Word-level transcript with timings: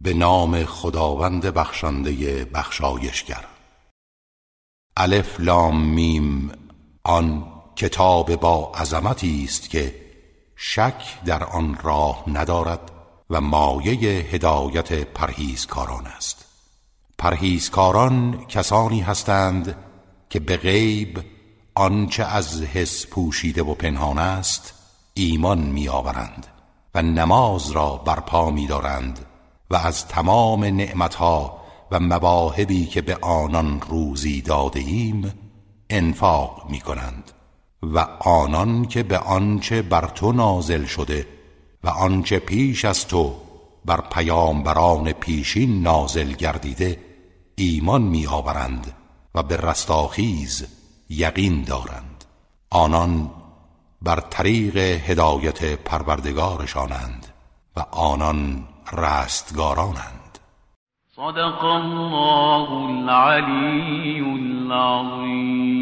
به 0.00 0.14
نام 0.14 0.64
خداوند 0.64 1.46
بخشنده 1.46 2.44
بخشایشگر. 2.44 3.44
الف 4.96 5.40
لام 5.40 5.84
میم 5.84 6.52
آن 7.04 7.46
کتاب 7.76 8.36
با 8.36 8.72
عظمتی 8.74 9.44
است 9.44 9.70
که 9.70 9.94
شک 10.56 11.24
در 11.24 11.44
آن 11.44 11.78
راه 11.82 12.24
ندارد 12.26 12.90
و 13.30 13.40
مایه 13.40 14.08
هدایت 14.08 14.92
پرهیزکاران 14.92 16.06
است. 16.06 16.44
پرهیزکاران 17.18 18.44
کسانی 18.48 19.00
هستند 19.00 19.76
که 20.30 20.40
به 20.40 20.56
غیب 20.56 21.24
آنچه 21.74 22.24
از 22.24 22.62
حس 22.62 23.06
پوشیده 23.06 23.62
و 23.62 23.74
پنهان 23.74 24.18
است 24.18 24.74
ایمان 25.14 25.58
میآورند 25.58 26.46
و 26.94 27.02
نماز 27.02 27.70
را 27.70 27.96
برپا 27.96 28.50
می‌دارند 28.50 29.26
و 29.70 29.76
از 29.76 30.08
تمام 30.08 30.64
نعمتها 30.64 31.60
و 31.90 32.00
مواهبی 32.00 32.86
که 32.86 33.00
به 33.00 33.16
آنان 33.16 33.80
روزی 33.80 34.40
داده 34.40 34.80
ایم 34.80 35.32
انفاق 35.90 36.70
می 36.70 36.80
کنند 36.80 37.30
و 37.82 37.98
آنان 38.20 38.84
که 38.84 39.02
به 39.02 39.18
آنچه 39.18 39.82
بر 39.82 40.06
تو 40.06 40.32
نازل 40.32 40.84
شده 40.84 41.26
و 41.84 41.88
آنچه 41.88 42.38
پیش 42.38 42.84
از 42.84 43.06
تو 43.06 43.34
بر 43.84 44.00
پیامبران 44.00 45.12
پیشین 45.12 45.82
نازل 45.82 46.32
گردیده 46.32 47.00
ایمان 47.56 48.02
می 48.02 48.26
آورند 48.26 48.92
و 49.34 49.42
به 49.42 49.56
رستاخیز 49.56 50.66
یقین 51.10 51.62
دارند. 51.62 52.24
آنان 52.70 53.30
بر 54.02 54.20
طریق 54.20 54.76
هدایت 54.76 55.64
پروردگارشانند 55.64 57.26
و 57.76 57.80
آنان 57.90 58.64
رستگارانند 58.92 60.38
صدق 61.16 61.64
الله 61.64 62.70
العلی 62.72 64.20
العظیم 64.20 65.80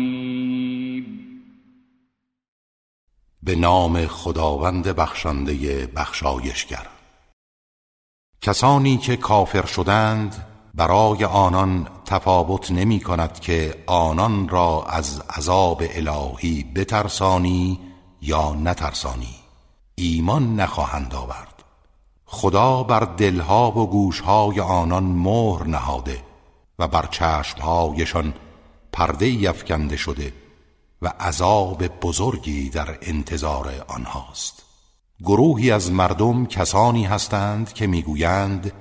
به 3.42 3.56
نام 3.56 4.06
خداوند 4.06 4.88
بخشنده 4.88 5.86
بخشایشگر. 5.86 6.86
کسانی 8.40 8.96
که 8.96 9.16
کافر 9.16 9.66
شدند 9.66 10.46
برای 10.74 11.24
آنان 11.24 11.88
تفاوت 12.04 12.70
نمی 12.70 13.00
کند 13.00 13.40
که 13.40 13.84
آنان 13.86 14.48
را 14.48 14.84
از 14.88 15.20
عذاب 15.20 15.82
الهی 15.90 16.64
بترسانی 16.76 17.80
یا 18.22 18.54
نترسانی. 18.54 19.34
ایمان 19.94 20.56
نخواهند 20.60 21.14
آورد. 21.14 21.47
خدا 22.30 22.82
بر 22.82 23.00
دلها 23.00 23.70
و 23.70 23.90
گوشهای 23.90 24.60
آنان 24.60 25.04
مهر 25.04 25.66
نهاده 25.66 26.22
و 26.78 26.88
بر 26.88 27.06
چشمهایشان 27.06 28.34
پرده 28.92 29.28
یفکنده 29.28 29.96
شده 29.96 30.32
و 31.02 31.08
عذاب 31.20 31.86
بزرگی 31.86 32.70
در 32.70 32.98
انتظار 33.02 33.84
آنهاست. 33.88 34.62
گروهی 35.24 35.70
از 35.70 35.92
مردم 35.92 36.46
کسانی 36.46 37.04
هستند 37.04 37.72
که 37.72 37.86
می‌گویند 37.86 38.72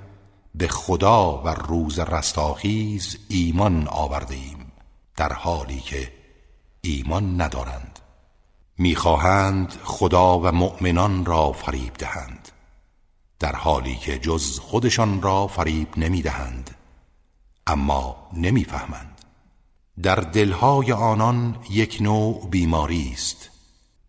به 0.55 0.67
خدا 0.67 1.41
و 1.43 1.47
روز 1.47 1.99
رستاخیز 1.99 3.17
ایمان 3.29 3.87
آورده 3.87 4.35
ایم 4.35 4.71
در 5.17 5.33
حالی 5.33 5.79
که 5.79 6.11
ایمان 6.81 7.41
ندارند. 7.41 7.99
می‌خواهند 8.77 9.73
خدا 9.83 10.39
و 10.39 10.51
مؤمنان 10.51 11.25
را 11.25 11.51
فریب 11.51 11.93
دهند. 11.93 12.49
در 13.39 13.55
حالی 13.55 13.95
که 13.95 14.19
جز 14.19 14.59
خودشان 14.59 15.21
را 15.21 15.47
فریب 15.47 15.87
نمی‌دهند 15.97 16.75
اما 17.67 18.29
نمی‌فهمند. 18.33 19.21
در 20.01 20.15
دلهای 20.15 20.91
آنان 20.91 21.55
یک 21.69 21.97
نوع 22.01 22.47
بیماری 22.49 23.11
است. 23.13 23.49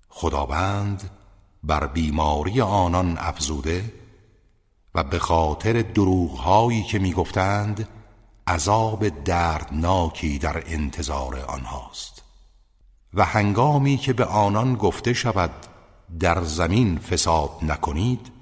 خداوند 0.09 1.11
بر 1.63 1.87
بیماری 1.87 2.61
آنان 2.61 3.19
افزوده 3.19 3.93
و 4.95 5.05
به 5.05 5.19
خاطر 5.19 5.83
دروغهایی 5.83 6.83
که 6.83 6.99
می‌گفتند 6.99 7.89
عذاب 8.47 9.09
دردناکی 9.09 10.39
در 10.39 10.63
انتظار 10.67 11.41
آنهاست. 11.41 12.23
و 13.15 13.25
هنگامی 13.25 13.97
که 13.97 14.13
به 14.13 14.25
آنان 14.25 14.75
گفته 14.75 15.13
شود 15.13 15.51
در 16.21 16.45
زمین 16.45 16.99
فساد 16.99 17.51
نکنید 17.63 18.38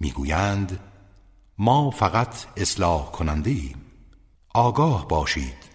می‌گویند 0.00 0.80
ما 1.58 1.90
فقط 1.90 2.34
اصلاح 2.56 3.10
کننده 3.10 3.50
ایم 3.50 3.76
آگاه 4.54 5.08
باشید. 5.08 5.66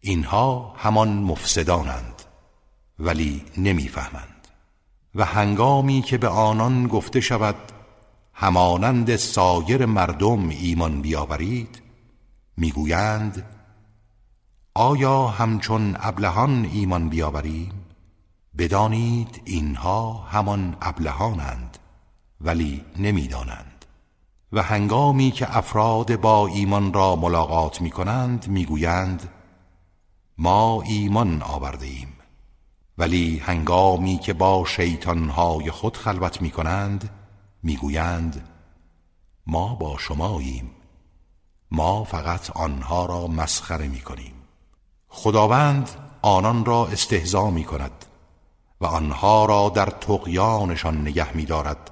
اینها 0.00 0.74
همان 0.76 1.08
مفسدانند 1.08 2.22
ولی 2.98 3.42
نمی‌فهمند. 3.56 4.48
و 5.14 5.24
هنگامی 5.24 6.02
که 6.02 6.18
به 6.18 6.28
آنان 6.28 6.86
گفته 6.86 7.20
شود 7.20 7.56
همانند 8.34 9.16
سایر 9.16 9.86
مردم 9.86 10.48
ایمان 10.48 11.02
بیاورید 11.02 11.82
می‌گویند 12.56 13.44
آیا 14.74 15.26
همچون 15.26 15.96
ابلهان 16.00 16.64
ایمان 16.72 17.08
بیاوریم؟ 17.08 17.72
بدانید 18.58 19.42
اینها 19.44 20.12
همان 20.12 20.76
ابلهانند. 20.82 21.78
ولی 22.40 22.84
نمی‌دانند. 22.96 23.84
و 24.52 24.62
هنگامی 24.62 25.30
که 25.30 25.56
افراد 25.56 26.20
با 26.20 26.46
ایمان 26.46 26.92
را 26.92 27.16
ملاقات 27.16 27.80
می 27.80 27.90
کنند 27.90 28.48
می‌گویند 28.48 29.28
ما 30.38 30.82
ایمان 30.82 31.42
آورده 31.42 31.86
ایم 31.86 32.08
ولی 32.98 33.38
هنگامی 33.38 34.18
که 34.18 34.32
با 34.32 34.64
شیطانهای 34.64 35.70
خود 35.70 35.96
خلوت 35.96 36.42
می 36.42 36.50
کنند 36.50 37.10
می‌گویند 37.62 38.48
ما 39.46 39.74
با 39.74 39.98
شماییم. 39.98 40.70
ما 41.70 42.04
فقط 42.04 42.50
آنها 42.50 43.06
را 43.06 43.26
مسخره 43.26 43.88
می 43.88 44.00
کنیم 44.00 44.34
خداوند 45.08 45.90
آنان 46.22 46.64
را 46.64 46.86
استهزا 46.86 47.50
می 47.50 47.64
کند 47.64 48.04
و 48.80 48.86
آنها 48.86 49.44
را 49.44 49.68
در 49.68 49.86
تقیانشان 49.86 51.00
نگه 51.00 51.36
می 51.36 51.44
دارد 51.44 51.90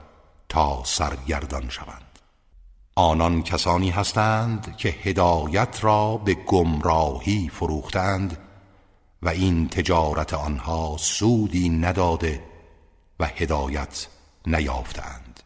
تا 0.53 0.83
سرگردان 0.85 1.69
شوند. 1.69 2.19
آنان 2.97 3.43
کسانی 3.43 3.91
هستند 3.91 4.77
که 4.77 4.89
هدایت 4.89 5.79
را 5.85 6.17
به 6.17 6.35
گمراهی 6.35 7.49
فروختند 7.49 8.39
و 9.23 9.29
این 9.29 9.69
تجارت 9.69 10.35
آنها 10.35 10.97
سودی 10.99 11.69
نداده 11.69 12.45
و 13.21 13.27
هدایت 13.27 14.07
نیافتند. 14.47 15.41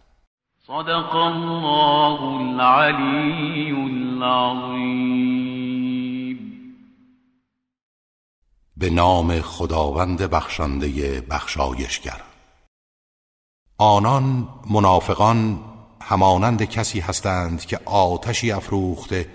صدق 0.66 1.15
الله 1.15 2.22
العلی 2.22 3.71
العظیم 3.71 5.16
به 8.77 8.91
نام 8.91 9.41
خداوند 9.41 10.22
بخشنده 10.22 11.21
بخشایشگر. 11.21 12.21
آنان 13.78 14.48
منافقان 14.70 15.60
همانند 16.03 16.62
کسی 16.64 17.00
هستند 17.00 17.64
که 17.64 17.81
آتشی 17.84 18.53
افروخته 18.53 19.28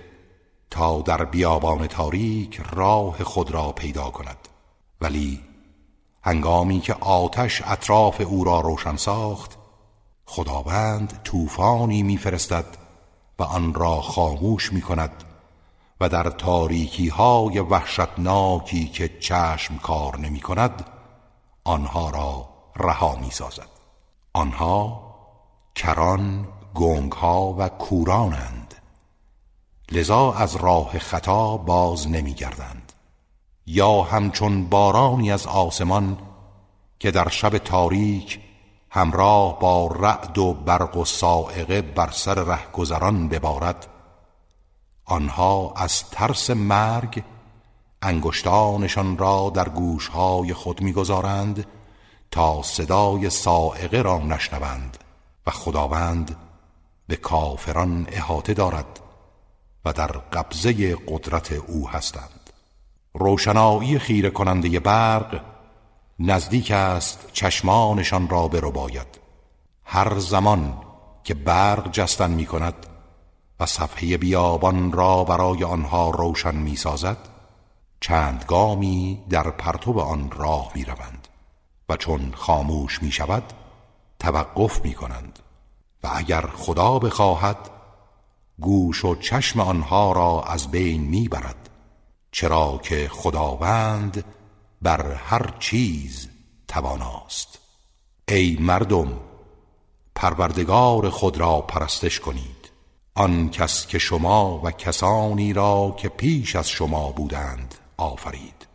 تا 0.70 1.02
در 1.02 1.26
بیابان 1.26 1.88
تاریک 1.88 2.62
راه 2.72 3.24
خود 3.24 3.52
را 3.52 3.72
پیدا 3.72 4.10
کند. 4.10 4.38
ولی 5.02 5.40
هنگامی 6.24 6.80
که 6.80 6.94
آتش 6.94 7.62
اطراف 7.66 8.22
او 8.22 8.44
را 8.44 8.60
روشن 8.60 8.96
ساخت 8.96 9.58
خداوند 10.26 11.20
طوفانی 11.24 12.04
میفرستد 12.04 12.66
و 13.40 13.44
آن 13.44 13.74
را 13.74 14.02
خاموش 14.02 14.74
می 14.74 14.82
کند 14.82 15.24
و 16.00 16.10
در 16.10 16.24
تاریکی 16.24 17.08
های 17.08 17.60
وحشتناکی 17.60 18.88
که 18.88 19.20
چشم 19.20 19.78
کار 19.78 20.20
نمی 20.20 20.40
کند 20.40 20.86
آنها 21.64 22.10
را 22.10 22.50
رها 22.76 23.16
می 23.16 23.32
سازد 23.32 23.71
آنها 24.34 25.02
کران 25.76 26.48
گنگ 26.76 27.12
ها 27.12 27.56
و 27.58 27.70
کورانند. 27.70 28.76
لذا 29.92 30.32
از 30.34 30.56
راه 30.56 31.00
خطا 31.00 31.58
باز 31.58 32.08
نمی 32.08 32.34
گردند 32.34 32.94
یا 33.66 34.02
همچون 34.02 34.66
بارانی 34.66 35.32
از 35.32 35.48
آسمان 35.48 36.18
که 37.00 37.12
در 37.12 37.30
شب 37.30 37.58
تاریک 37.58 38.40
همراه 38.90 39.60
با 39.60 39.88
رعد 39.88 40.38
و 40.38 40.54
برق 40.54 40.98
و 40.98 41.06
سائقه 41.06 41.82
بر 41.82 42.12
سر 42.12 42.34
رهگذران 42.34 43.30
ببارد 43.30 43.88
آنها 45.06 45.74
از 45.76 46.10
ترس 46.10 46.50
مرگ 46.50 47.24
انگشتانشان 48.02 49.18
را 49.18 49.52
در 49.56 49.70
گوشهای 49.70 50.54
خود 50.54 50.82
می‌گذارند 50.82 51.66
تا 52.32 52.62
صدای 52.62 53.30
سائقه 53.30 54.02
را 54.02 54.18
نشنوند 54.18 54.98
و 55.48 55.52
خداوند 55.52 56.36
به 57.08 57.16
کافران 57.16 58.08
احاطه 58.12 58.54
دارد 58.54 59.00
و 59.86 59.94
در 59.94 60.08
قبضه 60.08 60.96
قدرت 60.96 61.52
او 61.52 61.90
هستند. 61.90 62.50
روشنایی 63.14 64.00
خیره 64.00 64.30
کننده 64.30 64.80
برق 64.80 65.42
نزدیک 66.20 66.72
است 66.72 67.30
چشمانشان 67.34 68.30
را 68.30 68.48
باید 68.48 69.20
هر 69.84 70.20
زمان 70.20 70.78
که 71.24 71.34
برق 71.34 71.92
جستن 71.92 72.32
می 72.32 72.46
کند 72.46 72.76
و 73.60 73.66
صفحه 73.66 74.18
بیابان 74.18 74.92
را 74.92 75.24
برای 75.24 75.64
آنها 75.64 76.10
روشن 76.10 76.56
می 76.56 76.76
سازد 76.76 77.18
چند 78.00 78.46
گامی 78.48 79.24
در 79.30 79.50
پرتو 79.50 80.00
آن 80.00 80.32
راه 80.32 80.72
می 80.76 80.84
روند 80.84 81.21
و 81.92 81.98
چون 81.98 82.34
خاموش 82.36 83.04
می 83.04 83.12
شود 83.12 83.44
توقف 84.20 84.86
می 84.86 84.94
کنند 84.94 85.40
و 86.04 86.10
اگر 86.14 86.42
خدا 86.42 87.00
بخواهد 87.00 87.70
گوش 88.60 89.06
و 89.06 89.16
چشم 89.16 89.60
آنها 89.60 90.12
را 90.12 90.44
از 90.44 90.72
بین 90.72 91.02
می 91.02 91.28
برد 91.28 91.70
چرا 92.32 92.80
که 92.84 93.10
خداوند 93.12 94.26
بر 94.82 95.14
هر 95.14 95.54
چیز 95.60 96.30
تواناست. 96.68 97.60
ای 98.28 98.58
مردم 98.60 99.20
پروردگار 100.16 101.10
خود 101.10 101.38
را 101.38 101.62
پرستش 101.62 102.20
کنید. 102.20 102.72
آن 103.16 103.50
کس 103.50 103.88
که 103.88 104.00
شما 104.00 104.62
و 104.64 104.72
کسانی 104.72 105.54
را 105.54 105.96
که 105.98 106.10
پیش 106.10 106.56
از 106.56 106.70
شما 106.70 107.12
بودند 107.12 107.76
آفرید. 107.98 108.68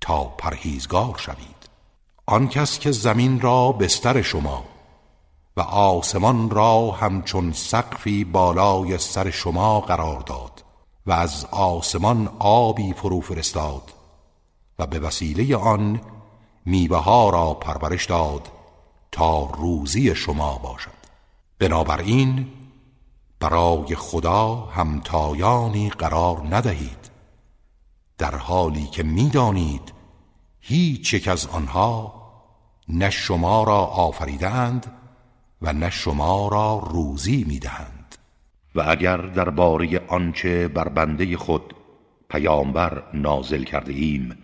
تا 0.00 0.24
پرهیزگار 0.24 1.18
شوید. 1.18 1.53
آن 2.26 2.48
کس 2.48 2.78
که 2.78 2.90
زمین 2.90 3.40
را 3.40 3.72
بستر 3.72 4.22
شما 4.22 4.64
و 5.56 5.60
آسمان 5.60 6.50
را 6.50 6.90
همچون 6.90 7.52
سقفی 7.52 8.24
بالای 8.24 8.98
سر 8.98 9.30
شما 9.30 9.80
قرار 9.80 10.20
داد 10.20 10.64
و 11.06 11.12
از 11.12 11.46
آسمان 11.50 12.28
آبی 12.38 12.92
فرو 12.92 13.20
فرستاد 13.20 13.92
و 14.78 14.86
به 14.86 14.98
وسیله 14.98 15.56
آن 15.56 16.00
میوه 16.66 16.98
ها 16.98 17.30
را 17.30 17.54
پرورش 17.54 18.06
داد 18.06 18.48
تا 19.12 19.44
روزی 19.44 20.14
شما 20.14 20.58
باشد. 20.58 20.90
بنابراین 21.58 22.48
برای 23.40 23.94
خدا 23.94 24.54
همتایانی 24.54 25.90
قرار 25.90 26.42
ندهید 26.50 27.10
در 28.18 28.36
حالی 28.36 28.86
که 28.86 29.02
می‌دانید 29.02 29.93
هیچ 30.66 31.14
یک 31.14 31.28
از 31.28 31.46
آنها 31.46 32.14
نه 32.88 33.10
شما 33.10 33.64
را 33.64 33.76
آفریدند 33.76 34.92
و 35.62 35.72
نه 35.72 35.90
شما 35.90 36.48
را 36.48 36.88
روزی 36.90 37.44
می‌دهند. 37.48 38.16
و 38.74 38.84
اگر 38.88 39.16
درباره 39.16 40.00
آنچه 40.08 40.68
بر 40.68 40.88
بنده 40.88 41.36
خود 41.36 41.74
پیامبر 42.30 43.02
نازل 43.14 43.62
کرده 43.62 43.92
ایم 43.92 44.38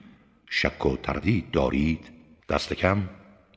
شک 0.50 0.87
و 0.87 0.96
تردید 0.96 1.50
دارید 1.50 2.11
دست 2.49 2.73
کم 2.73 3.08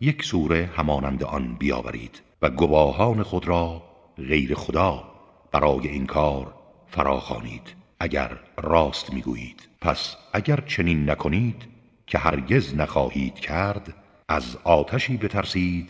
یک 0.02 0.24
سوره 0.24 0.70
همانند 0.76 1.24
آن 1.24 1.56
بیاورید 1.56 2.22
و 2.42 2.50
گواهان 2.50 3.24
خود 3.24 3.48
را 3.48 3.84
غیر 4.18 4.56
خدا 4.56 5.04
برای 5.52 5.88
این 5.88 6.06
کار 6.06 6.54
فراخوانید. 6.88 7.76
اگر 8.00 8.40
راست 8.58 9.14
می‌گویید 9.14 9.70
پس 9.82 10.16
اگر 10.34 10.64
چنین 10.68 11.10
نکنید 11.10 11.73
که 12.08 12.18
هرگز 12.18 12.76
نخواهید 12.76 13.40
کرد 13.40 13.94
از 14.30 14.58
آتشی 14.64 15.18
بترسید 15.18 15.90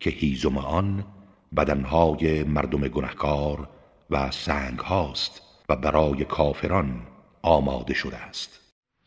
که 0.00 0.10
هیزم 0.10 0.58
آن 0.58 1.04
بدنهای 1.56 2.44
مردم 2.44 2.80
گنهکار 2.80 3.68
و 4.10 4.30
سنگ 4.30 4.78
هاست 4.78 5.42
و 5.68 5.76
برای 5.76 6.24
کافران 6.24 7.02
آماده 7.42 7.94
شده 7.94 8.16
است. 8.16 8.60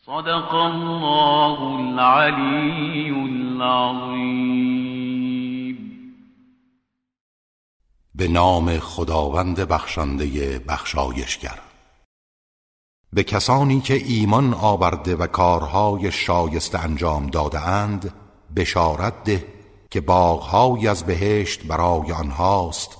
صدق 0.06 0.54
الله 0.54 1.60
العلی 1.62 3.10
العظیم 3.10 4.66
به 8.14 8.28
نام 8.28 8.78
خداوند 8.78 9.60
بخشنده 9.60 10.58
بخشایشگر. 10.58 11.58
به 13.16 13.24
کسانی 13.24 13.80
که 13.80 13.94
ایمان 13.94 14.54
آورده 14.54 15.16
و 15.16 15.26
کارهای 15.26 16.12
شایسته 16.12 16.78
انجام 16.78 17.26
داده 17.26 17.60
اند 17.60 18.12
بشارت 18.56 19.24
ده 19.24 19.44
که 19.90 20.00
باغهایی 20.00 20.88
از 20.88 21.04
بهشت 21.04 21.66
برای 21.66 22.12
آنهاست 22.12 22.96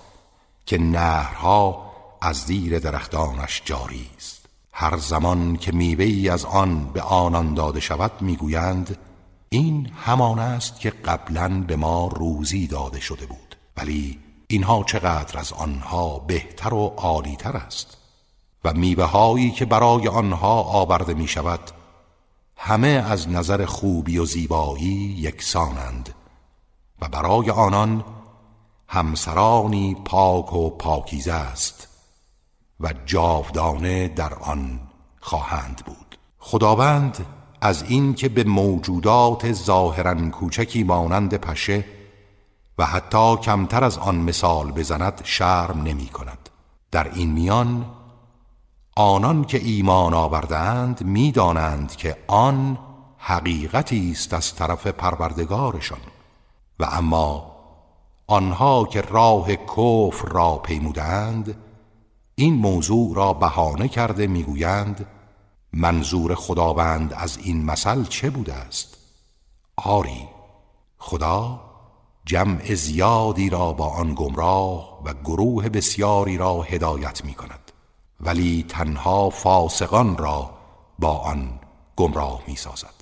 که 0.66 0.78
نهرها 0.78 1.92
از 2.20 2.36
زیر 2.36 2.78
درختانش 2.78 3.62
جاری 3.64 4.06
است. 4.16 4.46
هر 4.72 4.96
زمان 4.96 5.56
که 5.56 5.72
میوه 5.72 6.32
از 6.32 6.44
آن 6.44 6.84
به 6.92 7.02
آنان 7.02 7.54
داده 7.54 7.80
شود 7.80 8.12
می‌گویند 8.20 8.98
این 9.48 9.90
همان 10.04 10.38
است 10.38 10.80
که 10.80 10.90
قبلا 10.90 11.64
به 11.66 11.76
ما 11.76 12.06
روزی 12.06 12.66
داده 12.66 13.00
شده 13.00 13.26
بود. 13.26 13.56
ولی 13.76 14.18
اینها 14.48 14.84
چقدر 14.84 15.38
از 15.38 15.52
آنها 15.52 16.18
بهتر 16.18 16.74
و 16.74 16.86
عالیتر 16.96 17.56
است؟ 17.56 18.05
و 18.66 18.72
میوه 18.72 19.04
هایی 19.04 19.50
که 19.50 19.64
برای 19.64 20.08
آنها 20.08 20.62
آورده 20.62 21.14
می 21.14 21.28
شود 21.28 21.60
همه 22.56 22.88
از 22.88 23.28
نظر 23.28 23.64
خوبی 23.64 24.18
و 24.18 24.24
زیبایی 24.24 25.16
یکسانند 25.18 26.14
و 27.00 27.08
برای 27.08 27.50
آنان 27.50 28.04
همسرانی 28.88 29.96
پاک 30.04 30.52
و 30.52 30.70
پاکیزه 30.70 31.32
است 31.32 31.88
و 32.80 32.94
جاودانه 33.06 34.08
در 34.08 34.34
آن 34.34 34.80
خواهند 35.20 35.82
بود. 35.86 36.18
خداوند 36.38 37.26
از 37.60 37.82
این 37.82 38.14
که 38.14 38.28
به 38.28 38.44
موجودات 38.44 39.52
ظاهرا 39.52 40.30
کوچکی 40.30 40.84
مانند 40.84 41.34
پشه 41.34 41.84
و 42.78 42.86
حتی 42.86 43.36
کمتر 43.36 43.84
از 43.84 43.98
آن 43.98 44.16
مثال 44.16 44.72
بزند 44.72 45.20
شرم 45.24 45.82
نمی 45.82 46.06
کند 46.06 46.48
در 46.90 47.10
این 47.14 47.32
میان 47.32 47.95
آنان 48.98 49.44
که 49.44 49.58
ایمان 49.58 50.14
آوردند 50.14 51.04
می‌دانند 51.04 51.96
که 51.96 52.16
آن 52.26 52.78
حقیقتی 53.18 54.10
است 54.10 54.34
از 54.34 54.54
طرف 54.54 54.86
پروردگارشان. 54.86 55.98
و 56.78 56.84
اما 56.92 57.56
آنها 58.26 58.84
که 58.84 59.00
راه 59.00 59.56
کفر 59.56 60.28
را 60.28 60.56
پیمودند 60.56 61.56
این 62.34 62.54
موضوع 62.54 63.16
را 63.16 63.32
بهانه 63.32 63.88
کرده 63.88 64.26
می‌گویند 64.26 65.06
منظور 65.72 66.34
خداوند 66.34 67.12
از 67.12 67.38
این 67.38 67.64
مثل 67.64 68.04
چه 68.04 68.30
بوده 68.30 68.54
است؟ 68.54 68.96
آری 69.76 70.28
خدا 70.98 71.60
جمع 72.24 72.74
زیادی 72.74 73.50
را 73.50 73.72
با 73.72 73.86
آن 73.86 74.14
گمراه 74.14 75.02
و 75.04 75.14
گروه 75.24 75.68
بسیاری 75.68 76.36
را 76.36 76.62
هدایت 76.62 77.24
می 77.24 77.34
کند 77.34 77.65
ولی 78.20 78.64
تنها 78.68 79.30
فاسقان 79.30 80.16
را 80.16 80.50
با 80.98 81.18
آن 81.18 81.60
گمراه 81.96 82.40
می 82.46 82.56
سازد 82.56 82.94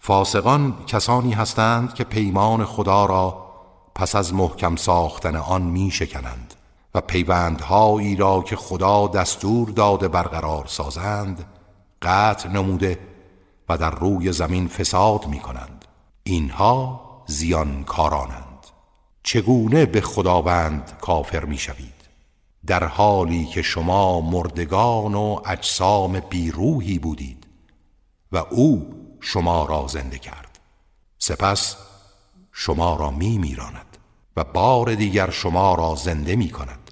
فاسقان 0.00 0.84
کسانی 0.86 1.32
هستند 1.32 1.94
که 1.94 2.04
پیمان 2.04 2.64
خدا 2.64 3.06
را 3.06 3.44
پس 3.94 4.14
از 4.16 4.34
محکم 4.34 4.76
ساختن 4.76 5.36
آن 5.36 5.62
می 5.62 5.90
شکنند 5.90 6.54
و 6.94 7.00
پیوندهایی 7.00 8.16
را 8.16 8.42
که 8.42 8.56
خدا 8.56 9.06
دستور 9.06 9.70
داده 9.70 10.08
برقرار 10.08 10.66
سازند 10.66 11.44
قطع 12.02 12.48
نموده 12.48 12.98
و 13.68 13.78
در 13.78 13.90
روی 13.90 14.32
زمین 14.32 14.68
فساد 14.68 15.26
می 15.26 15.40
کنند 15.40 15.84
اینها 16.22 17.00
زیانکارانند. 17.26 18.66
چگونه 19.22 19.86
به 19.86 20.00
خداوند 20.00 20.92
کافر 21.00 21.44
می 21.44 21.58
شوید 21.58 21.93
در 22.66 22.84
حالی 22.84 23.46
که 23.46 23.62
شما 23.62 24.20
مردگان 24.20 25.14
و 25.14 25.40
اجسام 25.46 26.20
بیروحی 26.20 26.98
بودید 26.98 27.46
و 28.32 28.36
او 28.36 28.94
شما 29.20 29.64
را 29.64 29.86
زنده 29.86 30.18
کرد. 30.18 30.58
سپس 31.18 31.76
شما 32.52 32.96
را 32.96 33.10
می 33.10 33.38
میراند 33.38 33.98
و 34.36 34.44
بار 34.44 34.94
دیگر 34.94 35.30
شما 35.30 35.74
را 35.74 35.94
زنده 35.94 36.36
می 36.36 36.50
کند. 36.50 36.90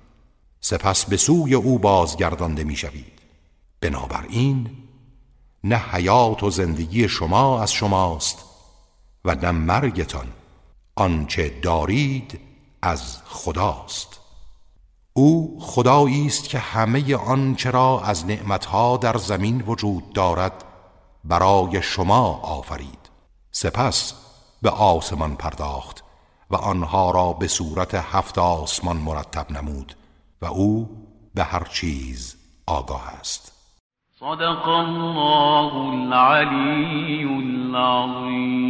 سپس 0.60 1.04
به 1.04 1.16
سوی 1.16 1.54
او 1.54 1.78
بازگردانده 1.78 2.64
می 2.64 2.76
شوید. 2.76 3.18
بنابراین 3.80 4.70
نه 5.64 5.76
حیات 5.76 6.42
و 6.42 6.50
زندگی 6.50 7.08
شما 7.08 7.62
از 7.62 7.72
شماست 7.72 8.38
و 9.24 9.34
نه 9.34 9.50
مرگتان. 9.50 10.26
آنچه 10.94 11.60
دارید 11.62 12.40
از 12.82 13.18
خداست. 13.24 14.21
او 15.14 15.58
خدایی 15.60 16.26
است 16.26 16.48
که 16.48 16.58
همه 16.58 17.16
آنچه 17.16 17.70
را 17.70 18.00
از 18.00 18.26
نعمتها 18.26 18.96
در 18.96 19.16
زمین 19.16 19.60
وجود 19.66 20.12
دارد 20.12 20.64
برای 21.24 21.82
شما 21.82 22.40
آفرید. 22.42 23.10
سپس 23.50 24.14
به 24.62 24.70
آسمان 24.70 25.36
پرداخت 25.36 26.04
و 26.50 26.56
آنها 26.56 27.10
را 27.10 27.32
به 27.32 27.48
صورت 27.48 27.94
هفت 27.94 28.38
آسمان 28.38 28.96
مرتب 28.96 29.50
نمود 29.50 29.94
و 30.42 30.46
او 30.46 30.90
به 31.34 31.44
هر 31.44 31.64
چیز 31.64 32.36
آگاه 32.66 33.08
است. 33.08 33.52
صدق 34.20 34.68
الله 34.68 35.74
العلی 35.74 37.24
العظیم 37.24 38.62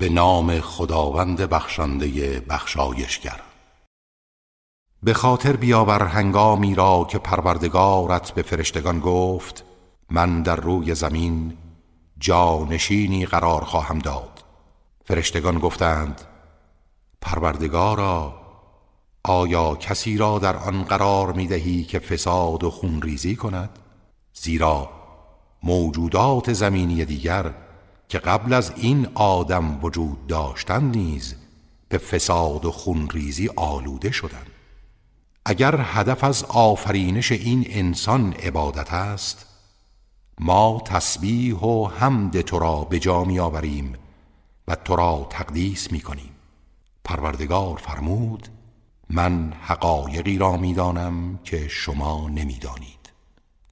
به 0.00 0.08
نام 0.08 0.60
خداوند 0.60 1.40
بخشنده 1.40 2.40
بخشایشگر 2.40 3.40
به 5.02 5.14
خاطر 5.14 5.56
بیاور 5.56 6.02
هنگامی 6.02 6.74
را 6.74 7.06
که 7.10 7.18
پروردگارت 7.18 8.30
به 8.30 8.42
فرشتگان 8.42 9.00
گفت 9.00 9.64
من 10.10 10.42
در 10.42 10.56
روی 10.56 10.94
زمین 10.94 11.56
جانشینی 12.18 13.26
قرار 13.26 13.64
خواهم 13.64 13.98
داد 13.98 14.44
فرشتگان 15.04 15.58
گفتند 15.58 16.20
پروردگارا 17.20 18.34
آیا 19.24 19.74
کسی 19.74 20.16
را 20.16 20.38
در 20.38 20.56
آن 20.56 20.82
قرار 20.82 21.32
می 21.32 21.46
دهی 21.46 21.84
که 21.84 21.98
فساد 21.98 22.64
و 22.64 22.70
خونریزی 22.70 23.36
کند؟ 23.36 23.78
زیرا 24.32 24.90
موجودات 25.62 26.52
زمینی 26.52 27.04
دیگر 27.04 27.54
که 28.10 28.18
قبل 28.18 28.52
از 28.52 28.72
این 28.76 29.08
آدم 29.14 29.84
وجود 29.84 30.26
داشتند 30.26 30.96
نیز 30.96 31.34
به 31.88 31.98
فساد 31.98 32.64
و 32.64 32.72
خونریزی 32.72 33.48
آلوده 33.56 34.10
شدند. 34.10 34.50
اگر 35.44 35.80
هدف 35.84 36.24
از 36.24 36.44
آفرینش 36.44 37.32
این 37.32 37.66
انسان 37.68 38.32
عبادت 38.32 38.92
است 38.92 39.46
ما 40.38 40.82
تسبیح 40.84 41.56
و 41.56 41.88
حمد 41.88 42.40
تو 42.40 42.58
را 42.58 42.80
به 42.80 42.98
جا 42.98 43.24
می 43.24 43.40
آوریم 43.40 43.94
و 44.68 44.74
تو 44.74 44.96
را 44.96 45.26
تقدیس 45.30 45.92
می 45.92 46.00
کنیم 46.00 46.30
پروردگار 47.04 47.76
فرمود 47.76 48.48
من 49.10 49.52
حقایقی 49.60 50.38
را 50.38 50.56
می‌دانم 50.56 51.38
که 51.44 51.68
شما 51.68 52.28
نمی‌دانید. 52.28 53.10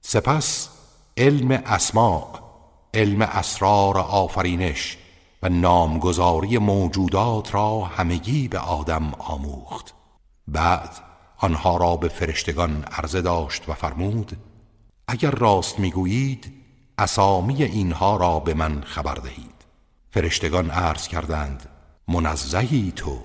سپس 0.01 0.69
علم 1.17 1.51
اسماع 1.51 2.48
علم 2.93 3.21
اسرار 3.21 3.97
آفرینش 3.97 4.97
و 5.43 5.49
نامگذاری 5.49 6.57
موجودات 6.57 7.55
را 7.55 7.79
همگی 7.79 8.47
به 8.47 8.59
آدم 8.59 9.13
آموخت. 9.17 9.93
بعد 10.47 10.89
آنها 11.37 11.77
را 11.77 11.95
به 11.95 12.07
فرشتگان 12.07 12.83
عرضه 12.83 13.21
داشت 13.21 13.69
و 13.69 13.73
فرمود 13.73 14.37
اگر 15.07 15.31
راست 15.31 15.79
می‌گویید 15.79 16.53
اسامی 16.97 17.63
اینها 17.63 18.17
را 18.17 18.39
به 18.39 18.53
من 18.53 18.81
خبر 18.81 19.13
دهید. 19.13 19.65
فرشتگان 20.11 20.69
عرض 20.69 21.07
کردند 21.07 21.69
منزهی 22.07 22.93
تو. 22.95 23.19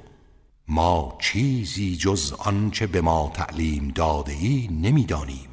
ما 0.68 1.18
چیزی 1.20 1.96
جز 1.96 2.32
آنچه 2.32 2.86
به 2.86 3.00
ما 3.00 3.30
تعلیم 3.34 3.88
داده 3.88 4.32
ای 4.32 4.68
نمی‌دانیم. 4.72 5.48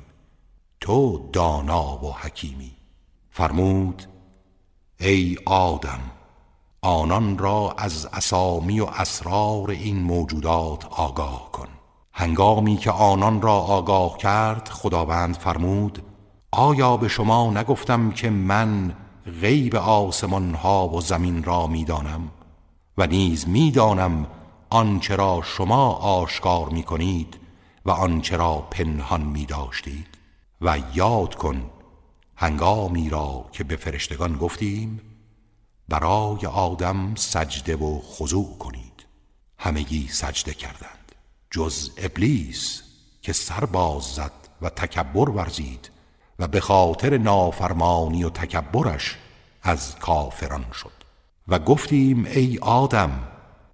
تو 0.79 1.29
دانا 1.33 2.05
و 2.05 2.13
حکیمی. 2.13 2.80
فرمود 3.41 4.03
ای 4.99 5.37
آدم 5.45 5.99
آنان 6.81 7.37
را 7.37 7.75
از 7.77 8.05
اسامی 8.13 8.79
و 8.79 8.85
اسرار 8.85 9.71
این 9.71 10.03
موجودات 10.03 10.85
آگاه 10.85 11.51
کن. 11.51 11.67
هنگامی 12.13 12.77
که 12.77 12.91
آنان 12.91 13.41
را 13.41 13.53
آگاه 13.53 14.17
کرد 14.17 14.69
خداوند 14.69 15.35
فرمود 15.35 16.03
آیا 16.51 16.97
به 16.97 17.07
شما 17.07 17.51
نگفتم 17.51 18.11
که 18.11 18.29
من 18.29 18.95
غیب 19.41 19.75
آسمان 19.75 20.53
ها 20.53 20.87
و 20.87 21.01
زمین 21.01 21.43
را 21.43 21.67
می‌دانم 21.67 22.31
و 22.97 23.07
نیز 23.07 23.47
می‌دانم 23.47 24.27
آنچه 24.69 25.15
را 25.15 25.41
شما 25.43 25.89
آشکار 25.91 26.69
می 26.69 26.83
کنید 26.83 27.39
و 27.85 27.91
آنچه 27.91 28.37
را 28.37 28.55
پنهان 28.71 29.21
می 29.21 29.45
داشتید 29.45 30.07
و 30.61 30.77
یاد 30.95 31.35
کن 31.35 31.61
هنگامی 32.41 33.09
را 33.09 33.45
که 33.51 33.63
به 33.63 33.75
فرشتگان 33.75 34.37
گفتیم 34.37 35.01
برای 35.89 36.45
آدم 36.45 37.15
سجده 37.15 37.75
و 37.75 37.99
خضوع 37.99 38.57
کنید. 38.57 39.05
همگی 39.57 40.07
سجده 40.07 40.53
کردند. 40.53 41.11
جز 41.51 41.89
ابلیس 41.97 42.81
که 43.21 43.33
سر 43.33 43.65
باز 43.65 44.03
زد 44.03 44.31
و 44.61 44.69
تکبر 44.69 45.29
ورزید 45.29 45.89
و 46.39 46.47
به 46.47 46.59
خاطر 46.59 47.17
نافرمانی 47.17 48.23
و 48.23 48.29
تکبرش 48.29 49.17
از 49.63 49.95
کافران 49.95 50.65
شد. 50.73 51.03
و 51.47 51.59
گفتیم 51.59 52.25
ای 52.25 52.57
آدم 52.61 53.27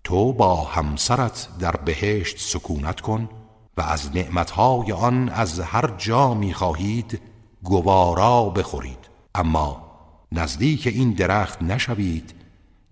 تو 0.03 0.33
با 0.33 0.63
همسرت 0.63 1.47
در 1.59 1.75
بهشت 1.75 2.39
سکونت 2.39 3.01
کن 3.01 3.29
و 3.77 3.81
از 3.81 4.15
نعمتهای 4.15 4.91
آن 4.91 5.29
از 5.29 5.59
هر 5.59 5.87
جا 5.97 6.33
می 6.33 6.53
خواهید 6.53 7.21
گوارا 7.63 8.43
بخورید. 8.49 9.09
اما 9.35 9.91
نزدیک 10.31 10.87
این 10.87 11.11
درخت 11.11 11.61
نشوید 11.61 12.33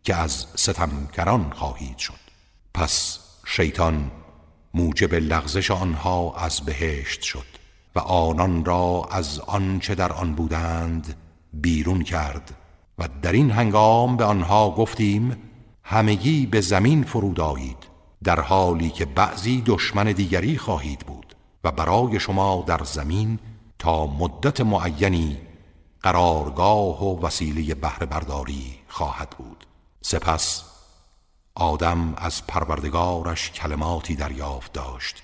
که 0.03 0.15
از 0.15 0.45
ستمگران 0.55 1.51
خواهید 1.55 1.97
شد. 1.97 2.25
پس 2.73 3.19
شیطان 3.45 4.11
موجب 4.73 5.13
لغزش 5.13 5.71
آنها 5.71 6.35
از 6.37 6.61
بهشت 6.61 7.21
شد 7.21 7.45
و 7.95 7.99
آنان 7.99 8.65
را 8.65 9.07
از 9.11 9.39
آنچه 9.39 9.95
در 9.95 10.13
آن 10.13 10.35
بودند 10.35 11.15
بیرون 11.53 12.03
کرد 12.03 12.55
و 12.99 13.09
در 13.21 13.31
این 13.31 13.51
هنگام 13.51 14.17
به 14.17 14.23
آنها 14.23 14.71
گفتیم 14.71 15.37
همگی 15.83 16.45
به 16.45 16.61
زمین 16.61 17.03
فرود 17.03 17.39
آیید 17.39 17.77
در 18.23 18.39
حالی 18.39 18.89
که 18.89 19.05
بعضی 19.05 19.63
دشمن 19.65 20.03
دیگری 20.03 20.57
خواهید 20.57 20.99
بود 20.99 21.35
و 21.63 21.71
برای 21.71 22.19
شما 22.19 22.63
در 22.67 22.83
زمین 22.83 23.39
تا 23.85 24.05
مدت 24.07 24.61
معینی 24.61 25.37
قرارگاه 26.01 27.03
و 27.03 27.25
وسیله 27.25 27.75
بهره 27.75 28.05
برداری 28.05 28.79
خواهد 28.87 29.29
بود. 29.29 29.65
سپس 30.01 30.63
آدم 31.55 32.13
از 32.17 32.47
پروردگارش 32.47 33.51
کلماتی 33.51 34.15
دریافت 34.15 34.73
داشت 34.73 35.23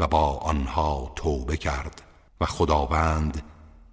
و 0.00 0.06
با 0.06 0.36
آنها 0.36 1.12
توبه 1.16 1.56
کرد 1.56 2.02
و 2.40 2.44
خداوند 2.46 3.42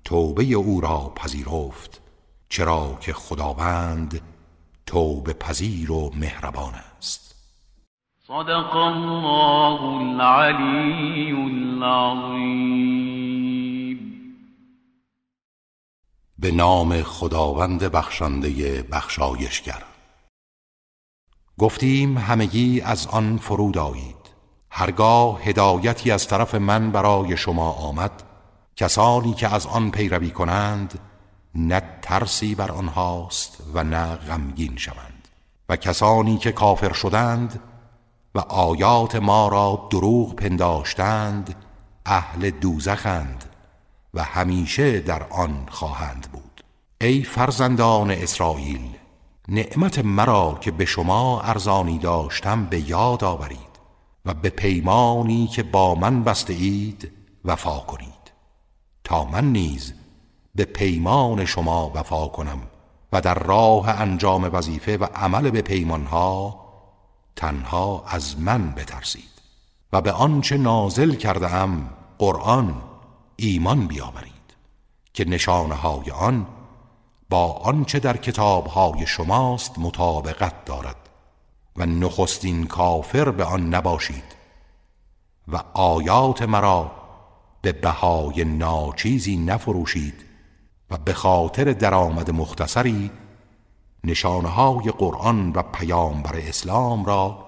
توبه 0.04 0.44
او 0.44 0.82
را 0.82 1.12
پذیرفت 1.16 2.02
چرا 2.50 2.98
که 3.02 3.14
خداوند 3.14 4.22
توبه 4.86 5.34
پذیر 5.34 5.92
و 5.92 6.12
مهربان 6.16 6.74
است. 6.98 7.36
صدق 8.28 8.76
الله 8.76 9.82
العلی 9.84 11.32
العظیم 11.32 13.05
به 16.40 16.52
نام 16.52 17.04
خداوند 17.04 17.84
بخشنده 17.84 18.82
بخشایشگر. 18.84 19.84
گفتیم 21.58 22.18
همگی 22.18 22.82
از 22.82 23.08
آن 23.08 23.38
فرود 23.38 23.78
آیید. 23.78 24.16
هرگاه 24.70 25.42
هدایتی 25.44 26.12
از 26.12 26.28
طرف 26.28 26.56
من 26.56 26.92
برای 26.92 27.38
شما 27.38 27.72
آمد 27.72 28.24
کسانی 28.76 29.34
که 29.34 29.54
از 29.54 29.68
آن 29.68 29.92
پیروی 29.92 30.32
کنند 30.32 31.00
نه 31.56 31.82
ترسی 32.02 32.56
بر 32.56 32.72
آنهاست 32.72 33.64
و 33.74 33.84
نه 33.84 34.16
غمگین 34.16 34.78
شوند. 34.78 35.28
و 35.70 35.76
کسانی 35.76 36.38
که 36.38 36.52
کافر 36.52 36.94
شدند 36.94 37.60
و 38.36 38.40
آیات 38.40 39.16
ما 39.16 39.48
را 39.48 39.88
دروغ 39.92 40.36
پنداشتند 40.36 41.56
اهل 42.06 42.50
دوزخند. 42.50 43.55
و 44.16 44.24
همیشه 44.24 45.00
در 45.00 45.24
آن 45.24 45.66
خواهند 45.70 46.28
بود. 46.32 46.64
ای 47.02 47.24
فرزندان 47.24 48.12
اسرائیل 48.12 48.90
نعمت 49.48 50.00
مرا 50.00 50.58
که 50.62 50.72
به 50.72 50.86
شما 50.86 51.42
ارزانی 51.42 52.00
داشتم 52.00 52.66
به 52.66 52.90
یاد 52.90 53.24
آورید 53.24 53.76
و 54.26 54.34
به 54.34 54.50
پیمانی 54.50 55.48
که 55.48 55.64
با 55.64 55.96
من 55.96 56.24
بسته 56.24 56.54
اید 56.54 57.12
وفا 57.46 57.80
کنید. 57.80 58.32
تا 59.04 59.26
من 59.26 59.52
نیز 59.52 59.94
به 60.56 60.66
پیمان 60.66 61.46
شما 61.46 61.92
وفا 61.96 62.28
کنم 62.28 62.62
و 63.12 63.22
در 63.22 63.34
راه 63.34 63.90
انجام 63.90 64.50
وظیفه 64.54 64.98
و 64.98 65.04
عمل 65.04 65.50
به 65.50 65.62
پیمانها 65.62 66.66
تنها 67.36 68.04
از 68.08 68.40
من 68.40 68.72
بترسید 68.72 69.30
و 69.94 70.02
به 70.02 70.12
آنچه 70.12 70.58
نازل 70.58 71.16
کرده 71.16 71.54
ام 71.54 71.90
قرآن 72.18 72.82
ایمان 73.36 73.88
بیاورید 73.88 74.56
که 75.14 75.26
نشانه 75.26 75.76
های 75.76 76.12
آن 76.12 76.48
با 77.30 77.52
آنچه 77.52 78.00
در 78.00 78.18
کتابهای 78.18 79.08
شماست 79.08 79.80
مطابقت 79.80 80.66
دارد 80.66 81.10
و 81.76 81.86
نخستین 81.86 82.68
کافر 82.68 83.32
به 83.32 83.44
آن 83.44 83.76
نباشید 83.76 84.36
و 85.48 85.64
آیات 85.74 86.42
مرا 86.42 86.92
به 87.62 87.72
بهای 87.72 88.44
ناچیزی 88.44 89.38
نفروشید 89.38 90.26
و 90.92 90.98
به 90.98 91.14
خاطر 91.14 91.74
درآمد 91.74 92.32
مختصری 92.32 93.12
نشانهای 94.04 94.92
قرآن 94.98 95.52
و 95.52 95.62
پیامبر 95.62 96.36
اسلام 96.36 97.06
را 97.06 97.46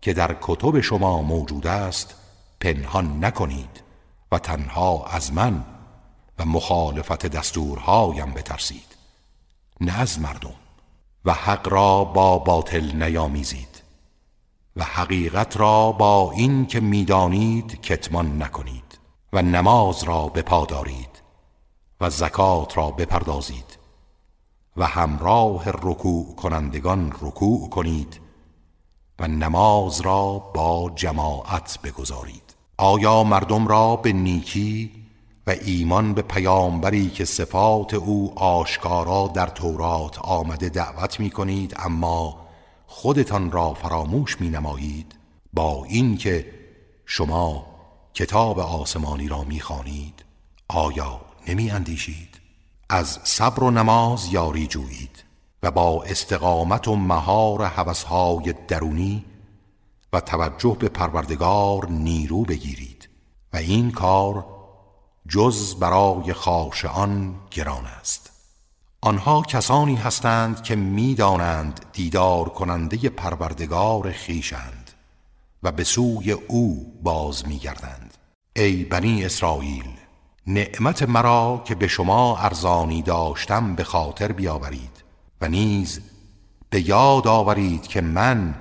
که 0.00 0.12
در 0.12 0.36
کتب 0.40 0.80
شما 0.80 1.22
موجود 1.22 1.66
است 1.66 2.14
پنهان 2.60 3.24
نکنید. 3.24 3.85
و 4.32 4.38
تنها 4.38 5.04
از 5.04 5.32
من 5.32 5.64
و 6.38 6.44
مخالفت 6.44 7.26
دستورهایم 7.26 8.30
بترسید 8.30 8.96
نه 9.80 10.00
از 10.00 10.20
مردم. 10.20 10.54
و 11.24 11.32
حق 11.32 11.68
را 11.68 12.04
با 12.04 12.38
باطل 12.38 13.02
نیامیزید 13.02 13.82
و 14.76 14.84
حقیقت 14.84 15.56
را 15.56 15.92
با 15.92 16.32
این 16.32 16.66
که 16.66 16.80
می‌دانید 16.80 17.80
کتمان 17.80 18.42
نکنید 18.42 18.98
و 19.32 19.42
نماز 19.42 20.04
را 20.04 20.26
بپادارید 20.28 21.22
و 22.00 22.10
زکات 22.10 22.76
را 22.76 22.90
بپردازید 22.90 23.78
و 24.76 24.86
همراه 24.86 25.70
رکوع 25.70 26.36
کنندگان 26.36 27.12
رکوع 27.20 27.68
کنید 27.68 28.20
و 29.18 29.28
نماز 29.28 30.00
را 30.00 30.38
با 30.38 30.92
جماعت 30.94 31.78
بگذارید. 31.84 32.45
آیا 32.78 33.24
مردم 33.24 33.68
را 33.68 33.96
به 33.96 34.12
نیکی 34.12 34.90
و 35.46 35.50
ایمان 35.50 36.14
به 36.14 36.22
پیامبری 36.22 37.10
که 37.10 37.24
صفات 37.24 37.94
او 37.94 38.38
آشکارا 38.38 39.28
در 39.34 39.46
تورات 39.46 40.18
آمده 40.18 40.68
دعوت 40.68 41.20
می 41.20 41.30
کنید 41.30 41.74
اما 41.78 42.46
خودتان 42.86 43.50
را 43.50 43.74
فراموش 43.74 44.40
می 44.40 44.48
نمایید 44.48 45.14
با 45.52 45.84
اینکه 45.88 46.46
شما 47.06 47.66
کتاب 48.14 48.58
آسمانی 48.58 49.28
را 49.28 49.44
می 49.44 49.60
خانید 49.60 50.24
آیا 50.68 51.20
نمی 51.48 51.70
اندیشید 51.70 52.40
از 52.88 53.18
صبر 53.24 53.64
و 53.64 53.70
نماز 53.70 54.32
یاری 54.32 54.66
جویید 54.66 55.24
و 55.62 55.70
با 55.70 56.02
استقامت 56.02 56.88
و 56.88 56.96
مهار 56.96 57.64
حوثهای 57.64 58.54
درونی 58.68 59.24
توجه 60.20 60.76
به 60.80 60.88
پروردگار 60.88 61.88
نیرو 61.88 62.42
بگیرید 62.42 63.08
و 63.52 63.56
این 63.56 63.90
کار 63.90 64.46
جز 65.28 65.74
برای 65.74 66.32
خاشعان 66.32 67.34
گران 67.50 67.86
است. 67.86 68.30
آنها 69.00 69.42
کسانی 69.42 69.94
هستند 69.94 70.62
که 70.62 70.76
می‌دانند 70.76 71.86
دیدار 71.92 72.48
کننده 72.48 73.08
پروردگار 73.08 74.12
خیشند 74.12 74.90
و 75.62 75.72
به 75.72 75.84
سوی 75.84 76.32
او 76.32 76.92
باز 77.02 77.48
میگردند. 77.48 78.14
ای 78.56 78.84
بنی 78.84 79.24
اسرائیل 79.24 79.86
نعمت 80.46 81.02
مرا 81.02 81.62
که 81.64 81.74
به 81.74 81.88
شما 81.88 82.38
ارزانی 82.38 83.02
داشتم 83.02 83.74
به 83.74 83.84
خاطر 83.84 84.32
بیاورید 84.32 85.04
و 85.40 85.48
نیز 85.48 86.00
به 86.70 86.88
یاد 86.88 87.26
آورید 87.26 87.86
که 87.86 88.00
من 88.00 88.54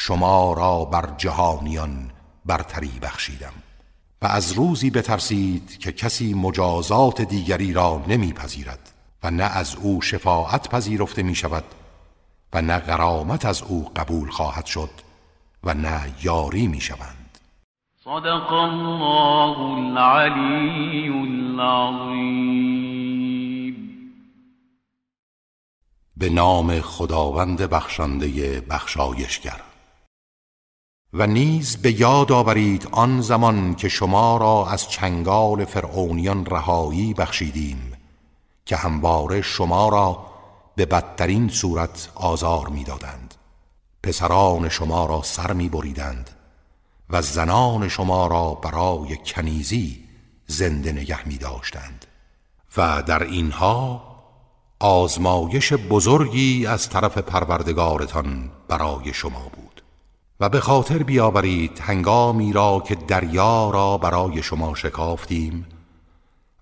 شما 0.00 0.52
را 0.52 0.84
بر 0.84 1.14
جهانیان 1.16 2.10
برتری 2.46 2.98
بخشیدم. 3.02 3.52
و 4.22 4.26
از 4.26 4.52
روزی 4.52 4.90
بترسید 4.90 5.78
که 5.78 5.92
کسی 5.92 6.34
مجازات 6.34 7.20
دیگری 7.20 7.72
را 7.72 8.02
نمیپذیرد 8.08 8.92
و 9.22 9.30
نه 9.30 9.44
از 9.44 9.76
او 9.76 10.02
شفاعت 10.02 10.68
پذیرفته 10.68 11.22
می 11.22 11.34
شود 11.34 11.64
و 12.52 12.62
نه 12.62 12.78
غرامت 12.78 13.44
از 13.44 13.62
او 13.62 13.90
قبول 13.96 14.30
خواهد 14.30 14.66
شد 14.66 14.90
و 15.64 15.74
نه 15.74 16.12
یاری 16.22 16.66
می 16.66 16.80
شوند 16.80 17.38
صدق 18.04 18.52
الله 18.52 19.58
العلی 19.60 21.08
العظیم 21.08 22.38
به 26.16 26.28
نام 26.30 26.80
خداوند 26.80 27.62
بخشنده 27.62 28.60
بخشایشگر. 28.60 29.67
و 31.12 31.26
نیز 31.26 31.76
به 31.76 32.00
یاد 32.00 32.32
آورید 32.32 32.88
آن 32.92 33.20
زمان 33.20 33.74
که 33.74 33.88
شما 33.88 34.36
را 34.36 34.66
از 34.70 34.88
چنگال 34.88 35.64
فرعونیان 35.64 36.46
رهایی 36.46 37.14
بخشیدیم 37.14 37.92
که 38.64 38.76
همواره 38.76 39.42
شما 39.42 39.88
را 39.88 40.26
به 40.76 40.86
بدترین 40.86 41.48
صورت 41.48 42.10
آزار 42.14 42.68
می‌دادند. 42.68 43.34
پسران 44.02 44.68
شما 44.68 45.06
را 45.06 45.22
سر 45.22 45.52
می 45.52 45.68
بریدند 45.68 46.30
و 47.10 47.22
زنان 47.22 47.88
شما 47.88 48.26
را 48.26 48.54
برای 48.54 49.16
کنیزی 49.16 50.04
زنده 50.46 50.92
نگه 50.92 51.28
می 51.28 51.38
داشتند 51.38 52.06
و 52.76 53.02
در 53.02 53.22
اینها 53.22 54.02
آزمایش 54.80 55.72
بزرگی 55.72 56.66
از 56.66 56.88
طرف 56.88 57.18
پروردگارتان 57.18 58.50
برای 58.68 59.14
شما 59.14 59.50
بود. 59.54 59.67
و 60.40 60.48
به 60.48 60.60
خاطر 60.60 61.02
بیاورید 61.02 61.78
هنگامی 61.78 62.52
را 62.52 62.82
که 62.86 62.94
دریا 62.94 63.70
را 63.70 63.98
برای 63.98 64.42
شما 64.42 64.74
شکافتیم 64.74 65.66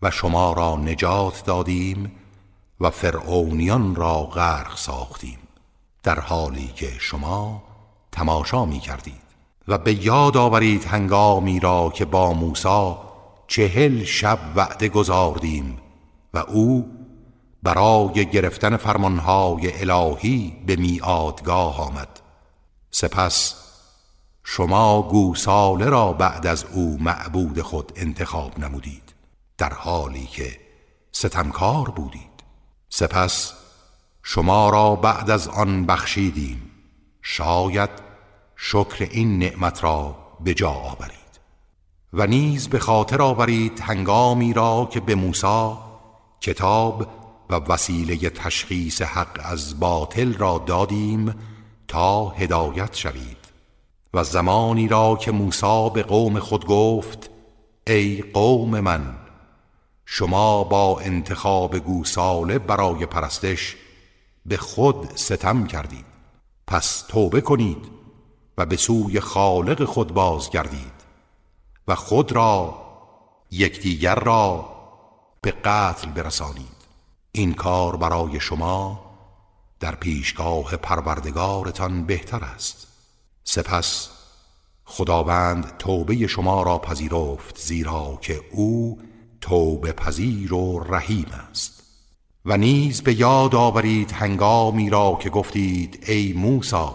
و 0.02 0.10
شما 0.10 0.52
را 0.52 0.76
نجات 0.76 1.44
دادیم 1.44 2.12
و 2.80 2.90
فرعونیان 2.90 3.94
را 3.94 4.22
غرق 4.22 4.76
ساختیم 4.76 5.38
در 6.02 6.20
حالی 6.20 6.72
که 6.76 6.90
شما 6.98 7.62
تماشا 8.12 8.64
می 8.64 8.80
کردید 8.80 9.26
و 9.68 9.78
به 9.78 10.06
یاد 10.06 10.36
آورید 10.36 10.84
هنگامی 10.84 11.60
را 11.60 11.92
که 11.94 12.04
با 12.04 12.32
موسی 12.32 12.94
چهل 13.46 14.04
شب 14.04 14.38
وعده 14.56 14.88
گذاردیم 14.88 15.78
و 16.34 16.38
او 16.38 16.90
برای 17.62 18.26
گرفتن 18.26 18.76
فرمانهای 18.76 19.90
الهی 19.90 20.56
به 20.66 20.76
میادگاه 20.76 21.80
آمد. 21.80 22.08
سپس 22.90 23.65
شما 24.48 25.02
گوساله 25.02 25.86
را 25.86 26.12
بعد 26.12 26.46
از 26.46 26.64
او 26.72 26.98
معبود 27.00 27.60
خود 27.60 27.92
انتخاب 27.96 28.58
نمودید 28.58 29.14
در 29.58 29.72
حالی 29.72 30.26
که 30.26 30.60
ستمکار 31.12 31.90
بودید. 31.90 32.44
سپس 32.88 33.52
شما 34.22 34.70
را 34.70 34.94
بعد 34.94 35.30
از 35.30 35.48
آن 35.48 35.86
بخشیدیم. 35.86 36.70
شاید 37.22 37.90
شکر 38.56 39.08
این 39.10 39.38
نعمت 39.38 39.84
را 39.84 40.16
به 40.40 40.54
جا 40.54 40.70
آورید. 40.70 41.40
و 42.12 42.26
نیز 42.26 42.68
به 42.68 42.78
خاطر 42.78 43.22
آورید 43.22 43.80
هنگامی 43.80 44.52
را 44.52 44.88
که 44.92 45.00
به 45.00 45.14
موسی 45.14 45.72
کتاب 46.40 47.08
و 47.50 47.54
وسیله 47.54 48.30
تشخیص 48.30 49.02
حق 49.02 49.40
از 49.44 49.80
باطل 49.80 50.34
را 50.34 50.64
دادیم 50.66 51.34
تا 51.88 52.28
هدایت 52.28 52.94
شوید. 52.94 53.35
و 54.16 54.24
زمانی 54.24 54.88
را 54.88 55.16
که 55.16 55.32
موسی 55.32 55.90
به 55.94 56.02
قوم 56.02 56.38
خود 56.38 56.66
گفت 56.66 57.30
ای 57.86 58.22
قوم 58.34 58.80
من 58.80 59.14
شما 60.06 60.64
با 60.64 61.00
انتخاب 61.00 61.78
گوساله 61.78 62.58
برای 62.58 63.06
پرستش 63.06 63.76
به 64.46 64.56
خود 64.56 65.16
ستم 65.16 65.66
کردید. 65.66 66.04
پس 66.66 67.04
توبه 67.08 67.40
کنید 67.40 67.90
و 68.58 68.66
به 68.66 68.76
سوی 68.76 69.20
خالق 69.20 69.84
خود 69.84 70.14
بازگردید 70.14 70.92
و 71.88 71.94
خود 71.94 72.32
را 72.32 72.74
یکدیگر 73.50 74.14
را 74.14 74.68
به 75.40 75.50
قتل 75.50 76.10
برسانید. 76.10 76.76
این 77.32 77.54
کار 77.54 77.96
برای 77.96 78.40
شما 78.40 79.00
در 79.80 79.94
پیشگاه 79.94 80.76
پروردگارتان 80.76 82.06
بهتر 82.06 82.44
است. 82.44 82.85
سپس 83.48 84.08
خداوند 84.84 85.76
توبه 85.78 86.26
شما 86.26 86.62
را 86.62 86.78
پذیرفت 86.78 87.58
زیرا 87.58 88.18
که 88.22 88.40
او 88.52 88.98
توبه 89.40 89.92
پذیر 89.92 90.54
و 90.54 90.80
رحیم 90.80 91.26
است. 91.50 91.82
و 92.44 92.56
نیز 92.56 93.02
به 93.02 93.20
یاد 93.20 93.54
آورید 93.54 94.12
هنگامی 94.12 94.90
را 94.90 95.18
که 95.20 95.30
گفتید 95.30 96.04
ای 96.06 96.32
موسی 96.32 96.88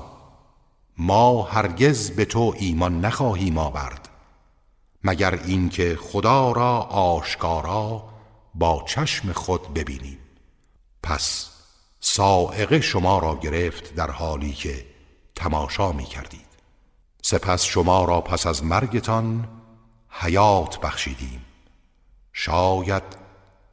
ما 0.98 1.44
هرگز 1.44 2.12
به 2.12 2.26
تو 2.26 2.54
ایمان 2.58 3.06
نخواهیم 3.06 3.58
آورد 3.58 4.10
مگر 5.04 5.40
اینکه 5.46 5.98
خدا 6.02 6.52
را 6.52 6.80
آشکارا 6.82 8.04
با 8.56 8.84
چشم 8.88 9.32
خود 9.32 9.74
ببینیم. 9.74 10.20
پس 11.04 11.50
سائقه 12.00 12.82
شما 12.82 13.20
را 13.20 13.36
گرفت 13.36 13.96
در 13.96 14.12
حالی 14.12 14.54
که 14.54 14.91
تماشا 15.42 15.92
می 15.92 16.04
کردید 16.04 16.52
سپس 17.22 17.64
شما 17.64 18.06
را 18.06 18.22
پس 18.22 18.48
از 18.48 18.64
مرگتان 18.64 19.48
حیات 20.10 20.80
بخشیدیم. 20.80 21.46
شاید 22.34 23.04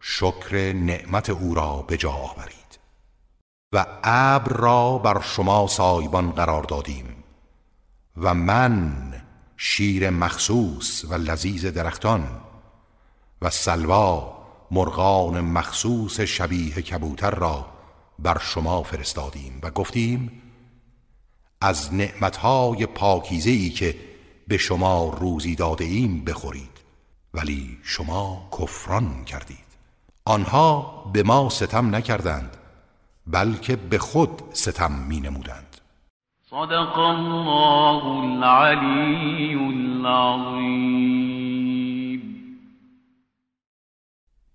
شکر 0.00 0.72
نعمت 0.72 1.30
او 1.30 1.54
را 1.54 1.82
به 1.82 1.96
جا 1.96 2.12
آورید. 2.12 2.78
و 3.72 3.86
ابر 4.04 4.52
را 4.52 4.98
بر 4.98 5.20
شما 5.20 5.66
سایبان 5.66 6.32
قرار 6.32 6.62
دادیم. 6.62 7.24
و 8.16 8.34
من 8.34 8.94
شیر 9.56 10.10
مخصوص 10.10 11.04
و 11.04 11.14
لذیذ 11.14 11.66
درختان 11.66 12.40
و 13.42 13.50
سلوا 13.50 14.38
مرغان 14.70 15.40
مخصوص 15.40 16.20
شبیه 16.20 16.74
کبوتر 16.74 17.30
را 17.30 17.66
بر 18.18 18.38
شما 18.38 18.82
فرستادیم 18.82 19.58
و 19.62 19.70
گفتیم 19.70 20.42
از 21.60 21.94
نعمتهای 21.94 22.86
پاکیزه 22.86 23.50
ای 23.50 23.70
که 23.70 23.94
به 24.48 24.56
شما 24.56 25.16
روزی 25.20 25.56
داده 25.56 25.84
ایم 25.84 26.24
بخورید. 26.24 26.78
ولی 27.34 27.78
شما 27.82 28.48
کفران 28.58 29.24
کردید. 29.24 29.68
آنها 30.24 31.04
به 31.12 31.22
ما 31.22 31.48
ستم 31.48 31.94
نکردند 31.94 32.56
بلکه 33.26 33.76
به 33.76 33.98
خود 33.98 34.42
ستم 34.52 34.92
می 34.92 35.20
نمودند 35.20 35.76
صدق 36.50 36.98
الله 36.98 38.04
العلی 38.04 39.54
العظیم 39.54 41.08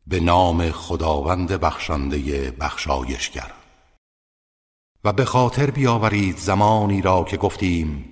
به 0.07 0.19
نام 0.19 0.71
خداوند 0.71 1.51
بخشنده 1.51 2.51
بخشایشگر. 2.51 3.51
و 5.05 5.13
به 5.13 5.25
خاطر 5.25 5.71
بیاورید 5.71 6.37
زمانی 6.37 7.01
را 7.01 7.23
که 7.23 7.37
گفتیم 7.37 8.05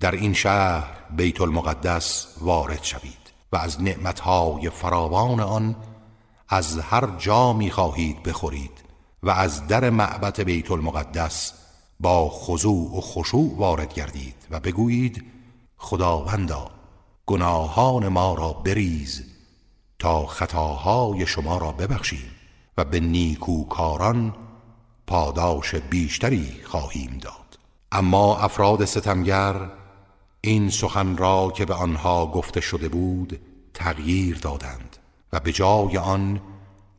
در 0.00 0.12
این 0.12 0.32
شهر 0.32 0.88
بیت 1.16 1.40
المقدس 1.40 2.36
وارد 2.40 2.82
شوید 2.82 3.32
و 3.52 3.56
از 3.56 3.82
نعمتهای 3.82 4.70
فراوان 4.70 5.40
آن 5.40 5.76
از 6.48 6.78
هر 6.78 7.06
جا 7.18 7.52
می 7.52 7.70
خواهید 7.70 8.22
بخورید 8.22 8.84
و 9.22 9.30
از 9.30 9.66
در 9.66 9.90
معبد 9.90 10.40
بیت 10.40 10.70
المقدس 10.70 11.52
با 12.00 12.28
خضوع 12.28 12.96
و 12.96 13.00
خشوع 13.00 13.56
وارد 13.56 13.94
گردید 13.94 14.46
و 14.50 14.60
بگویید 14.60 15.24
خداوندا 15.76 16.70
گناهان 17.26 18.08
ما 18.08 18.34
را 18.34 18.52
بریز 18.52 19.24
تا 19.98 20.26
خطاهای 20.26 21.26
شما 21.26 21.58
را 21.58 21.72
ببخشیم 21.72 22.30
و 22.78 22.84
به 22.84 23.00
نیکوکاران 23.00 24.34
پاداش 25.06 25.74
بیشتری 25.74 26.60
خواهیم 26.64 27.18
داد. 27.22 27.58
اما 27.92 28.38
افراد 28.38 28.84
ستمگر 28.84 29.70
این 30.40 30.70
سخن 30.70 31.16
را 31.16 31.52
که 31.56 31.64
به 31.64 31.74
آنها 31.74 32.26
گفته 32.26 32.60
شده 32.60 32.88
بود 32.88 33.40
تغییر 33.74 34.38
دادند 34.38 34.96
و 35.32 35.40
به 35.40 35.52
جای 35.52 35.98
آن 35.98 36.40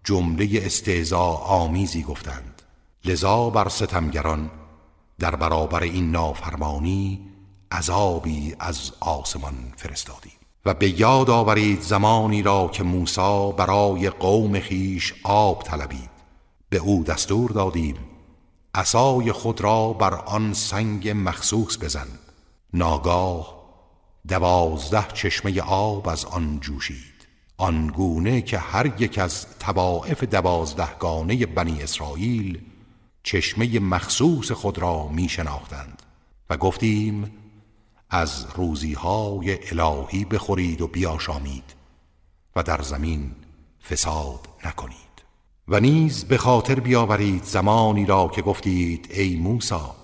جمله 0.04 0.62
استعزا 0.64 1.26
آمیزی 1.32 2.04
گفتند. 2.04 2.62
لذا 3.06 3.50
بر 3.50 3.70
ستمگران 3.70 4.52
در 5.20 5.36
برابر 5.36 5.84
این 5.84 6.12
نافرمانی 6.12 7.22
عذابی 7.72 8.56
از 8.60 8.92
آسمان 9.00 9.74
فرستادیم. 9.78 10.32
و 10.66 10.74
به 10.74 11.00
یاد 11.00 11.30
آورید 11.30 11.82
زمانی 11.82 12.42
را 12.42 12.68
که 12.68 12.84
موسی 12.84 13.54
برای 13.58 14.10
قوم 14.10 14.60
خیش 14.60 15.14
آب 15.24 15.64
طلبید. 15.64 16.17
به 16.70 16.78
او 16.78 17.04
دستور 17.04 17.52
دادیم 17.52 17.96
عصای 18.74 19.32
خود 19.32 19.62
را 19.62 19.94
بر 19.94 20.14
آن 20.14 20.54
سنگ 20.54 21.10
مخصوص 21.10 21.78
بزن. 21.78 22.08
ناگاه 22.74 23.58
دوازده 24.28 25.08
چشمه 25.14 25.62
آب 25.62 26.10
از 26.10 26.26
آن 26.26 26.60
جوشید. 26.60 27.28
آنگونه 27.58 28.42
که 28.42 28.58
هر 28.58 29.02
یک 29.02 29.18
از 29.18 29.48
دوازده 29.60 30.26
دوازدهگانه 30.26 31.46
بنی 31.46 31.84
اسرائیل 31.84 32.62
چشمه 33.24 33.80
مخصوص 33.80 34.52
خود 34.52 34.78
را 34.78 35.08
می 35.08 35.30
شناختند 35.30 36.02
و 36.50 36.58
گفتیم 36.58 37.32
از 38.10 38.46
روزیهای 38.56 39.58
الهی 39.72 40.26
بخورید 40.26 40.82
و 40.82 40.88
بیاشامید 40.88 41.76
و 42.56 42.64
در 42.64 42.82
زمین 42.82 43.36
فساد 43.90 44.48
نکنید. 44.66 45.07
و 45.68 45.80
نیز 45.80 46.26
به 46.26 46.38
خاطر 46.38 46.80
بیاورید 46.80 47.44
زمانی 47.44 48.06
را 48.06 48.28
که 48.28 48.42
گفتید 48.42 49.08
ای 49.12 49.36
موسا 49.36 49.96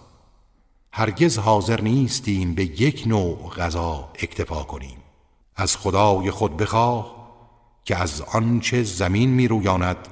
هرگز 0.92 1.38
حاضر 1.38 1.82
نیستیم 1.82 2.56
به 2.56 2.82
یک 2.82 3.04
نوع 3.08 3.50
غذا 3.50 4.10
اکتفا 4.16 4.64
کنیم. 4.64 4.98
از 5.56 5.78
خدای 5.78 6.32
خود 6.32 6.58
بخواه 6.58 7.16
که 7.86 7.96
از 7.96 8.22
آنچه 8.22 8.84
زمین 8.84 9.30
می 9.30 9.48
رویاند 9.48 10.08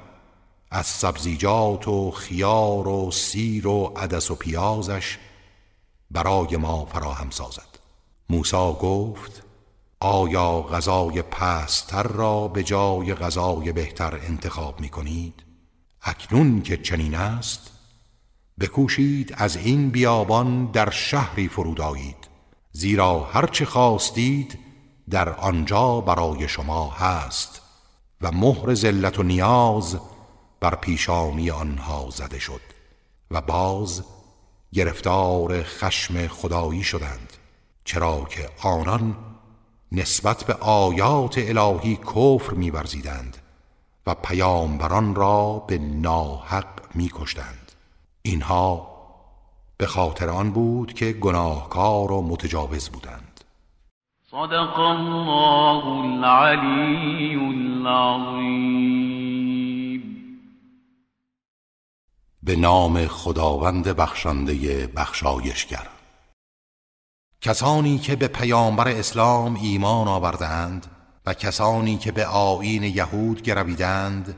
از 0.70 0.86
سبزیجات 0.86 1.88
و 1.88 2.10
خیار 2.10 2.88
و 2.88 3.10
سیر 3.10 3.66
و 3.66 3.92
عدس 3.96 4.30
و 4.30 4.34
پیازش 4.34 5.18
برای 6.10 6.56
ما 6.56 6.84
فراهم 6.84 7.30
سازد. 7.30 7.78
موسا 8.30 8.72
گفت 8.72 9.41
آیا 10.04 10.62
غذای 10.62 11.22
پستر 11.22 12.02
را 12.02 12.48
به 12.48 12.62
جای 12.62 13.14
غذای 13.14 13.72
بهتر 13.72 14.14
انتخاب 14.14 14.80
می 14.80 14.88
کنید؟ 14.88 15.34
اکنون 16.02 16.62
که 16.62 16.76
چنین 16.76 17.14
است 17.14 17.70
بکوشید 18.60 19.34
از 19.36 19.56
این 19.56 19.90
بیابان 19.90 20.66
در 20.66 20.90
شهری 20.90 21.48
فرود 21.48 21.80
آیید 21.80 22.16
زیرا 22.72 23.20
هرچه 23.20 23.64
خواستید 23.64 24.58
در 25.10 25.28
آنجا 25.28 26.00
برای 26.00 26.48
شما 26.48 26.90
هست 26.90 27.62
و 28.20 28.32
مهر 28.32 28.74
ذلت 28.74 29.18
و 29.18 29.22
نیاز 29.22 29.98
بر 30.60 30.74
پیشانی 30.74 31.50
آنها 31.50 32.08
زده 32.10 32.38
شد 32.38 32.60
و 33.30 33.40
باز 33.40 34.04
گرفتار 34.72 35.62
خشم 35.62 36.26
خدایی 36.26 36.82
شدند 36.82 37.32
چرا 37.84 38.26
که 38.30 38.48
آنان 38.62 39.31
نسبت 39.94 40.44
به 40.44 40.54
آیات 40.54 41.34
الهی 41.38 41.96
کفر 41.96 42.54
میورزیدند 42.54 43.36
و 44.06 44.14
پیامبران 44.14 45.14
را 45.14 45.64
به 45.68 45.78
ناحق 45.78 46.66
میکشتند. 46.94 47.72
اینها 48.22 48.92
به 49.76 49.86
خاطر 49.86 50.30
آن 50.30 50.50
بود 50.50 50.92
که 50.92 51.12
گناهکار 51.12 52.12
و 52.12 52.22
متجاوز 52.22 52.88
بودند. 52.88 53.44
صدق 54.30 54.78
الله 54.78 55.86
العلی 55.86 57.34
العظیم 57.34 58.42
به 62.42 62.56
نام 62.56 63.06
خداوند 63.06 63.88
بخشنده 63.88 64.86
بخشایشگر. 64.86 65.88
کسانی 67.44 67.98
که 67.98 68.16
به 68.16 68.28
پیامبر 68.28 68.88
اسلام 68.88 69.54
ایمان 69.54 70.08
آوردند 70.08 70.86
و 71.26 71.34
کسانی 71.34 71.96
که 71.96 72.12
به 72.12 72.26
آیین 72.26 72.82
یهود 72.82 73.42
گرویدند 73.42 74.36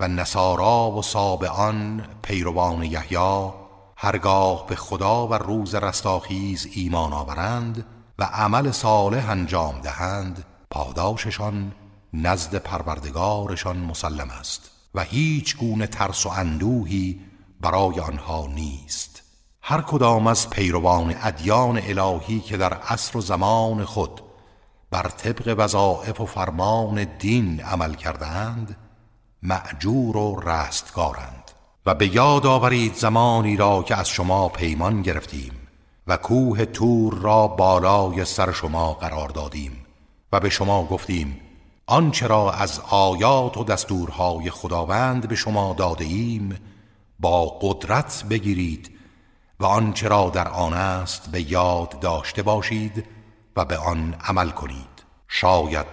و 0.00 0.08
نصارا 0.08 0.90
و 0.90 1.02
سابعان 1.02 2.06
پیروان 2.22 2.82
یحیی 2.82 3.50
هرگاه 3.96 4.66
به 4.66 4.76
خدا 4.76 5.28
و 5.28 5.34
روز 5.34 5.74
رستاخیز 5.74 6.68
ایمان 6.74 7.12
آورند 7.12 7.86
و 8.18 8.24
عمل 8.24 8.70
صالح 8.70 9.30
انجام 9.30 9.80
دهند 9.80 10.44
پاداششان 10.70 11.72
نزد 12.12 12.54
پروردگارشان 12.56 13.76
مسلم 13.76 14.30
است 14.30 14.70
و 14.94 15.02
هیچ 15.02 15.56
گونه 15.56 15.86
ترس 15.86 16.26
و 16.26 16.28
اندوهی 16.28 17.20
برای 17.60 18.00
آنها 18.00 18.46
نیست. 18.46 19.13
هر 19.66 19.80
کدام 19.80 20.26
از 20.26 20.50
پیروان 20.50 21.14
ادیان 21.22 21.80
الهی 21.84 22.40
که 22.40 22.56
در 22.56 22.74
عصر 22.74 23.18
و 23.18 23.20
زمان 23.20 23.84
خود 23.84 24.20
بر 24.90 25.02
طبق 25.02 25.54
وظائف 25.58 26.20
و 26.20 26.26
فرمان 26.26 27.04
دین 27.18 27.60
عمل 27.60 27.94
کردند 27.94 28.76
معجور 29.42 30.16
و 30.16 30.40
رستگارند. 30.40 31.50
و 31.86 31.94
به 31.94 32.14
یاد 32.14 32.46
آورید 32.46 32.94
زمانی 32.94 33.56
را 33.56 33.82
که 33.82 33.96
از 33.96 34.08
شما 34.08 34.48
پیمان 34.48 35.02
گرفتیم 35.02 35.52
و 36.06 36.16
کوه 36.16 36.64
تور 36.64 37.14
را 37.14 37.46
بالای 37.46 38.24
سر 38.24 38.52
شما 38.52 38.92
قرار 38.92 39.28
دادیم 39.28 39.86
و 40.32 40.40
به 40.40 40.48
شما 40.48 40.84
گفتیم 40.84 41.40
آنچه 41.86 42.26
را 42.26 42.52
از 42.52 42.80
آیات 42.90 43.56
و 43.56 43.64
دستورهای 43.64 44.50
خداوند 44.50 45.28
به 45.28 45.34
شما 45.34 45.74
داده 45.78 46.04
ایم 46.04 46.58
با 47.20 47.46
قدرت 47.46 48.24
بگیرید 48.30 48.93
و 49.64 49.66
آنچه 49.66 50.08
را 50.08 50.30
در 50.30 50.48
آن 50.48 50.72
است 50.72 51.30
به 51.30 51.50
یاد 51.52 52.00
داشته 52.00 52.42
باشید 52.42 53.04
و 53.56 53.64
به 53.64 53.78
آن 53.78 54.14
عمل 54.24 54.50
کنید. 54.50 55.04
شاید 55.28 55.86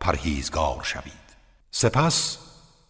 پرهیزگار 0.00 0.80
شوید. 0.82 1.12
سپس 1.70 2.38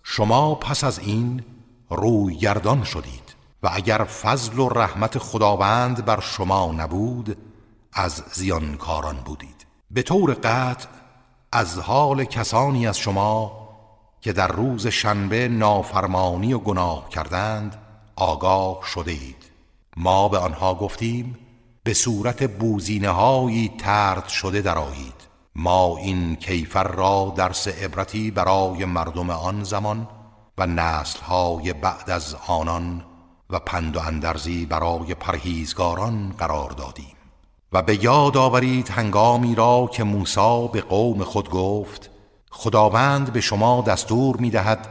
شما 0.02 0.54
پس 0.54 0.84
از 0.84 0.98
این 0.98 1.44
روی 1.90 2.36
گردان 2.36 2.84
شدید 2.84 3.34
و 3.62 3.70
اگر 3.72 3.98
فضل 3.98 4.58
و 4.58 4.68
رحمت 4.68 5.18
خداوند 5.18 6.04
بر 6.04 6.20
شما 6.20 6.72
نبود 6.72 7.36
از 7.92 8.22
زیانکاران 8.32 9.16
بودید. 9.16 9.66
به 9.90 10.02
طور 10.02 10.34
قطع 10.34 10.88
از 11.52 11.78
حال 11.78 12.24
کسانی 12.24 12.86
از 12.86 12.98
شما 12.98 13.68
که 14.20 14.32
در 14.32 14.48
روز 14.48 14.86
شنبه 14.86 15.48
نافرمانی 15.48 16.52
و 16.52 16.58
گناه 16.58 17.08
کردند 17.08 17.76
آگاه 18.16 18.80
شده 18.94 19.12
ما 19.96 20.28
به 20.28 20.38
آنها 20.38 20.74
گفتیم 20.74 21.38
به 21.84 21.94
صورت 21.94 22.50
بوزینه 22.50 23.08
هایی 23.08 23.72
ترد 23.78 24.28
شده 24.28 24.60
درآیید 24.60 25.20
ما 25.54 25.96
این 25.96 26.36
کیفر 26.36 26.88
را 26.88 27.34
درس 27.36 27.68
عبرتی 27.68 28.30
برای 28.30 28.84
مردم 28.84 29.30
آن 29.30 29.64
زمان 29.64 30.08
و 30.58 30.66
نسلهای 30.66 31.72
بعد 31.72 32.10
از 32.10 32.36
آنان 32.46 33.04
و 33.50 33.58
پند 33.58 33.96
و 33.96 34.00
اندرزی 34.00 34.66
برای 34.66 35.14
پرهیزگاران 35.14 36.34
قرار 36.38 36.70
دادیم. 36.70 37.16
و 37.72 37.82
به 37.82 38.04
یاد 38.04 38.36
آورید 38.36 38.88
هنگامی 38.88 39.54
را 39.54 39.90
که 39.92 40.04
موسی 40.04 40.68
به 40.72 40.80
قوم 40.80 41.24
خود 41.24 41.50
گفت 41.50 42.10
خداوند 42.50 43.32
به 43.32 43.40
شما 43.40 43.82
دستور 43.82 44.36
می 44.36 44.50
دهد 44.50 44.88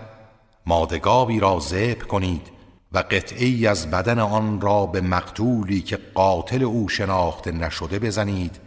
مادگاوی 0.66 1.40
را 1.40 1.60
ذبح 1.60 2.02
کنید 2.06 2.59
و 2.92 2.98
قطعی 2.98 3.68
از 3.68 3.92
بدن 3.92 4.20
آن 4.20 4.62
را 4.62 4.86
به 4.86 5.02
مقتولی 5.02 5.82
که 5.82 5.98
قاتل 5.98 6.64
او 6.64 6.90
شناخته 6.90 7.52
نشده 7.52 8.00
بزنید 8.00 8.60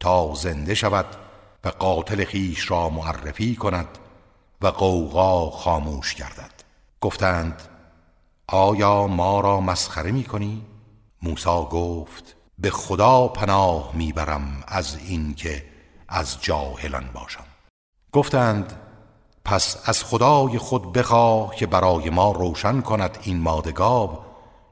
تا 0.00 0.34
زنده 0.34 0.74
شود 0.74 1.06
و 1.64 1.68
قاتل 1.68 2.24
خیش 2.24 2.70
را 2.70 2.88
معرفی 2.88 3.56
کند 3.56 3.98
و 4.60 4.66
قوقا 4.66 5.50
خاموش 5.50 6.14
گردد 6.14 6.52
گفتند 7.00 7.62
آیا 8.46 9.06
ما 9.06 9.40
را 9.40 9.60
مسخره 9.60 10.12
می 10.12 10.24
کنی؟ 10.24 10.62
موسی 11.22 11.66
گفت 11.70 12.36
به 12.58 12.70
خدا 12.70 13.28
پناه 13.28 13.90
می‌برم 13.94 14.64
از 14.66 14.96
اینکه 15.06 15.64
از 16.08 16.42
جاهلان 16.42 17.10
باشم 17.14 17.44
گفتند 18.12 18.81
پس 19.44 19.76
از 19.84 20.04
خدای 20.04 20.58
خود 20.58 20.92
بخواه 20.92 21.56
که 21.56 21.66
برای 21.66 22.10
ما 22.10 22.32
روشن 22.32 22.80
کند 22.80 23.18
این 23.22 23.40
مادگاب 23.40 24.26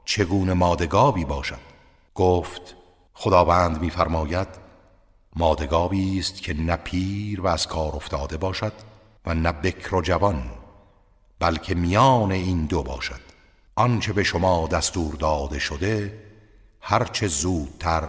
چگونه 0.05 0.53
مادگابی 0.53 1.25
باشد. 1.25 1.71
گفت 2.15 2.75
خداوند 3.13 3.81
میفرماید 3.81 4.47
مادگابی 5.35 6.19
است 6.19 6.41
که 6.41 6.53
نه 6.53 6.75
پیر 6.75 7.41
و 7.41 7.47
از 7.47 7.67
کار 7.67 7.95
افتاده 7.95 8.37
باشد 8.37 8.73
و 9.25 9.33
نه 9.33 9.51
بکر 9.51 9.95
و 9.95 10.01
جوان 10.01 10.43
بلکه 11.39 11.75
میان 11.75 12.31
این 12.31 12.65
دو 12.65 12.83
باشد. 12.83 13.21
آنچه 13.75 14.13
به 14.13 14.23
شما 14.23 14.67
دستور 14.67 15.15
داده 15.15 15.59
شده 15.59 16.23
هرچه 16.81 17.27
زودتر 17.27 18.03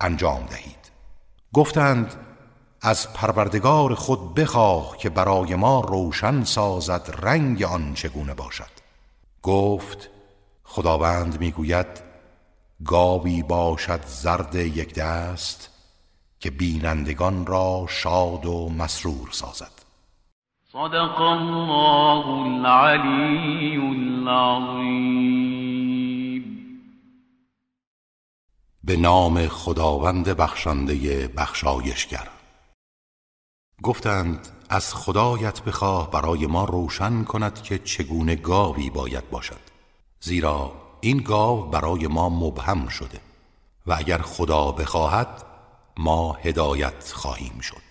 انجام 0.00 0.46
دهید. 0.46 0.90
گفتند 1.52 2.14
از 2.82 3.12
پروردگار 3.12 3.94
خود 3.94 4.34
بخواه 4.34 4.96
که 4.96 5.10
برای 5.10 5.54
ما 5.54 5.80
روشن 5.80 6.44
سازد 6.44 7.14
رنگ 7.22 7.62
آن 7.62 7.94
چگونه 7.94 8.34
باشد. 8.34 8.70
گفت 9.42 10.10
خداوند 10.64 11.40
می‌گوید 11.40 11.86
گاوی 12.84 13.42
باشد 13.42 14.00
زرد 14.06 14.54
یک 14.54 14.94
دست 14.94 15.70
که 16.40 16.50
بینندگان 16.50 17.46
را 17.46 17.86
شاد 17.88 18.46
و 18.46 18.68
مسرور 18.68 19.28
سازد. 19.32 19.72
صدق 20.72 21.20
الله 21.20 22.26
العلی 22.26 23.76
العظیم 23.76 25.20
به 28.84 28.96
نام 28.96 29.48
خداوند 29.48 30.28
بخشنده 30.28 31.28
بخشایشگر. 31.28 32.28
گفتند 33.82 34.48
از 34.68 34.94
خدایت 34.94 35.60
بخواه 35.60 36.10
برای 36.10 36.46
ما 36.46 36.64
روشن 36.64 37.24
کند 37.24 37.62
که 37.62 37.78
چگونه 37.78 38.36
گاوی 38.36 38.90
باید 38.90 39.30
باشد. 39.30 39.60
زیرا 40.20 40.72
این 41.00 41.18
گاو 41.18 41.70
برای 41.70 42.06
ما 42.06 42.28
مبهم 42.28 42.88
شده 42.88 43.20
و 43.86 43.92
اگر 43.92 44.18
خدا 44.18 44.72
بخواهد 44.72 45.44
ما 45.96 46.32
هدایت 46.32 47.12
خواهیم 47.12 47.60
شد. 47.60 47.82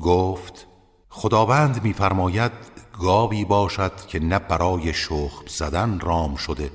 گفت 0.00 0.66
خداوند 1.08 1.84
میفرماید 1.84 2.52
گاوی 3.00 3.44
باشد 3.44 4.06
که 4.08 4.20
نه 4.20 4.38
برای 4.38 4.94
شخم 4.94 5.46
زدن 5.46 6.00
رام 6.00 6.36
شده 6.36 6.70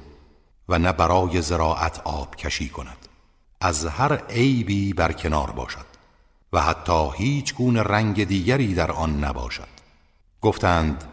و 0.69 0.79
نه 0.79 0.91
برای 0.91 1.41
زراعت 1.41 2.01
آب 2.03 2.35
کشی 2.35 2.69
کند. 2.69 3.07
از 3.61 3.85
هر 3.85 4.13
عیبی 4.13 4.93
کنار 4.93 5.51
باشد. 5.51 5.88
و 6.53 6.61
حتی 6.61 7.09
هیچ 7.17 7.55
گونه 7.55 7.83
رنگ 7.83 8.23
دیگری 8.23 8.73
در 8.73 8.91
آن 8.91 9.23
نباشد. 9.23 9.67
گفتند 10.41 11.03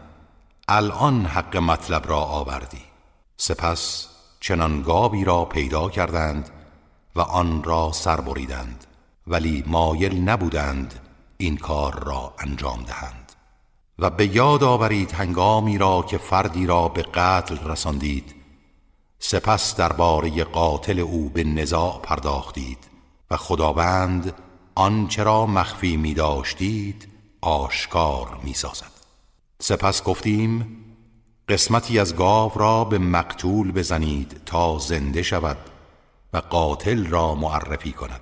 الان 0.67 1.25
حق 1.25 1.57
مطلب 1.57 2.09
را 2.09 2.19
آوردی. 2.19 2.81
سپس 3.37 4.07
چنان 4.39 4.81
گاوی 4.81 5.23
را 5.23 5.45
پیدا 5.45 5.89
کردند 5.89 6.49
و 7.15 7.21
آن 7.21 7.63
را 7.63 7.91
سر 7.91 8.21
بریدند. 8.21 8.85
ولی 9.27 9.63
مایل 9.67 10.29
نبودند 10.29 10.99
این 11.37 11.57
کار 11.57 12.03
را 12.03 12.33
انجام 12.39 12.83
دهند. 12.83 13.31
و 13.99 14.09
به 14.09 14.35
یاد 14.35 14.63
آورید 14.63 15.11
هنگامی 15.11 15.77
را 15.77 16.01
که 16.01 16.17
فردی 16.17 16.65
را 16.65 16.87
به 16.87 17.01
قتل 17.01 17.57
رساندید. 17.67 18.35
سپس 19.19 19.75
درباره 19.75 20.43
قاتل 20.43 20.99
او 20.99 21.29
به 21.29 21.43
نزاع 21.43 21.99
پرداختید 22.03 22.77
و 23.31 23.37
خداوند 23.37 24.33
آنچه 24.77 25.23
را 25.23 25.45
مخفی 25.45 25.97
می 25.97 26.13
داشتید 26.13 27.07
آشکار 27.41 28.39
می 28.43 28.53
سازد. 28.53 28.91
سپس 29.59 30.03
گفتیم 30.03 30.77
قسمتی 31.49 31.99
از 31.99 32.15
گاو 32.15 32.51
را 32.55 32.83
به 32.83 32.97
مقتول 32.97 33.71
بزنید 33.71 34.41
تا 34.45 34.77
زنده 34.77 35.23
شود 35.23 35.57
و 36.33 36.37
قاتل 36.37 37.05
را 37.05 37.35
معرفی 37.35 37.91
کند. 37.91 38.21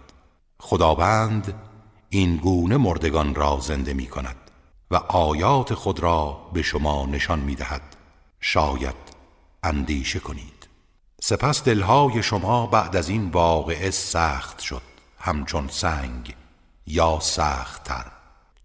خداوند 0.59 1.53
این 2.09 2.37
گونه 2.37 2.77
مردگان 2.77 3.35
را 3.35 3.59
زنده 3.61 3.93
می 3.93 4.07
کند 4.07 4.51
و 4.91 4.95
آیات 4.95 5.73
خود 5.73 5.99
را 5.99 6.49
به 6.53 6.61
شما 6.61 7.05
نشان 7.05 7.39
می 7.39 7.55
دهد. 7.55 7.95
شاید 8.39 8.95
اندیشه 9.63 10.19
کنید. 10.19 10.67
سپس 11.21 11.63
دلهای 11.63 12.23
شما 12.23 12.67
بعد 12.67 12.95
از 12.95 13.09
این 13.09 13.29
واقعه 13.29 13.91
سخت 13.91 14.59
شد 14.59 14.81
همچون 15.19 15.67
سنگ. 15.67 16.35
یا 16.87 17.19
سختتر 17.21 18.05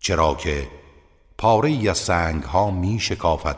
چرا 0.01 0.35
که 0.35 0.71
پاره 1.39 1.91
از 1.91 1.99
سنگ 1.99 2.43
ها 2.43 2.71
می 2.71 3.01
شکافد 3.01 3.57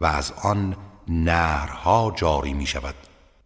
و 0.00 0.06
از 0.06 0.32
آن 0.42 0.76
نهرها 1.08 2.12
جاری 2.16 2.54
می 2.54 2.66
شود 2.66 2.94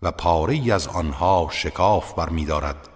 و 0.02 0.10
پاره 0.10 0.74
از 0.74 0.88
آنها 0.88 1.48
شکاف 1.52 2.12
بر 2.12 2.28
می 2.28 2.44
دارد 2.44 2.88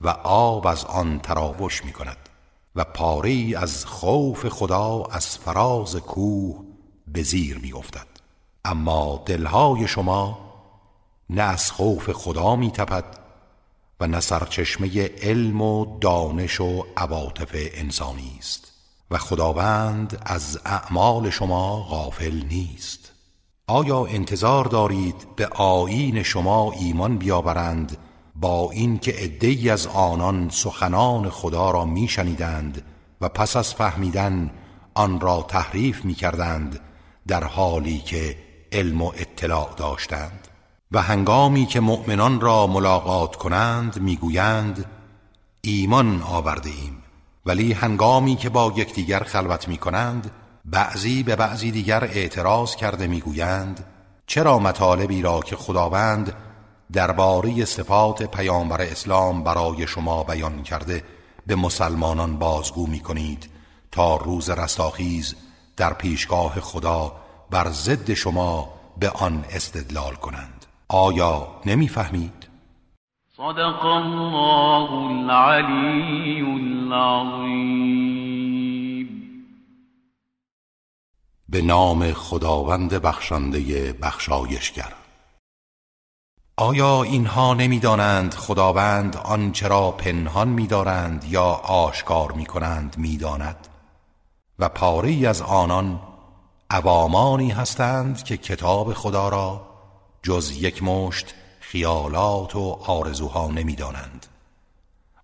و 0.00 0.08
آب 0.24 0.66
از 0.66 0.84
آن 0.84 1.18
تراوش 1.18 1.84
می 1.84 1.92
کند 1.92 2.28
و 2.76 2.84
پاره 2.84 3.52
از 3.56 3.86
خوف 3.86 4.48
خدا 4.48 5.04
از 5.10 5.38
فراز 5.38 5.96
کوه 5.96 6.64
به 7.06 7.22
زیر 7.22 7.58
می 7.58 7.72
افتد. 7.72 8.06
اما 8.64 9.22
دلهای 9.26 9.88
شما 9.88 10.38
نه 11.30 11.42
از 11.42 11.72
خوف 11.72 12.10
خدا 12.12 12.56
می 12.56 12.70
تپد 12.70 13.19
و 14.00 14.06
نه 14.06 14.20
سرچشمه 14.20 15.10
علم 15.22 15.62
و 15.62 15.98
دانش 15.98 16.60
و 16.60 16.86
عواطف 16.96 17.50
انسانی 17.54 18.36
است. 18.38 18.72
و 19.10 19.18
خداوند 19.18 20.22
از 20.26 20.58
اعمال 20.64 21.30
شما 21.30 21.82
غافل 21.82 22.42
نیست. 22.48 23.12
آیا 23.66 24.04
انتظار 24.04 24.64
دارید 24.64 25.14
به 25.36 25.46
آیین 25.46 26.22
شما 26.22 26.72
ایمان 26.72 27.18
بیاورند 27.18 27.96
با 28.34 28.70
اینکه 28.70 29.12
عدهای 29.12 29.70
از 29.70 29.86
آنان 29.86 30.48
سخنان 30.48 31.30
خدا 31.30 31.70
را 31.70 31.84
میشنیدند 31.84 32.82
و 33.20 33.28
پس 33.28 33.56
از 33.56 33.74
فهمیدن 33.74 34.50
آن 34.94 35.20
را 35.20 35.42
تحریف 35.48 36.04
می‌کردند 36.04 36.80
در 37.26 37.44
حالی 37.44 37.98
که 37.98 38.36
علم 38.72 39.02
و 39.02 39.12
اطلاع 39.16 39.74
داشتند؟ 39.76 40.39
و 40.92 41.02
هنگامی 41.02 41.66
که 41.66 41.80
مؤمنان 41.80 42.40
را 42.40 42.66
ملاقات 42.66 43.36
کنند 43.36 44.00
می‌گویند 44.00 44.84
ایمان 45.60 46.22
آورده 46.22 46.70
ایم 46.70 47.02
ولی 47.46 47.72
هنگامی 47.72 48.36
که 48.36 48.48
با 48.48 48.72
یکدیگر 48.76 49.22
خلوت 49.22 49.68
می 49.68 49.78
کنند 49.78 50.30
بعضی 50.64 51.22
به 51.22 51.36
بعضی 51.36 51.70
دیگر 51.70 52.04
اعتراض 52.04 52.76
کرده 52.76 53.06
می‌گویند 53.06 53.84
چرا 54.26 54.58
مطالبی 54.58 55.22
را 55.22 55.40
که 55.40 55.56
خداوند 55.56 56.32
درباره 56.92 57.64
صفات 57.64 58.22
پیامبر 58.22 58.82
اسلام 58.82 59.44
برای 59.44 59.86
شما 59.86 60.24
بیان 60.24 60.62
کرده 60.62 61.04
به 61.46 61.56
مسلمانان 61.56 62.38
بازگو 62.38 62.86
می 62.86 63.00
کنید 63.00 63.50
تا 63.92 64.16
روز 64.16 64.50
رستاخیز 64.50 65.34
در 65.76 65.92
پیشگاه 65.92 66.60
خدا 66.60 67.12
بر 67.50 67.70
ضد 67.70 68.12
شما 68.14 68.68
به 68.98 69.10
آن 69.10 69.44
استدلال 69.50 70.14
کنند. 70.14 70.59
آیا 70.92 71.48
نمی‌فهمید؟ 71.66 72.48
صدق 73.36 73.84
الله 73.84 74.92
العلی 74.92 76.40
العظیم 76.40 77.90
به 81.48 81.62
نام 81.62 82.12
خداوند 82.12 82.94
بخشنده 82.94 83.92
بخشایشگر. 83.92 84.92
آیا 86.56 87.02
اینها 87.02 87.54
نمی‌دانند 87.54 88.34
خداوند 88.34 89.16
آنچه 89.16 89.68
را 89.68 89.90
پنهان 89.90 90.48
میدارند 90.48 91.24
یا 91.24 91.44
آشکار 91.64 92.32
می‌کنند 92.32 92.98
می‌داند؟ 92.98 93.68
و 94.58 94.68
پاره 94.68 95.28
از 95.28 95.42
آنان 95.42 96.00
عوامانی 96.70 97.50
هستند 97.50 98.24
که 98.24 98.36
کتاب 98.36 98.94
خدا 98.94 99.28
را 99.28 99.69
جز 100.22 100.50
یک 100.50 100.82
مشت 100.82 101.34
خیالات 101.60 102.56
و 102.56 102.78
آرزوها 102.86 103.46
نمی‌دانند 103.46 104.26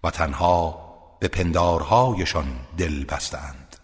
و 0.04 0.10
تنها 0.10 0.86
به 1.18 1.28
پندارهایشان 1.28 2.46
دل 2.78 3.04
بستند. 3.04 3.76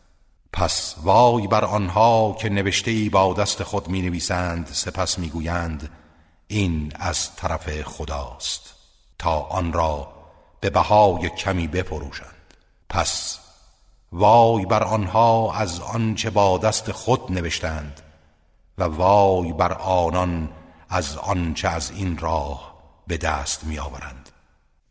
پس 0.52 0.94
وای 1.02 1.46
بر 1.46 1.64
آنها 1.64 2.36
که 2.40 2.48
نوشته 2.48 3.10
با 3.12 3.34
دست 3.34 3.62
خود 3.62 3.88
می 3.88 4.02
نویسند 4.02 4.66
سپس 4.72 5.18
می 5.18 5.28
گویند 5.28 5.90
این 6.48 6.92
از 6.96 7.36
طرف 7.36 7.82
خداست 7.82 8.74
تا 9.18 9.40
آن 9.40 9.72
را 9.72 10.12
به 10.60 10.70
بهای 10.70 11.28
کمی 11.28 11.66
بفروشند 11.66 12.54
پس 12.88 13.38
وای 14.12 14.66
بر 14.66 14.82
آنها 14.82 15.54
از 15.54 15.80
آنچه 15.80 16.30
با 16.30 16.58
دست 16.58 16.92
خود 16.92 17.32
نوشتند 17.32 18.00
و 18.78 18.84
وای 18.84 19.52
بر 19.52 19.72
آنان 19.72 20.48
از 20.94 21.16
آنچه 21.16 21.68
از 21.68 21.90
این 21.90 22.18
راه 22.18 22.74
به 23.06 23.16
دست 23.16 23.64
می 23.64 23.78
آورند 23.78 24.30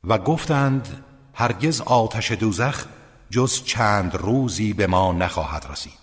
و 0.03 0.17
گفتند 0.17 1.03
هرگز 1.33 1.81
آتش 1.81 2.31
دوزخ 2.31 2.85
جز 3.29 3.63
چند 3.63 4.15
روزی 4.15 4.73
به 4.73 4.87
ما 4.87 5.13
نخواهد 5.13 5.67
رسید. 5.71 6.01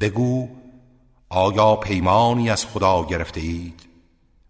بگو 0.00 0.48
آیا 1.28 1.76
پیمانی 1.76 2.50
از 2.50 2.66
خدا 2.66 3.04
گرفته 3.04 3.40
اید؟ 3.40 3.82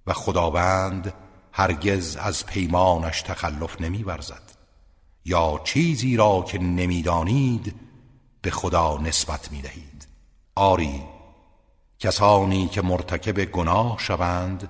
و 0.07 0.13
خداوند 0.13 1.13
هرگز 1.53 2.17
از 2.17 2.47
پیمانش 2.47 3.23
تخلف 3.23 3.81
نمی 3.81 4.03
ورزد 4.03 4.53
یا 5.25 5.61
چیزی 5.65 6.17
را 6.17 6.43
که 6.43 6.59
نمی‌دانید 6.59 7.75
به 8.43 8.51
خدا 8.51 8.99
نسبت 8.99 9.53
می 9.53 9.63
دهید 9.63 10.07
آری 10.55 11.03
کسانی 12.03 12.69
که 12.69 12.83
مرتکب 12.83 13.45
گناه 13.45 13.97
شوند 13.99 14.69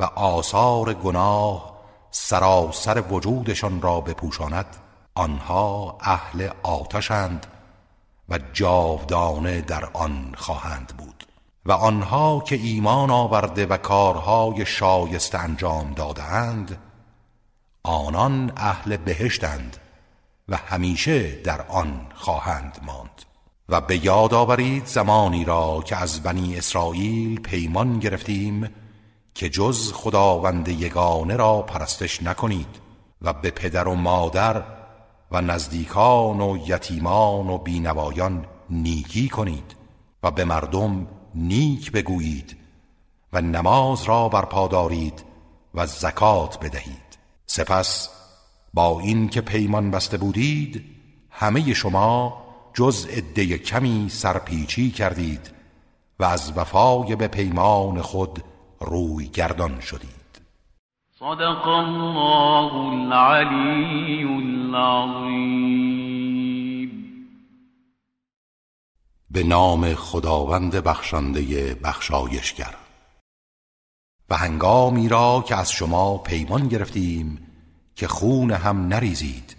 و 0.00 0.04
آثار 0.04 0.94
گناه 0.94 1.78
سراسر 2.10 3.00
وجودشان 3.00 3.82
را 3.82 4.00
بپوشاند 4.00 4.76
آنها 5.14 5.98
اهل 6.00 6.48
آتشند 6.62 7.46
و 8.28 8.38
جاودانه 8.52 9.60
در 9.60 9.84
آن 9.92 10.34
خواهند 10.36 10.92
بود 10.98 11.26
و 11.66 11.72
آنها 11.72 12.40
که 12.46 12.56
ایمان 12.56 13.10
آورده 13.10 13.66
و 13.66 13.76
کارهای 13.76 14.66
شایسته 14.66 15.38
انجام 15.38 15.92
دادهاند 15.92 16.78
آنان 17.82 18.52
اهل 18.56 18.96
بهشتند 18.96 19.76
و 20.48 20.56
همیشه 20.56 21.42
در 21.42 21.62
آن 21.68 22.06
خواهند 22.14 22.78
ماند. 22.82 23.27
و 23.68 23.80
به 23.80 24.04
یاد 24.04 24.34
آورید 24.34 24.86
زمانی 24.86 25.44
را 25.44 25.82
که 25.86 25.96
از 25.96 26.22
بنی 26.22 26.56
اسرائیل 26.56 27.40
پیمان 27.40 27.98
گرفتیم 27.98 28.70
که 29.34 29.48
جز 29.48 29.92
خداوند 29.92 30.68
یگانه 30.68 31.36
را 31.36 31.62
پرستش 31.62 32.22
نکنید 32.22 32.80
و 33.22 33.32
به 33.32 33.50
پدر 33.50 33.88
و 33.88 33.94
مادر 33.94 34.62
و 35.30 35.40
نزدیکان 35.40 36.40
و 36.40 36.58
یتیمان 36.66 37.48
و 37.48 37.58
بینوایان 37.58 38.46
نیکی 38.70 39.28
کنید 39.28 39.76
و 40.22 40.30
به 40.30 40.44
مردم 40.44 41.06
نیک 41.34 41.92
بگویید 41.92 42.56
و 43.32 43.40
نماز 43.40 44.04
را 44.04 44.28
برپا 44.28 44.68
دارید 44.68 45.24
و 45.74 45.86
زکات 45.86 46.58
بدهید. 46.64 47.18
سپس 47.46 48.08
با 48.74 49.00
این 49.00 49.28
که 49.28 49.40
پیمان 49.40 49.90
بسته 49.90 50.16
بودید 50.16 50.84
همه 51.30 51.74
شما 51.74 52.47
جز 52.78 53.06
عده 53.06 53.58
کمی 53.58 54.08
سرپیچی 54.08 54.90
کردید 54.90 55.50
و 56.18 56.24
از 56.24 56.52
وفای 56.56 57.16
به 57.16 57.28
پیمان 57.28 58.02
خود 58.02 58.44
روی 58.80 59.26
گردان 59.26 59.80
شدید. 59.80 60.40
صدق 61.18 61.68
الله 61.68 62.74
العلی 62.74 64.22
العظیم. 64.24 65.58
به 69.30 69.42
نام 69.42 69.94
خداوند 69.94 70.74
بخشنده 70.74 71.74
بخشایشگر. 71.74 72.74
و 74.30 74.36
هنگامی 74.36 75.08
را 75.08 75.44
که 75.48 75.56
از 75.56 75.72
شما 75.72 76.18
پیمان 76.18 76.68
گرفتیم 76.68 77.46
که 77.94 78.08
خون 78.08 78.50
هم 78.50 78.88
نریزید 78.88 79.56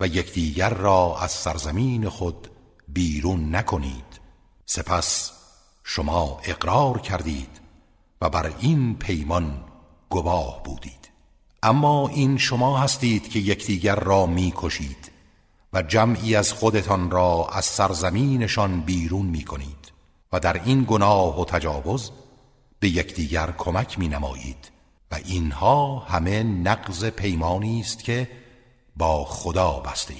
و 0.00 0.06
یکدیگر 0.06 0.74
را 0.74 1.16
از 1.20 1.30
سرزمین 1.30 2.08
خود 2.08 2.49
بیرون 2.94 3.54
نکنید. 3.54 4.20
سپس 4.66 5.32
شما 5.84 6.40
اقرار 6.44 7.00
کردید 7.00 7.60
و 8.20 8.30
بر 8.30 8.52
این 8.58 8.94
پیمان 8.94 9.64
گواه 10.08 10.62
بودید. 10.62 11.10
اما 11.62 12.08
این 12.08 12.38
شما 12.38 12.78
هستید 12.78 13.28
که 13.28 13.38
یکدیگر 13.38 13.96
را 13.96 14.26
می‌کشید 14.26 15.12
و 15.72 15.82
جمعی 15.82 16.36
از 16.36 16.52
خودتان 16.52 17.10
را 17.10 17.48
از 17.52 17.64
سرزمینشان 17.64 18.80
بیرون 18.80 19.26
می‌کنید 19.26 19.92
و 20.32 20.40
در 20.40 20.64
این 20.64 20.84
گناه 20.88 21.40
و 21.40 21.44
تجاوز 21.44 22.10
به 22.80 22.88
یکدیگر 22.88 23.54
کمک 23.58 23.98
می 23.98 24.08
نمایید 24.08 24.70
و 25.10 25.18
اینها 25.24 25.98
همه 25.98 26.42
نقض 26.42 27.04
پیمانی 27.04 27.80
است 27.80 28.04
که 28.04 28.28
با 28.96 29.24
خدا 29.24 29.70
بسته 29.80 30.14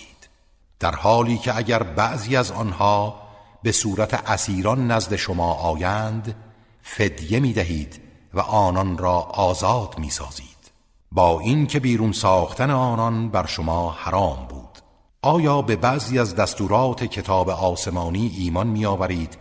در 0.80 0.94
حالی 0.94 1.38
که 1.38 1.56
اگر 1.56 1.82
بعضی 1.82 2.36
از 2.36 2.52
آنها 2.52 3.22
به 3.62 3.72
صورت 3.72 4.30
اسیران 4.30 4.90
نزد 4.90 5.16
شما 5.16 5.52
آیند 5.54 6.34
فدیه 6.82 7.40
می 7.40 7.52
دهید 7.52 8.00
و 8.34 8.40
آنان 8.40 8.98
را 8.98 9.18
آزاد 9.20 9.98
می 9.98 10.10
سازید 10.10 10.70
با 11.12 11.40
این 11.40 11.66
که 11.66 11.80
بیرون 11.80 12.12
ساختن 12.12 12.70
آنان 12.70 13.28
بر 13.28 13.46
شما 13.46 13.90
حرام 13.90 14.46
بود 14.48 14.78
آیا 15.22 15.62
به 15.62 15.76
بعضی 15.76 16.18
از 16.18 16.36
دستورات 16.36 17.04
کتاب 17.04 17.50
آسمانی 17.50 18.32
ایمان 18.38 18.66
می 18.66 18.86
آورید 18.86 19.38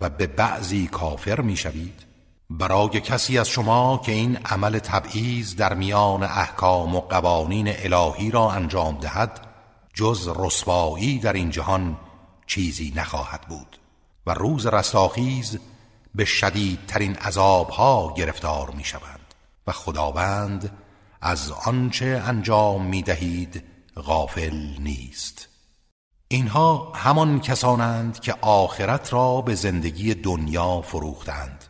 و 0.00 0.10
به 0.10 0.26
بعضی 0.26 0.86
کافر 0.86 1.40
می 1.40 1.56
شوید؟ 1.56 2.06
برای 2.50 3.00
کسی 3.00 3.38
از 3.38 3.48
شما 3.48 4.00
که 4.04 4.12
این 4.12 4.36
عمل 4.36 4.78
تبعیض 4.78 5.56
در 5.56 5.74
میان 5.74 6.22
احکام 6.22 6.96
و 6.96 7.00
قوانین 7.00 7.68
الهی 7.68 8.30
را 8.30 8.50
انجام 8.50 8.98
دهد 9.00 9.45
جز 9.96 10.28
رسوایی 10.36 11.18
در 11.18 11.32
این 11.32 11.50
جهان 11.50 11.96
چیزی 12.46 12.92
نخواهد 12.96 13.40
بود 13.40 13.78
و 14.26 14.34
روز 14.34 14.66
رستاخیز 14.66 15.58
به 16.14 16.24
شدیدترین 16.24 17.16
عذابها 17.16 18.14
گرفتار 18.16 18.70
می 18.70 18.84
شوند 18.84 19.34
و 19.66 19.72
خداوند 19.72 20.78
از 21.20 21.50
آنچه 21.50 22.22
انجام 22.26 22.86
می 22.86 23.02
دهید 23.02 23.64
غافل 23.96 24.56
نیست. 24.78 25.48
اینها 26.28 26.92
همان 26.94 27.40
کسانند 27.40 28.20
که 28.20 28.34
آخرت 28.40 29.12
را 29.12 29.40
به 29.40 29.54
زندگی 29.54 30.14
دنیا 30.14 30.80
فروختند. 30.80 31.64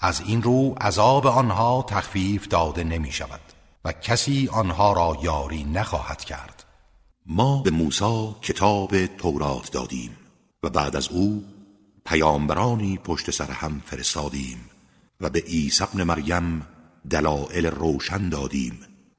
از 0.00 0.20
این 0.20 0.42
رو 0.42 0.74
عذاب 0.80 1.26
آنها 1.26 1.84
تخفیف 1.88 2.48
داده 2.48 2.84
نمی 2.84 3.12
شود 3.12 3.40
و 3.84 3.92
کسی 3.92 4.48
آنها 4.52 4.92
را 4.92 5.18
یاری 5.22 5.64
نخواهد 5.64 6.24
کرد. 6.24 6.55
ما 7.28 7.62
به 7.62 7.70
موسی 7.70 8.34
کتاب 8.42 9.06
تورات 9.06 9.72
دادیم 9.72 10.16
و 10.62 10.70
بعد 10.70 10.96
از 10.96 11.08
او 11.08 11.44
پیامبرانی 12.04 12.98
پشت 12.98 13.30
سر 13.30 13.50
هم 13.50 13.82
فرستادیم 13.86 14.58
و 15.20 15.30
به 15.30 15.40
عیسی 15.40 15.84
ابن 15.84 16.02
مریم 16.02 16.66
دلائل 17.10 17.66
روشن 17.66 18.28
دادیم 18.28 18.78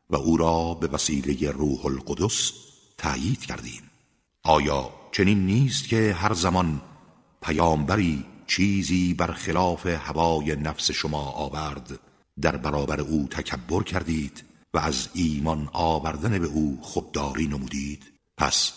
و 0.09 0.15
او 0.15 0.37
را 0.37 0.73
به 0.73 0.87
وسیله 0.87 1.51
روح 1.51 1.85
القدس 1.85 2.51
تأیید 2.97 3.45
کردیم. 3.45 3.81
آیا 4.43 4.89
چنین 5.11 5.45
نیست 5.45 5.87
که 5.87 6.13
هر 6.13 6.33
زمان 6.33 6.81
پیامبری 7.41 8.25
چیزی 8.47 9.13
بر 9.13 9.31
خلاف 9.31 9.85
هوای 9.85 10.55
نفس 10.55 10.91
شما 10.91 11.23
آورد 11.31 11.99
در 12.41 12.57
برابر 12.57 13.01
او 13.01 13.27
تکبر 13.31 13.83
کردید؟ 13.83 14.43
و 14.77 14.79
از 14.79 15.09
ایمان 15.13 15.69
آوردن 15.73 16.39
به 16.39 16.45
او 16.45 16.79
خودداری 16.81 17.47
نمودید 17.47 18.03
پس 18.37 18.73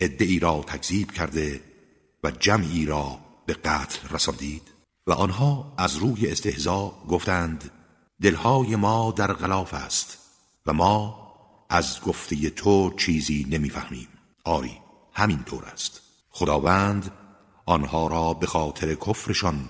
ادعی 0.00 0.38
را 0.38 0.64
تکذیب 0.66 1.10
کرده 1.10 1.60
و 2.24 2.30
جمعی 2.30 2.86
را 2.86 3.18
به 3.46 3.54
قتل 3.54 4.08
رساندید. 4.08 4.62
و 5.06 5.12
آنها 5.12 5.74
از 5.78 5.96
روی 5.96 6.28
استهزا 6.28 6.92
گفتند 7.08 7.70
دلهای 8.22 8.76
ما 8.76 9.14
در 9.16 9.32
غلاف 9.32 9.74
است 9.74 10.18
و 10.66 10.72
ما 10.72 11.28
از 11.70 12.00
گفته 12.00 12.50
تو 12.50 12.94
چیزی 12.96 13.46
نمی‌فهمیم. 13.50 14.08
آری 14.44 14.78
همین 15.12 15.42
طور 15.44 15.64
است. 15.64 16.00
خداوند 16.30 17.10
آنها 17.66 18.06
را 18.06 18.34
به 18.34 18.46
خاطر 18.46 18.94
کفرشان 18.94 19.68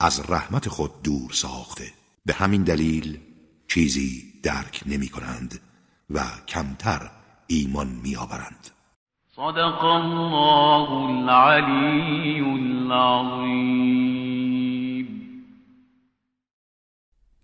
از 0.00 0.30
رحمت 0.30 0.68
خود 0.68 1.02
دور 1.02 1.32
ساخته. 1.32 1.92
به 2.26 2.32
همین 2.32 2.62
دلیل 2.62 3.20
چیزی 3.68 4.27
درک 4.42 4.82
نمی 4.86 5.08
کنند 5.08 5.60
و 6.10 6.20
کمتر 6.48 7.10
ایمان 7.46 7.86
می 7.86 8.16
آورند 8.16 8.70
صدق 9.36 9.84
الله 9.84 10.90
العلی 10.90 12.40
العظیم. 12.40 13.98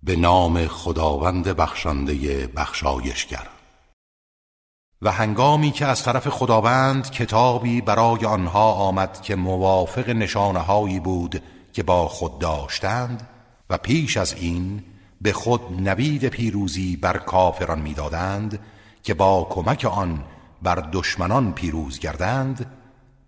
به 0.02 0.16
نام 0.16 0.66
خداوند 0.66 1.48
بخشنده 1.48 2.46
بخشایشگر. 2.46 3.48
و 5.02 5.12
هنگامی 5.12 5.70
که 5.70 5.86
از 5.86 6.02
طرف 6.02 6.28
خداوند 6.28 7.10
کتابی 7.10 7.80
برای 7.80 8.26
آنها 8.26 8.72
آمد 8.72 9.22
که 9.22 9.36
موافق 9.36 10.08
نشانه 10.08 11.00
بود 11.00 11.42
که 11.72 11.82
با 11.82 12.08
خود 12.08 12.38
داشتند 12.38 13.28
و 13.70 13.78
پیش 13.78 14.16
از 14.16 14.34
این 14.34 14.84
به 15.24 15.32
خود 15.32 15.60
نوید 15.80 16.28
پیروزی 16.28 16.96
بر 16.96 17.16
کافران 17.16 17.80
می‌دادند 17.80 18.58
که 19.02 19.14
با 19.14 19.46
کمک 19.50 19.84
آن 19.84 20.24
بر 20.62 20.88
دشمنان 20.92 21.52
پیروز 21.52 21.98
گردند 21.98 22.66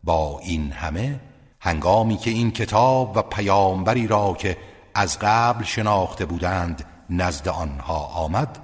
با 0.04 0.40
این 0.42 0.72
همه 0.72 1.20
هنگامی 1.60 2.16
که 2.16 2.30
این 2.30 2.50
کتاب 2.50 3.16
و 3.16 3.22
پیامبری 3.22 4.06
را 4.06 4.34
که 4.38 4.56
از 4.94 5.18
قبل 5.18 5.64
شناخته 5.64 6.26
بودند 6.26 6.84
نزد 7.10 7.48
آنها 7.48 7.98
آمد 7.98 8.58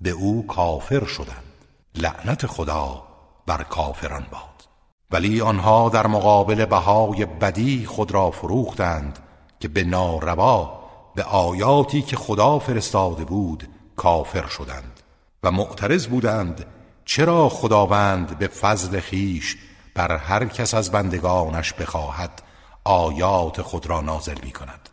به 0.00 0.10
او 0.10 0.46
کافر 0.46 1.04
شدند. 1.04 1.54
لعنت 1.94 2.46
خدا 2.46 3.02
بر 3.46 3.62
کافران 3.62 4.26
باد. 4.30 4.68
ولی 5.10 5.40
آنها 5.40 5.88
در 5.88 6.06
مقابل 6.06 6.64
بهای 6.64 7.26
بدی 7.26 7.86
خود 7.86 8.12
را 8.12 8.30
فروختند 8.30 9.18
که 9.60 9.68
به 9.68 9.84
ناروا 9.84 10.79
به 11.14 11.22
آیاتی 11.22 12.02
که 12.02 12.16
خدا 12.16 12.58
فرستاده 12.58 13.24
بود 13.24 13.68
کافر 13.96 14.46
شدند 14.46 15.00
و 15.42 15.50
معترض 15.50 16.06
بودند 16.06 16.66
چرا 17.04 17.48
خداوند 17.48 18.38
به 18.38 18.46
فضل 18.46 19.00
خیش 19.00 19.56
بر 19.94 20.16
هر 20.16 20.44
کس 20.44 20.74
از 20.74 20.90
بندگانش 20.92 21.72
بخواهد 21.72 22.42
آیات 22.84 23.62
خود 23.62 23.86
را 23.86 24.00
نازل 24.00 24.36
می 24.42 24.50
کند 24.50 24.88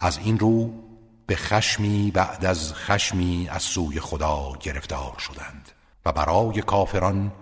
از 0.00 0.18
این 0.18 0.38
رو 0.38 0.70
به 1.26 1.36
خشمی 1.36 2.10
بعد 2.10 2.44
از 2.44 2.74
خشمی 2.74 3.48
از 3.50 3.62
سوی 3.62 4.00
خدا 4.00 4.52
گرفتار 4.60 5.14
شدند 5.18 5.72
و 6.06 6.12
برای 6.12 6.62
کافران 6.62 7.32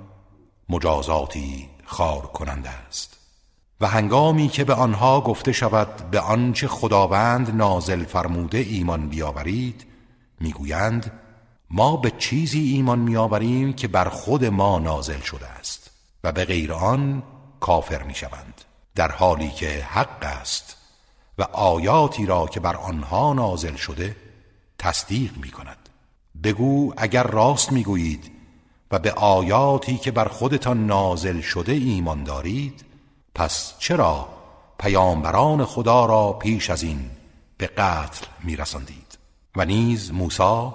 مجازاتی 0.68 1.68
خار 1.84 2.20
کننده 2.20 2.70
است. 2.70 3.19
و 3.80 3.86
هنگامی 3.86 4.48
که 4.48 4.64
به 4.64 4.74
آنها 4.74 5.20
گفته 5.20 5.52
شود 5.52 6.10
به 6.10 6.20
آنچه 6.20 6.68
خداوند 6.68 7.56
نازل 7.56 8.04
فرموده 8.04 8.58
ایمان 8.58 9.08
بیاورید 9.08 9.86
می‌گویند 10.40 11.12
ما 11.70 11.96
به 11.96 12.10
چیزی 12.18 12.60
ایمان 12.60 12.98
میآوریم 12.98 13.72
که 13.72 13.88
بر 13.88 14.08
خود 14.08 14.44
ما 14.44 14.78
نازل 14.78 15.20
شده 15.20 15.46
است 15.46 15.90
و 16.24 16.32
به 16.32 16.44
غیر 16.44 16.72
آن 16.72 17.22
کافر 17.60 18.02
می‌شوند 18.02 18.60
در 18.94 19.12
حالی 19.12 19.50
که 19.50 19.86
حق 19.90 20.24
است 20.24 20.76
و 21.38 21.42
آیاتی 21.42 22.26
را 22.26 22.46
که 22.46 22.60
بر 22.60 22.76
آنها 22.76 23.32
نازل 23.32 23.74
شده 23.74 24.16
تصدیق 24.78 25.36
می 25.36 25.50
کند 25.50 25.88
بگو 26.42 26.94
اگر 26.96 27.22
راست 27.22 27.72
می‌گویید 27.72 28.30
و 28.90 28.98
به 28.98 29.12
آیاتی 29.12 29.98
که 29.98 30.10
بر 30.10 30.28
خودتان 30.28 30.86
نازل 30.86 31.40
شده 31.40 31.72
ایمان 31.72 32.24
دارید 32.24 32.89
پس 33.34 33.74
چرا 33.78 34.28
پیامبران 34.78 35.64
خدا 35.64 36.06
را 36.06 36.32
پیش 36.32 36.70
از 36.70 36.82
این 36.82 37.10
به 37.58 37.66
قتل 37.66 38.26
میرساندید؟ 38.44 39.18
و 39.56 39.64
نیز 39.64 40.12
موسی 40.12 40.72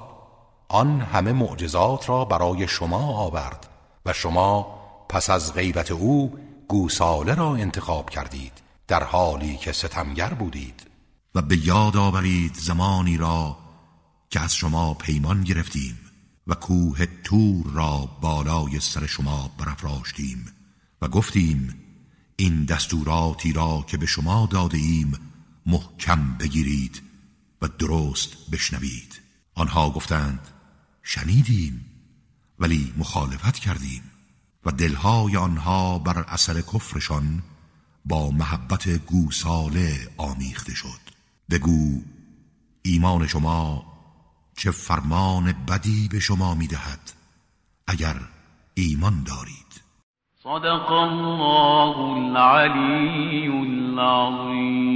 آن 0.68 1.02
همه 1.02 1.32
معجزات 1.32 2.10
را 2.10 2.26
برای 2.26 2.68
شما 2.68 3.18
آورد 3.18 3.68
و 4.06 4.14
شما 4.14 4.80
پس 5.10 5.30
از 5.30 5.54
غیبت 5.54 5.92
او 5.92 6.40
گوساله 6.68 7.36
را 7.36 7.56
انتخاب 7.56 8.10
کردید 8.10 8.54
در 8.88 9.04
حالی 9.04 9.58
که 9.58 9.72
ستمگر 9.72 10.34
بودید. 10.34 10.88
و 11.36 11.42
به 11.42 11.68
یاد 11.68 11.98
آورید 11.98 12.54
زمانی 12.54 13.18
را 13.18 13.58
که 14.30 14.40
از 14.40 14.56
شما 14.56 14.94
پیمان 14.94 15.44
گرفتیم 15.44 16.00
و 16.48 16.54
کوه 16.54 17.06
تور 17.24 17.66
را 17.74 18.10
بالای 18.22 18.80
سر 18.80 19.06
شما 19.06 19.52
برافراشتیم 19.58 20.46
و 21.02 21.08
گفتیم 21.08 21.85
این 22.36 22.66
دستوراتی 22.66 23.54
را 23.54 23.86
که 23.88 23.98
به 23.98 24.06
شما 24.06 24.48
داده 24.52 24.78
ایم 24.78 25.14
محکم 25.66 26.38
بگیرید 26.38 27.02
و 27.62 27.68
درست 27.68 28.50
بشنوید. 28.52 29.22
آنها 29.56 29.90
گفتند 29.90 30.40
شنیدیم 31.04 31.86
ولی 32.60 32.94
مخالفت 32.98 33.60
کردیم 33.60 34.04
و 34.66 34.72
دلهای 34.72 35.38
آنها 35.38 36.00
بر 36.00 36.20
اثر 36.20 36.62
کفرشان 36.62 37.44
با 38.06 38.32
محبت 38.32 38.90
گوساله 38.90 40.10
آمیخته 40.18 40.74
شد. 40.74 41.00
بگو 41.50 42.02
ایمان 42.82 43.28
شما 43.28 43.86
چه 44.58 44.72
فرمان 44.72 45.52
بدی 45.52 46.08
به 46.08 46.20
شما 46.20 46.56
می‌دهد 46.56 47.12
اگر 47.88 48.22
ایمان 48.74 49.24
دارید؟ 49.24 49.65
صدق 50.46 50.92
الله 50.92 51.98
العلی 51.98 53.48
العظیم 53.48 54.96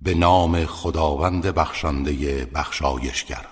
به 0.00 0.14
نام 0.14 0.66
خداوند 0.66 1.46
بخشنده 1.46 2.44
بخشایشگر. 2.44 3.46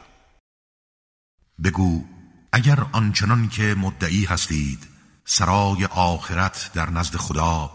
بگو 1.64 2.04
اگر 2.52 2.86
آنچنان 2.92 3.48
که 3.48 3.74
مدعی 3.78 4.24
هستید 4.24 4.88
سرای 5.24 5.84
آخرت 5.84 6.70
در 6.74 6.90
نزد 6.90 7.16
خدا 7.16 7.70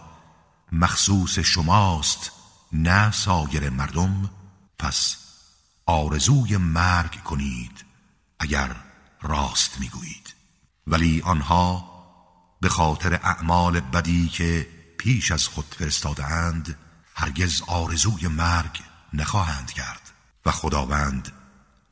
مخصوص 0.72 1.38
شماست 1.38 2.32
نه 2.72 3.10
سایر 3.10 3.70
مردم 3.70 4.30
پس 4.78 5.16
آرزوی 5.86 6.56
مرگ 6.56 7.22
کنید 7.22 7.84
اگر 8.38 8.76
راست 9.22 9.80
می‌گویید. 9.80 10.21
ولی 10.86 11.22
آنها 11.24 11.92
به 12.60 12.68
خاطر 12.68 13.14
اعمال 13.14 13.80
بدی 13.80 14.28
که 14.28 14.68
پیش 14.98 15.30
از 15.32 15.48
خود 15.48 15.74
فرستاده 15.78 16.24
اند 16.24 16.78
هرگز 17.14 17.62
آرزوی 17.66 18.28
مرگ 18.28 18.80
نخواهند 19.12 19.70
کرد 19.70 20.12
و 20.46 20.50
خداوند 20.50 21.32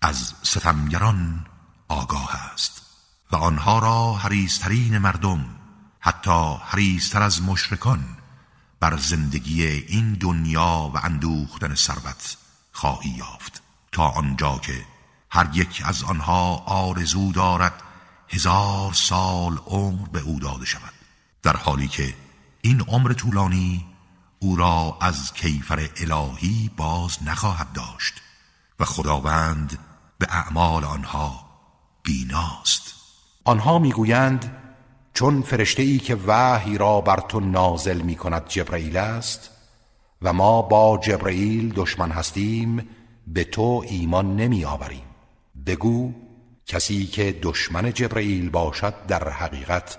از 0.02 0.34
ستمگران 0.42 1.46
آگاه 1.88 2.36
است. 2.52 2.82
و 3.32 3.36
آنها 3.36 3.78
را 3.78 4.14
حریسترین 4.14 4.98
مردم 4.98 5.44
حتی 6.00 6.56
حریستر 6.66 7.22
از 7.22 7.42
مشرکان 7.42 8.04
بر 8.80 8.96
زندگی 8.96 9.66
این 9.66 10.12
دنیا 10.12 10.90
و 10.94 10.98
اندوختن 11.02 11.74
ثروت 11.74 12.36
خواهی 12.72 13.10
یافت. 13.10 13.62
تا 13.92 14.08
آنجا 14.08 14.58
که 14.58 14.86
هر 15.30 15.48
یک 15.52 15.82
از 15.84 16.02
آنها 16.02 16.56
آرزو 16.56 17.32
دارد 17.32 17.82
هزار 18.32 18.92
سال 18.92 19.58
عمر 19.66 20.08
به 20.08 20.20
او 20.20 20.38
داده 20.38 20.64
شود 20.64 20.92
در 21.42 21.56
حالی 21.56 21.88
که 21.88 22.14
این 22.62 22.80
عمر 22.80 23.12
طولانی 23.12 23.86
او 24.38 24.56
را 24.56 24.98
از 25.00 25.32
کیفر 25.32 25.88
الهی 25.96 26.70
باز 26.76 27.18
نخواهد 27.26 27.72
داشت 27.72 28.14
و 28.80 28.84
خداوند 28.84 29.78
به 30.18 30.26
اعمال 30.30 30.84
آنها 30.84 31.44
بیناست. 32.02 32.94
آنها 33.44 33.78
می‌گویند 33.78 34.56
چون 35.14 35.42
فرشته 35.42 35.82
ای 35.82 35.98
که 35.98 36.18
وحی 36.26 36.78
را 36.78 37.00
بر 37.00 37.20
تو 37.20 37.40
نازل 37.40 38.00
می 38.00 38.16
کند 38.16 38.48
جبرئیل 38.48 38.96
است 38.96 39.50
و 40.22 40.32
ما 40.32 40.62
با 40.62 40.98
جبرئیل 41.02 41.72
دشمن 41.72 42.10
هستیم 42.10 42.88
به 43.26 43.44
تو 43.44 43.84
ایمان 43.88 44.36
نمی 44.36 44.64
آوریم 44.64 45.04
بگو 45.66 46.14
کسی 46.70 47.06
که 47.06 47.38
دشمن 47.42 47.92
جبرئیل 47.92 48.50
باشد 48.50 48.94
در 49.08 49.28
حقیقت 49.28 49.98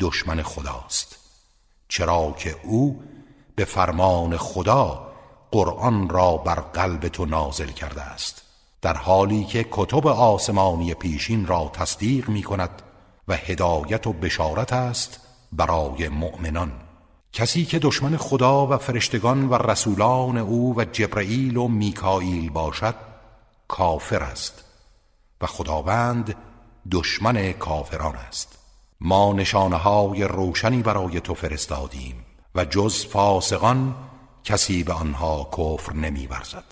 دشمن 0.00 0.42
خداست. 0.42 1.16
چرا 1.88 2.34
که 2.38 2.56
او 2.62 3.02
به 3.56 3.64
فرمان 3.64 4.36
خدا 4.36 5.12
قرآن 5.50 6.08
را 6.08 6.36
بر 6.36 6.54
قلب 6.54 7.08
تو 7.08 7.26
نازل 7.26 7.66
کرده 7.66 8.02
است. 8.02 8.42
در 8.82 8.96
حالی 8.96 9.44
که 9.44 9.66
کتب 9.70 10.06
آسمانی 10.06 10.94
پیشین 10.94 11.46
را 11.46 11.70
تصدیق 11.74 12.28
می 12.28 12.42
کند 12.42 12.82
و 13.28 13.34
هدایت 13.34 14.06
و 14.06 14.12
بشارت 14.12 14.72
است 14.72 15.20
برای 15.52 16.08
مؤمنان. 16.08 16.72
کسی 17.32 17.64
که 17.64 17.78
دشمن 17.78 18.16
خدا 18.16 18.66
و 18.66 18.76
فرشتگان 18.76 19.48
و 19.48 19.54
رسولان 19.54 20.38
او 20.38 20.74
و 20.76 20.84
جبرئیل 20.84 21.56
و 21.56 21.68
میکائیل 21.68 22.50
باشد 22.50 22.94
کافر 23.68 24.22
است. 24.22 24.69
و 25.40 25.46
خداوند 25.46 26.36
دشمن 26.90 27.52
کافران 27.52 28.16
است. 28.16 28.58
ما 29.00 29.32
نشانه 29.32 29.76
های 29.76 30.24
روشنی 30.24 30.82
برای 30.82 31.20
تو 31.20 31.34
فرستادیم 31.34 32.24
و 32.54 32.64
جز 32.64 33.06
فاسقان 33.06 33.94
کسی 34.44 34.84
به 34.84 34.92
آنها 34.92 35.50
کفر 35.58 35.92
نمی 35.92 36.26
برزد. 36.26 36.64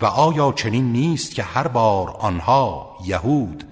و 0.00 0.06
آیا 0.06 0.52
چنین 0.52 0.92
نیست 0.92 1.34
که 1.34 1.42
هر 1.42 1.68
بار 1.68 2.10
آنها 2.10 2.96
یهود 3.04 3.64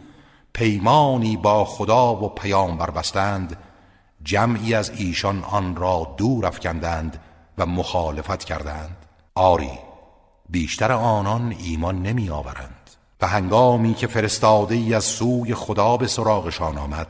پیمانی 0.53 1.37
با 1.37 1.65
خدا 1.65 2.17
و 2.17 2.29
پیامبر 2.29 2.91
بستند 2.91 3.57
جمعی 4.23 4.75
از 4.75 4.91
ایشان 4.91 5.45
آن 5.45 5.77
را 5.77 6.15
دور 6.17 6.47
افکندند 6.47 7.21
و 7.59 7.67
مخالفت 7.67 8.45
کردند؟ 8.45 8.97
آری 9.35 9.79
بیشتر 10.49 10.93
آنان 10.93 11.55
ایمان 11.59 12.03
نمی 12.03 12.31
آورند 12.31 12.84
و 13.21 13.27
هنگامی 13.27 13.95
که 13.95 14.07
فرستاده 14.07 14.75
ای 14.75 14.95
از 14.95 15.05
سوی 15.05 15.55
خدا 15.55 15.97
به 15.97 16.07
سراغشان 16.07 16.79
آمد 16.79 17.09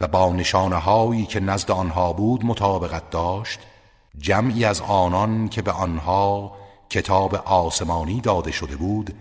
و 0.00 0.06
با 0.06 0.32
نشانه 0.32 0.76
هایی 0.76 1.26
که 1.26 1.40
نزد 1.40 1.70
آنها 1.70 2.12
بود 2.12 2.44
مطابقت 2.44 3.10
داشت 3.10 3.60
جمعی 4.18 4.64
از 4.64 4.80
آنان 4.80 5.48
که 5.48 5.62
به 5.62 5.72
آنها 5.72 6.56
کتاب 6.90 7.34
آسمانی 7.34 8.20
داده 8.20 8.52
شده 8.52 8.76
بود 8.76 9.14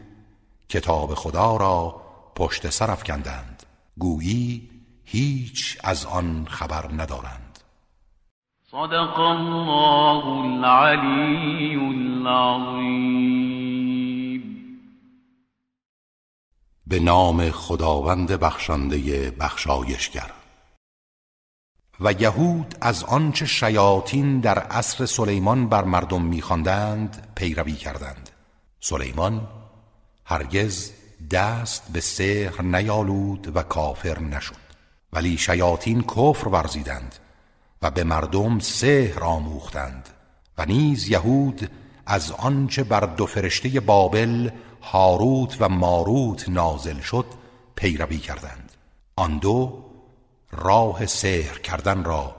کتاب 0.70 1.14
خدا 1.14 1.58
را 1.58 2.02
پشت 2.36 2.70
سر 2.70 2.92
افکندند. 2.92 3.64
گویی 3.98 4.70
هیچ 5.06 5.78
از 5.84 6.06
آن 6.06 6.48
خبر 6.50 6.92
ندارند. 6.92 7.60
صدق 8.72 9.20
الله 9.20 10.26
العلی 10.28 11.76
العظیم. 11.76 12.75
به 16.88 17.00
نام 17.00 17.52
خداوند 17.52 18.32
بخشنده 18.32 19.32
بخشایشگر. 19.32 20.32
و 22.00 22.12
یهود 22.12 22.76
از 22.82 23.04
آنچه 23.04 23.46
شیاطین 23.46 24.40
در 24.40 24.60
عصر 24.60 25.06
سلیمان 25.06 25.70
بر 25.70 25.84
مردم 25.84 26.22
میخواندند 26.22 27.28
پیروی 27.36 27.74
کردند. 27.74 28.30
سلیمان 28.80 29.48
هرگز 30.26 30.92
دست 31.32 31.84
به 31.94 32.00
سحر 32.00 32.62
نیالود 32.62 33.56
و 33.56 33.62
کافر 33.62 34.20
نشد. 34.20 34.66
ولی 35.14 35.38
شیاطین 35.38 36.02
کفر 36.02 36.48
ورزیدند 36.48 37.16
و 37.82 37.92
به 37.92 38.04
مردم 38.04 38.60
سحر 38.60 39.24
آموختند. 39.24 40.10
و 40.58 40.66
نیز 40.66 41.10
یهود 41.10 41.70
از 42.06 42.32
آنچه 42.32 42.84
بر 42.84 43.00
دو 43.00 43.26
فرشته 43.26 43.80
بابل 43.80 44.50
هاروت 44.92 45.58
و 45.60 45.70
ماروت 45.70 46.50
نازل 46.50 47.00
شد 47.00 47.26
پیروی 47.76 48.18
کردند. 48.18 48.72
آن 49.16 49.38
دو 49.38 49.84
راه 50.52 51.06
سحر 51.06 51.58
کردن 51.58 52.04
را 52.04 52.36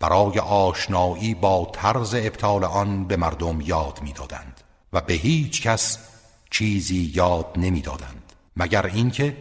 برای 0.00 0.38
آشنایی 0.38 1.34
با 1.34 1.70
طرز 1.72 2.14
ابطال 2.14 2.64
آن 2.64 3.04
به 3.04 3.16
مردم 3.16 3.60
یاد 3.60 3.98
می‌دادند 4.02 4.60
و 4.92 5.00
به 5.00 5.14
هیچ 5.14 5.62
کس 5.62 5.98
چیزی 6.50 7.12
یاد 7.14 7.46
نمی‌دادند 7.56 8.32
مگر 8.56 8.86
اینکه 8.86 9.36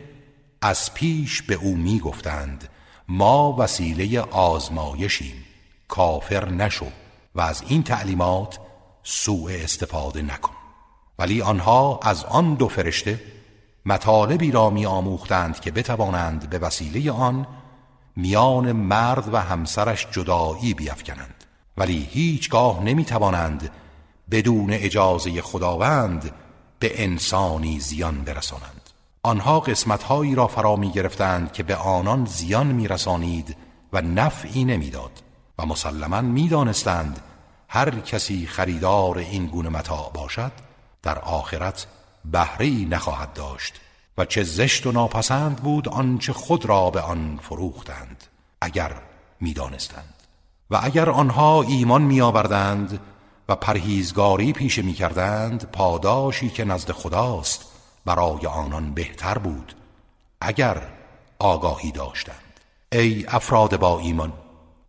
از 0.62 0.94
پیش 0.94 1.42
به 1.42 1.54
او 1.54 1.76
می‌گفتند 1.76 2.70
ما 3.08 3.56
وسیله 3.60 4.22
آزمایشیم 4.22 5.46
کافر 5.88 6.50
نشو 6.50 6.88
و 7.36 7.42
از 7.42 7.64
این 7.68 7.84
تعلیمات 7.84 8.60
سوء 9.04 9.52
استفاده 9.64 10.22
نکن. 10.22 10.59
ولی 11.20 11.42
آنها 11.42 12.00
از 12.04 12.26
آن 12.26 12.54
دو 12.54 12.68
فرشته 12.68 13.20
مطالبی 13.86 14.52
را 14.52 14.70
می 14.70 14.86
آموختند 14.86 15.60
که 15.60 15.72
بتوانند 15.72 16.50
به 16.50 16.60
وسیله 16.60 17.12
آن 17.12 17.48
میان 18.16 18.72
مرد 18.72 19.34
و 19.34 19.38
همسرش 19.38 20.08
جدایی 20.12 20.74
بیافکنند 20.74 21.44
ولی 21.78 22.08
هیچگاه 22.12 22.84
نمی 22.84 23.06
توانند 23.06 23.70
بدون 24.32 24.74
اجازه 24.74 25.42
خداوند 25.42 26.32
به 26.80 27.04
انسانی 27.04 27.80
زیان 27.80 28.24
برسانند. 28.24 28.82
آنها 29.24 29.60
قسمتهایی 29.60 30.36
را 30.36 30.48
فرا 30.48 30.76
می 30.76 30.92
گرفتند 30.92 31.54
که 31.54 31.64
به 31.64 31.76
آنان 31.76 32.26
زیان 32.26 32.68
می 32.68 32.88
رسانید 32.88 33.56
و 33.94 34.02
نفعی 34.02 34.66
نمی‌داد 34.66 35.12
و 35.58 35.66
مسلما 35.66 36.22
می 36.22 36.48
دانستند 36.48 37.20
هر 37.68 37.90
کسی 37.90 38.48
خریدار 38.48 39.18
این 39.18 39.46
گونه 39.46 39.70
متاع 39.70 40.12
باشد 40.14 40.69
در 41.04 41.20
آخرت 41.20 41.88
بهره 42.26 42.70
نخواهد 42.70 43.34
داشت 43.34 43.74
و 44.18 44.26
چه 44.26 44.44
زشت 44.44 44.88
و 44.88 44.92
ناپسند 44.92 45.56
بود 45.56 45.90
آنچه 45.90 46.34
خود 46.34 46.66
را 46.66 46.90
به 46.90 47.02
آن 47.02 47.40
فروختند 47.42 48.24
اگر 48.62 49.02
می‌دانستند. 49.42 50.14
و 50.72 50.80
اگر 50.84 51.10
آنها 51.10 51.62
ایمان 51.62 52.02
می 52.02 52.22
آوردند 52.22 53.00
و 53.50 53.56
پرهیزگاری 53.56 54.54
پیشه 54.54 54.82
می 54.82 54.94
کردند 54.94 55.72
پاداشی 55.72 56.50
که 56.50 56.66
نزد 56.66 56.92
خداست 56.92 57.66
برای 58.06 58.48
آنان 58.48 58.94
بهتر 58.94 59.38
بود 59.38 59.76
اگر 60.42 60.82
آگاهی 61.40 61.92
داشتند. 61.92 62.60
ای 62.92 63.26
افراد 63.28 63.80
با 63.80 64.00
ایمان 64.00 64.34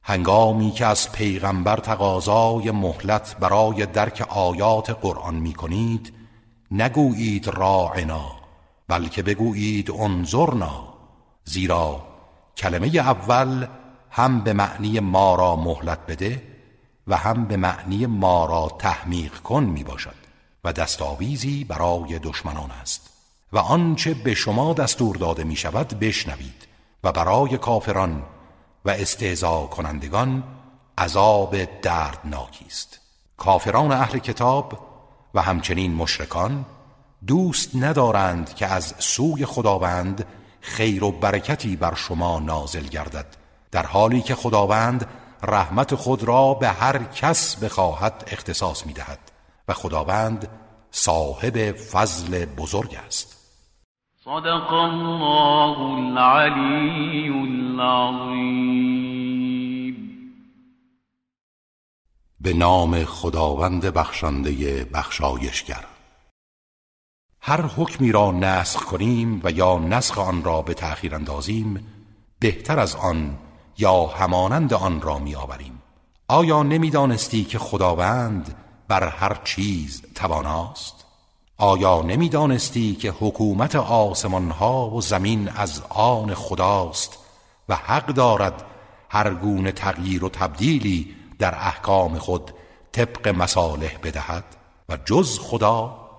هنگامی 0.02 0.70
که 0.70 0.86
از 0.86 1.12
پیغمبر 1.12 1.76
تقاضای 1.76 2.70
مهلت 2.70 3.36
برای 3.40 3.86
درک 3.86 4.26
آیات 4.28 4.90
قرآن 4.90 5.34
می 5.34 5.52
کنید 5.52 6.12
نگویید 6.70 7.48
راعنا 7.48 8.30
بلکه 8.88 9.22
بگویید 9.22 9.90
انظرنا 9.90 10.94
زیرا 11.44 12.02
کلمه 12.56 12.86
اول 12.86 13.66
هم 14.10 14.40
به 14.40 14.52
معنی 14.52 15.00
ما 15.00 15.34
را 15.34 15.56
مهلت 15.56 16.06
بده 16.06 16.42
و 17.06 17.16
هم 17.16 17.44
به 17.44 17.56
معنی 17.56 18.06
ما 18.06 18.44
را 18.44 18.76
تحمیق 18.78 19.34
کن 19.34 19.64
می 19.64 19.84
باشد 19.84 20.14
و 20.64 20.72
دستاویزی 20.72 21.64
برای 21.64 22.18
دشمنان 22.18 22.70
است. 22.70 23.10
و 23.52 23.58
آنچه 23.58 24.14
به 24.14 24.34
شما 24.34 24.72
دستور 24.72 25.16
داده 25.16 25.44
می 25.44 25.56
شود 25.56 25.98
بشنوید 25.98 26.68
و 27.04 27.12
برای 27.12 27.58
کافران 27.58 28.22
و 28.84 28.90
استهزا 28.90 29.66
کنندگان 29.66 30.44
عذاب 30.98 31.64
دردناکی 31.64 32.66
است. 32.66 33.00
کافران 33.36 33.92
اهل 33.92 34.18
کتاب 34.18 34.86
و 35.34 35.42
همچنین 35.42 35.94
مشرکان 35.94 36.64
دوست 37.26 37.70
ندارند 37.74 38.54
که 38.54 38.66
از 38.66 38.94
سوی 38.98 39.46
خداوند 39.46 40.26
خیر 40.60 41.04
و 41.04 41.12
برکتی 41.12 41.76
بر 41.76 41.94
شما 41.94 42.38
نازل 42.38 42.86
گردد 42.86 43.26
در 43.70 43.86
حالی 43.86 44.22
که 44.22 44.34
خداوند 44.34 45.06
رحمت 45.42 45.94
خود 45.94 46.24
را 46.24 46.54
به 46.54 46.68
هر 46.68 46.98
کس 47.04 47.56
بخواهد 47.56 48.24
اختصاص 48.26 48.86
می 48.86 48.92
دهد 48.92 49.18
و 49.68 49.72
خداوند 49.74 50.48
صاحب 50.90 51.72
فضل 51.72 52.44
بزرگ 52.44 52.98
است. 53.06 53.39
صدق 54.24 54.72
الله 54.72 55.78
العلی 55.80 57.28
العظیم 57.78 58.76
به 62.40 62.52
نام 62.52 63.04
خداوند 63.04 63.84
بخشنده 63.84 64.84
بخشایشگر. 64.84 65.84
هر 67.40 67.60
حکمی 67.60 68.12
را 68.12 68.30
نسخ 68.30 68.84
کنیم 68.84 69.40
و 69.44 69.50
یا 69.50 69.78
نسخ 69.78 70.18
آن 70.18 70.44
را 70.44 70.62
به 70.62 70.74
تأخیر 70.74 71.14
اندازیم 71.14 71.86
بهتر 72.40 72.80
از 72.80 72.96
آن 72.96 73.38
یا 73.78 74.06
همانند 74.06 74.74
آن 74.74 75.00
را 75.00 75.18
می 75.18 75.34
آوریم. 75.34 75.82
آیا 76.28 76.62
نمی‌دانستی 76.62 77.44
که 77.44 77.58
خداوند 77.58 78.56
بر 78.88 79.08
هر 79.08 79.40
چیز 79.44 80.02
تواناست؟ 80.14 80.99
آیا 81.60 82.02
نمی‌دانستی 82.02 82.94
که 82.94 83.10
حکومت 83.20 83.76
آسمان 83.76 84.50
ها 84.50 84.90
و 84.90 85.00
زمین 85.00 85.48
از 85.48 85.82
آن 85.88 86.34
خداست 86.34 87.18
و 87.68 87.74
حق 87.74 88.06
دارد 88.06 88.64
هر 89.08 89.34
گونه 89.34 89.72
تغییر 89.72 90.24
و 90.24 90.28
تبدیلی 90.28 91.16
در 91.38 91.54
احکام 91.54 92.18
خود 92.18 92.50
طبق 92.92 93.28
مصالح 93.28 93.98
بدهد؟ 94.02 94.44
و 94.88 94.98
جز 95.04 95.38
خدا 95.38 96.10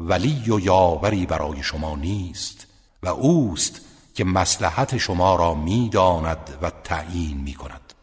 ولی 0.00 0.50
و 0.50 0.60
یاوری 0.60 1.26
برای 1.26 1.62
شما 1.62 1.96
نیست 1.96 2.66
و 3.02 3.08
اوست 3.08 3.80
که 4.14 4.24
مسلحت 4.24 4.96
شما 4.96 5.36
را 5.36 5.54
می‌داند 5.54 6.58
و 6.62 6.70
تعیین 6.70 7.36
می 7.40 7.54
کند 7.54 7.94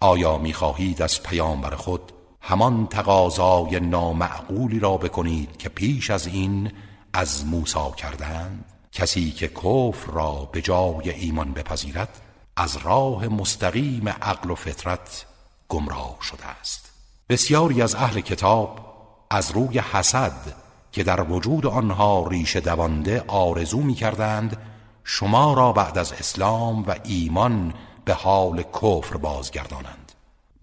آیا 0.00 0.38
می 0.38 0.52
خواهید 0.52 1.02
از 1.02 1.22
پیامبر 1.22 1.74
خود 1.74 2.12
همان 2.44 2.86
تقاضای 2.86 3.80
نامعقولی 3.80 4.78
را 4.78 4.96
بکنید 4.96 5.56
که 5.56 5.68
پیش 5.68 6.10
از 6.10 6.26
این 6.26 6.72
از 7.12 7.46
موسا 7.46 7.90
کردند 7.90 8.64
کسی 8.92 9.30
که 9.30 9.48
کفر 9.48 10.12
را 10.12 10.48
به 10.52 10.62
جای 10.62 11.10
ایمان 11.10 11.52
بپذیرد 11.52 12.20
از 12.56 12.76
راه 12.76 13.28
مستقیم 13.28 14.08
عقل 14.08 14.50
و 14.50 14.54
فطرت 14.54 15.26
گمراه 15.68 16.16
شده 16.22 16.46
است. 16.46 16.92
بسیاری 17.28 17.82
از 17.82 17.94
اهل 17.94 18.20
کتاب 18.20 18.94
از 19.30 19.50
روی 19.50 19.78
حسد 19.78 20.54
که 20.92 21.02
در 21.02 21.30
وجود 21.30 21.66
آنها 21.66 22.26
ریشه 22.28 22.60
دوانده 22.60 23.24
آرزو 23.28 23.80
می 23.80 23.94
کردند 23.94 24.56
شما 25.04 25.54
را 25.54 25.72
بعد 25.72 25.98
از 25.98 26.12
اسلام 26.12 26.82
و 26.82 26.94
ایمان 27.04 27.74
به 28.04 28.14
حال 28.14 28.62
کفر 28.62 29.16
بازگردانند. 29.16 30.01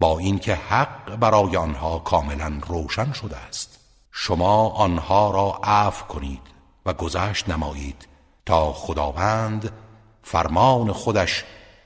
با 0.00 0.18
اینکه 0.18 0.54
حق 0.54 1.16
برای 1.16 1.56
آنها 1.56 1.98
کاملا 1.98 2.60
روشن 2.66 3.12
شده 3.12 3.36
است. 3.36 3.78
شما 4.12 4.68
آنها 4.68 5.30
را 5.30 5.60
عفو 5.64 6.06
کنید 6.06 6.42
و 6.86 6.92
گذشت 6.92 7.48
نمایید 7.48 8.08
تا 8.46 8.72
خداوند 8.72 9.72
فرمان 10.22 10.92
خودش 10.92 11.44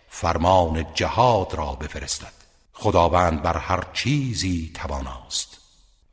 فرمان 0.08 0.86
جهاد 0.94 1.54
را 1.54 1.72
بفرستد. 1.72 2.32
خداوند 2.72 3.42
بر 3.42 3.56
هر 3.56 3.84
چیزی 3.92 4.72
تواناست. 4.74 5.58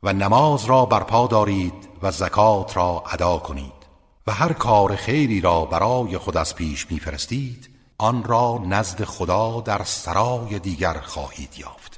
و 0.02 0.12
نماز 0.12 0.64
را 0.64 0.86
برپا 0.86 1.26
دارید 1.26 1.88
و 2.02 2.10
زکات 2.10 2.76
را 2.76 3.04
ادا 3.12 3.38
کنید. 3.38 3.82
و 4.26 4.32
هر 4.32 4.52
کار 4.52 4.96
خیری 4.96 5.40
را 5.40 5.64
برای 5.64 6.18
خود 6.18 6.36
از 6.36 6.54
پیش 6.54 6.90
میفرستید 6.90 7.68
آن 7.98 8.24
را 8.24 8.60
نزد 8.66 9.04
خدا 9.04 9.60
در 9.60 9.82
سرای 9.84 10.58
دیگر 10.58 11.00
خواهید 11.00 11.58
یافت. 11.58 11.91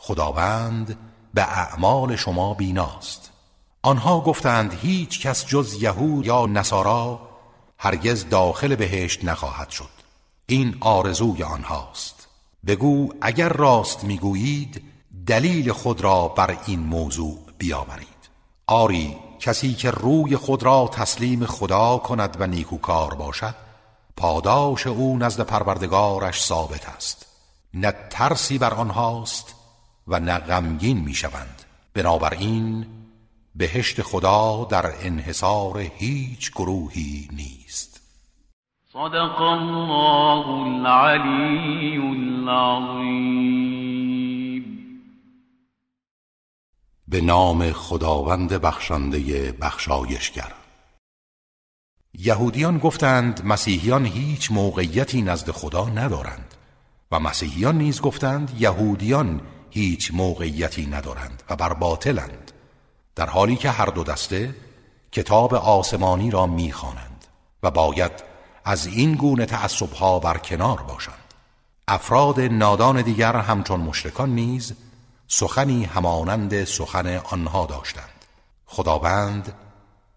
خداوند 0.00 0.98
به 1.34 1.42
اعمال 1.42 2.16
شما 2.16 2.54
بیناست. 2.54 3.30
آنها 3.82 4.20
گفتند 4.20 4.78
هیچ 4.82 5.26
کس 5.26 5.46
جز 5.46 5.82
یهود 5.82 6.26
یا 6.26 6.46
نصارا 6.46 7.20
هرگز 7.78 8.28
داخل 8.28 8.76
بهشت 8.76 9.24
نخواهد 9.24 9.70
شد. 9.70 9.88
این 10.46 10.76
آرزوی 10.80 11.42
آنهاست. 11.42 12.28
بگو 12.66 13.12
اگر 13.20 13.48
راست 13.48 14.04
می‌گویید 14.04 14.82
دلیل 15.26 15.72
خود 15.72 16.00
را 16.00 16.28
بر 16.28 16.58
این 16.66 16.80
موضوع 16.80 17.38
بیاورید. 17.58 18.08
آری 18.66 19.16
کسی 19.40 19.74
که 19.74 19.90
روی 19.90 20.36
خود 20.36 20.62
را 20.62 20.90
تسلیم 20.92 21.46
خدا 21.46 21.98
کند 21.98 22.36
و 22.40 22.46
نیکوکار 22.46 23.14
باشد 23.14 23.54
پاداش 24.16 24.86
او 24.86 25.18
نزد 25.18 25.40
پروردگارش 25.40 26.42
ثابت 26.42 26.88
است. 26.88 27.26
نه 27.74 27.92
ترسی 28.10 28.58
بر 28.58 28.74
آنهاست 28.74 29.59
و 30.10 30.20
نه 30.20 30.38
غمگین 30.38 30.98
می‌شوند. 30.98 31.62
بنابراین 31.94 32.86
بهشت 33.54 34.02
خدا 34.02 34.66
در 34.70 34.92
انحصار 35.06 35.78
هیچ 35.78 36.50
گروهی 36.50 37.28
نیست. 37.32 38.00
صدق 38.92 39.40
الله 39.40 40.48
العلی 40.48 41.96
العظیم 41.96 43.50
به 47.08 47.20
نام 47.20 47.72
خداوند 47.72 48.52
بخشنده 48.52 49.52
بخشایشگر. 49.52 50.52
یهودیان 52.14 52.78
گفتند 52.78 53.44
مسیحیان 53.44 54.06
هیچ 54.06 54.52
موقعیتی 54.52 55.22
نزد 55.22 55.50
خدا 55.50 55.88
ندارند. 55.88 56.54
و 57.12 57.20
مسیحیان 57.20 57.78
نیز 57.78 58.00
گفتند 58.00 58.56
یهودیان 58.58 59.40
هیچ 59.70 60.10
موقعیتی 60.14 60.86
ندارند 60.86 61.42
و 61.50 61.56
بر 61.56 61.72
باطلند 61.72 62.52
در 63.14 63.26
حالی 63.26 63.56
که 63.56 63.70
هر 63.70 63.86
دو 63.86 64.04
دسته 64.04 64.54
کتاب 65.12 65.54
آسمانی 65.54 66.30
را 66.30 66.46
می‌خوانند 66.46 67.24
و 67.62 67.70
باید 67.70 68.12
از 68.64 68.86
این 68.86 69.14
گونه 69.14 69.46
تعصبها 69.46 70.18
بر 70.18 70.38
کنار 70.38 70.82
باشند. 70.82 71.34
افراد 71.88 72.40
نادان 72.40 73.02
دیگر 73.02 73.36
همچون 73.36 73.80
مشرکان 73.80 74.34
نیز 74.34 74.74
سخنی 75.28 75.84
همانند 75.84 76.64
سخن 76.64 77.16
آنها 77.16 77.66
داشتند. 77.66 78.24
خداوند 78.66 79.52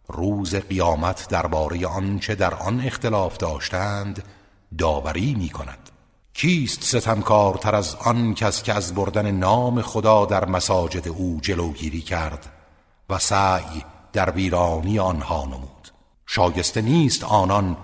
روز 0.07 0.55
قیامت 0.55 1.27
درباره 1.29 1.87
آنچه 1.87 2.35
در 2.35 2.53
آن 2.53 2.81
اختلاف 2.85 3.37
داشتند 3.37 4.23
داوری 4.77 5.35
می 5.35 5.49
کند 5.49 5.82
کیست 6.33 6.83
ستمکارتر 6.83 7.75
از 7.75 7.95
آن 7.95 8.33
کس 8.33 8.63
که 8.63 8.73
از 8.73 8.95
بردن 8.95 9.31
نام 9.31 9.81
خدا 9.81 10.25
در 10.25 10.45
مساجد 10.45 11.07
او 11.07 11.39
جلوگیری 11.41 12.01
کرد 12.01 12.51
و 13.09 13.19
سعی 13.19 13.85
در 14.13 14.31
ویرانی 14.31 14.99
آنها 14.99 15.45
نمود؟ 15.45 15.91
شایسته 16.25 16.81
نیست 16.81 17.23
آنان 17.23 17.77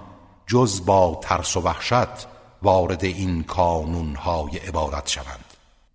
جز 0.47 0.85
با 0.85 1.19
ترس 1.23 1.57
و 1.57 1.61
وحشت 1.61 2.27
وارد 2.61 3.03
این 3.03 3.43
کانونهای 3.43 4.57
عبادت 4.57 5.07
شوند. 5.07 5.45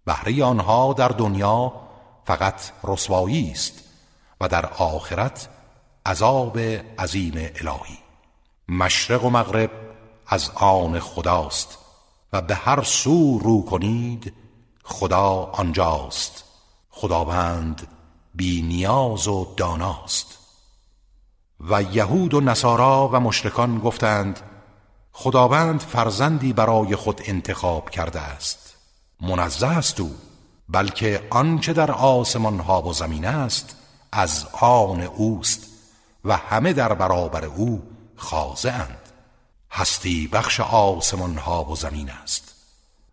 بهره 0.05 0.45
آنها 0.45 0.93
در 0.93 1.09
دنیا 1.09 1.73
فقط 2.25 2.71
رسوایی 2.85 3.51
است 3.51 3.83
و 4.41 4.49
در 4.49 4.67
آخرت 4.67 5.49
عذاب 6.07 6.59
عظیم 6.99 7.35
الهی. 7.37 7.99
مشرق 8.69 9.25
و 9.25 9.31
مغرب 9.31 9.71
از 10.27 10.51
آن 10.55 11.01
خداست. 11.01 11.84
و 12.35 12.41
به 12.41 12.55
هر 12.55 12.82
سو 12.82 13.39
رو 13.39 13.62
کنید 13.62 14.32
خدا 14.85 15.51
آنجاست. 15.53 16.45
خداوند 16.91 17.87
بی 18.35 18.62
نیاز 18.62 19.28
و 19.28 19.55
داناست. 19.57 20.39
و 21.61 21.82
یهود 21.82 22.35
و 22.35 22.41
نصارا 22.41 23.11
و 23.12 23.20
مشرکان 23.20 23.78
گفتند 23.78 24.41
خداوند 25.12 25.80
فرزندی 25.80 26.53
برای 26.53 26.97
خود 26.97 27.20
انتخاب 27.24 27.91
کرده 27.91 28.20
است. 28.20 28.76
منزه 29.20 29.66
است 29.66 30.01
او 30.01 30.14
بلکه 30.68 31.26
آنچه 31.30 31.72
در 31.72 31.91
آسمان 31.91 32.61
ها 32.61 32.82
و 32.82 32.93
زمین 32.93 33.24
است 33.24 33.76
از 34.12 34.47
آن 34.61 35.01
اوست 35.01 35.66
و 36.24 36.37
همه 36.37 36.72
در 36.72 36.95
برابر 36.95 37.45
او 37.45 37.82
خاضعند. 38.16 39.04
هستی 39.75 40.29
بخش 40.29 40.61
آسمان 40.61 41.37
ها 41.37 41.64
و 41.64 41.77
زمین 41.77 42.11
است. 42.11 42.55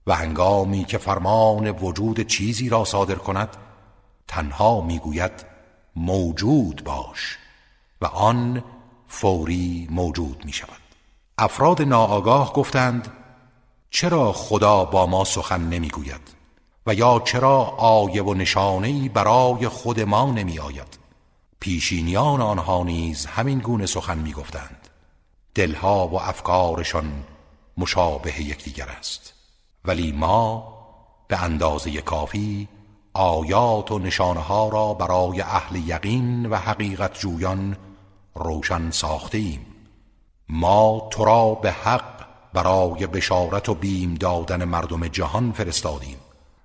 و 0.08 0.16
هنگامی 0.16 0.86
که 0.86 0.98
فرمان 0.98 1.70
وجود 1.72 2.28
چیزی 2.28 2.70
را 2.70 2.86
صادر 2.86 3.16
کند 3.16 3.58
تنها 4.28 4.82
می‌گوید 4.82 5.46
موجود 5.96 6.84
باش. 6.84 7.38
و 8.02 8.06
آن 8.06 8.64
فوری 9.08 9.88
موجود 9.92 10.46
می 10.46 10.54
شود 10.54 10.82
افراد 11.38 11.82
ناآگاه 11.82 12.54
گفتند 12.54 13.14
چرا 13.90 14.34
خدا 14.34 14.86
با 14.86 15.06
ما 15.06 15.24
سخن 15.24 15.62
نمی‌گوید؟ 15.62 16.42
و 16.86 16.94
یا 16.94 17.22
چرا 17.26 17.58
آیه 17.78 18.24
و 18.24 18.34
نشانهای 18.34 19.10
برای 19.10 19.68
خود 19.68 20.00
ما 20.00 20.32
نمی 20.32 20.60
آید 20.60 21.00
پیشینیان 21.60 22.42
آنها 22.42 22.84
نیز 22.84 23.26
همین 23.26 23.60
گونه 23.60 23.86
سخن 23.86 24.18
می 24.18 24.34
گفتند 24.34 24.81
دلها 25.56 26.08
و 26.08 26.22
افکارشان 26.22 27.24
مشابه 27.78 28.42
یکدیگر 28.42 28.90
است. 28.90 29.34
ولی 29.86 30.12
ما 30.12 30.74
به 31.28 31.44
اندازه 31.44 32.02
کافی 32.02 32.68
آیات 33.14 33.92
و 33.92 34.00
نشانه 34.00 34.40
ها 34.40 34.70
را 34.70 34.94
برای 34.94 35.42
اهل 35.42 35.76
یقین 35.76 36.46
و 36.46 36.56
حقیقت 36.56 37.20
جویان 37.20 37.78
روشن 38.36 38.92
ساخته 38.92 39.38
ایم 39.38 39.66
ما 40.50 41.08
تو 41.12 41.26
را 41.26 41.54
به 41.54 41.72
حق 41.72 42.26
برای 42.54 43.08
بشارت 43.08 43.70
و 43.70 43.74
بیم 43.74 44.16
دادن 44.16 44.64
مردم 44.64 45.08
جهان 45.08 45.52
فرستادیم 45.52 46.18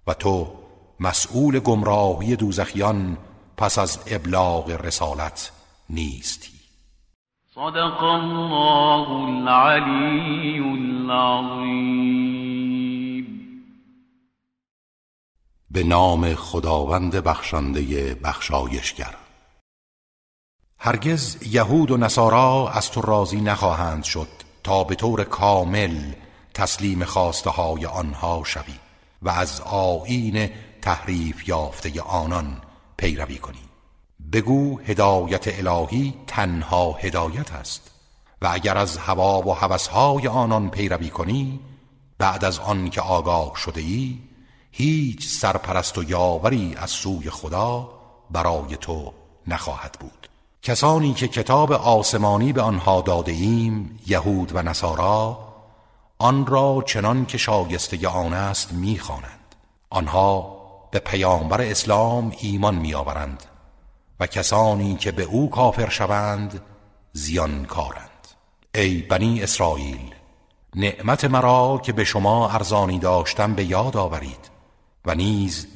و 0.07 0.15
تو 0.15 0.53
مسئول 1.01 1.59
گمراهی 1.59 2.37
دوزخیان 2.37 3.19
پس 3.57 3.79
از 3.79 3.99
ابلاغ 4.07 4.71
رسالت 4.71 5.53
نیستی. 5.91 6.56
صدق 7.57 8.03
الله 8.03 9.09
العلی 9.11 10.59
العظیم 11.09 12.07
به 15.71 15.85
نام 15.85 16.35
خداوند 16.35 17.17
بخشنده 17.17 18.15
بخشایشگر. 18.15 19.15
هرگز 20.79 21.47
یهود 21.55 21.91
و 21.91 21.97
نصارا 21.97 22.69
از 22.69 22.91
تو 22.91 23.01
راضی 23.01 23.41
نخواهند 23.41 24.05
شد 24.05 24.29
تا 24.63 24.85
به 24.85 24.95
طور 24.95 25.25
کامل 25.25 26.13
تسلیم 26.55 27.05
خواسته 27.05 27.51
های 27.51 27.87
آنها 27.87 28.43
شوی 28.45 28.75
و 29.23 29.29
از 29.29 29.61
آیین 29.61 30.51
تحریف 30.83 31.49
یافته 31.49 32.01
آنان 32.03 32.61
پیروی 32.97 33.39
کنی. 33.39 33.66
بگو 34.33 34.79
هدایت 34.79 35.67
الهی 35.67 36.15
تنها 36.27 36.93
هدایت 36.93 37.53
است. 37.53 37.91
و 38.43 38.49
اگر 38.53 38.79
از 38.79 38.99
هوا 38.99 39.43
و 39.43 39.55
هوسهای 39.55 40.29
آنان 40.29 40.71
پیروی 40.71 41.11
کنی 41.11 41.61
بعد 42.19 42.45
از 42.45 42.59
آن 42.59 42.91
که 42.91 43.01
آگاه 43.01 43.53
شده 43.57 43.81
ای 43.81 44.19
هیچ 44.71 45.29
سرپرست 45.29 45.99
و 45.99 46.03
یاوری 46.03 46.75
از 46.79 46.91
سوی 46.91 47.31
خدا 47.31 47.89
برای 48.31 48.77
تو 48.77 49.13
نخواهد 49.47 49.97
بود. 50.01 50.29
کسانی 50.63 51.15
که 51.15 51.29
کتاب 51.29 51.73
آسمانی 51.73 52.53
به 52.53 52.63
آنها 52.63 53.01
داده 53.01 53.33
ایم 53.33 53.99
یهود 54.07 54.51
و 54.55 54.63
نصارا 54.63 55.39
آن 56.19 56.47
را 56.47 56.85
چنان 56.87 57.27
که 57.27 57.39
شایسته 57.39 58.09
آن 58.09 58.35
است 58.35 58.73
می‌خوانند. 58.73 59.55
آنها 59.91 60.57
به 60.91 60.99
پیامبر 60.99 61.61
اسلام 61.61 62.33
ایمان 62.41 62.75
میآورند. 62.75 63.45
و 64.21 64.27
کسانی 64.27 64.97
که 64.97 65.13
به 65.13 65.23
او 65.23 65.51
کافر 65.51 65.89
شوند 65.89 66.61
زیانکارند. 67.13 68.11
ای 68.75 69.03
بنی 69.03 69.43
اسرائیل 69.43 70.15
نعمت 70.75 71.25
مرا 71.25 71.81
که 71.85 71.93
به 71.93 72.05
شما 72.05 72.51
ارزانی 72.51 72.99
داشتم 72.99 73.55
به 73.55 73.65
یاد 73.65 73.97
آورید 73.97 74.51
و 75.05 75.15
نیز 75.15 75.67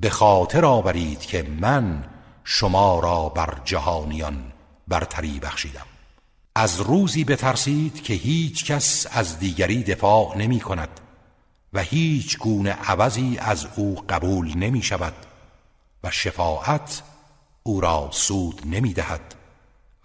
به 0.00 0.10
خاطر 0.10 0.64
آورید 0.64 1.20
که 1.20 1.42
من 1.42 2.04
شما 2.44 3.00
را 3.00 3.28
بر 3.28 3.60
جهانیان 3.64 4.52
برتری 4.88 5.40
بخشیدم. 5.40 5.86
از 6.54 6.80
روزی 6.80 7.24
بترسید 7.24 8.02
که 8.02 8.14
هیچ 8.14 8.64
کس 8.64 9.06
از 9.10 9.38
دیگری 9.38 9.82
دفاع 9.82 10.36
نمی 10.38 10.60
کند 10.60 11.00
و 11.72 11.82
هیچ 11.82 12.38
گونه 12.38 12.70
عوضی 12.70 13.38
از 13.40 13.66
او 13.76 14.04
قبول 14.08 14.58
نمی 14.58 14.82
شود 14.82 15.14
و 16.04 16.10
شفاعت 16.10 17.02
او 17.66 17.80
را 17.80 18.08
سود 18.12 18.62
نمی 18.64 18.92
دهد 18.92 19.34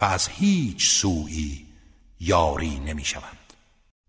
و 0.02 0.06
از 0.06 0.28
هیچ 0.28 0.90
سویی 0.90 1.66
یاری 2.20 2.80
نمی 2.86 3.06
شوند 3.06 3.54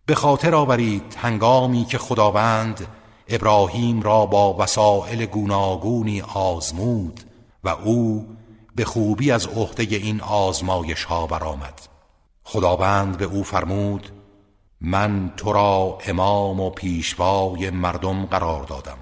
به 0.06 0.14
خاطر 0.14 0.54
آورید 0.54 1.16
هنگامی 1.18 1.84
که 1.84 1.98
خداوند 1.98 2.86
ابراهیم 3.28 4.02
را 4.02 4.26
با 4.26 4.54
وسائل 4.54 5.26
گوناگونی 5.26 6.20
آزمود 6.20 7.20
و 7.64 7.68
او 7.68 8.36
به 8.74 8.84
خوبی 8.84 9.30
از 9.30 9.46
عهده 9.46 9.82
این 9.82 10.20
آزمایش 10.20 11.04
ها 11.04 11.26
برآمد. 11.26 11.80
خداوند 12.44 13.18
به 13.18 13.24
او 13.24 13.44
فرمود 13.44 14.12
من 14.80 15.32
تو 15.36 15.52
را 15.52 15.98
امام 16.06 16.60
و 16.60 16.70
پیشوای 16.70 17.70
مردم 17.70 18.26
قرار 18.26 18.64
دادم. 18.64 18.98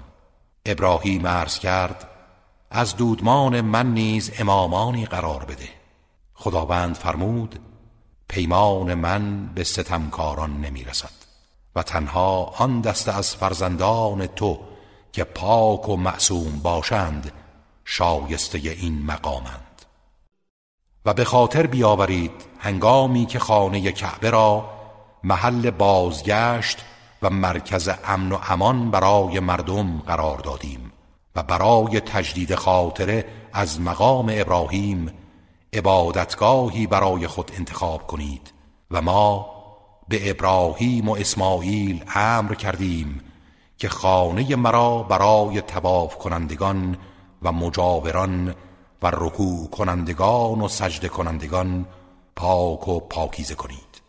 ابراهیم 0.65 1.27
عرض 1.27 1.59
کرد 1.59 2.08
از 2.71 2.95
دودمان 2.95 3.61
من 3.61 3.93
نیز 3.93 4.31
امامانی 4.39 5.05
قرار 5.05 5.45
بده. 5.45 5.69
خداوند 6.33 6.95
فرمود 6.95 7.59
پیمان 8.27 8.93
من 8.93 9.47
به 9.55 9.63
ستمکاران 9.63 10.61
نمی 10.61 10.83
رسد 10.83 11.11
و 11.75 11.83
تنها 11.83 12.43
آن 12.43 12.81
دسته 12.81 13.17
از 13.17 13.35
فرزندان 13.35 14.27
تو 14.27 14.59
که 15.11 15.23
پاک 15.23 15.89
و 15.89 15.97
معصوم 15.97 16.59
باشند 16.59 17.31
شایسته 17.85 18.57
این 18.57 19.05
مقامند. 19.05 19.85
و 21.05 21.13
به 21.13 21.23
خاطر 21.23 21.67
بیاورید 21.67 22.31
هنگامی 22.59 23.25
که 23.25 23.39
خانه 23.39 23.91
کعبه 23.91 24.29
را 24.29 24.69
محل 25.23 25.71
بازگشت 25.71 26.77
و 27.21 27.29
مرکز 27.29 27.89
امن 28.05 28.31
و 28.31 28.39
امان 28.49 28.91
برای 28.91 29.39
مردم 29.39 29.99
قرار 29.99 30.37
دادیم. 30.37 30.88
و 31.35 31.43
برای 31.43 31.99
تجدید 31.99 32.55
خاطره 32.55 33.25
از 33.53 33.81
مقام 33.81 34.31
ابراهیم 34.35 35.11
عبادتگاهی 35.73 36.87
برای 36.87 37.27
خود 37.27 37.51
انتخاب 37.57 38.07
کنید 38.07 38.53
و 38.91 39.01
ما 39.01 39.59
به 40.07 40.29
ابراهیم 40.29 41.09
و 41.09 41.15
اسماعیل 41.15 42.03
امر 42.15 42.53
کردیم 42.53 43.21
که 43.77 43.89
خانه 43.89 44.55
مرا 44.55 45.03
برای 45.03 45.61
تواف 45.61 46.17
کنندگان 46.17 46.97
و 47.41 47.51
مجاوران 47.51 48.55
و 49.01 49.11
رکوع 49.13 49.69
کنندگان 49.69 50.61
و 50.61 50.67
سجده 50.67 51.09
کنندگان 51.09 51.85
پاک 52.35 52.87
و 52.87 52.99
پاکیزه 52.99 53.55
کنید. 53.55 54.01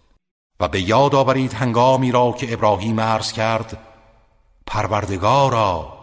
و 0.60 0.68
به 0.68 0.80
یاد 0.80 1.14
آورید 1.14 1.52
هنگامی 1.52 2.12
را 2.12 2.32
که 2.32 2.52
ابراهیم 2.52 3.00
عرض 3.00 3.32
کرد 3.32 3.78
پروردگارا 4.66 5.99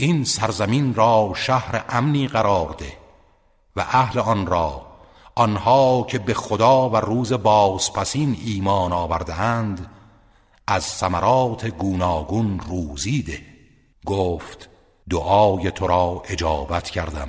این 0.00 0.24
سرزمین 0.24 0.94
را 0.94 1.32
شهر 1.36 1.84
امنی 1.88 2.28
قرار 2.28 2.74
ده 2.78 2.92
و 3.76 3.80
اهل 3.80 4.18
آن 4.18 4.46
را 4.46 4.86
آنها 5.34 6.06
که 6.08 6.18
به 6.18 6.34
خدا 6.34 6.90
و 6.90 6.96
روز 6.96 7.32
بازپسین 7.32 8.36
ایمان 8.44 8.92
آوردهاند 8.92 9.90
از 10.66 10.84
ثمرات 10.84 11.66
گوناگون 11.66 12.60
روزیده 12.60 13.42
گفت 14.06 14.68
دعای 15.10 15.70
تو 15.70 15.86
را 15.86 16.22
اجابت 16.24 16.90
کردم 16.90 17.28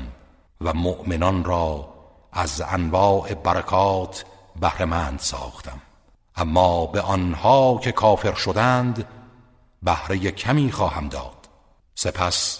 و 0.61 0.74
مؤمنان 0.74 1.43
را 1.43 1.89
از 2.32 2.61
انواع 2.61 3.34
برکات 3.34 4.26
بهرهمند 4.59 5.20
ساختم. 5.20 5.82
اما 6.36 6.86
به 6.86 7.01
آنها 7.01 7.80
که 7.84 7.91
کافر 7.91 8.34
شدند 8.34 9.07
بهره 9.84 10.32
کمی 10.32 10.72
خواهم 10.72 11.07
داد. 11.07 11.38
سپس 12.01 12.59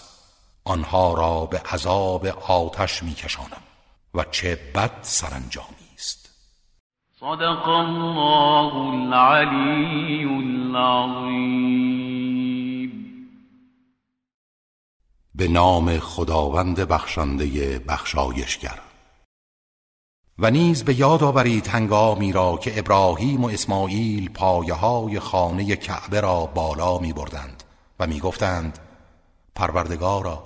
آنها 0.64 1.14
را 1.14 1.46
به 1.46 1.58
عذاب 1.58 2.26
آتش 2.26 3.02
میکشانم 3.02 3.62
و 4.14 4.24
چه 4.30 4.58
بد 4.74 4.90
سرانجامی 5.02 5.90
است. 5.94 6.30
صدق 7.20 7.68
الله 7.68 8.74
العلی 8.74 10.24
العظیم 10.24 11.70
به 15.34 15.48
نام 15.48 15.98
خداوند 15.98 16.80
بخشنده 16.80 17.78
بخشایشگر. 17.78 18.78
و 20.38 20.50
نیز 20.50 20.84
به 20.84 21.00
یاد 21.00 21.22
آورید 21.22 21.66
هنگامی 21.66 22.32
را 22.32 22.56
که 22.56 22.78
ابراهیم 22.78 23.44
و 23.44 23.48
اسماعیل 23.48 24.28
پایه 24.28 24.74
های 24.74 25.20
خانه 25.20 25.76
کعبه 25.76 26.20
را 26.20 26.46
بالا 26.46 26.98
می 26.98 27.12
بردند 27.12 27.62
و 28.00 28.06
می 28.06 28.20
گفتند 28.20 28.78
پروردگارا 29.54 30.42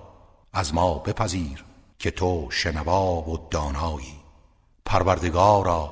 از 0.52 0.74
ما 0.74 0.94
بپذیر 0.94 1.64
که 1.98 2.10
تو 2.10 2.50
شنوا 2.50 3.30
و 3.30 3.48
دانایی. 3.50 4.20
پروردگارا 4.84 5.90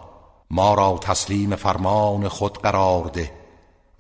ما 0.51 0.75
را 0.75 0.99
تسلیم 0.99 1.57
فرمان 1.57 2.29
خود 2.29 2.59
قرار 2.59 3.05
ده 3.05 3.33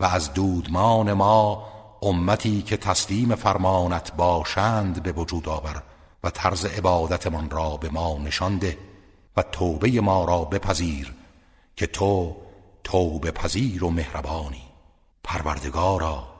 و 0.01 0.05
از 0.05 0.35
دودمان 0.35 1.13
ما 1.13 1.69
امتی 2.03 2.63
که 2.63 2.77
تسلیم 2.77 3.35
فرمانت 3.35 4.13
باشند 4.13 5.03
به 5.03 5.13
وجود 5.13 5.49
آور 5.49 5.83
و 6.25 6.31
طرز 6.31 6.65
عبادتمان 6.65 7.51
را 7.51 7.77
به 7.77 7.89
ما 7.89 8.19
نشان 8.19 8.59
ده 8.59 8.79
و 9.37 9.43
توبه 9.43 10.01
ما 10.01 10.25
را 10.25 10.45
بپذیر 10.45 11.15
که 11.77 11.87
تو 11.87 12.37
توبه 12.85 13.31
پذیر 13.31 13.85
و 13.85 13.91
مهربانی. 13.91 14.63
پروردگارا 15.25 16.32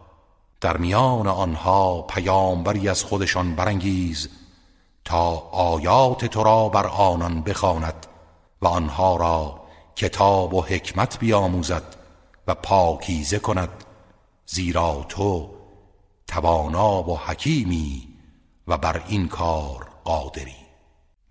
در 0.63 0.77
میان 0.77 1.27
آنها 1.27 2.03
پیامبری 2.03 2.89
از 2.89 3.05
خودشان 3.05 3.55
برانگیز 3.55 4.29
تا 5.05 5.29
آیات 5.53 6.25
تو 6.25 6.43
را 6.43 6.69
بر 6.69 6.87
آنان 6.87 7.41
بخواند 7.41 8.07
و 8.63 8.67
آنها 8.67 9.17
را 9.17 9.61
کتاب 9.97 10.55
و 10.55 10.63
حکمت 10.63 11.19
بیاموزد 11.19 11.97
و 12.47 12.55
پاکیزه 12.55 13.39
کند 13.39 13.85
زیرا 14.47 15.07
تو 15.09 15.51
توانا 16.29 17.03
و 17.03 17.19
حکیمی 17.19 18.09
و 18.69 18.79
بر 18.79 19.03
این 19.09 19.29
کار 19.29 19.89
قادری. 20.05 20.57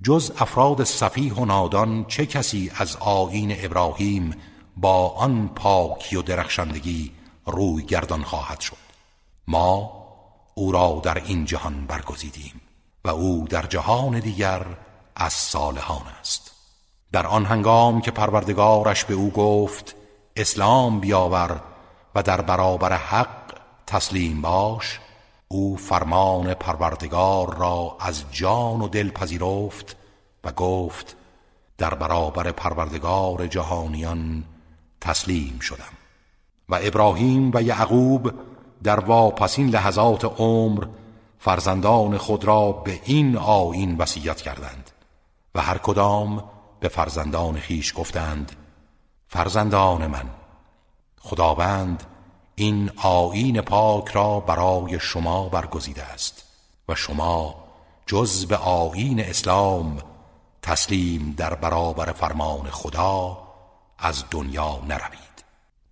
جز 0.03 0.31
افراد 0.37 0.83
صفیح 0.83 1.33
و 1.33 1.45
نادان 1.45 2.05
چه 2.05 2.25
کسی 2.25 2.71
از 2.75 2.95
آیین 2.95 3.55
ابراهیم 3.65 4.35
با 4.77 5.09
آن 5.09 5.47
پاکی 5.47 6.15
و 6.15 6.21
درخشندگی 6.21 7.11
روی 7.45 7.83
گردان 7.83 8.23
خواهد 8.23 8.59
شد؟ 8.59 8.90
ما 9.51 9.91
او 10.55 10.71
را 10.71 11.01
در 11.03 11.23
این 11.25 11.45
جهان 11.45 11.85
برگزیدیم 11.85 12.61
و 13.05 13.09
او 13.09 13.47
در 13.49 13.65
جهان 13.65 14.19
دیگر 14.19 14.65
از 15.15 15.33
صالحان 15.33 16.07
است. 16.19 16.51
در 17.11 17.27
آن 17.27 17.45
هنگام 17.45 18.01
که 18.01 18.11
پروردگارش 18.11 19.05
به 19.05 19.13
او 19.13 19.29
گفت 19.31 19.95
اسلام 20.35 20.99
بیاور 20.99 21.61
و 22.15 22.23
در 22.23 22.41
برابر 22.41 22.93
حق 22.93 23.57
تسلیم 23.87 24.41
باش 24.41 24.99
او 25.47 25.77
فرمان 25.77 26.53
پروردگار 26.53 27.57
را 27.57 27.97
از 27.99 28.23
جان 28.31 28.81
و 28.81 28.87
دل 28.87 29.09
پذیرفت 29.09 29.95
و 30.43 30.51
گفت 30.51 31.15
در 31.77 31.93
برابر 31.93 32.51
پروردگار 32.51 33.47
جهانیان 33.47 34.43
تسلیم 35.01 35.59
شدم. 35.59 35.93
و 36.69 36.79
ابراهیم 36.81 37.51
و 37.53 37.61
یعقوب 37.61 38.31
در 38.83 38.99
واپسین 38.99 39.69
لحظات 39.69 40.25
عمر 40.25 40.85
فرزندان 41.39 42.17
خود 42.17 42.45
را 42.45 42.71
به 42.71 43.01
این 43.03 43.37
آیین 43.37 43.97
وصیت 43.97 44.41
کردند 44.41 44.91
و 45.55 45.61
هر 45.61 45.77
کدام 45.77 46.43
به 46.79 46.87
فرزندان 46.87 47.59
خیش 47.59 47.93
گفتند 47.97 48.51
فرزندان 49.27 50.07
من 50.07 50.29
خداوند 51.19 52.03
این 52.55 52.91
آیین 52.97 53.61
پاک 53.61 54.07
را 54.07 54.39
برای 54.39 54.99
شما 54.99 55.49
برگزیده 55.49 56.03
است 56.03 56.43
و 56.89 56.95
شما 56.95 57.55
جز 58.05 58.45
به 58.45 58.57
آیین 58.57 59.19
اسلام 59.19 59.97
تسلیم 60.61 61.33
در 61.37 61.53
برابر 61.53 62.11
فرمان 62.11 62.69
خدا 62.69 63.37
از 63.99 64.23
دنیا 64.31 64.79
نروید. 64.87 65.30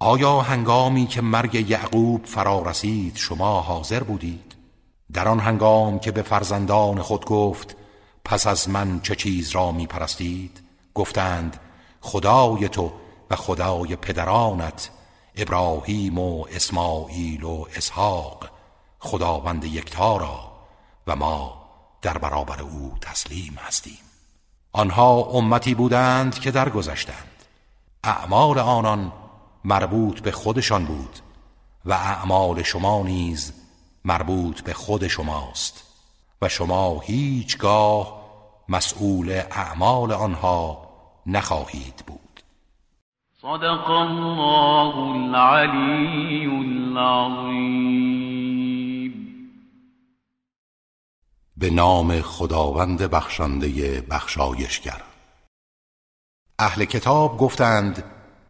آیا 0.02 0.41
هنگامی 0.41 1.08
که 1.08 1.22
مرگ 1.22 1.70
یعقوب 1.70 2.26
فرا 2.26 2.62
رسید 2.62 3.16
شما 3.16 3.62
حاضر 3.62 4.04
بودید؟ 4.04 4.56
در 5.14 5.28
آن 5.28 5.39
هنگام 5.39 6.00
که 6.00 6.12
به 6.12 6.22
فرزندان 6.22 7.02
خود 7.02 7.26
گفت 7.26 7.76
پس 8.26 8.47
از 8.47 8.70
من 8.70 9.00
چه 9.00 9.16
چیز 9.16 9.50
را 9.50 9.72
می 9.72 9.88
پرستید 9.88 10.62
گفتند 10.93 11.60
خدای 12.02 12.70
تو 12.70 12.91
و 13.30 13.36
خدای 13.36 13.95
پدرانت 13.95 14.89
ابراهیم 15.36 16.20
و 16.20 16.45
اسماعیل 16.52 17.43
و 17.43 17.66
اسحاق 17.76 18.50
خداوند 19.00 19.66
یکتا 19.66 20.18
را 20.18 20.52
و 21.08 21.16
ما 21.16 21.66
در 22.02 22.18
برابر 22.18 22.62
او 22.62 22.93
تسلیم 23.02 23.58
هستیم. 23.68 24.00
آنها 24.72 25.22
امتی 25.22 25.76
بودند 25.76 26.39
که 26.39 26.52
درگذشتند. 26.52 27.43
اعمال 28.04 28.60
آنان 28.60 29.12
مربوط 29.64 30.20
به 30.20 30.32
خودشان 30.32 30.86
بود 30.86 31.20
و 31.86 31.93
اعمال 31.93 32.64
شما 32.64 33.03
نیز 33.03 33.53
مربوط 34.05 34.62
به 34.62 34.74
خود 34.74 35.07
شماست 35.07 35.84
و 36.41 36.49
شما 36.49 36.99
هیچگاه 36.99 38.20
مسئول 38.70 39.41
اعمال 39.51 40.12
آنها 40.12 40.89
نخواهید 41.26 42.03
بود. 42.07 42.41
صدق 43.41 43.89
الله 43.89 44.97
العلی 44.97 46.45
العظیم. 46.45 47.99
به 51.57 51.70
نام 51.70 52.22
خداوند 52.22 53.01
بخشنده 53.01 54.01
بخشایشگر. 54.01 55.01
اهل 56.60 56.86
کتاب 56.86 57.38
گفتند 57.38 58.03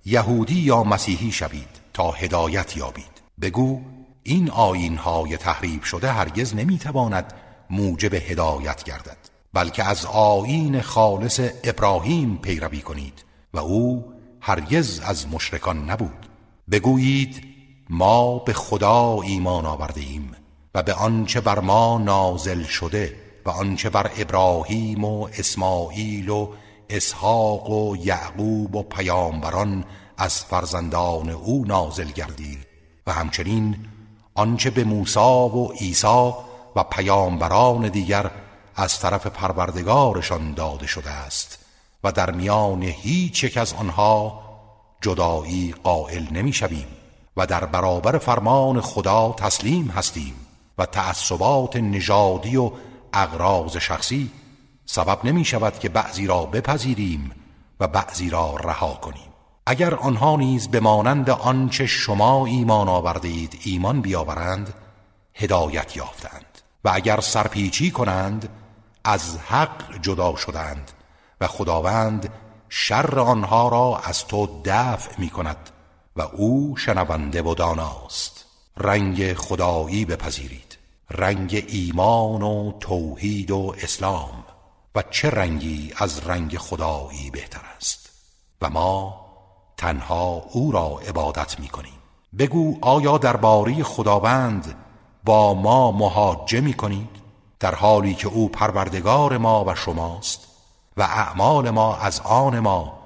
یهودی 0.06 0.60
یا 0.60 0.84
مسیحی 0.84 1.32
شوید 1.32 1.80
تا 1.94 2.12
هدایت 2.12 2.78
یابید. 2.78 3.22
بگو 3.42 3.82
این 4.24 4.50
آین 4.50 4.98
های 4.98 5.38
تحریب 5.38 5.84
شده 5.84 6.12
هرگز 6.12 6.56
نمی‌تواند 6.56 7.34
موجب 7.70 8.14
هدایت 8.14 8.84
گردد 8.84 9.18
بلکه 9.54 9.84
از 9.84 10.06
آین 10.06 10.82
خالص 10.82 11.40
ابراهیم 11.64 12.38
پیروی 12.38 12.82
کنید 12.82 13.26
و 13.54 13.60
او 13.60 14.14
هرگز 14.42 15.00
از 15.00 15.28
مشرکان 15.28 15.90
نبود. 15.90 16.30
بگویید 16.72 17.44
ما 17.90 18.40
به 18.40 18.54
خدا 18.54 19.22
ایمان 19.22 19.66
آورده 19.66 20.02
ایم 20.02 20.32
و 20.76 20.84
به 20.84 20.94
آنچه 20.94 21.42
بر 21.42 21.60
ما 21.60 21.98
نازل 21.98 22.64
شده 22.64 23.16
و 23.46 23.50
آنچه 23.50 23.90
بر 23.90 24.12
ابراهیم 24.18 25.04
و 25.04 25.28
اسماعیل 25.38 26.30
و 26.30 26.50
اسحاق 26.90 27.70
و 27.70 27.96
یعقوب 27.96 28.76
و 28.76 28.84
پیامبران 28.84 29.86
از 30.18 30.44
فرزندان 30.44 31.30
او 31.30 31.66
نازل 31.66 32.12
گردید 32.12 32.68
و 33.08 33.14
همچنین 33.14 33.76
آنچه 34.36 34.70
به 34.70 34.84
موسی 34.84 35.20
و 35.20 35.68
عیسی 35.68 36.32
و 36.76 36.84
پیامبران 36.84 37.90
دیگر 37.90 38.32
از 38.76 39.00
طرف 39.00 39.28
پروردگارشان 39.28 40.54
داده 40.54 40.88
شده 40.88 41.10
است 41.10 41.60
و 42.04 42.12
در 42.12 42.32
میان 42.32 42.84
هیچ 42.84 43.44
یک 43.44 43.58
از 43.58 43.74
آنها 43.74 44.42
جدایی 45.02 45.76
قائل 45.84 46.26
نمی‌شویم 46.32 46.88
و 47.38 47.46
در 47.46 47.66
برابر 47.66 48.18
فرمان 48.18 48.82
خدا 48.82 49.36
تسلیم 49.38 49.88
هستیم 49.88 50.34
و 50.78 50.86
تعصبات 50.86 51.76
نژادی 51.76 52.58
و 52.58 52.72
اغراض 53.14 53.78
شخصی 53.78 54.32
سبب 54.92 55.26
نمی 55.26 55.46
شود 55.46 55.80
که 55.80 55.90
بعضی 55.90 56.28
را 56.28 56.46
بپذیریم 56.46 57.32
و 57.80 57.88
بعضی 57.88 58.30
را 58.30 58.56
رها 58.56 58.94
کنیم. 58.94 59.30
اگر 59.66 59.96
آنها 59.96 60.36
نیز 60.36 60.68
به 60.68 60.80
مانند 60.80 61.30
آنچه 61.30 61.86
شما 61.86 62.46
ایمان 62.46 62.90
آوردید 62.90 63.60
ایمان 63.64 64.02
بیاورند 64.02 64.74
هدایت 65.34 65.98
یافتند. 65.98 66.46
و 66.84 66.92
اگر 66.94 67.20
سرپیچی 67.20 67.92
کنند 67.92 68.50
از 69.04 69.38
حق 69.38 70.02
جدا 70.02 70.36
شدند 70.36 70.92
و 71.42 71.48
خداوند 71.48 72.34
شر 72.70 73.20
آنها 73.20 73.70
را 73.70 74.02
از 74.04 74.28
تو 74.28 74.62
دفع 74.66 75.12
می 75.18 75.30
کند 75.30 75.70
و 76.16 76.22
او 76.22 76.78
شنونده 76.78 77.42
و 77.42 77.56
داناست. 77.56 78.46
رنگ 78.78 79.34
خدایی 79.34 80.06
بپذیرید. 80.06 80.78
رنگ 81.12 81.66
ایمان 81.68 82.42
و 82.42 82.72
توحید 82.80 83.52
و 83.52 83.76
اسلام. 83.84 84.44
و 84.96 85.04
چه 85.12 85.30
رنگی 85.30 85.94
از 85.98 86.28
رنگ 86.28 86.58
خدایی 86.58 87.32
بهتر 87.32 87.62
است. 87.78 88.10
و 88.62 88.70
ما 88.70 89.26
تنها 89.78 90.44
او 90.52 90.72
را 90.72 91.00
عبادت 91.08 91.60
می 91.60 91.68
کنیم 91.68 91.94
بگو 92.38 92.78
آیا 92.82 93.18
درباره 93.18 93.84
خداوند 93.84 94.76
با 95.24 95.54
ما 95.54 95.92
محاجه 95.92 96.62
می 96.62 96.74
کنید 96.74 97.10
در 97.60 97.76
حالی 97.76 98.16
که 98.16 98.28
او 98.28 98.50
پروردگار 98.50 99.38
ما 99.38 99.66
و 99.66 99.76
شماست 99.76 100.48
و 100.98 101.02
اعمال 101.02 101.70
ما 101.70 101.96
از 101.96 102.22
آن 102.22 102.60
ما 102.60 103.00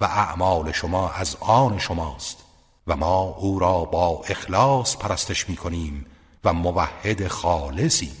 و 0.00 0.04
اعمال 0.04 0.72
شما 0.72 1.10
از 1.10 1.36
آن 1.40 1.78
شماست 1.78 2.44
و 2.86 2.96
ما 2.96 3.20
او 3.20 3.58
را 3.58 3.84
با 3.84 4.22
اخلاص 4.28 4.96
پرستش 4.96 5.48
می 5.48 5.56
کنیم 5.56 6.06
و 6.44 6.52
موحد 6.52 7.28
خالصیم. 7.28 8.16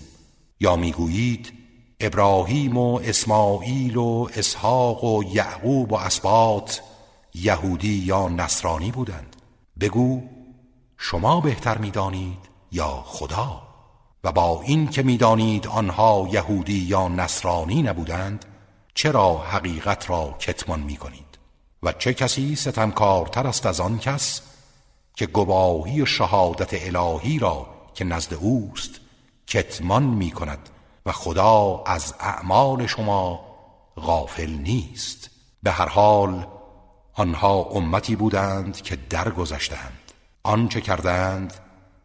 یا 0.60 0.76
می‌گویید 0.76 1.52
ابراهیم 2.00 2.76
و 2.76 3.00
اسماعیل 3.04 3.96
و 3.96 4.28
اسحاق 4.34 5.04
و 5.04 5.24
یعقوب 5.24 5.92
و 5.92 5.96
اسباط 5.96 6.78
یهودی 7.34 7.94
یا 7.94 8.28
نصرانی 8.28 8.90
بودند. 8.90 9.36
بگو 9.80 10.22
شما 10.98 11.40
بهتر 11.40 11.78
می‌دانید 11.78 12.38
یا 12.72 13.02
خدا؟ 13.06 13.62
و 14.24 14.32
با 14.32 14.62
این 14.62 14.88
که 14.88 15.02
می‌دانید 15.02 15.66
آنها 15.66 16.28
یهودی 16.32 16.78
یا 16.78 17.08
نصرانی 17.08 17.82
نبودند 17.82 18.44
چرا 18.94 19.38
حقیقت 19.38 20.10
را 20.10 20.36
کتمان 20.38 20.80
می 20.80 20.96
کنید 20.96 21.38
و 21.82 21.92
چه 21.92 22.14
کسی 22.14 22.56
ستمکارتر 22.56 23.46
است 23.46 23.66
از 23.66 23.80
آن 23.80 23.98
کس 23.98 24.42
که 25.14 25.26
گواهی 25.26 26.02
و 26.02 26.06
شهادت 26.06 26.96
الهی 26.96 27.38
را 27.38 27.66
که 27.94 28.04
نزد 28.04 28.34
اوست 28.34 28.90
کتمان 29.46 30.02
می 30.02 30.30
کند 30.30 30.68
و 31.08 31.12
خدا 31.12 31.82
از 31.86 32.14
اعمال 32.20 32.86
شما 32.86 33.40
غافل 33.96 34.50
نیست. 34.50 35.30
به 35.62 35.70
هر 35.70 35.88
حال 35.88 36.46
آنها 37.14 37.54
امتی 37.54 38.16
بودند 38.16 38.82
که 38.82 38.96
درگذشتند 39.10 40.12
آنچه 40.42 40.80
کردند 40.80 41.54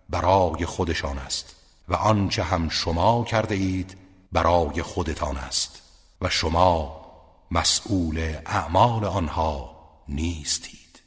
برای 0.09 0.65
خودشان 0.65 1.17
است 1.17 1.55
و 1.87 1.95
آنچه 1.95 2.43
هم 2.43 2.69
شما 2.69 3.23
کرده 3.23 3.55
اید 3.55 3.97
برای 4.31 4.81
خودتان 4.81 5.37
است 5.37 5.81
و 6.21 6.29
شما 6.29 7.05
مسئول 7.51 8.35
اعمال 8.45 9.05
آنها 9.05 9.75
نیستید. 10.09 11.01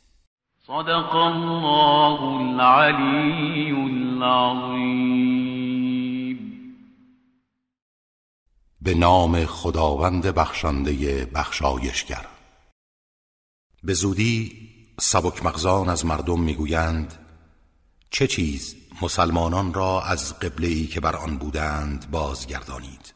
صدق 0.66 1.14
الله 1.14 2.22
العلی 2.22 3.70
العظیم. 3.70 5.06
به 8.86 8.94
نام 8.94 9.46
خداوند 9.46 10.26
بخشنده 10.26 11.24
بخشایشگر. 11.24 12.26
به 13.84 13.94
زودی 13.94 14.68
سبک 15.00 15.44
مغزان 15.44 15.88
از 15.88 16.04
مردم 16.04 16.40
می‌گویند 16.40 17.14
چه 18.10 18.26
چیز 18.26 18.76
مسلمانان 19.02 19.74
را 19.74 20.02
از 20.02 20.38
قبله 20.38 20.68
ای 20.68 20.86
که 20.86 21.00
بر 21.00 21.16
آن 21.16 21.38
بودند 21.38 22.10
بازگردانید؟ 22.10 23.14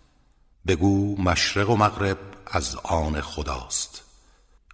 بگو 0.67 1.23
مشرق 1.23 1.71
و 1.71 1.77
مغرب 1.77 2.19
از 2.47 2.77
آن 2.77 3.21
خداست. 3.21 4.03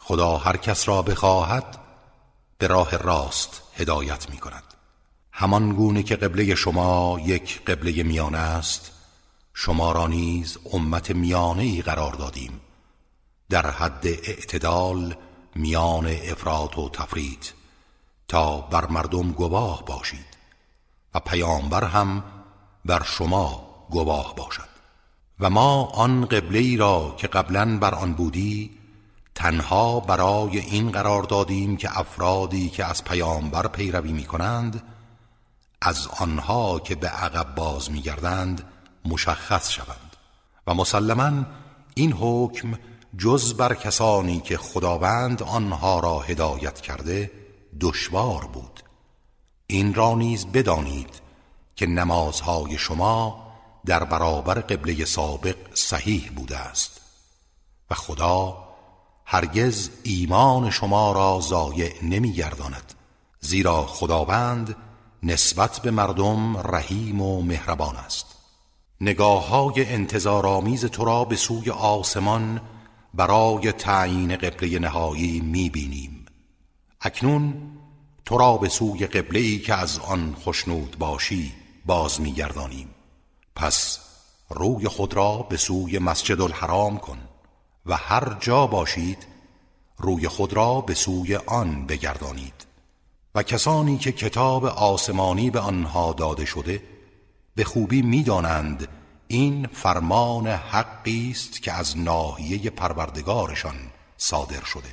خدا 0.00 0.36
هر 0.36 0.56
کس 0.56 0.88
را 0.88 1.02
بخواهد 1.02 1.78
به 2.58 2.66
راه 2.66 2.96
راست 2.96 3.62
هدایت 3.74 4.30
می 4.30 4.36
کند 4.36 4.74
همان 5.32 5.72
گونه 5.72 6.02
که 6.02 6.16
قبله 6.16 6.54
شما 6.54 7.20
یک 7.24 7.64
قبله 7.64 8.02
میانه 8.02 8.38
است 8.38 8.95
شما 9.58 9.92
را 9.92 10.06
نیز 10.06 10.58
امت 10.72 11.10
میانه 11.10 11.62
ای 11.62 11.82
قرار 11.82 12.12
دادیم. 12.12 12.60
در 13.48 13.70
حد 13.70 14.06
اعتدال 14.06 15.16
میان 15.54 16.06
افراط 16.06 16.78
و 16.78 16.88
تفرید 16.88 17.52
تا 18.28 18.60
بر 18.60 18.86
مردم 18.86 19.32
گواه 19.32 19.84
باشید 19.84 20.36
و 21.14 21.20
پیامبر 21.20 21.84
هم 21.84 22.24
بر 22.84 23.02
شما 23.02 23.68
گواه 23.90 24.34
باشد. 24.34 24.68
و 25.40 25.50
ما 25.50 25.84
آن 25.84 26.24
قبله 26.24 26.58
ای 26.58 26.76
را 26.76 27.14
که 27.18 27.26
قبلا 27.26 27.78
بر 27.78 27.94
آن 27.94 28.12
بودی 28.12 28.70
تنها 29.34 30.00
برای 30.00 30.58
این 30.58 30.90
قرار 30.90 31.22
دادیم 31.22 31.76
که 31.76 31.98
افرادی 31.98 32.68
که 32.68 32.84
از 32.84 33.04
پیامبر 33.04 33.68
پیروی 33.68 34.12
می 34.12 34.24
کنند 34.24 34.82
از 35.82 36.08
آنها 36.20 36.78
که 36.78 36.94
به 36.94 37.08
عقب 37.08 37.54
باز 37.54 37.90
می 37.90 38.00
گردند 38.00 38.72
مشخص 39.06 39.70
شوند 39.70 40.16
و 40.66 40.74
مسلما 40.74 41.46
این 41.94 42.12
حکم 42.12 42.78
جز 43.18 43.54
بر 43.54 43.74
کسانی 43.74 44.40
که 44.40 44.56
خداوند 44.56 45.42
آنها 45.42 46.00
را 46.00 46.20
هدایت 46.20 46.80
کرده 46.80 47.30
دشوار 47.80 48.44
بود. 48.46 48.82
این 49.66 49.94
را 49.94 50.14
نیز 50.14 50.46
بدانید 50.46 51.20
که 51.76 51.86
نمازهای 51.86 52.78
شما 52.78 53.46
در 53.86 54.04
برابر 54.04 54.54
قبله 54.54 55.04
سابق 55.04 55.56
صحیح 55.74 56.32
بوده 56.36 56.58
است 56.58 57.00
و 57.90 57.94
خدا 57.94 58.66
هرگز 59.24 59.90
ایمان 60.02 60.70
شما 60.70 61.12
را 61.12 61.40
ضایع 61.42 62.04
نمیگرداند 62.04 62.94
زیرا 63.40 63.86
خداوند 63.86 64.76
نسبت 65.22 65.78
به 65.78 65.90
مردم 65.90 66.56
رحیم 66.56 67.20
و 67.20 67.42
مهربان 67.42 67.96
است. 67.96 68.35
نگاه 69.00 69.48
های 69.48 69.86
انتظارآمیز 69.86 70.84
تو 70.84 71.04
را 71.04 71.24
به 71.24 71.36
سوی 71.36 71.70
آسمان 71.70 72.60
برای 73.14 73.72
تعیین 73.72 74.36
قبله 74.36 74.78
نهایی 74.78 75.40
می‌بینیم. 75.40 76.26
اکنون 77.00 77.54
تو 78.24 78.38
را 78.38 78.56
به 78.56 78.68
سوی 78.68 79.06
قبله 79.06 79.40
ای 79.40 79.58
که 79.58 79.74
از 79.74 79.98
آن 79.98 80.36
خشنود 80.44 80.96
باشی 80.98 81.52
باز 81.86 82.20
میگردانیم. 82.20 82.88
پس 83.56 83.98
روی 84.50 84.88
خود 84.88 85.14
را 85.14 85.46
به 85.48 85.56
سوی 85.56 85.98
مسجد 85.98 86.40
الحرام 86.40 86.98
کن 86.98 87.18
و 87.86 87.96
هر 87.96 88.36
جا 88.40 88.66
باشید 88.66 89.26
روی 89.98 90.28
خود 90.28 90.52
را 90.52 90.80
به 90.80 90.94
سوی 90.94 91.36
آن 91.36 91.86
بگردانید. 91.86 92.66
و 93.34 93.42
کسانی 93.42 93.98
که 93.98 94.12
کتاب 94.12 94.64
آسمانی 94.64 95.50
به 95.50 95.60
آنها 95.60 96.12
داده 96.12 96.44
شده 96.44 96.82
به 97.56 97.64
خوبی 97.64 98.02
می‌دانند. 98.02 98.88
این 99.28 99.66
فرمان 99.66 100.46
حقی 100.46 101.30
است 101.30 101.62
که 101.62 101.72
از 101.72 101.98
ناحیه 101.98 102.70
پروردگارشان 102.70 103.74
صادر 104.16 104.64
شده 104.64 104.88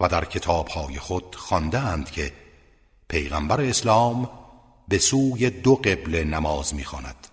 و 0.00 0.08
در 0.08 0.24
کتابهای 0.24 0.98
خود 0.98 1.34
خواندهاند 1.34 2.10
که 2.10 2.32
پیغمبر 3.08 3.60
اسلام 3.60 4.30
به 4.88 4.98
سوی 4.98 5.50
دو 5.50 5.74
قبل 5.74 6.24
نماز 6.24 6.74
می‌خواند 6.74 7.28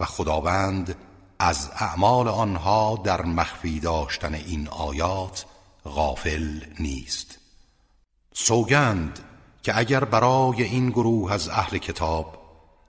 و 0.00 0.04
خداوند 0.04 0.96
از 1.38 1.70
اعمال 1.74 2.28
آنها 2.28 3.00
در 3.04 3.22
مخفی 3.22 3.80
داشتن 3.80 4.34
این 4.34 4.68
آیات 4.68 5.44
غافل 5.84 6.60
نیست. 6.80 7.38
سوگند 8.34 9.18
که 9.62 9.78
اگر 9.78 10.04
برای 10.04 10.62
این 10.62 10.90
گروه 10.90 11.32
از 11.32 11.48
اهل 11.48 11.78
کتاب 11.78 12.43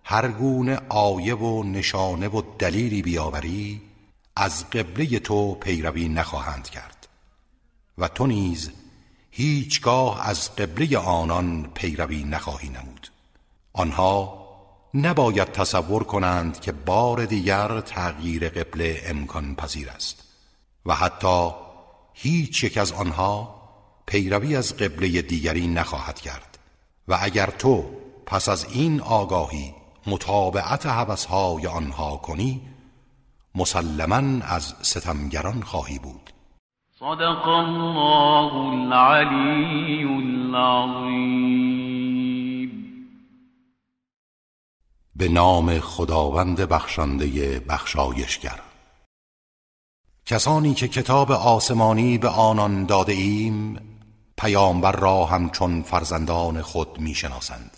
هر 0.07 0.27
گونه 0.27 0.79
آیه 0.89 1.35
و 1.35 1.63
نشانه 1.63 2.27
و 2.27 2.41
دلیلی 2.59 3.01
بیاوری 3.01 3.81
از 4.35 4.69
قبله 4.69 5.19
تو 5.19 5.55
پیروی 5.55 6.09
نخواهند 6.09 6.69
کرد. 6.69 7.07
و 7.97 8.07
تو 8.07 8.27
نیز 8.27 8.71
هیچگاه 9.31 10.27
از 10.27 10.55
قبله 10.55 10.97
آنان 10.97 11.69
پیروی 11.73 12.23
نخواهی 12.23 12.69
نمود. 12.69 13.11
آنها 13.73 14.45
نباید 14.93 15.51
تصور 15.51 16.03
کنند 16.03 16.59
که 16.59 16.71
بار 16.71 17.25
دیگر 17.25 17.81
تغییر 17.81 18.49
قبله 18.49 19.01
امکان 19.05 19.55
پذیر 19.55 19.89
است. 19.89 20.23
و 20.85 20.95
حتی 20.95 21.51
هیچ 22.13 22.63
یک 22.63 22.77
از 22.77 22.91
آنها 22.91 23.61
پیروی 24.05 24.55
از 24.55 24.77
قبله 24.77 25.21
دیگری 25.21 25.67
نخواهد 25.67 26.21
کرد. 26.21 26.57
و 27.07 27.17
اگر 27.21 27.49
تو 27.49 27.85
پس 28.25 28.49
از 28.49 28.65
این 28.71 29.01
آگاهی 29.01 29.74
متابعت 30.07 30.85
حوثهای 30.85 31.67
آنها 31.67 32.17
کنی 32.17 32.61
مسلما 33.55 34.45
از 34.45 34.75
ستمگران 34.81 35.61
خواهی 35.63 35.99
بود. 35.99 36.29
صدق 36.99 37.47
الله 37.47 38.53
العلی 38.55 40.03
العظیم 40.03 41.65
به 45.15 45.27
نام 45.27 45.79
خداوند 45.79 46.59
بخشنده 46.59 47.59
بخشایشگر. 47.59 48.59
کسانی 50.25 50.73
که 50.73 50.87
کتاب 50.87 51.31
آسمانی 51.31 52.17
به 52.17 52.29
آنان 52.29 52.85
داده 52.85 53.13
ایم 53.13 53.79
پیامبر 54.37 54.91
را 54.91 55.25
همچون 55.25 55.81
فرزندان 55.81 56.61
خود 56.61 56.99
می‌شناسند. 56.99 57.77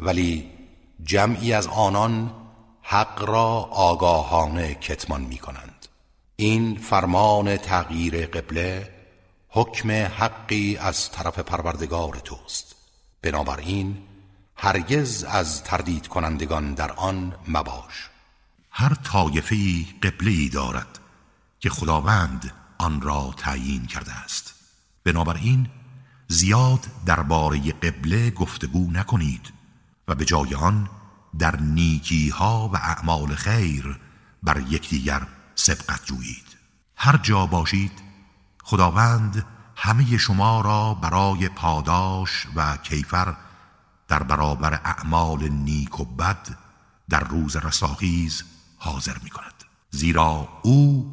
ولی 0.00 0.57
جمعی 1.04 1.52
از 1.52 1.66
آنان 1.66 2.34
حق 2.82 3.22
را 3.22 3.48
آگاهانه 3.70 4.74
کتمان 4.74 5.20
می 5.20 5.38
کنند 5.38 5.86
این 6.36 6.78
فرمان 6.78 7.56
تغییر 7.56 8.26
قبله 8.26 8.94
حکم 9.48 9.90
حقی 9.90 10.76
از 10.76 11.12
طرف 11.12 11.38
پروردگار 11.38 12.14
توست. 12.14 12.74
بنابراین 13.22 13.98
هرگز 14.56 15.24
از 15.24 15.64
تردید 15.64 16.08
کنندگان 16.08 16.74
در 16.74 16.92
آن 16.92 17.34
مباش. 17.48 18.10
هر 18.70 18.94
طایفه‌ای 18.94 19.86
قبله‌ای 20.02 20.48
دارد 20.48 20.98
که 21.60 21.70
خداوند 21.70 22.52
آن 22.78 23.00
را 23.00 23.34
تعیین 23.36 23.86
کرده 23.86 24.12
است. 24.12 24.54
بنابراین 25.04 25.68
زیاد 26.28 26.86
درباره 27.06 27.72
قبله 27.72 28.30
گفتگو 28.30 28.90
نکنید. 28.90 29.57
و 30.08 30.14
به 30.14 30.24
جای 30.24 30.54
آن 30.54 30.88
در 31.38 31.60
نیکی 31.60 32.28
ها 32.28 32.68
و 32.68 32.76
اعمال 32.76 33.34
خیر 33.34 34.00
بر 34.42 34.60
یکدیگر 34.60 35.26
سبقت 35.54 36.04
جویید. 36.04 36.56
هر 36.96 37.16
جا 37.16 37.46
باشید 37.46 37.92
خداوند 38.62 39.46
همه 39.76 40.18
شما 40.18 40.60
را 40.60 40.94
برای 40.94 41.48
پاداش 41.48 42.46
و 42.54 42.76
کیفر 42.76 43.36
در 44.08 44.22
برابر 44.22 44.80
اعمال 44.84 45.48
نیک 45.48 46.00
و 46.00 46.04
بد 46.04 46.58
در 47.08 47.20
روز 47.20 47.56
رساخیز 47.56 48.42
حاضر 48.78 49.18
می 49.24 49.30
کند 49.30 49.64
زیرا 49.90 50.48
او 50.62 51.12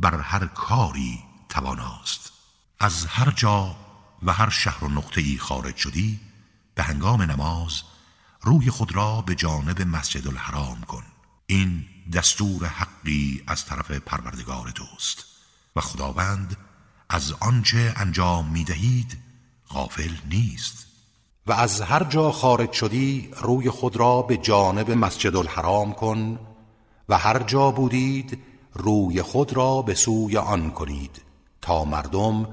بر 0.00 0.20
هر 0.20 0.46
کاری 0.46 1.18
تواناست. 1.48 2.32
از 2.80 3.06
هر 3.06 3.30
جا 3.30 3.76
و 4.22 4.32
هر 4.32 4.48
شهر 4.48 4.84
و 4.84 4.88
نقطه‌ای 4.88 5.38
خارج 5.38 5.76
شدی 5.76 6.20
به 6.74 6.82
هنگام 6.82 7.22
نماز 7.22 7.82
روی 8.44 8.70
خود 8.70 8.96
را 8.96 9.20
به 9.20 9.34
جانب 9.34 9.82
مسجد 9.82 10.28
الحرام 10.28 10.80
کن. 10.80 11.02
این 11.46 11.84
دستور 12.12 12.66
حقی 12.66 13.42
از 13.46 13.64
طرف 13.64 13.90
پروردگار 13.90 14.70
توست. 14.70 15.24
و 15.76 15.80
خداوند 15.80 16.56
از 17.08 17.32
آنچه 17.32 17.92
انجام 17.96 18.46
می 18.46 18.64
دهید 18.64 19.18
غافل 19.68 20.10
نیست. 20.30 20.86
و 21.46 21.52
از 21.52 21.80
هر 21.80 22.04
جا 22.04 22.32
خارج 22.32 22.72
شدی 22.72 23.30
روی 23.40 23.70
خود 23.70 23.96
را 23.96 24.22
به 24.22 24.36
جانب 24.36 24.90
مسجد 24.90 25.36
الحرام 25.36 25.92
کن 25.92 26.38
و 27.08 27.18
هر 27.18 27.42
جا 27.42 27.70
بودید 27.70 28.38
روی 28.74 29.22
خود 29.22 29.52
را 29.52 29.82
به 29.82 29.94
سوی 29.94 30.36
آن 30.36 30.70
کنید 30.70 31.22
تا 31.62 31.84
مردم 31.84 32.48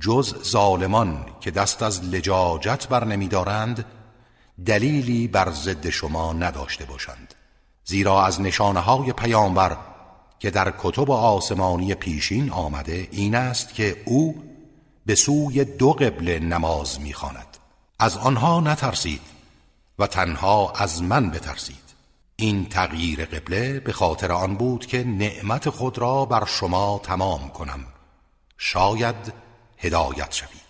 جز 0.00 0.42
ظالمان 0.42 1.26
که 1.40 1.50
دست 1.50 1.82
از 1.82 2.04
لجاجت 2.04 2.88
بر 2.88 3.04
نمیدارند 3.04 3.84
دلیلی 4.66 5.28
بر 5.28 5.50
ضد 5.50 5.88
شما 5.88 6.32
نداشته 6.32 6.84
باشند 6.84 7.34
زیرا 7.84 8.24
از 8.24 8.40
نشانه 8.40 8.80
های 8.80 9.12
پیامبر 9.12 9.76
که 10.38 10.50
در 10.50 10.74
کتب 10.78 11.10
آسمانی 11.10 11.94
پیشین 11.94 12.50
آمده 12.50 13.08
این 13.10 13.34
است 13.34 13.74
که 13.74 14.02
او 14.04 14.44
به 15.06 15.14
سوی 15.14 15.64
دو 15.64 15.92
قبل 15.92 16.38
نماز 16.38 17.00
می‌خواند. 17.00 17.56
از 17.98 18.16
آنها 18.16 18.60
نترسید 18.60 19.20
و 19.98 20.06
تنها 20.06 20.72
از 20.72 21.02
من 21.02 21.30
بترسید. 21.30 21.84
این 22.36 22.68
تغییر 22.68 23.24
قبله 23.24 23.80
به 23.80 23.92
خاطر 23.92 24.32
آن 24.32 24.56
بود 24.56 24.86
که 24.86 25.04
نعمت 25.04 25.70
خود 25.70 25.98
را 25.98 26.24
بر 26.24 26.44
شما 26.44 27.00
تمام 27.02 27.48
کنم. 27.48 27.84
شاید 28.58 29.32
هدایت 29.78 30.32
شوید. 30.32 30.63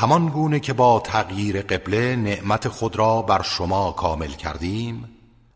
همان 0.00 0.28
گونه 0.28 0.60
که 0.60 0.72
با 0.72 1.00
تغییر 1.00 1.62
قبله 1.62 2.16
نعمت 2.16 2.68
خود 2.68 2.96
را 2.96 3.22
بر 3.22 3.42
شما 3.42 3.92
کامل 3.92 4.32
کردیم 4.32 5.08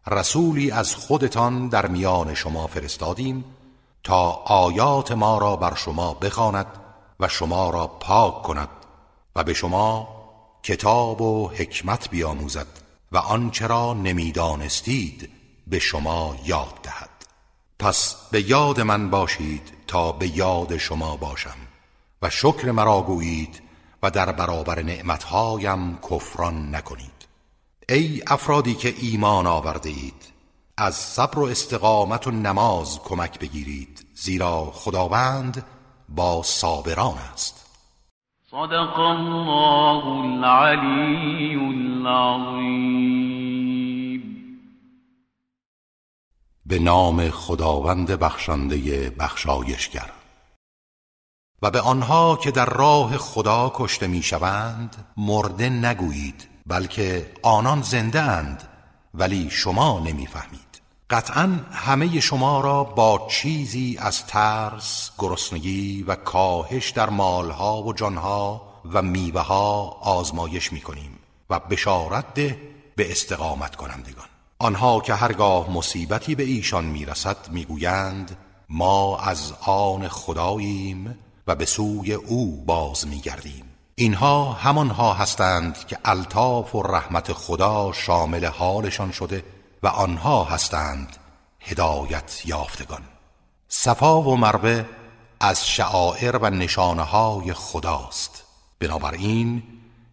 رسولی 0.06 0.70
از 0.70 0.94
خودتان 0.94 1.68
در 1.68 1.86
میان 1.86 2.34
شما 2.34 2.66
فرستادیم 2.66 3.44
تا 4.04 4.30
آیات 4.46 5.12
ما 5.12 5.38
را 5.38 5.56
بر 5.56 5.74
شما 5.74 6.14
بخواند 6.14 6.66
و 7.20 7.28
شما 7.28 7.70
را 7.70 7.86
پاک 7.86 8.42
کند 8.42 8.68
و 9.36 9.44
به 9.44 9.54
شما 9.54 10.08
کتاب 10.62 11.20
و 11.20 11.48
حکمت 11.48 12.10
بیاموزد 12.10 12.66
و 13.12 13.18
آنچه 13.18 13.66
را 13.66 13.94
نمی‌دانستید 13.94 15.30
به 15.66 15.78
شما 15.78 16.36
یاد 16.44 16.74
دهد. 16.82 17.10
پس 17.78 18.16
به 18.30 18.50
یاد 18.50 18.80
من 18.80 19.10
باشید 19.10 19.72
تا 19.86 20.12
به 20.12 20.38
یاد 20.38 20.76
شما 20.76 21.16
باشم 21.16 21.56
و 22.22 22.30
شکر 22.30 22.70
مرا 22.70 23.02
گویید 23.02 23.71
و 24.02 24.10
در 24.10 24.32
برابر 24.32 24.82
نعمتهایم 24.82 25.98
کفران 26.10 26.74
نکنید. 26.74 27.28
ای 27.88 28.22
افرادی 28.26 28.74
که 28.74 28.94
ایمان 28.98 29.46
آورده 29.46 29.88
اید 29.88 30.32
از 30.76 30.94
صبر 30.94 31.38
و 31.38 31.42
استقامت 31.42 32.26
و 32.26 32.30
نماز 32.30 33.00
کمک 33.04 33.38
بگیرید 33.38 34.06
زیرا 34.14 34.70
خداوند 34.74 35.66
با 36.08 36.42
صابران 36.42 37.18
است. 37.32 37.66
صدق 38.50 38.98
الله 38.98 40.06
العلی 40.06 41.54
العظیم 41.54 42.72
به 46.66 46.78
نام 46.78 47.30
خداوند 47.30 48.10
بخشنده 48.10 49.10
بخشایشگر. 49.10 50.10
و 51.62 51.70
به 51.70 51.80
آنها 51.80 52.36
که 52.36 52.50
در 52.50 52.66
راه 52.66 53.16
خدا 53.16 53.72
کشته 53.74 54.06
می‌شوند 54.06 54.96
مرده 55.16 55.68
نگویید 55.68 56.48
بلکه 56.66 57.32
آنان 57.42 57.82
زنده 57.82 58.22
اند 58.22 58.68
ولی 59.14 59.50
شما 59.50 60.00
نمی‌فهمید. 60.00 60.82
قطعا 61.10 61.60
همه 61.72 62.20
شما 62.20 62.60
را 62.60 62.84
با 62.84 63.26
چیزی 63.30 63.98
از 64.00 64.26
ترس، 64.26 65.10
گرسنگی 65.18 66.02
و 66.02 66.14
کاهش 66.14 66.90
در 66.90 67.10
مالها 67.10 67.82
و 67.82 67.92
جانها 67.92 68.62
و 68.92 69.02
میوه 69.02 69.40
ها 69.40 69.82
آزمایش 70.00 70.72
می‌کنیم 70.72 71.18
و 71.50 71.58
بشارت 71.60 72.34
ده 72.34 72.58
به 72.96 73.10
استقامت 73.10 73.76
کنندگان. 73.76 74.26
آنها 74.58 75.00
که 75.00 75.14
هرگاه 75.14 75.70
مصیبتی 75.70 76.34
به 76.34 76.42
ایشان 76.42 76.84
می‌رسد 76.84 77.36
می‌گویند 77.50 78.36
ما 78.68 79.18
از 79.18 79.52
آن 79.66 80.08
خداییم 80.08 81.18
و 81.46 81.54
به 81.54 81.64
سوی 81.64 82.12
او 82.12 82.64
باز 82.66 83.06
میگردیم. 83.06 83.64
اینها 83.94 84.52
همانها 84.52 85.14
هستند 85.14 85.86
که 85.86 85.98
الطاف 86.04 86.74
و 86.74 86.82
رحمت 86.82 87.32
خدا 87.32 87.92
شامل 87.92 88.44
حالشان 88.44 89.12
شده 89.12 89.44
و 89.82 89.86
آنها 89.86 90.44
هستند 90.44 91.16
هدایت 91.60 92.42
یافتگان. 92.44 93.02
صفا 93.68 94.22
و 94.22 94.36
مروه 94.36 94.84
از 95.40 95.68
شعائر 95.68 96.36
و 96.36 96.50
نشانه 96.50 97.02
های 97.02 97.52
خداست. 97.52 98.44
بنابراین 98.78 99.62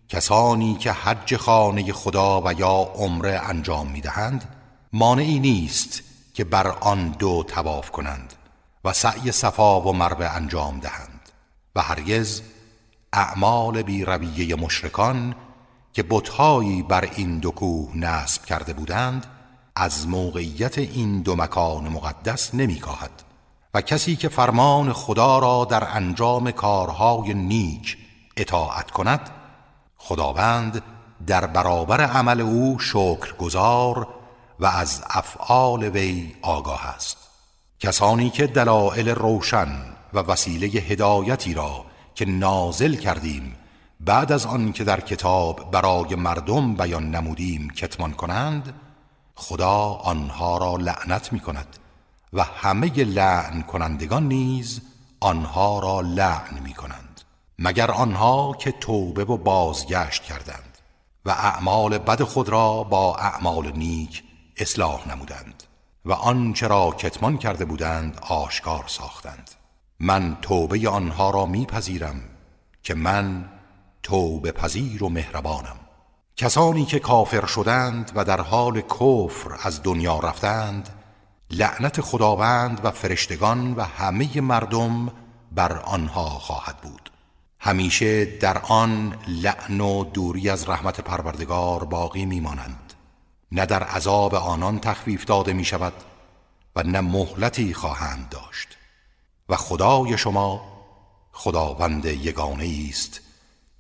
کسانی 0.10 0.76
که 0.76 0.92
حج 0.92 1.36
خانه 1.36 1.94
خدا 1.94 2.42
و 2.42 2.54
یا 2.54 2.92
عمره 2.96 3.42
انجام 3.44 3.88
می‌دهند 3.88 4.56
مانعی 4.94 5.40
نیست 5.40 6.02
که 6.34 6.44
بر 6.44 6.68
آن 6.68 7.10
دو 7.10 7.44
تواف 7.48 7.92
کنند 7.92 8.34
و 8.86 8.94
سعی 8.94 9.32
صفا 9.32 9.82
و 9.82 9.94
مروه 9.94 10.26
انجام 10.26 10.80
دهند. 10.80 11.09
هرگز 11.82 12.42
اعمال 13.14 13.82
بی 13.82 14.06
رویه 14.06 14.56
مشرکان 14.56 15.36
که 15.94 16.04
بتهایی 16.04 16.84
بر 16.84 17.10
این 17.16 17.40
دو 17.40 17.52
کوه 17.52 17.98
نصب 17.98 18.46
کرده 18.46 18.74
بودند 18.74 19.26
از 19.76 20.08
موقعیت 20.08 20.78
این 20.78 21.22
دو 21.22 21.36
مکان 21.36 21.88
مقدس 21.88 22.56
نمیکاهد. 22.56 23.24
و 23.74 23.82
کسی 23.82 24.16
که 24.16 24.30
فرمان 24.30 24.94
خدا 24.94 25.40
را 25.40 25.66
در 25.66 25.88
انجام 25.98 26.52
کارهای 26.52 27.34
نیک 27.34 27.98
اطاعت 28.38 28.92
کند 28.92 29.30
خداوند 29.98 30.84
در 31.28 31.46
برابر 31.46 32.02
عمل 32.02 32.42
او 32.42 32.78
گذار 33.40 34.08
و 34.60 34.66
از 34.66 35.04
افعال 35.10 35.84
وی 35.84 36.36
آگاه 36.42 36.88
است. 36.88 37.18
کسانی 37.80 38.30
که 38.30 38.48
دلائل 38.48 39.10
روشن 39.10 39.99
و 40.14 40.20
وسیله 40.20 40.68
هدایتی 40.68 41.54
را 41.54 41.86
که 42.16 42.26
نازل 42.26 42.96
کردیم 42.96 43.56
بعد 44.00 44.32
از 44.32 44.46
آن 44.46 44.72
که 44.72 44.84
در 44.84 45.00
کتاب 45.00 45.72
برای 45.72 46.16
مردم 46.16 46.76
بیان 46.76 47.12
نمودیم 47.16 47.70
کتمان 47.70 48.14
کنند 48.14 48.74
خدا 49.36 49.80
آنها 49.94 50.58
را 50.58 50.76
لعنت 50.76 51.34
می 51.34 51.40
کند 51.40 51.78
و 52.34 52.44
همه 52.44 53.04
لعن 53.04 53.62
کنندگان 53.62 54.28
نیز 54.28 54.82
آنها 55.20 55.80
را 55.80 56.02
لعن 56.02 56.60
می 56.64 56.74
کنند 56.74 57.22
مگر 57.60 57.92
آنها 57.92 58.56
که 58.60 58.72
توبه 58.72 59.26
و 59.26 59.38
بازگشت 59.38 60.24
کردند 60.24 60.78
و 61.26 61.30
اعمال 61.30 61.98
بد 61.98 62.24
خود 62.24 62.50
را 62.50 62.84
با 62.84 63.16
اعمال 63.16 63.72
نیک 63.72 64.24
اصلاح 64.58 65.08
نمودند 65.08 65.64
و 66.06 66.14
آنچه 66.14 66.68
را 66.68 66.92
کتمان 66.92 67.38
کرده 67.38 67.66
بودند 67.66 68.20
آشکار 68.30 68.84
ساختند. 68.88 69.59
من 70.00 70.38
توبه 70.42 70.90
آنها 70.90 71.30
را 71.30 71.46
میپذیرم 71.46 72.22
که 72.84 72.96
من 72.96 73.50
توبه 74.04 74.52
پذیر 74.52 75.04
و 75.04 75.10
مهربانم. 75.10 75.76
کسانی 76.36 76.86
که 76.86 77.00
کافر 77.00 77.46
شدند 77.46 78.12
و 78.16 78.26
در 78.26 78.42
حال 78.42 78.82
کفر 78.82 79.58
از 79.64 79.84
دنیا 79.84 80.20
رفتند 80.20 80.90
لعنت 81.52 82.02
خداوند 82.02 82.82
و 82.84 82.92
فرشتگان 82.92 83.74
و 83.74 83.82
همه 83.82 84.42
مردم 84.42 85.12
بر 85.52 85.78
آنها 85.78 86.30
خواهد 86.30 86.78
بود. 86.78 87.12
همیشه 87.60 88.26
در 88.26 88.58
آن 88.58 89.16
لعن 89.28 89.82
و 89.82 90.04
دوری 90.04 90.50
از 90.50 90.70
رحمت 90.70 91.02
پروردگار 91.02 91.86
باقی 91.86 92.26
میمانند. 92.26 92.94
نه 93.52 93.66
در 93.66 93.84
عذاب 93.84 94.36
آنان 94.36 94.80
تخفیف 94.80 95.26
داده 95.26 95.54
می 95.54 95.66
شود 95.66 95.94
و 96.76 96.84
نه 96.84 97.02
مهلتی 97.02 97.74
خواهند 97.74 98.30
داشت. 98.30 98.79
و 99.50 99.56
خدای 99.56 100.18
شما 100.18 100.62
خداوند 101.32 102.06
یگانه 102.06 102.88
است 102.90 103.22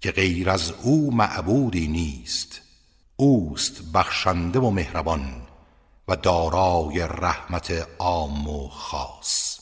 که 0.01 0.11
غیر 0.11 0.49
از 0.49 0.73
او 0.83 1.15
معبودی 1.15 1.87
نیست. 1.87 2.61
اوست 3.15 3.91
بخشنده 3.93 4.59
و 4.59 4.69
مهربان 4.69 5.41
و 6.07 6.15
دارای 6.15 6.99
رحمت 6.99 7.87
عام 7.99 8.47
و 8.47 8.67
خاص. 8.69 9.59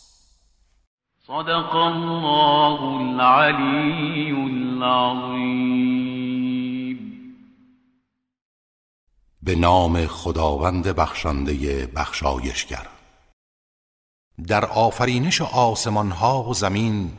صدق 1.27 1.75
الله 1.75 2.81
العلی 2.81 4.31
العظیم 4.31 5.77
به 9.43 9.55
نام 9.55 10.05
خداوند 10.05 10.87
بخشنده 10.87 11.85
بخشایشگر. 11.95 12.96
در 14.45 14.65
آفرینش 14.65 15.41
آسمان 15.41 16.11
ها 16.11 16.43
و 16.43 16.53
زمین 16.53 17.11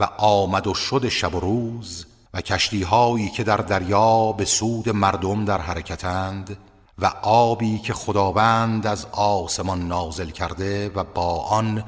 و 0.00 0.04
آمد 0.18 0.66
و 0.66 0.74
شد 0.74 1.08
شب 1.08 1.34
و 1.34 1.40
روز 1.40 2.06
و 2.34 2.40
کشتی 2.40 2.82
هایی 2.82 3.28
که 3.28 3.44
در 3.44 3.56
دریا 3.56 4.32
به 4.32 4.44
سود 4.44 4.88
مردم 4.88 5.44
در 5.44 5.60
حرکتند 5.60 6.56
و 6.98 7.06
آبی 7.22 7.78
که 7.78 7.94
خداوند 7.94 8.86
از 8.86 9.06
آسمان 9.12 9.88
نازل 9.88 10.30
کرده 10.30 10.88
و 10.88 11.04
با 11.04 11.42
آن 11.42 11.84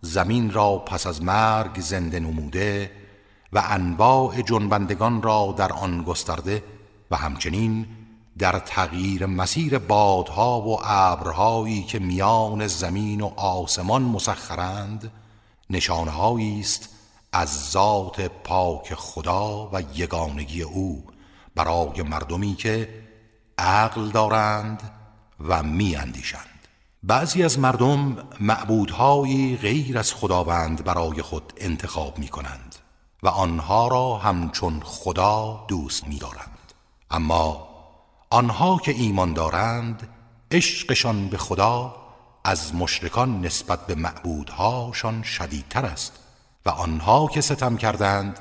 زمین 0.00 0.52
را 0.52 0.78
پس 0.78 1.06
از 1.06 1.22
مرگ 1.22 1.80
زنده 1.80 2.20
نموده 2.20 2.90
و 3.52 3.62
انواع 3.68 4.42
جنبندگان 4.42 5.22
را 5.22 5.54
در 5.56 5.72
آن 5.72 6.02
گسترده 6.02 6.64
و 7.10 7.16
همچنین 7.16 7.86
در 8.38 8.58
تغییر 8.58 9.26
مسیر 9.26 9.78
بادها 9.78 10.60
و 10.60 10.78
ابرهایی 10.84 11.82
که 11.82 11.98
میان 11.98 12.66
زمین 12.66 13.20
و 13.20 13.26
آسمان 13.36 14.02
مسخرند 14.02 15.12
نشانهایی 15.70 16.60
است 16.60 16.88
از 17.32 17.70
ذات 17.70 18.20
پاک 18.20 18.94
خدا 18.94 19.70
و 19.72 19.82
یگانگی 19.94 20.62
او 20.62 21.04
برای 21.54 22.02
مردمی 22.02 22.54
که 22.54 22.88
عقل 23.58 24.08
دارند 24.10 24.90
و 25.40 25.62
میاندیشند 25.62 26.46
بعضی 27.02 27.42
از 27.42 27.58
مردم 27.58 28.16
معبودهایی 28.40 29.56
غیر 29.56 29.98
از 29.98 30.14
خداوند 30.14 30.84
برای 30.84 31.22
خود 31.22 31.52
انتخاب 31.56 32.18
می 32.18 32.28
کنند 32.28 32.76
و 33.22 33.28
آنها 33.28 33.88
را 33.88 34.16
همچون 34.16 34.80
خدا 34.84 35.64
دوست 35.68 36.06
می 36.06 36.18
دارند. 36.18 36.72
اما 37.10 37.69
آنها 38.32 38.78
که 38.78 38.92
ایمان 38.92 39.32
دارند 39.32 40.08
عشقشان 40.50 41.28
به 41.28 41.38
خدا 41.38 41.96
از 42.44 42.74
مشرکان 42.74 43.40
نسبت 43.40 43.86
به 43.86 43.94
معبودهاشان 43.94 45.22
شدیدتر 45.22 45.84
است. 45.84 46.12
و 46.66 46.70
آنها 46.70 47.26
که 47.26 47.40
ستم 47.40 47.76
کردند 47.76 48.38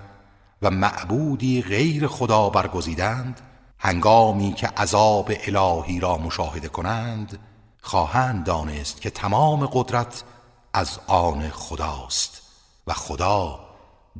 و 0.61 0.69
معبودی 0.69 1.61
غیر 1.61 2.07
خدا 2.07 2.49
برگزیدند 2.49 3.41
هنگامی 3.79 4.53
که 4.53 4.67
عذاب 4.67 5.31
الهی 5.47 5.99
را 5.99 6.17
مشاهده 6.17 6.67
کنند 6.67 7.39
خواهند 7.81 8.45
دانست 8.45 9.01
که 9.01 9.09
تمام 9.09 9.65
قدرت 9.65 10.23
از 10.73 10.99
آن 11.07 11.49
خداست 11.49 12.41
و 12.87 12.93
خدا 12.93 13.59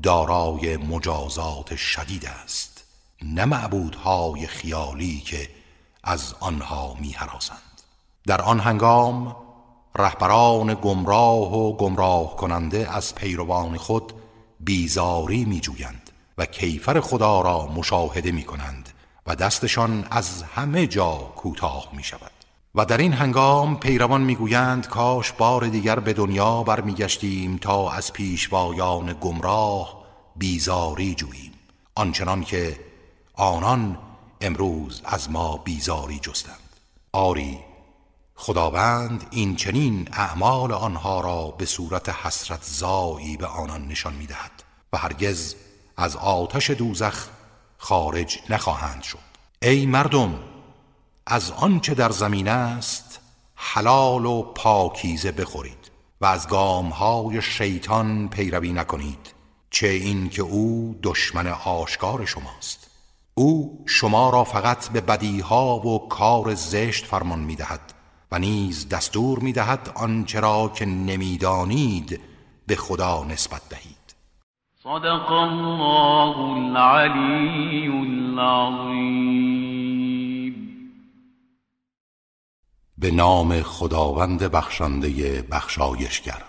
دارای 0.04 0.78
مجازات 0.78 1.76
شدید 1.76 2.26
است. 2.26 2.84
نه 3.22 3.46
معبودهای 3.46 4.48
خیالی 4.48 5.20
که 5.20 5.59
از 6.04 6.36
آنها 6.40 6.96
می 7.00 7.16
در 8.28 8.42
آن 8.42 8.60
هنگام 8.60 9.36
رهبران 9.96 10.74
گمراه 10.74 11.54
و 11.54 11.78
گمراه 11.78 12.36
کننده 12.36 12.96
از 12.96 13.16
پیروان 13.16 13.78
خود 13.78 14.14
بیزاری 14.60 15.46
می 15.46 15.60
جویند 15.60 16.10
و 16.38 16.46
کیفر 16.46 17.00
خدا 17.00 17.42
را 17.42 17.66
مشاهده 17.66 18.32
می 18.32 18.44
کنند 18.44 18.90
و 19.28 19.36
دستشان 19.36 20.08
از 20.12 20.44
همه 20.44 20.88
جا 20.88 21.16
کوتاه 21.16 21.90
می 21.94 22.04
شود 22.04 22.32
و 22.76 22.86
در 22.86 22.98
این 22.98 23.14
هنگام 23.14 23.80
پیروان 23.80 24.22
می‌گویند 24.22 24.88
کاش 24.88 25.32
بار 25.32 25.68
دیگر 25.68 26.00
به 26.00 26.14
دنیا 26.14 26.64
برمیگشتیم 26.64 27.58
تا 27.58 27.92
از 27.92 28.14
پیشوایان 28.14 29.16
گمراه 29.22 30.04
بیزاری 30.36 31.16
جوییم. 31.16 31.52
آنچنان 31.96 32.44
که 32.44 32.80
آنان 33.34 33.98
امروز 34.41 35.02
از 35.06 35.32
ما 35.32 35.57
بیزاری 35.57 36.20
جستند. 36.20 36.70
آری 37.11 37.60
خداوند 38.36 39.28
این 39.32 39.56
چنین 39.56 40.10
اعمال 40.14 40.72
آنها 40.72 41.22
را 41.22 41.48
به 41.48 41.66
صورت 41.66 42.10
حسرت 42.10 42.64
زایی 42.64 43.38
به 43.38 43.48
آنان 43.48 43.88
نشان 43.88 44.14
می‌دهد 44.14 44.52
و 44.94 44.98
هرگز 44.98 45.56
از 45.98 46.16
آتش 46.16 46.70
دوزخ 46.70 47.28
خارج 47.78 48.40
نخواهند 48.49 49.03
شد. 49.03 49.18
ای 49.61 49.86
مردم 49.86 50.40
از 51.26 51.52
آنچه 51.52 51.94
در 51.94 52.10
زمین 52.11 52.48
است 52.48 53.20
حلال 53.56 54.26
و 54.26 54.41
پاکیزه 54.41 55.32
بخورید 55.32 55.91
و 56.22 56.26
از 56.26 56.48
گامهای 56.48 57.41
شیطان 57.41 58.30
پیروی 58.30 58.74
نکنید 58.74 59.34
چه 59.70 59.88
این 59.88 60.30
که 60.30 60.41
او 60.41 60.99
دشمن 61.03 61.48
آشکار 61.48 62.26
شماست. 62.26 62.89
او 63.40 63.84
شما 63.86 64.30
را 64.30 64.44
فقط 64.44 64.90
به 64.90 65.02
بدیها 65.02 65.80
و 65.80 66.07
کار 66.07 66.53
زشت 66.53 67.06
فرمان 67.06 67.40
می‌دهد 67.40 67.94
و 68.32 68.40
نیز 68.40 68.90
دستور 68.90 69.40
می‌دهد 69.40 69.91
آنچه 69.95 70.40
را 70.40 70.72
که 70.76 70.86
نمی‌دانید 70.86 72.20
به 72.68 72.76
خدا 72.76 73.24
نسبت 73.24 73.61
دهید. 73.70 74.16
صدق 74.84 75.32
الله 75.32 76.38
العلی 76.40 77.88
العظیم 77.88 79.30
به 82.98 83.11
نام 83.11 83.61
خداوند 83.61 84.44
بخشنده 84.44 85.41
بخشایشگر. 85.41 86.44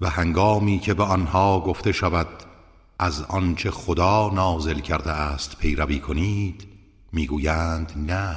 و 0.00 0.10
هنگامی 0.10 0.78
که 0.78 0.94
به 0.94 1.04
آنها 1.04 1.60
گفته 1.60 1.92
شود 1.92 2.53
از 2.98 3.22
آنچه 3.22 3.70
خدا 3.70 4.30
نازل 4.34 4.78
کرده 4.78 5.10
است 5.10 5.58
پیروی 5.58 6.00
کنید 6.00 6.68
می‌گویند 7.12 7.92
نه 7.96 8.36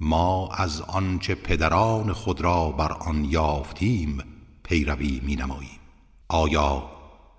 ما 0.00 0.52
از 0.52 0.80
آنچه 0.80 1.34
پدران 1.34 2.12
خود 2.12 2.40
را 2.40 2.70
بر 2.70 2.92
آن 2.92 3.24
یافتیم 3.24 4.22
پیروی 4.62 5.20
می 5.24 5.36
نماییم 5.36 5.80
آیا 6.28 6.90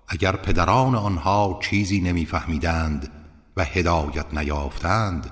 اگر 0.08 0.36
پدران 0.36 0.94
آنها 0.94 1.58
چیزی 1.62 2.00
نمیفهمیدند 2.00 3.12
و 3.56 3.64
هدایت 3.64 4.34
نیافتند 4.34 5.30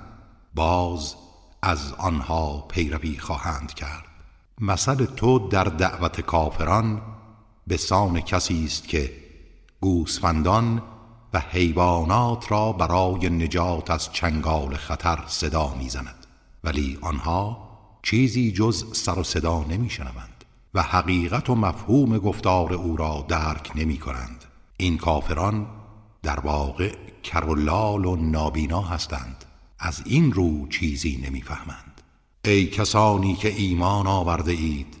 باز 0.55 1.15
از 1.61 1.93
آنها 1.93 2.61
پیروی 2.61 3.17
خواهند 3.17 3.73
کرد؟ 3.73 4.03
مثل 4.61 5.05
تو 5.05 5.39
در 5.39 5.63
دعوت 5.63 6.21
کافران 6.21 7.01
به 7.67 7.77
سان 7.77 8.21
کسی 8.21 8.65
است 8.65 8.87
که 8.87 9.13
گوسفندان 9.81 10.81
و 11.33 11.39
حیوانات 11.39 12.51
را 12.51 12.71
برای 12.71 13.29
نجات 13.29 13.91
از 13.91 14.11
چنگال 14.13 14.75
خطر 14.75 15.19
صدا 15.27 15.73
می‌زند. 15.79 16.25
ولی 16.63 16.97
آنها 17.01 17.69
چیزی 18.03 18.51
جز 18.51 18.85
سر 18.93 19.19
و 19.19 19.23
صدا 19.23 19.63
نمیشنوند 19.63 20.45
و 20.73 20.81
حقیقت 20.81 21.49
و 21.49 21.55
مفهوم 21.55 22.17
گفتار 22.17 22.73
او 22.73 22.97
را 22.97 23.25
درک 23.27 23.71
نمی 23.75 23.97
کنند 23.97 24.45
این 24.77 24.97
کافران 24.97 25.67
در 26.23 26.39
واقع 26.39 26.95
کرولال 27.23 28.05
و 28.05 28.15
نابینا 28.15 28.81
هستند. 28.81 29.45
از 29.79 30.01
این 30.05 30.31
رو 30.31 30.67
چیزی 30.67 31.23
نمی‌فهمند. 31.25 32.01
ای 32.45 32.67
کسانی 32.67 33.35
که 33.35 33.53
ایمان 33.53 34.07
آورده 34.07 34.51
اید 34.51 34.97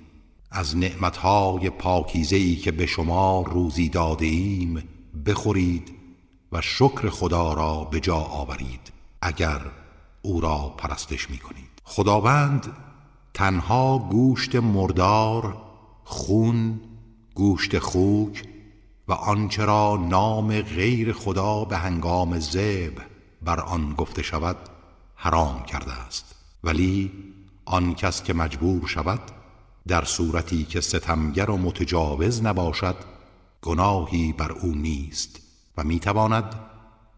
از 0.51 0.77
نعمتهای 0.77 1.69
پاکیزه 1.69 2.35
ای 2.35 2.55
که 2.55 2.71
به 2.71 2.85
شما 2.85 3.41
روزی 3.41 3.89
داده 3.89 4.25
ایم 4.25 4.83
بخورید 5.25 5.96
و 6.51 6.61
شکر 6.61 7.09
خدا 7.09 7.53
را 7.53 7.83
به 7.83 7.99
جا 7.99 8.17
آورید 8.17 8.91
اگر 9.21 9.61
او 10.21 10.41
را 10.41 10.73
پرستش 10.77 11.29
می 11.29 11.37
کنید 11.37 11.81
خداوند 11.83 12.73
تنها 13.33 13.97
گوشت 13.97 14.55
مردار 14.55 15.57
خون 16.03 16.79
گوشت 17.35 17.79
خوک 17.79 18.43
و 19.07 19.13
آنچه 19.13 19.65
را 19.65 19.97
نام 20.09 20.61
غیر 20.61 21.13
خدا 21.13 21.65
به 21.65 21.77
هنگام 21.77 22.39
زب 22.39 23.01
بر 23.41 23.59
آن 23.59 23.93
گفته 23.93 24.21
شود 24.21 24.57
حرام 25.15 25.63
کرده 25.63 25.93
است. 25.93 26.35
ولی 26.63 27.11
آن 27.65 27.95
کس 27.95 28.23
که 28.23 28.33
مجبور 28.33 28.87
شود 28.87 29.19
در 29.87 30.05
صورتی 30.05 30.63
که 30.63 30.81
ستمگر 30.81 31.49
و 31.49 31.57
متجاوز 31.57 32.43
نباشد 32.43 32.95
گناهی 33.61 34.33
بر 34.33 34.51
او 34.51 34.75
نیست. 34.75 35.46
و 35.77 35.83
می‌تواند 35.83 36.55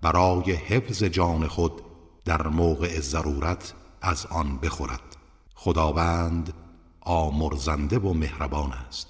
برای 0.02 0.52
حفظ 0.52 1.03
جان 1.03 1.48
خود 1.48 1.81
در 2.26 2.48
موقع 2.48 2.99
ضرورت 2.99 3.73
از 4.02 4.26
آن 4.26 4.57
بخورد. 4.57 5.02
خداوند 5.56 6.53
آمرزنده 7.02 7.99
و 7.99 8.14
مهربان 8.14 8.72
است. 8.72 9.07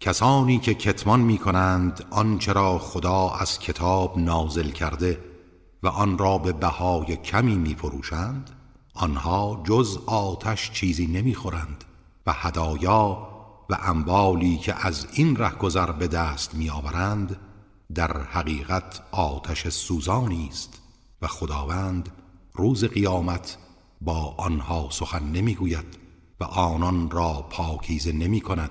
کسانی 0.00 0.58
که 0.58 0.74
کتمان 0.74 1.20
می 1.20 1.38
کنند 1.38 2.04
آنچه 2.10 2.52
را 2.52 2.78
خدا 2.78 3.30
از 3.30 3.58
کتاب 3.58 4.18
نازل 4.18 4.70
کرده 4.70 5.18
و 5.82 5.88
آن 5.88 6.18
را 6.18 6.38
به 6.38 6.52
بهای 6.52 7.16
کمی 7.16 7.54
می 7.54 7.74
فروشند 7.74 8.50
آنها 8.94 9.62
جز 9.64 9.98
آتش 10.06 10.70
چیزی 10.70 11.06
نمی 11.06 11.34
خورند 11.34 11.84
و 12.26 12.32
هدایا 12.32 13.28
و 13.70 13.78
اموالی 13.82 14.56
که 14.56 14.86
از 14.86 15.06
این 15.12 15.36
رهگذر 15.36 15.92
به 15.92 16.08
دست 16.08 16.54
می 16.54 16.70
آورند 16.70 17.36
در 17.94 18.22
حقیقت 18.22 19.02
آتش 19.10 19.68
سوزانی 19.68 20.48
است 20.48 20.80
و 21.22 21.26
خداوند 21.26 22.08
روز 22.54 22.84
قیامت 22.84 23.58
با 24.00 24.34
آنها 24.38 24.88
سخن 24.90 25.22
نمی‌گوید 25.22 25.98
و 26.40 26.44
آنان 26.44 27.10
را 27.10 27.46
پاکیزه 27.50 28.12
نمی 28.12 28.40
کند 28.40 28.70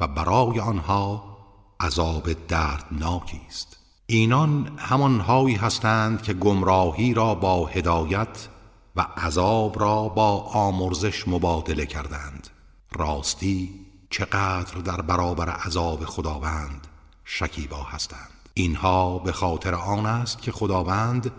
و 0.00 0.06
برای 0.06 0.60
آنها 0.60 1.38
عذاب 1.80 2.32
دردناکی 2.32 3.40
است. 3.48 3.76
اینان 4.06 4.78
همانهایی 4.78 5.56
هستند 5.56 6.22
که 6.22 6.32
گمراهی 6.32 7.14
را 7.14 7.34
با 7.34 7.66
هدایت 7.66 8.48
و 8.96 9.00
عذاب 9.00 9.80
را 9.80 10.08
با 10.08 10.40
آمرزش 10.40 11.28
مبادله 11.28 11.86
کردند. 11.86 12.48
راستی 12.92 13.70
چقدر 14.10 14.78
در 14.78 15.00
برابر 15.00 15.48
عذاب 15.50 16.04
خداوند 16.04 16.86
شکیبا 17.24 17.82
هستند. 17.82 18.31
اینها 18.54 19.18
به 19.18 19.32
خاطر 19.32 19.74
آن 19.74 20.06
است 20.06 20.42
که 20.42 20.52
خداوند 20.52 21.32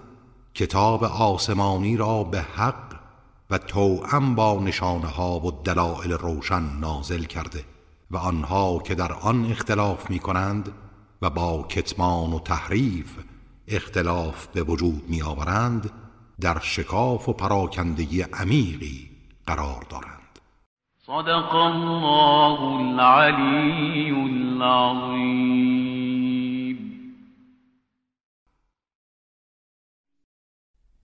کتاب 0.53 1.03
آسمانی 1.03 1.97
را 1.97 2.23
به 2.23 2.41
حق 2.41 2.95
و 3.49 3.57
توأم 3.57 4.35
با 4.35 4.59
نشانه 4.59 5.07
ها 5.07 5.39
و 5.39 5.51
دلائل 5.63 6.11
روشن 6.11 6.63
نازل 6.79 7.23
کرده 7.23 7.63
و 8.11 8.17
آنها 8.17 8.79
که 8.79 8.95
در 8.95 9.13
آن 9.13 9.51
اختلاف 9.51 10.09
می 10.09 10.19
کنند 10.19 10.71
و 11.21 11.29
با 11.29 11.65
کتمان 11.69 12.33
و 12.33 12.39
تحریف 12.39 13.17
اختلاف 13.67 14.47
به 14.47 14.63
وجود 14.63 15.03
می 15.09 15.21
آورند 15.21 15.91
در 16.41 16.59
شکاف 16.59 17.29
و 17.29 17.33
پراکندگی 17.33 18.21
عمیقی 18.21 19.09
قرار 19.47 19.85
دارند. 19.89 20.39
صدق 21.05 21.55
الله 21.55 22.61
العلی 22.61 24.11
العظیم. 24.11 26.22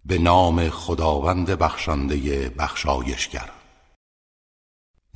به 0.09 0.17
نام 0.17 0.69
خداوند 0.69 1.49
بخشنده 1.49 2.49
بخشایشگر. 2.49 3.49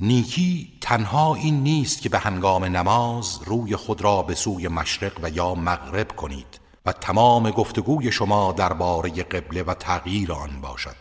نیکی 0.00 0.72
تنها 0.80 1.34
این 1.34 1.62
نیست 1.62 2.02
که 2.02 2.08
به 2.08 2.18
هنگام 2.18 2.64
نماز 2.64 3.40
روی 3.44 3.76
خود 3.76 4.02
را 4.02 4.22
به 4.22 4.34
سوی 4.34 4.68
مشرق 4.68 5.12
و 5.22 5.30
یا 5.30 5.54
مغرب 5.54 6.16
کنید 6.16 6.60
و 6.86 6.92
تمام 6.92 7.50
گفتگوی 7.50 8.12
شما 8.12 8.52
درباره 8.52 9.10
قبله 9.10 9.62
و 9.62 9.74
تغییر 9.74 10.32
آن 10.32 10.60
باشد 10.60 10.96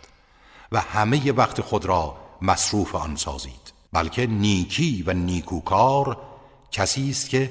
و 0.71 0.79
همه 0.79 1.31
وقت 1.31 1.61
خود 1.61 1.85
را 1.85 2.15
مصروف 2.41 2.95
آن 2.95 3.15
سازید. 3.15 3.73
بلکه 3.91 4.27
نیکی 4.27 5.03
و 5.07 5.13
نیکوکار 5.13 6.17
کسی 6.71 7.09
است 7.09 7.29
که 7.29 7.49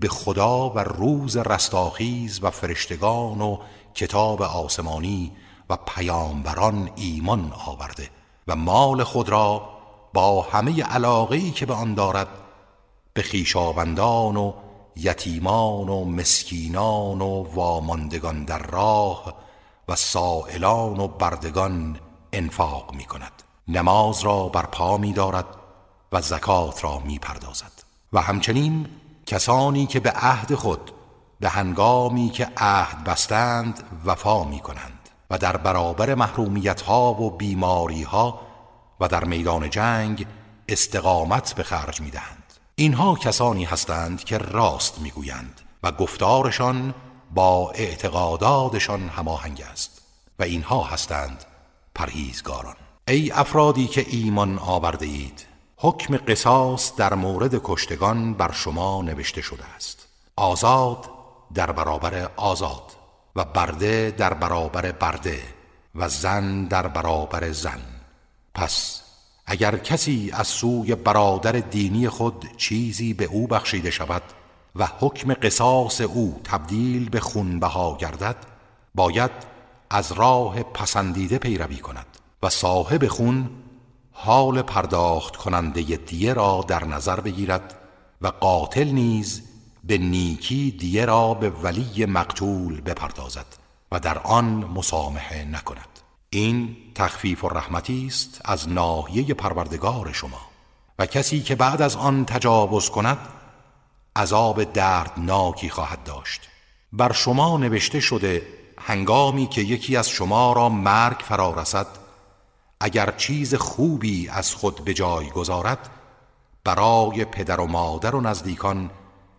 به 0.00 0.08
خدا 0.08 0.70
و 0.70 0.78
روز 0.78 1.36
رستاخیز 1.36 2.44
و 2.44 2.50
فرشتگان 2.50 3.40
و 3.40 3.58
کتاب 3.94 4.42
آسمانی 4.42 5.32
و 5.70 5.76
پیامبران 5.76 6.90
ایمان 6.96 7.52
آورده 7.66 8.10
و 8.48 8.56
مال 8.56 9.04
خود 9.04 9.28
را 9.28 9.68
با 10.14 10.42
همه 10.42 10.82
علاقه 10.82 11.50
که 11.50 11.66
به 11.66 11.74
آن 11.74 11.94
دارد 11.94 12.28
به 13.12 13.22
خیشاوندان 13.22 14.36
و 14.36 14.52
یتیمان 14.96 15.88
و 15.88 16.04
مسکینان 16.04 17.22
و 17.22 17.46
واماندگان 17.54 18.44
در 18.44 18.58
راه 18.58 19.34
و 19.88 19.96
سائلان 19.96 21.00
و 21.00 21.08
بردگان 21.08 22.00
انفاق 22.32 22.94
می 22.94 23.04
کند 23.04 23.32
نماز 23.68 24.20
را 24.20 24.48
بر 24.48 24.66
پا 24.66 24.96
می 24.96 25.12
دارد 25.12 25.46
و 26.12 26.20
زکات 26.20 26.84
را 26.84 26.98
می 26.98 27.18
پردازد 27.18 27.72
و 28.12 28.20
همچنین 28.20 28.86
کسانی 29.26 29.86
که 29.86 30.00
به 30.00 30.10
عهد 30.10 30.54
خود 30.54 30.90
به 31.40 31.48
هنگامی 31.48 32.30
که 32.30 32.48
عهد 32.56 33.04
بستند 33.04 33.82
وفا 34.04 34.44
می 34.44 34.60
کنند 34.60 34.97
و 35.30 35.38
در 35.38 35.56
برابر 35.56 36.14
محرومیت 36.14 36.80
ها 36.80 37.12
و 37.14 37.30
بیماری 37.30 38.02
ها 38.02 38.40
و 39.00 39.08
در 39.08 39.24
میدان 39.24 39.70
جنگ 39.70 40.26
استقامت 40.68 41.54
به 41.54 41.62
خرج 41.62 42.00
می 42.00 42.10
دهند. 42.10 42.52
اینها 42.74 43.14
کسانی 43.14 43.64
هستند 43.64 44.24
که 44.24 44.38
راست 44.38 45.00
می‌گویند 45.00 45.60
و 45.82 45.92
گفتارشان 45.92 46.94
با 47.34 47.70
اعتقاداتشان 47.70 49.08
هماهنگ 49.08 49.64
است 49.70 50.02
و 50.38 50.42
اینها 50.42 50.82
هستند 50.82 51.44
پرهیزگاران. 51.94 52.76
ای 53.08 53.30
افرادی 53.30 53.86
که 53.86 54.06
ایمان 54.08 54.58
آورده 54.58 55.06
اید 55.06 55.46
حکم 55.76 56.16
قصاص 56.16 56.96
در 56.96 57.14
مورد 57.14 57.60
کشتگان 57.64 58.34
بر 58.34 58.52
شما 58.52 59.02
نوشته 59.02 59.40
شده 59.42 59.64
است. 59.76 60.08
آزاد 60.36 61.10
در 61.54 61.72
برابر 61.72 62.30
آزاد. 62.36 62.97
و 63.36 63.44
برده 63.44 64.10
در 64.10 64.34
برابر 64.34 64.92
برده 64.92 65.42
و 65.94 66.08
زن 66.08 66.64
در 66.64 66.88
برابر 66.88 67.52
زن. 67.52 67.80
پس 68.54 69.02
اگر 69.46 69.76
کسی 69.76 70.30
از 70.34 70.46
سوی 70.46 70.94
برادر 70.94 71.52
دینی 71.52 72.08
خود 72.08 72.56
چیزی 72.56 73.14
به 73.14 73.24
او 73.24 73.46
بخشیده 73.46 73.90
شود 73.90 74.22
و 74.76 74.88
حکم 75.00 75.34
قصاص 75.34 76.00
او 76.00 76.40
تبدیل 76.44 77.08
به 77.08 77.20
خونبها 77.20 77.96
گردد 78.00 78.36
باید 78.94 79.30
از 79.90 80.12
راه 80.12 80.62
پسندیده 80.62 81.38
پیروی 81.38 81.76
کند 81.76 82.06
و 82.42 82.48
صاحب 82.48 83.08
خون 83.08 83.50
حال 84.12 84.62
پرداخت 84.62 85.36
کننده 85.36 85.82
دیه 85.82 86.32
را 86.32 86.64
در 86.68 86.84
نظر 86.84 87.20
بگیرد 87.20 87.74
و 88.22 88.26
قاتل 88.26 88.88
نیز 88.88 89.42
به 89.88 89.98
نیکی 89.98 90.70
دیه 90.70 91.04
را 91.04 91.34
به 91.34 91.50
ولی 91.50 92.06
مقتول 92.06 92.80
بپردازد 92.80 93.46
و 93.92 94.00
در 94.00 94.18
آن 94.18 94.44
مسامحه 94.46 95.44
نکند. 95.44 96.00
این 96.30 96.76
تخفیف 96.94 97.44
و 97.44 97.48
رحمتی 97.48 98.06
است 98.06 98.40
از 98.44 98.68
ناحیه 98.68 99.34
پروردگار 99.34 100.12
شما 100.12 100.40
و 100.98 101.06
کسی 101.06 101.40
که 101.40 101.54
بعد 101.54 101.82
از 101.82 101.96
آن 101.96 102.24
تجاوز 102.24 102.90
کند 102.90 103.18
عذاب 104.16 104.64
دردناکی 104.64 105.70
خواهد 105.70 106.04
داشت. 106.04 106.48
بر 106.92 107.12
شما 107.12 107.56
نوشته 107.56 108.00
شده 108.00 108.42
هنگامی 108.78 109.46
که 109.46 109.60
یکی 109.60 109.96
از 109.96 110.08
شما 110.08 110.52
را 110.52 110.68
مرگ 110.68 111.18
فرا 111.18 111.50
رسد 111.50 111.86
اگر 112.80 113.14
چیز 113.16 113.54
خوبی 113.54 114.28
از 114.28 114.54
خود 114.54 114.84
به 114.84 114.94
جای 114.94 115.30
گذارد 115.30 115.90
برای 116.64 117.24
پدر 117.24 117.60
و 117.60 117.66
مادر 117.66 118.14
و 118.14 118.20
نزدیکان 118.20 118.90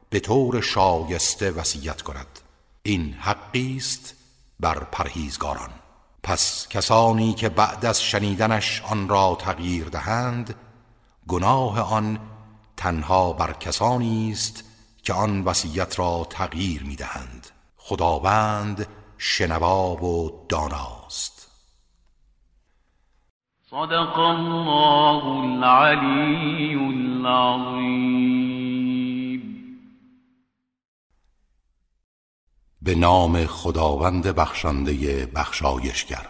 به 0.10 0.20
طور 0.20 0.62
شایسته 0.62 1.52
وصیت 1.52 2.02
کند. 2.02 2.40
این 2.84 3.14
حقی 3.14 3.78
است 3.78 4.16
بر 4.60 4.80
پرهیزگاران. 4.80 5.70
پس 6.24 6.68
کسانی 6.68 7.34
که 7.34 7.50
بعد 7.50 7.86
از 7.86 8.04
شنیدنش 8.04 8.82
آن 8.90 9.10
را 9.10 9.38
تغییر 9.40 9.86
دهند 9.86 10.56
گناه 11.28 11.94
آن 11.94 12.20
تنها 12.78 13.34
بر 13.34 13.54
کسانی 13.54 14.32
است 14.32 14.64
که 15.04 15.14
آن 15.14 15.42
وصیت 15.42 16.00
را 16.00 16.28
تغییر 16.30 16.84
می‌دهند. 16.84 17.48
خداوند 17.78 18.88
شنوا 19.18 19.96
و 19.96 20.46
داناست 20.50 21.48
صدق 23.70 24.20
الله 24.20 25.26
العلی 25.26 26.76
العظیم 26.76 28.89
به 32.82 32.96
نام 32.96 33.46
خداوند 33.46 34.28
بخشنده 34.28 35.26
بخشایشگر. 35.26 36.26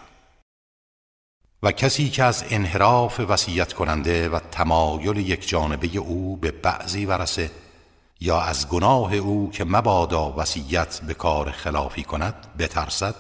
و 1.64 1.72
کسی 1.72 2.10
که 2.10 2.24
از 2.24 2.44
انحراف 2.50 3.20
وصیت 3.20 3.74
کننده 3.74 4.30
و 4.30 4.40
تمایل 4.40 5.18
یک 5.18 5.48
جانبه 5.48 5.98
او 5.98 6.38
به 6.38 6.52
بعضی 6.52 7.06
ورسه 7.06 7.52
یا 8.20 8.42
از 8.42 8.70
گناه 8.70 9.16
او 9.16 9.52
که 9.52 9.66
مبادا 9.66 10.34
وصیت 10.38 11.00
به 11.00 11.14
کار 11.14 11.52
خلافی 11.52 12.04
کند 12.04 12.58
بترسد 12.60 13.16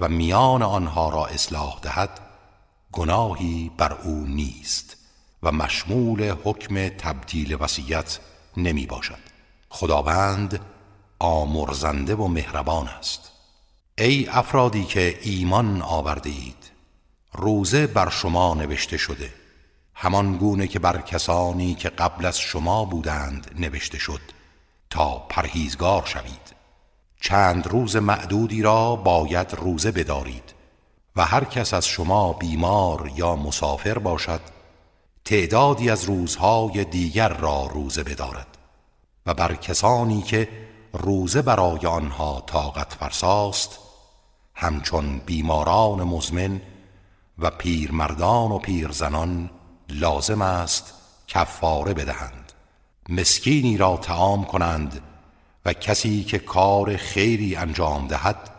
و 0.00 0.08
میان 0.08 0.62
آنها 0.62 1.08
را 1.08 1.26
اصلاح 1.26 1.78
دهد 1.82 2.20
گناهی 2.92 3.70
بر 3.76 3.92
او 3.92 4.26
نیست 4.26 4.96
و 5.42 5.52
مشمول 5.52 6.34
حکم 6.44 6.88
تبدیل 6.88 7.56
وصیت 7.60 8.18
نمی 8.56 8.86
باشد. 8.86 9.18
خداوند 9.68 10.60
آمرزنده 11.20 12.14
و 12.14 12.28
مهربان 12.28 12.88
است. 12.88 13.30
ای 13.98 14.28
افرادی 14.28 14.84
که 14.84 15.18
ایمان 15.22 15.82
آورده 15.82 16.30
اید 16.30 16.70
روزه 17.32 17.86
بر 17.86 18.08
شما 18.10 18.54
نوشته 18.54 18.96
شده. 18.96 19.32
همان 19.94 20.36
گونه 20.36 20.66
که 20.66 20.78
بر 20.78 21.00
کسانی 21.00 21.74
که 21.74 21.88
قبل 21.88 22.26
از 22.26 22.38
شما 22.38 22.84
بودند 22.84 23.54
نوشته 23.58 23.98
شد. 23.98 24.20
تا 24.90 25.18
پرهیزگار 25.18 26.06
شوید. 26.06 26.54
چند 27.20 27.66
روز 27.66 27.96
معدودی 27.96 28.62
را 28.62 28.96
باید 28.96 29.54
روزه 29.54 29.92
بدارید. 29.92 30.54
و 31.16 31.24
هر 31.24 31.44
کس 31.44 31.74
از 31.74 31.86
شما 31.86 32.32
بیمار 32.32 33.12
یا 33.16 33.36
مسافر 33.36 33.98
باشد 33.98 34.40
تعدادی 35.24 35.90
از 35.90 36.04
روزهای 36.04 36.84
دیگر 36.84 37.28
را 37.28 37.66
روزه 37.66 38.02
بدارد. 38.02 38.58
و 39.26 39.34
بر 39.34 39.54
کسانی 39.54 40.22
که 40.22 40.48
روزه 40.92 41.42
برای 41.42 41.86
آنها 41.86 42.42
طاقت 42.46 42.92
فرساست 42.92 43.78
همچون 44.54 45.18
بیماران 45.18 46.02
مزمن 46.02 46.60
و 47.38 47.50
پیرمردان 47.50 48.52
و 48.52 48.58
پیرزنان 48.58 49.50
لازم 49.88 50.42
است 50.42 50.94
کفاره 51.26 51.94
بدهند. 51.94 52.52
مسکینی 53.08 53.76
را 53.76 53.96
تعام 53.96 54.44
کنند 54.44 55.00
و 55.64 55.72
کسی 55.72 56.24
که 56.24 56.38
کار 56.38 56.96
خیری 56.96 57.56
انجام 57.56 58.06
دهد 58.06 58.50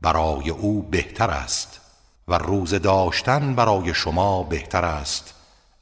برای 0.00 0.50
او 0.50 0.82
بهتر 0.82 1.30
است 1.30 1.80
و 2.28 2.38
روزه 2.38 2.78
داشتن 2.78 3.54
برای 3.54 3.94
شما 3.94 4.42
بهتر 4.42 4.84
است 4.84 5.34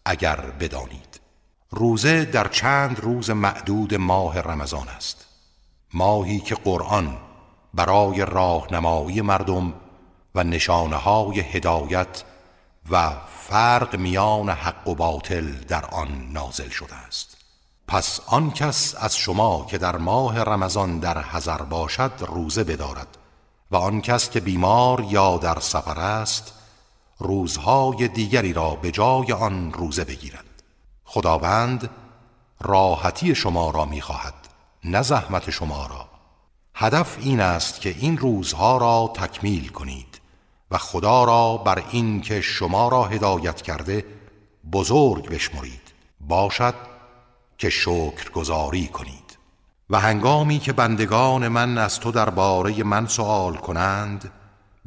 اگر 0.04 0.36
بدانید. 0.36 1.20
روزه 1.70 2.24
در 2.24 2.48
چند 2.48 3.00
روز 3.00 3.30
معدود 3.30 3.94
ماه 3.94 4.40
رمضان 4.40 4.88
است. 4.88 5.21
ماهی 5.94 6.40
که 6.40 6.54
قرآن 6.54 7.16
برای 7.74 8.24
راهنمایی 8.24 9.20
مردم 9.20 9.74
و 10.34 10.44
نشانه 10.44 10.96
های 10.96 11.40
هدایت 11.40 12.24
و 12.90 13.12
فرق 13.48 13.96
میان 13.96 14.48
حق 14.48 14.88
و 14.88 14.94
باطل 14.94 15.52
در 15.52 15.84
آن 15.84 16.28
نازل 16.32 16.68
شده 16.68 16.94
است. 16.94 17.36
پس 17.88 18.20
آن 18.26 18.50
کس 18.50 18.94
از 18.98 19.16
شما 19.16 19.66
که 19.70 19.78
در 19.78 19.96
ماه 19.96 20.42
رمضان 20.42 20.98
در 20.98 21.22
حضر 21.22 21.62
باشد 21.62 22.12
روزه 22.20 22.64
بدارد 22.64 23.18
و 23.70 23.76
آن 23.76 24.00
کس 24.00 24.30
که 24.30 24.40
بیمار 24.40 25.06
یا 25.08 25.38
در 25.38 25.60
سفر 25.60 26.00
است 26.00 26.52
روزهای 27.18 28.08
دیگری 28.08 28.52
را 28.52 28.70
به 28.70 28.90
جای 28.90 29.32
آن 29.32 29.72
روزه 29.72 30.04
بگیرد. 30.04 30.44
خداوند 31.04 31.90
راحتی 32.60 33.34
شما 33.34 33.70
را 33.70 33.84
می‌خواهد. 33.84 34.41
نه 34.84 35.02
زحمت 35.02 35.50
شما 35.50 35.86
را. 35.86 36.08
هدف 36.74 37.16
این 37.20 37.40
است 37.40 37.80
که 37.80 37.94
این 37.98 38.18
روزها 38.18 38.76
را 38.76 39.12
تکمیل 39.14 39.68
کنید 39.68 40.20
و 40.70 40.78
خدا 40.78 41.24
را 41.24 41.56
بر 41.56 41.82
این 41.90 42.20
که 42.20 42.40
شما 42.40 42.88
را 42.88 43.04
هدایت 43.04 43.62
کرده 43.62 44.04
بزرگ 44.72 45.28
بشمرید. 45.28 45.92
باشد 46.20 46.74
که 47.58 47.70
شکر 47.70 48.30
گذاری 48.34 48.86
کنید. 48.86 49.38
و 49.90 50.00
هنگامی 50.00 50.58
که 50.58 50.72
بندگان 50.72 51.48
من 51.48 51.78
از 51.78 52.00
تو 52.00 52.10
درباره 52.10 52.84
من 52.84 53.06
سوال 53.06 53.56
کنند 53.56 54.32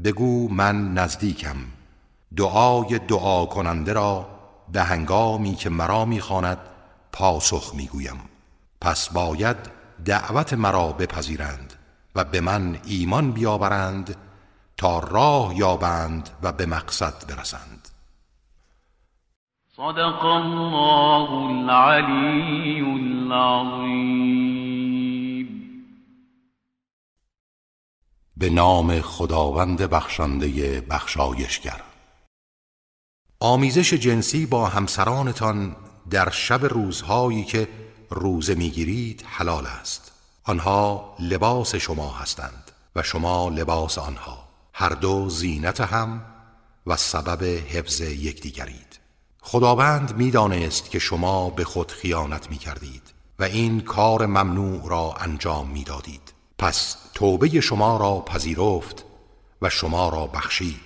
بگو 0.04 0.50
من 0.50 0.94
نزدیکم. 0.94 1.56
دعای 2.38 3.00
دعا 3.00 3.46
کننده 3.46 3.94
را 3.94 4.28
به 4.72 4.84
هنگامی 4.84 5.56
که 5.56 5.70
مرا 5.70 6.06
می‌خواند 6.06 6.58
پاسخ 7.12 7.76
می‌گویم. 7.76 8.20
پس 8.82 9.10
باید 9.10 9.75
دعوت 10.06 10.54
مرا 10.54 10.92
بپذیرند 10.92 11.74
و 12.16 12.24
به 12.24 12.42
من 12.42 12.80
ایمان 12.86 13.32
بیاورند 13.32 14.16
تا 14.78 15.00
راه 15.00 15.58
یابند 15.58 16.30
و 16.44 16.52
به 16.52 16.66
مقصد 16.66 17.14
برسند. 17.30 17.90
صدق 19.76 20.26
الله 20.26 21.32
العلی 21.32 22.82
العظیم 22.82 24.26
به 28.38 28.50
نام 28.50 29.02
خداوند 29.02 29.82
بخشنده 29.82 30.82
بخشایشگر. 30.82 31.82
آمیزش 33.40 33.94
جنسی 33.94 34.46
با 34.46 34.68
همسرانتان 34.68 35.76
در 36.10 36.30
شب 36.30 36.66
روزهایی 36.66 37.44
که 37.44 37.68
روزه 38.10 38.56
می‌گیرید 38.56 39.23
حلال 39.27 39.65
است. 39.65 40.11
آنها 40.44 41.15
لباس 41.19 41.76
شما 41.76 42.11
هستند 42.11 42.72
و 42.95 43.03
شما 43.03 43.49
لباس 43.49 43.98
آنها. 43.98 44.48
هر 44.73 44.90
دو 44.90 45.30
زینت 45.30 45.82
هم 45.82 46.22
و 46.88 46.95
سبب 46.95 47.44
حفظ 47.44 48.02
یکدیگرید. 48.02 48.99
خداوند 49.41 50.15
می‌دانست 50.18 50.90
که 50.90 50.99
شما 50.99 51.49
به 51.49 51.64
خود 51.64 51.91
خیانت 51.91 52.49
می 52.49 52.57
کردید 52.57 53.14
و 53.40 53.44
این 53.44 53.82
کار 53.82 54.26
ممنوع 54.26 54.90
را 54.90 55.14
انجام 55.19 55.68
می‌دادید. 55.68 56.34
پس 56.57 56.98
توبه 57.14 57.61
شما 57.61 57.98
را 57.98 58.19
پذیرفت 58.19 59.06
و 59.61 59.69
شما 59.69 60.10
را 60.10 60.27
بخشید. 60.27 60.82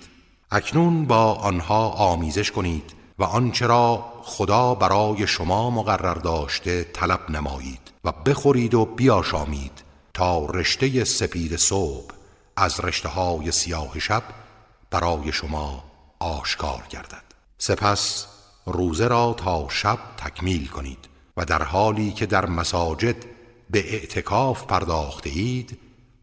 اکنون 0.50 1.06
با 1.06 1.34
آنها 1.34 1.88
آمیزش 1.88 2.50
کنید 2.50 2.92
و 3.18 3.24
آنچه 3.24 3.66
را 3.66 4.09
خدا 4.22 4.74
برای 4.74 5.26
شما 5.26 5.70
مقرر 5.70 6.14
داشته 6.14 6.84
طلب 6.84 7.30
نمایید 7.30 7.90
و 8.04 8.12
بخورید 8.12 8.74
و 8.74 8.84
بیاشامید 8.84 9.82
تا 10.14 10.46
رشته 10.46 11.04
سپید 11.04 11.56
صبح 11.56 12.10
از 12.56 12.80
رشته 12.80 13.08
های 13.08 13.52
سیاه 13.52 13.98
شب 13.98 14.22
برای 14.90 15.32
شما 15.32 15.84
آشکار 16.18 16.82
گردد. 16.90 17.22
سپس 17.58 18.26
روزه 18.66 19.08
را 19.08 19.34
تا 19.38 19.68
شب 19.68 19.98
تکمیل 20.16 20.66
کنید 20.66 21.08
و 21.36 21.44
در 21.44 21.62
حالی 21.62 22.12
که 22.12 22.26
در 22.26 22.46
مساجد 22.46 23.16
به 23.70 23.94
اعتکاف 23.94 24.64
پرداخته 24.64 25.30
اید 25.30 25.78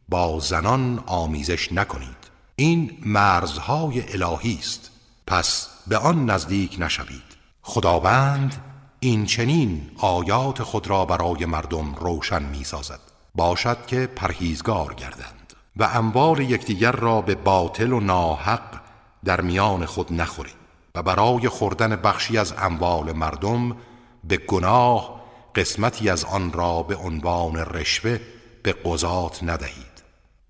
با 0.10 0.40
زنان 0.40 1.04
آمیزش 1.06 1.72
نکنید. 1.72 2.18
این 2.56 2.98
مرزهای 3.06 4.04
الهی 4.14 4.58
است. 4.60 4.92
پس 5.28 5.68
به 5.88 5.98
آن 5.98 6.30
نزدیک 6.30 6.76
نشوید. 6.80 7.27
خداوند 7.70 8.64
این 9.00 9.26
چنین 9.26 9.92
آیات 9.98 10.64
خود 10.64 10.88
را 10.88 11.06
برای 11.06 11.46
مردم 11.46 11.96
روشن 11.96 12.44
می 12.44 12.64
سازد 12.64 13.00
باشد 13.36 13.86
که 13.86 14.08
پرهیزگار 14.08 14.94
گردند 14.94 15.54
و 15.78 15.84
اموال 15.84 16.40
یکدیگر 16.40 16.92
را 16.92 17.22
به 17.22 17.36
باطل 17.36 17.94
و 17.94 18.00
ناحق 18.00 18.82
در 19.26 19.42
میان 19.42 19.86
خود 19.86 20.14
نخورید 20.14 20.56
و 20.96 21.04
برای 21.04 21.50
خوردن 21.50 21.96
بخشی 21.96 22.38
از 22.38 22.54
اموال 22.58 23.12
مردم 23.12 23.78
به 24.24 24.38
گناه 24.38 25.22
قسمتی 25.56 26.10
از 26.10 26.24
آن 26.26 26.52
را 26.52 26.84
به 26.84 26.96
عنوان 26.96 27.56
رشوه 27.56 28.20
به 28.64 28.74
قضات 28.74 29.44
ندهید. 29.44 30.04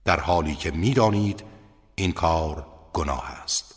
در 0.05 0.19
حالی 0.19 0.55
که 0.55 0.71
می‌دانید 0.71 1.43
این 1.95 2.11
کار 2.11 2.65
گناه 2.93 3.31
است. 3.43 3.76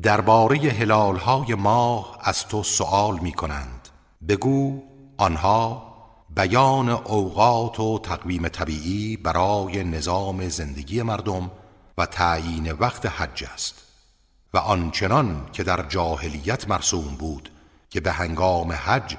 درباره 0.00 0.56
هلالهای 0.56 1.54
ماه 1.54 2.18
از 2.20 2.46
تو 2.46 2.62
سوال 2.62 3.18
می 3.18 3.32
کنند 3.32 3.88
بگو 4.28 4.82
آنها 5.18 5.92
بیان 6.36 6.88
اوقات 6.88 7.80
و 7.80 7.98
تقویم 7.98 8.48
طبیعی 8.48 9.16
برای 9.16 9.84
نظام 9.84 10.48
زندگی 10.48 11.02
مردم 11.02 11.50
و 11.98 12.06
تعیین 12.06 12.72
وقت 12.72 13.06
حج 13.06 13.44
است 13.54 13.74
و 14.54 14.58
آنچنان 14.58 15.46
که 15.52 15.62
در 15.62 15.82
جاهلیت 15.88 16.68
مرسوم 16.68 17.16
بود 17.18 17.50
که 17.90 18.00
به 18.00 18.12
هنگام 18.12 18.72
حج 18.72 19.16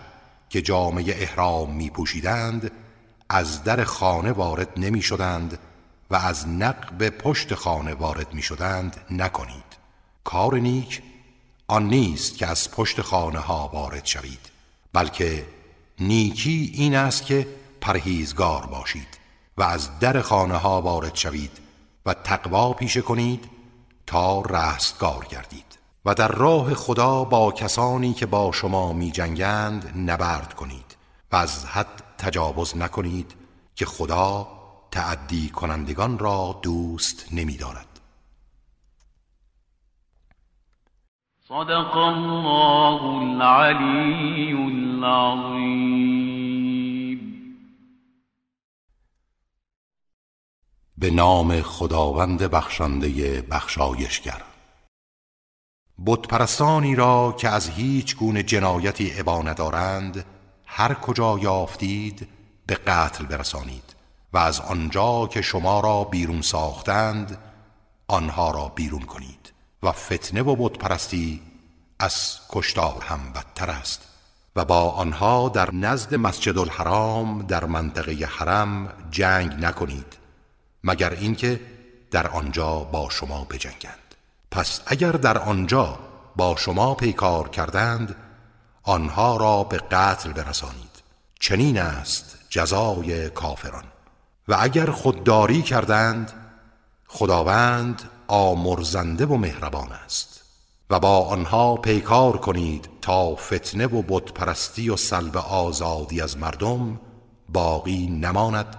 که 0.50 0.62
جامعه 0.62 1.22
احرام 1.22 1.72
می 1.76 1.90
پوشیدند 1.90 2.72
از 3.30 3.64
در 3.64 3.84
خانه 3.84 4.32
وارد 4.32 4.70
نمی 4.78 5.02
شدند 5.02 5.60
و 6.12 6.16
از 6.16 6.48
نقب 6.48 7.10
پشت 7.10 7.56
خانه 7.56 7.94
وارد 7.94 8.34
می 8.34 8.42
شدند 8.42 8.98
نکنید. 9.12 9.83
کار 10.24 10.56
نیک 10.56 11.02
آن 11.68 11.88
نیست 11.88 12.38
که 12.38 12.48
از 12.48 12.72
پشت 12.72 13.02
خانه 13.02 13.40
ها 13.40 13.70
وارد 13.74 14.06
شوید 14.06 14.40
بلکه 14.94 15.46
نیکی 16.00 16.72
این 16.74 16.96
است 16.96 17.26
که 17.26 17.48
پرهیزگار 17.82 18.66
باشید 18.66 19.08
و 19.58 19.64
از 19.64 20.00
در 20.00 20.22
خانه 20.22 20.58
ها 20.58 20.82
وارد 20.82 21.16
شوید 21.16 21.52
و 22.06 22.14
تقوا 22.14 22.74
پیشه 22.74 23.02
کنید 23.02 23.50
تا 24.06 24.42
رستگار 24.42 25.26
گردید. 25.30 25.66
و 26.06 26.14
در 26.14 26.28
راه 26.28 26.74
خدا 26.74 27.24
با 27.24 27.52
کسانی 27.52 28.14
که 28.14 28.26
با 28.26 28.52
شما 28.52 28.94
می 28.94 29.12
جنگند 29.12 30.10
نبرد 30.10 30.54
کنید 30.54 30.96
و 31.32 31.36
از 31.36 31.66
حد 31.66 32.04
تجاوز 32.18 32.78
نکنید 32.78 33.34
که 33.76 33.86
خدا 33.86 34.48
تعدی 34.92 35.50
کنندگان 35.50 36.20
را 36.20 36.60
دوست 36.62 37.26
نمی 37.32 37.58
دارد 37.58 37.93
صدق 41.54 41.98
الله 41.98 43.02
العلی 43.04 44.54
العظیم 44.54 45.94
به 50.98 51.12
نام 51.12 51.62
خداوند 51.62 52.44
بخشنده 52.44 53.42
بخشایشگر. 53.42 54.42
بتپرستانی 56.06 56.96
را 56.96 57.36
که 57.38 57.50
از 57.50 57.70
هیچ 57.70 58.16
گونه 58.16 58.44
جنایتی 58.44 59.10
عبا 59.10 59.42
ندارند 59.42 60.26
هر 60.66 60.94
کجا 60.94 61.40
یافتید 61.40 62.28
به 62.68 62.76
قتل 62.76 63.26
برسانید 63.26 63.96
و 64.34 64.38
از 64.38 64.60
آنجا 64.60 65.28
که 65.28 65.42
شما 65.42 65.80
را 65.80 66.04
بیرون 66.04 66.42
ساختند 66.42 67.38
آنها 68.08 68.52
را 68.52 68.70
بیرون 68.76 69.02
کنید. 69.02 69.43
و 69.84 69.92
فتنه 69.92 70.42
و 70.42 70.56
بتپرستی 70.56 71.42
از 72.00 72.40
کشتار 72.50 73.04
هم 73.04 73.20
بدتر 73.36 73.70
است 73.70 74.02
و 74.56 74.66
با 74.66 74.90
آنها 74.90 75.50
در 75.50 75.74
نزد 75.74 76.16
مسجد 76.16 76.58
الحرام 76.58 77.42
در 77.48 77.66
منطقه 77.66 78.26
حرم 78.26 78.94
جنگ 79.12 79.54
نکنید 79.66 80.18
مگر 80.84 81.10
اینکه 81.10 81.62
در 82.12 82.28
آنجا 82.28 82.80
با 82.80 83.10
شما 83.10 83.44
بجنگند. 83.44 84.16
پس 84.52 84.82
اگر 84.86 85.12
در 85.12 85.38
آنجا 85.38 86.00
با 86.36 86.56
شما 86.56 86.96
پیکار 86.96 87.50
کردند 87.50 88.16
آنها 88.84 89.38
را 89.38 89.64
به 89.64 89.78
قتل 89.78 90.32
برسانید. 90.32 91.04
چنین 91.40 91.78
است 91.78 92.38
جزای 92.50 93.30
کافران. 93.30 93.84
و 94.48 94.58
اگر 94.60 94.92
خودداری 94.92 95.62
کردند 95.62 96.34
خداوند 97.08 98.10
آمرزنده 98.28 99.26
و 99.26 99.38
مهربان 99.38 99.92
است. 99.92 100.34
و 100.90 101.00
با 101.00 101.26
آنها 101.26 101.76
پیکار 101.76 102.38
کنید 102.38 102.90
تا 103.02 103.36
فتنه 103.36 103.88
و 103.88 104.02
بتپرستی 104.02 104.90
و 104.90 104.96
سلب 104.96 105.38
آزادی 105.38 106.22
از 106.22 106.38
مردم 106.38 107.00
باقی 107.50 108.08
نماند 108.08 108.76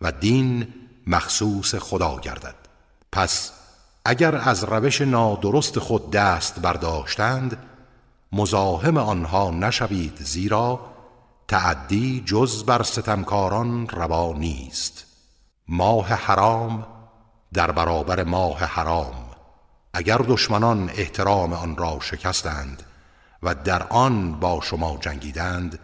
و 0.00 0.12
دین 0.12 0.74
مخصوص 1.06 1.74
خدا 1.74 2.18
گردد. 2.20 2.54
پس 3.12 3.52
اگر 4.04 4.36
از 4.36 4.64
روش 4.64 5.00
نادرست 5.00 5.78
خود 5.78 6.10
دست 6.10 6.60
برداشتند 6.60 7.56
مزاحم 8.32 8.96
آنها 8.96 9.50
نشوید 9.50 10.18
زیرا 10.22 10.80
تعدی 11.48 12.22
جز 12.26 12.64
بر 12.64 12.82
ستمکاران 12.82 13.88
روا 13.88 14.32
نیست. 14.32 15.04
ماه 15.68 16.06
حرام 16.06 16.86
در 17.54 17.70
برابر 17.70 18.24
ماه 18.24 18.58
حرام 18.58 19.14
اگر 19.94 20.18
دشمنان 20.18 20.90
احترام 20.94 21.52
آن 21.52 21.76
را 21.76 21.98
شکستند 22.00 22.82
و 23.42 23.54
در 23.54 23.82
آن 23.82 24.40
با 24.40 24.60
شما 24.60 24.98
جنگیدند 25.00 25.78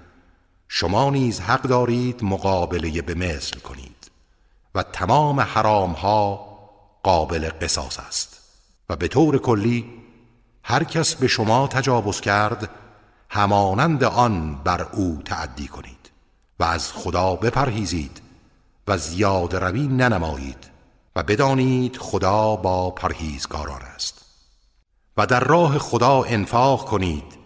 شما 0.68 1.10
نیز 1.10 1.40
حق 1.40 1.62
دارید 1.62 2.24
مقابله 2.24 3.02
به 3.02 3.14
مثل 3.14 3.58
کنید 3.58 4.10
و 4.74 4.82
تمام 4.82 5.40
حرام 5.40 5.92
ها 5.92 6.48
قابل 7.02 7.50
قصاص 7.60 7.98
است. 7.98 8.40
و 8.88 8.96
به 8.96 9.08
طور 9.08 9.38
کلی 9.38 9.84
هر 10.62 10.84
کس 10.84 11.14
به 11.14 11.26
شما 11.26 11.66
تجاوز 11.66 12.20
کرد 12.20 12.70
همانند 13.30 14.04
آن 14.04 14.54
بر 14.54 14.82
او 14.92 15.22
تعدی 15.24 15.68
کنید 15.68 16.10
و 16.60 16.64
از 16.64 16.92
خدا 16.92 17.36
بپرهیزید 17.36 18.20
و 18.88 18.98
زیاد 18.98 19.56
روی 19.56 19.86
ننمایید. 19.86 20.77
و 21.18 21.22
بدانید 21.22 21.96
خدا 21.96 22.56
با 22.56 22.90
پرهیزگاران 22.90 23.82
است. 23.82 24.24
و 25.16 25.26
در 25.26 25.40
راه 25.40 25.78
خدا 25.78 26.22
انفاق 26.22 26.84
کنید 26.84 27.38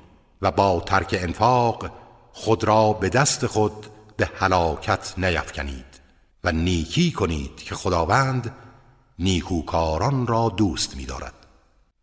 و 0.42 0.50
با 0.50 0.82
ترک 0.86 1.18
انفاق 1.20 1.90
خود 2.32 2.64
را 2.64 2.92
به 2.92 3.08
دست 3.08 3.46
خود 3.46 3.86
به 4.16 4.30
هلاکت 4.34 5.14
نیفکنید 5.18 6.00
و 6.44 6.52
نیکی 6.52 7.12
کنید 7.12 7.56
که 7.56 7.74
خداوند 7.74 8.54
نیکوکاران 9.18 10.26
را 10.26 10.48
دوست 10.56 10.96
می 10.96 11.04
دارد 11.04 11.34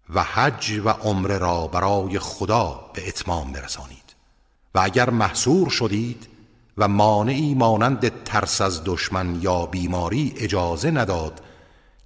و 0.10 0.24
حج 0.24 0.82
و 0.86 0.90
عمره 0.90 1.38
را 1.38 1.68
برای 1.68 2.20
خدا 2.20 2.90
به 2.94 3.08
اتمام 3.08 3.52
برسانید. 3.52 4.16
و 4.76 4.80
اگر 4.80 5.10
محصور 5.10 5.70
شدید 5.70 6.28
و 6.78 6.88
مانعی 6.88 7.56
مانند 7.56 8.24
ترس 8.24 8.62
از 8.62 8.82
دشمن 8.86 9.42
یا 9.42 9.66
بیماری 9.66 10.34
اجازه 10.38 10.92
نداد 10.92 11.42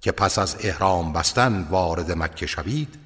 که 0.04 0.12
پس 0.12 0.38
از 0.38 0.56
احرام 0.60 1.12
بستن 1.12 1.66
وارد 1.70 2.12
مکه 2.12 2.46
شوید 2.46 2.98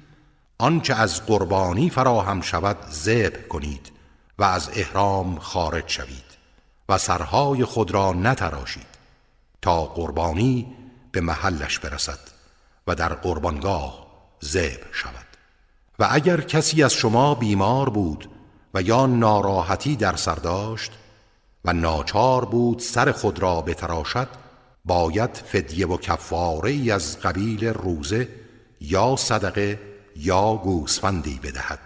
آنچه 0.57 0.93
از 0.93 1.25
قربانی 1.25 1.89
فراهم 1.89 2.41
شود 2.41 2.77
ذبح 2.91 3.47
کنید 3.47 3.91
و 4.39 4.43
از 4.43 4.69
احرام 4.73 5.39
خارج 5.39 5.83
شوید 5.87 6.23
و 6.89 6.97
سرهای 6.97 7.65
خود 7.65 7.91
را 7.91 8.13
نتراشید 8.13 8.87
تا 9.61 9.85
قربانی 9.85 10.75
به 11.11 11.21
محلش 11.21 11.79
برسد 11.79 12.19
و 12.87 12.95
در 12.95 13.13
قربانگاه 13.13 14.07
ذبح 14.45 14.91
شود. 14.91 15.25
و 15.99 16.07
اگر 16.11 16.41
کسی 16.41 16.83
از 16.83 16.93
شما 16.93 17.35
بیمار 17.35 17.89
بود 17.89 18.29
و 18.73 18.81
یا 18.81 19.05
ناراحتی 19.05 19.95
در 19.95 20.15
سر 20.15 20.35
داشت 20.35 20.91
و 21.65 21.73
ناچار 21.73 22.45
بود 22.45 22.79
سر 22.79 23.11
خود 23.11 23.39
را 23.39 23.61
بتراشد 23.61 24.48
باید 24.89 25.35
فدیه 25.35 25.87
و 25.87 25.97
کفاره 25.97 26.69
ای 26.71 26.91
از 26.91 27.19
قبیل 27.19 27.65
روزه 27.65 28.27
یا 28.81 29.15
صدقه 29.15 29.79
یا 30.15 30.55
گوسفندی 30.55 31.39
بدهد. 31.43 31.79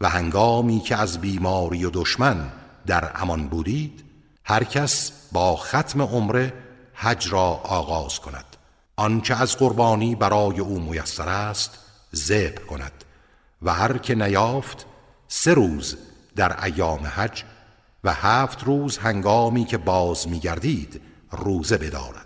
و 0.00 0.08
هنگامی 0.08 0.80
که 0.80 0.96
از 0.96 1.20
بیماری 1.20 1.84
و 1.84 1.90
دشمن 1.90 2.52
در 2.86 3.10
امان 3.14 3.48
بودید 3.48 4.04
هر 4.44 4.64
کس 4.64 5.12
با 5.32 5.56
ختم 5.56 6.02
عمره 6.02 6.52
حج 6.94 7.32
را 7.32 7.60
آغاز 7.64 8.20
کند. 8.20 8.56
آنچه 8.96 9.42
از 9.42 9.56
قربانی 9.56 10.14
برای 10.14 10.60
او 10.60 10.80
میسر 10.80 11.28
است 11.28 11.78
ذبح 12.14 12.60
کند. 12.64 13.04
و 13.62 13.74
هر 13.74 13.98
که 13.98 14.14
نیافت 14.14 14.86
سه 15.28 15.54
روز 15.54 15.96
در 16.36 16.64
ایام 16.64 17.06
حج 17.06 17.44
و 18.04 18.12
هفت 18.12 18.64
روز 18.64 18.98
هنگامی 18.98 19.64
که 19.64 19.78
باز 19.78 20.28
میگردید 20.28 21.00
روزه 21.30 21.78
بدارد. 21.78 22.25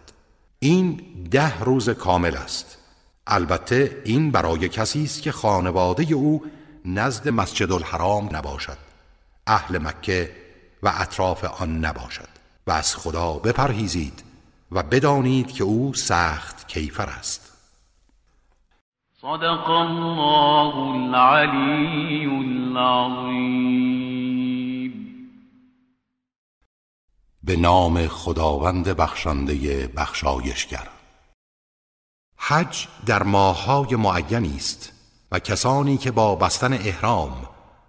این 0.62 1.00
ده 1.30 1.60
روز 1.60 1.90
کامل 1.90 2.36
است. 2.36 2.78
البته 3.26 4.02
این 4.04 4.30
برای 4.30 4.68
کسی 4.68 5.04
است 5.04 5.22
که 5.22 5.32
خانواده 5.32 6.14
او 6.14 6.44
نزد 6.84 7.28
مسجد 7.28 7.72
الحرام 7.72 8.36
نباشد. 8.36 8.76
اهل 9.46 9.78
مکه 9.78 10.30
و 10.82 10.92
اطراف 10.98 11.44
آن 11.44 11.84
نباشد. 11.84 12.28
و 12.66 12.70
از 12.70 12.96
خدا 12.96 13.32
بپرهیزید 13.32 14.22
و 14.72 14.82
بدانید 14.82 15.52
که 15.52 15.64
او 15.64 15.94
سخت 15.94 16.68
کیفر 16.68 17.06
است. 17.06 17.52
صدق 19.20 19.70
الله 19.70 20.76
العلی 20.76 22.26
العظیم. 22.26 24.29
به 27.50 27.56
نام 27.56 28.08
خداوند 28.08 28.88
بخشنده 28.88 29.86
بخشایشگر. 29.86 30.88
حج 32.36 32.86
در 33.06 33.22
ماههای 33.22 33.96
معینی 33.96 34.56
است 34.56 34.92
و 35.32 35.38
کسانی 35.38 35.96
که 35.96 36.10
با 36.10 36.34
بستن 36.34 36.72
احرام 36.72 37.48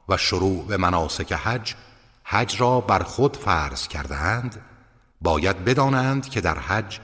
و 0.10 0.18
شروع 0.18 0.66
به 0.66 0.78
مناسک 0.78 1.34
حج 1.34 1.76
حج 2.24 2.62
را 2.62 2.82
بر 2.82 3.04
خود 3.04 3.38
فرض 3.38 3.88
کردهاند 3.88 4.62
باید 5.22 5.66
بدانند 5.66 6.30
که 6.30 6.42
در 6.42 6.60
حج 6.60 7.00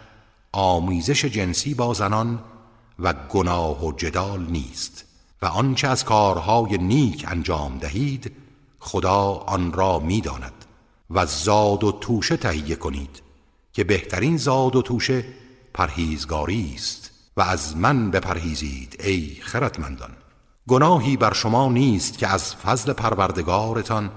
آمیزش 0.51 1.25
جنسی 1.25 1.73
با 1.73 1.93
زنان 1.93 2.39
و 2.99 3.13
گناه 3.13 3.85
و 3.85 3.91
جدال 3.91 4.41
نیست 4.41 5.05
و 5.41 5.45
آنچه 5.45 5.87
از 5.87 6.05
کارهای 6.05 6.77
نیک 6.77 7.25
انجام 7.27 7.77
دهید 7.77 8.31
خدا 8.79 9.31
آن 9.31 9.73
را 9.73 9.99
می‌داند. 9.99 10.66
و 11.09 11.25
زاد 11.25 11.83
و 11.83 11.91
توشه 11.91 12.37
تهیه 12.37 12.75
کنید 12.75 13.21
که 13.73 13.83
بهترین 13.83 14.37
زاد 14.37 14.75
و 14.75 14.81
توشه 14.81 15.25
پرهیزگاری 15.73 16.73
است 16.75 17.11
و 17.37 17.41
از 17.41 17.77
من 17.77 18.11
بپرهیزید 18.11 19.01
ای 19.03 19.37
خردمندان. 19.41 20.11
گناهی 20.67 21.17
بر 21.17 21.33
شما 21.33 21.69
نیست 21.69 22.17
که 22.17 22.27
از 22.27 22.55
فضل 22.55 22.93
پروردگارتان 22.93 24.11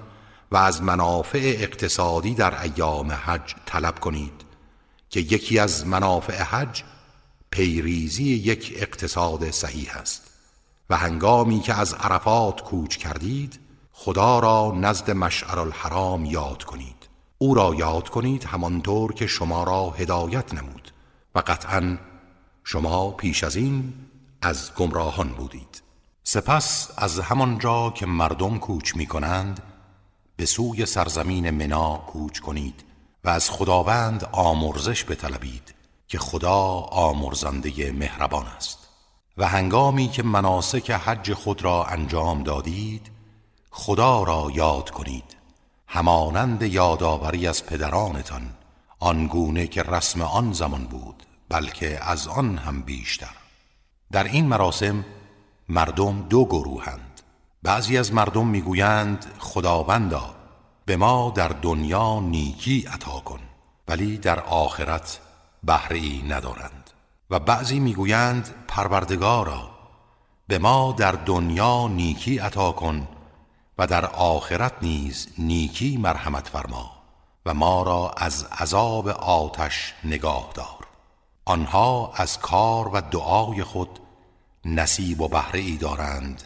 و 0.52 0.56
از 0.56 0.82
منافع 0.82 1.56
اقتصادی 1.58 2.34
در 2.34 2.62
ایام 2.62 3.12
حج 3.12 3.54
طلب 3.66 4.00
کنید 4.00 4.44
که 5.10 5.20
یکی 5.20 5.58
از 5.58 5.86
منافع 5.86 6.42
حج 6.42 6.82
پیریزی 7.50 8.24
یک 8.24 8.72
اقتصاد 8.76 9.50
صحیح 9.50 9.96
است 9.96 10.22
و 10.90 10.96
هنگامی 10.96 11.60
که 11.60 11.74
از 11.74 11.94
عرفات 11.94 12.62
کوچ 12.62 12.96
کردید 12.96 13.58
خدا 14.02 14.38
را 14.38 14.72
نزد 14.76 15.10
مشعر 15.10 15.58
الحرام 15.58 16.24
یاد 16.24 16.64
کنید. 16.64 17.08
او 17.38 17.54
را 17.54 17.74
یاد 17.74 18.08
کنید 18.08 18.44
همانطور 18.44 19.12
که 19.12 19.26
شما 19.26 19.64
را 19.64 19.90
هدایت 19.90 20.54
نمود 20.54 20.92
و 21.34 21.38
قطعا 21.38 21.98
شما 22.64 23.10
پیش 23.10 23.44
از 23.44 23.56
این 23.56 23.94
از 24.42 24.74
گمراهان 24.74 25.28
بودید. 25.28 25.82
سپس 26.22 26.90
از 26.96 27.20
همانجا 27.20 27.90
که 27.90 28.06
مردم 28.06 28.58
کوچ 28.58 28.96
می 28.96 29.06
کنند 29.06 29.62
به 30.36 30.46
سوی 30.46 30.86
سرزمین 30.86 31.50
منا 31.50 31.96
کوچ 31.96 32.38
کنید 32.38 32.84
و 33.24 33.28
از 33.28 33.50
خداوند 33.50 34.28
آمرزش 34.32 35.04
بطلبید 35.04 35.74
که 36.08 36.18
خدا 36.18 36.58
آمرزنده 36.90 37.92
مهربان 37.92 38.46
است. 38.46 38.78
و 39.36 39.48
هنگامی 39.48 40.08
که 40.08 40.22
مناسک 40.22 40.90
حج 40.90 41.32
خود 41.32 41.64
را 41.64 41.84
انجام 41.84 42.42
دادید 42.42 43.19
خدا 43.70 44.22
را 44.22 44.50
یاد 44.54 44.90
کنید. 44.90 45.36
همانند 45.86 46.62
یادآوری 46.62 47.46
از 47.46 47.66
پدرانتان 47.66 48.42
آنگونه 48.98 49.66
که 49.66 49.82
رسم 49.82 50.22
آن 50.22 50.52
زمان 50.52 50.84
بود 50.84 51.22
بلکه 51.48 52.04
از 52.10 52.28
آن 52.28 52.58
هم 52.58 52.82
بیشتر. 52.82 53.34
در 54.12 54.24
این 54.24 54.46
مراسم 54.46 55.04
مردم 55.68 56.22
دو 56.22 56.44
گروهند. 56.44 57.20
بعضی 57.62 57.98
از 57.98 58.12
مردم 58.12 58.46
می‌گویند 58.46 59.26
خداوندا 59.38 60.34
به 60.84 60.96
ما 60.96 61.32
در 61.36 61.48
دنیا 61.48 62.20
نیکی 62.20 62.86
عطا 62.92 63.20
کن 63.20 63.40
ولی 63.88 64.18
در 64.18 64.40
آخرت 64.40 65.20
بهره 65.64 65.98
ای 65.98 66.22
ندارند. 66.28 66.90
و 67.30 67.38
بعضی 67.38 67.80
می‌گویند 67.80 68.54
پروردگارا 68.68 69.70
به 70.46 70.58
ما 70.58 70.94
در 70.98 71.12
دنیا 71.12 71.88
نیکی 71.88 72.38
عطا 72.38 72.72
کن 72.72 73.08
و 73.80 73.86
در 73.86 74.06
آخرت 74.06 74.72
نیز 74.82 75.34
نیکی 75.38 75.96
مرحمت 75.96 76.48
فرما 76.48 76.90
و 77.46 77.54
ما 77.54 77.82
را 77.82 78.10
از 78.16 78.44
عذاب 78.60 79.08
آتش 79.08 79.94
نگاه 80.04 80.50
دار. 80.54 80.86
آنها 81.44 82.12
از 82.16 82.38
کار 82.38 82.88
و 82.88 83.00
دعای 83.00 83.64
خود 83.64 83.88
نصیب 84.64 85.20
و 85.20 85.28
بهره 85.28 85.60
ای 85.60 85.76
دارند 85.76 86.42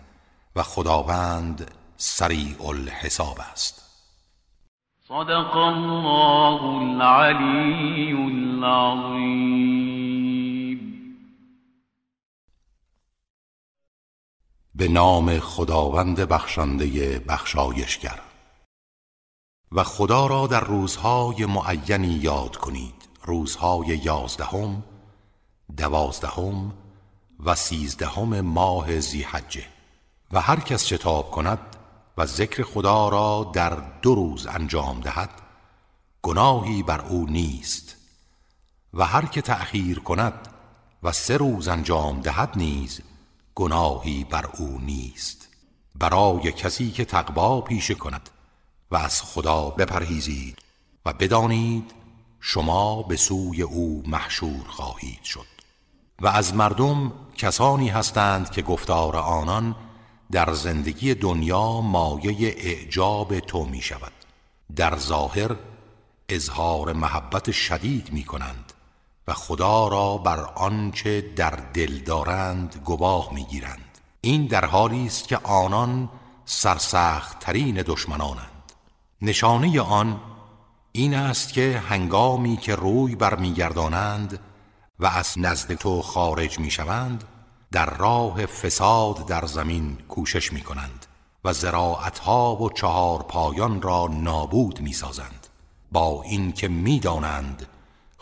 و 0.57 0.63
خداوند 0.63 1.71
سریع 1.97 2.67
الحساب 2.67 3.39
است. 3.53 3.83
صدق 5.09 5.57
الله 5.57 6.65
العلی 6.65 8.13
العظیم. 8.13 9.75
به 14.77 14.89
نام 14.89 15.39
خداوند 15.39 16.21
بخشنده 16.21 17.19
بخشایشگر. 17.19 18.21
و 19.73 19.85
خدا 19.85 20.27
را 20.27 20.47
در 20.47 20.61
روزهای 20.61 21.47
معینی 21.47 22.15
یاد 22.15 22.57
کنید. 22.57 22.95
روزهای 23.25 23.87
یازدهم 23.87 24.83
دوازدهم 25.77 26.73
و 27.45 27.55
سیزدهم 27.55 28.41
ماه 28.41 29.01
زیحجه 29.01 29.65
و 30.33 30.41
هر 30.41 30.61
کس 30.61 30.87
شتاب 30.87 31.31
کند 31.31 31.59
و 32.19 32.27
ذکر 32.27 32.63
خدا 32.63 33.09
را 33.09 33.51
در 33.55 33.83
دو 34.03 34.15
روز 34.15 34.47
انجام 34.47 35.01
دهد 35.01 35.31
گناهی 36.23 36.83
بر 36.83 37.01
او 37.01 37.27
نیست. 37.27 37.97
و 38.95 39.07
هر 39.07 39.27
که 39.27 39.43
تأخیر 39.43 39.99
کند 39.99 40.49
و 41.03 41.13
سه 41.13 41.37
روز 41.37 41.69
انجام 41.69 42.21
دهد 42.21 42.51
نیز 42.57 43.01
گناهی 43.55 44.25
بر 44.25 44.47
او 44.59 44.81
نیست. 44.81 45.49
برای 45.95 46.53
کسی 46.53 46.91
که 46.91 47.05
تقوا 47.05 47.61
پیشه 47.61 47.95
کند 47.95 48.31
و 48.91 48.97
از 48.97 49.23
خدا 49.23 49.71
بپرهیزید 49.71 50.59
و 51.07 51.13
بدانید 51.13 51.93
شما 52.41 53.03
به 53.03 53.17
سوی 53.17 53.63
او 53.63 54.03
محشور 54.07 54.65
خواهید 54.69 55.23
شد. 55.23 55.47
و 56.21 56.27
از 56.27 56.55
مردم 56.55 57.13
کسانی 57.37 57.89
هستند 57.89 58.51
که 58.51 58.63
گفتار 58.63 59.17
آنان 59.17 59.77
در 60.33 60.53
زندگی 60.53 61.15
دنیا 61.15 61.81
مایه 61.81 62.55
اعجاب 62.59 63.41
تو 63.41 63.65
می 63.65 63.83
شود 63.83 64.13
در 64.77 64.97
ظاهر 64.99 65.57
اظهار 66.29 66.93
محبت 66.93 67.51
شدید 67.51 68.13
می 68.13 68.25
کنند 68.25 68.73
و 69.29 69.33
خدا 69.33 69.89
را 69.89 70.17
بر 70.17 70.41
آنچه 70.41 71.21
در 71.21 71.59
دل 71.75 71.99
دارند 71.99 72.81
گواه 72.85 73.35
می 73.35 73.45
گیرند 73.45 73.99
این 74.21 74.47
در 74.47 74.65
حالی 74.65 75.07
است 75.07 75.29
که 75.29 75.37
آنان 75.37 76.09
سرسخت 76.45 77.39
ترین 77.39 77.83
دشمنانند. 77.87 78.73
نشانه 79.23 79.81
آن 79.81 80.21
این 80.93 81.15
است 81.15 81.53
که 81.53 81.83
هنگامی 81.89 82.57
که 82.57 82.75
روی 82.75 83.17
برمیگردانند 83.17 84.41
و 84.99 85.07
از 85.07 85.35
نزد 85.37 85.75
تو 85.75 86.03
خارج 86.03 86.59
می 86.59 86.71
شوند 86.71 87.25
در 87.73 87.97
راه 87.97 88.47
فساد 88.47 89.27
در 89.27 89.47
زمین 89.47 89.99
کوشش 90.09 90.53
می 90.53 90.61
کنند 90.61 91.07
و 91.45 91.53
زراعتها 91.53 92.57
و 92.57 92.71
چهار 92.71 93.23
پایان 93.23 93.83
را 93.83 94.09
نابود 94.13 94.81
می 94.81 94.93
سازند 94.93 95.47
با 95.93 96.23
اینکه 96.23 96.69
می 96.69 97.01
دانند 97.01 97.67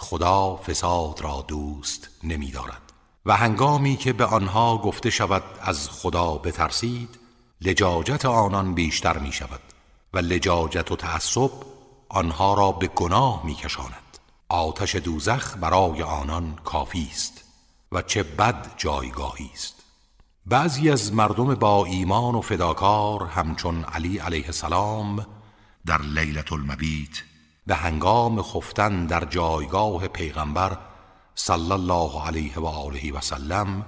خدا 0.03 0.57
فساد 0.57 1.21
را 1.21 1.45
دوست 1.49 2.09
نمی 2.25 2.51
دارد 2.51 2.93
و 3.27 3.37
هنگامی 3.37 3.97
که 3.97 4.13
به 4.13 4.25
آنها 4.25 4.79
گفته 4.79 5.11
شود 5.11 5.43
از 5.61 5.89
خدا 5.89 6.35
بترسید 6.35 7.19
لجاجت 7.61 8.25
آنان 8.25 8.75
بیشتر 8.75 9.19
می 9.19 9.33
شود 9.33 9.61
و 10.15 10.19
لجاجت 10.19 10.93
و 10.93 10.97
تعصب 10.97 11.51
آنها 12.09 12.55
را 12.55 12.73
به 12.73 12.87
گناه 12.87 13.47
می 13.47 13.55
کشاند 13.55 14.19
آتش 14.49 14.97
دوزخ 14.97 15.57
برای 15.57 16.03
آنان 16.03 16.59
کافی 16.65 17.09
است 17.11 17.45
و 17.93 18.03
چه 18.03 18.23
بد 18.23 18.75
جایگاهی 18.77 19.51
است. 19.55 19.75
بعضی 20.47 20.91
از 20.91 21.13
مردم 21.13 21.55
با 21.55 21.85
ایمان 21.85 22.35
و 22.35 22.41
فداکار 22.41 23.23
همچون 23.23 23.85
علی 23.85 24.19
علیه 24.19 24.47
السلام 24.47 25.27
در 25.87 26.03
لیلت 26.03 26.53
المبیت 26.53 27.23
به 27.67 27.75
هنگام 27.75 28.43
خفتن 28.43 29.07
در 29.07 29.25
جایگاه 29.25 30.09
پیغمبر 30.09 30.79
صلی 31.35 31.73
الله 31.73 32.27
علیه 32.27 32.59
و 32.59 32.67
آله 32.67 33.13
و 33.13 33.21
سلم 33.21 33.87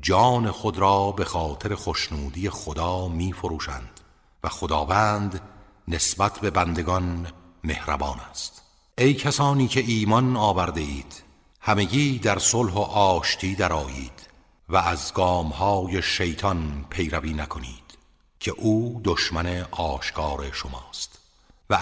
جان 0.00 0.50
خود 0.50 0.78
را 0.78 1.12
به 1.12 1.24
خاطر 1.24 1.74
خوشنودی 1.74 2.50
خدا 2.50 3.08
می 3.08 3.32
فروشند 3.32 4.00
و 4.44 4.48
خداوند 4.48 5.40
نسبت 5.88 6.38
به 6.38 6.50
بندگان 6.50 7.26
مهربان 7.64 8.20
است. 8.30 8.62
ای 8.98 9.14
کسانی 9.14 9.68
که 9.68 9.80
ایمان 9.80 10.36
آورده 10.36 10.80
اید 10.80 11.22
همگی 11.60 12.18
در 12.18 12.38
صلح 12.38 12.72
و 12.72 12.78
آشتی 12.78 13.54
درآیید 13.54 14.28
و 14.68 14.76
از 14.76 15.12
گامهای 15.14 16.02
شیطان 16.02 16.84
پیروی 16.90 17.34
نکنید 17.34 17.98
که 18.40 18.50
او 18.50 19.00
دشمن 19.04 19.66
آشکار 19.70 20.52
شماست. 20.52 21.13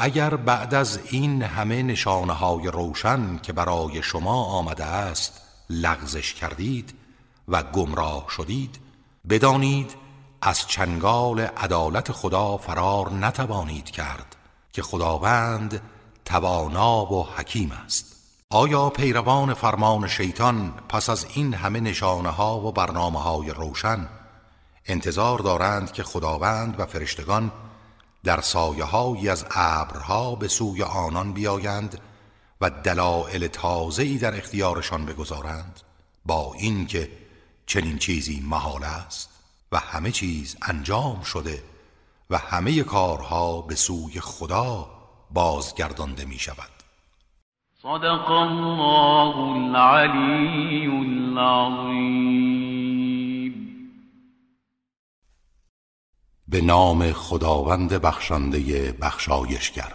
اگر 0.01 0.37
بعد 0.37 0.75
از 0.75 1.01
این 1.11 1.43
همه 1.43 1.83
نشانه 1.83 2.33
های 2.33 2.69
روشن 2.69 3.39
که 3.39 3.53
برای 3.53 4.03
شما 4.03 4.45
آمده 4.45 4.85
است 4.85 5.41
لغزش 5.71 6.35
کردید 6.35 6.95
و 7.49 7.63
گمراه 7.63 8.27
شدید 8.29 8.79
بدانید 9.29 9.95
از 10.43 10.67
چنگال 10.67 11.41
عدالت 11.41 12.13
خدا 12.13 12.57
فرار 12.57 13.13
نتوانید 13.13 13.91
کرد 13.91 14.37
که 14.73 14.83
خداوند 14.83 15.81
توانا 16.25 17.13
و 17.13 17.27
حکیم 17.37 17.73
است. 17.85 18.17
آیا 18.51 18.89
پیروان 18.89 19.55
فرمان 19.55 20.09
شیطان 20.09 20.75
پس 20.89 21.11
از 21.11 21.27
این 21.35 21.55
همه 21.55 21.81
نشانه 21.81 22.29
ها 22.29 22.61
و 22.61 22.73
برنامه 22.73 23.21
های 23.21 23.51
روشن 23.51 24.09
انتظار 24.87 25.39
دارند 25.39 25.93
که 25.93 26.03
خداوند 26.03 26.81
و 26.81 26.87
فرشتگان 26.87 27.53
در 28.25 28.41
سایه 28.41 28.85
هایی 28.85 29.29
از 29.29 29.47
ابرها 29.51 30.35
به 30.35 30.49
سوی 30.49 30.83
آنان 30.83 31.33
بیایند 31.33 32.01
و 32.61 32.71
دلایل 32.71 33.47
تازه‌ای 33.47 34.19
در 34.19 34.37
اختیارشان 34.37 35.07
بگذارند 35.07 35.81
با 36.27 36.53
اینکه 36.59 37.11
چنین 37.67 37.99
چیزی 37.99 38.41
محال 38.41 38.85
است 38.85 39.31
و 39.73 39.79
همه 39.79 40.11
چیز 40.11 40.57
انجام 40.63 41.23
شده 41.23 41.63
و 42.31 42.39
همه 42.39 42.83
کارها 42.83 43.61
به 43.61 43.75
سوی 43.75 44.21
خدا 44.21 44.91
بازگردانده 45.31 46.25
می 46.25 46.39
شود 46.39 46.71
صدق 47.83 48.31
الله 48.31 49.39
العلی 49.39 50.87
العظیم. 50.87 52.92
به 56.53 56.61
نام 56.61 57.13
خداوند 57.13 57.93
بخشنده 57.93 58.93
بخشایشگر. 58.93 59.93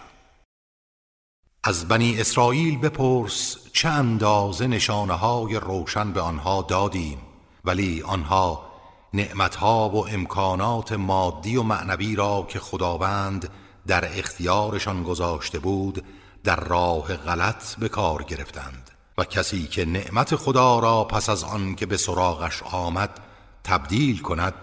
از 1.64 1.88
بنی 1.88 2.20
اسرائیل 2.20 2.78
بپرس 2.78 3.56
چه 3.72 3.88
اندازه 3.88 4.66
نشانه 4.66 5.12
های 5.12 5.56
روشن 5.56 6.12
به 6.12 6.20
آنها 6.20 6.62
دادیم 6.62 7.18
ولی 7.64 8.02
آنها 8.02 8.70
نعمتها 9.14 9.88
و 9.88 10.08
امکانات 10.08 10.92
مادی 10.92 11.56
و 11.56 11.62
معنوی 11.62 12.16
را 12.16 12.46
که 12.48 12.58
خداوند 12.58 13.48
در 13.86 14.18
اختیارشان 14.18 15.02
گذاشته 15.02 15.58
بود 15.58 16.04
در 16.44 16.60
راه 16.60 17.16
غلط 17.16 17.74
به 17.74 17.88
کار 17.88 18.22
گرفتند 18.22 18.90
و 19.18 19.24
کسی 19.24 19.66
که 19.66 19.84
نعمت 19.84 20.36
خدا 20.36 20.78
را 20.78 21.04
پس 21.04 21.28
از 21.28 21.44
آن 21.44 21.74
که 21.74 21.86
به 21.86 21.96
سراغش 21.96 22.62
آمد 22.62 23.20
تبدیل 23.64 24.22
کند 24.22 24.54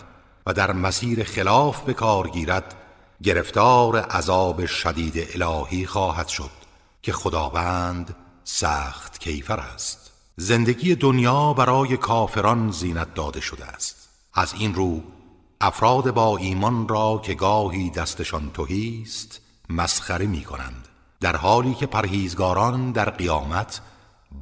و 0.46 0.54
در 0.54 0.72
مسیر 0.72 1.24
خلاف 1.24 1.82
به 1.82 1.94
کار 1.94 2.30
گیرد 2.30 2.76
گرفتار 3.24 3.98
عذاب 3.98 4.66
شدید 4.66 5.28
الهی 5.34 5.86
خواهد 5.86 6.28
شد 6.28 6.52
که 7.02 7.14
خداوند 7.14 8.16
سخت 8.44 9.20
کیفر 9.20 9.60
است. 9.60 10.12
زندگی 10.38 10.96
دنیا 10.96 11.54
برای 11.54 11.98
کافران 11.98 12.72
زینت 12.72 13.14
داده 13.14 13.42
شده 13.42 13.66
است. 13.66 14.10
از 14.34 14.54
این 14.54 14.74
رو 14.74 15.02
افراد 15.62 16.12
با 16.12 16.38
ایمان 16.38 16.88
را 16.88 17.22
که 17.24 17.34
گاهی 17.34 17.90
دستشان 17.90 18.52
توهی 18.54 19.02
است 19.06 19.42
مسخره 19.70 20.26
می 20.26 20.44
کنند 20.44 20.88
در 21.20 21.36
حالی 21.36 21.74
که 21.74 21.86
پرهیزگاران 21.86 22.92
در 22.92 23.10
قیامت 23.10 23.82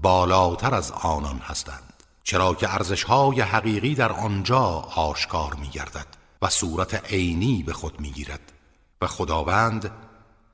بالاتر 0.01 0.75
از 0.75 0.91
آنان 0.91 1.38
هستند. 1.38 1.93
چرا 2.24 2.54
که 2.54 2.74
ارزشهای 2.74 3.41
حقیقی 3.41 3.95
در 3.95 4.12
آنجا 4.12 4.64
آشکار 4.95 5.54
می 5.54 5.68
گردد 5.68 6.08
و 6.41 6.50
صورت 6.50 7.06
عینی 7.06 7.64
به 7.64 7.74
خود 7.74 8.00
می 8.00 8.12
گیرد 8.12 8.54
و 9.02 9.08
خداوند 9.08 9.91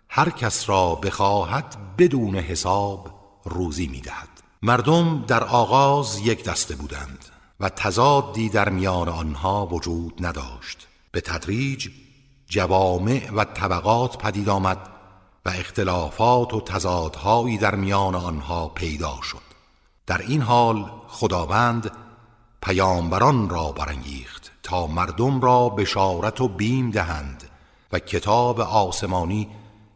هر 0.10 0.30
کس 0.30 0.70
را 0.70 0.96
بخواهد 0.96 1.76
بدون 1.98 2.36
حساب 2.36 3.20
روزی 3.46 3.88
می 3.88 4.02
دهد 4.02 4.30
مردم 4.62 5.26
در 5.28 5.44
آغاز 5.44 6.20
یک 6.20 6.44
دسته 6.44 6.76
بودند 6.76 7.26
و 7.60 7.70
تضادی 7.70 8.50
در 8.50 8.70
میان 8.70 9.10
آنها 9.10 9.66
وجود 9.66 10.26
نداشت. 10.26 10.88
به 11.12 11.22
تدریج 11.22 11.90
جوامع 12.48 13.32
و 13.32 13.44
طبقات 13.44 14.18
پدید 14.18 14.50
آمد 14.50 14.90
و 15.46 15.50
اختلافات 15.50 16.54
و 16.54 16.62
تضادهایی 16.62 17.58
در 17.58 17.76
میان 17.76 18.16
آنها 18.16 18.68
پیدا 18.68 19.20
شد. 19.22 19.50
در 20.08 20.22
این 20.22 20.42
حال 20.42 20.92
خداوند 21.10 21.92
پیامبران 22.62 23.50
را 23.50 23.72
برانگیخت 23.72 24.52
تا 24.64 24.88
مردم 24.88 25.42
را 25.42 25.70
بشارت 25.70 26.42
و 26.42 26.48
بیم 26.48 26.92
دهند 26.92 27.44
و 27.92 28.00
کتاب 28.00 28.60
آسمانی 28.60 29.50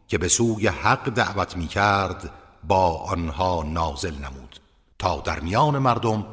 که 0.08 0.18
به 0.18 0.28
سوی 0.28 0.66
حق 0.66 1.10
دعوت 1.10 1.56
می 1.56 1.66
کرد 1.66 2.30
با 2.64 2.96
آنها 2.96 3.62
نازل 3.62 4.14
نمود. 4.14 4.60
تا 4.98 5.20
در 5.20 5.40
میان 5.40 5.78
مردم 5.78 6.26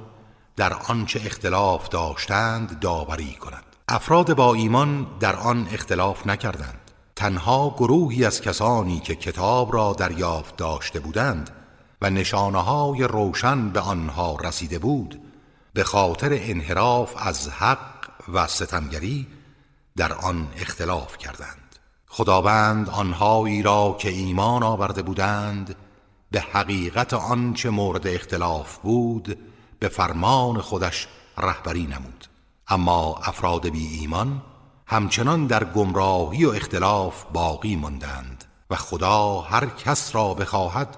در 0.56 0.74
آنچه 0.74 1.22
اختلاف 1.26 1.90
داشتند 1.90 2.80
داوری 2.80 3.34
کند 3.34 3.64
افراد 3.88 4.34
با 4.36 4.53
ایمان 4.53 5.08
در 5.20 5.36
آن 5.36 5.68
اختلاف 5.72 6.28
نکردند. 6.28 6.91
تنها 7.16 7.76
گروهی 7.78 8.26
از 8.26 8.41
کسانی 8.41 8.99
که 8.99 9.16
کتاب 9.16 9.74
را 9.74 9.94
دریافت 9.94 10.56
داشته 10.56 10.99
بودند 10.99 11.49
و 12.02 12.10
نشانه 12.10 12.60
های 12.60 13.03
روشن 13.03 13.69
به 13.69 13.80
آنها 13.80 14.36
رسیده 14.44 14.80
بود 14.80 15.22
به 15.73 15.84
خاطر 15.84 16.30
انحراف 16.32 17.14
از 17.18 17.49
حق 17.49 18.10
و 18.34 18.48
ستمگری 18.48 19.28
در 19.95 20.14
آن 20.14 20.48
اختلاف 20.57 21.18
کردند. 21.18 21.76
خداوند 22.07 22.90
آنهایی 22.90 23.61
را 23.61 23.98
که 23.99 24.10
ایمان 24.10 24.64
آورده 24.64 25.02
بودند 25.02 25.76
به 26.32 26.40
حقیقت 26.40 27.14
آنچه 27.14 27.69
مورد 27.69 28.07
اختلاف 28.07 28.78
بود 28.78 29.38
به 29.80 29.88
فرمان 29.88 30.61
خودش 30.61 31.07
رهبری 31.38 31.84
نمود. 31.84 32.26
اما 32.68 33.19
افراد 33.23 33.69
بی 33.69 33.88
ایمان 33.88 34.41
همچنان 34.88 35.48
در 35.48 35.64
گمراهی 35.64 36.45
و 36.45 36.49
اختلاف 36.49 37.26
باقی 37.34 37.76
ماندند 37.76 38.44
و 38.69 38.76
خدا 38.76 39.41
هر 39.41 39.65
کس 39.65 40.15
را 40.15 40.34
بخواهد 40.34 40.98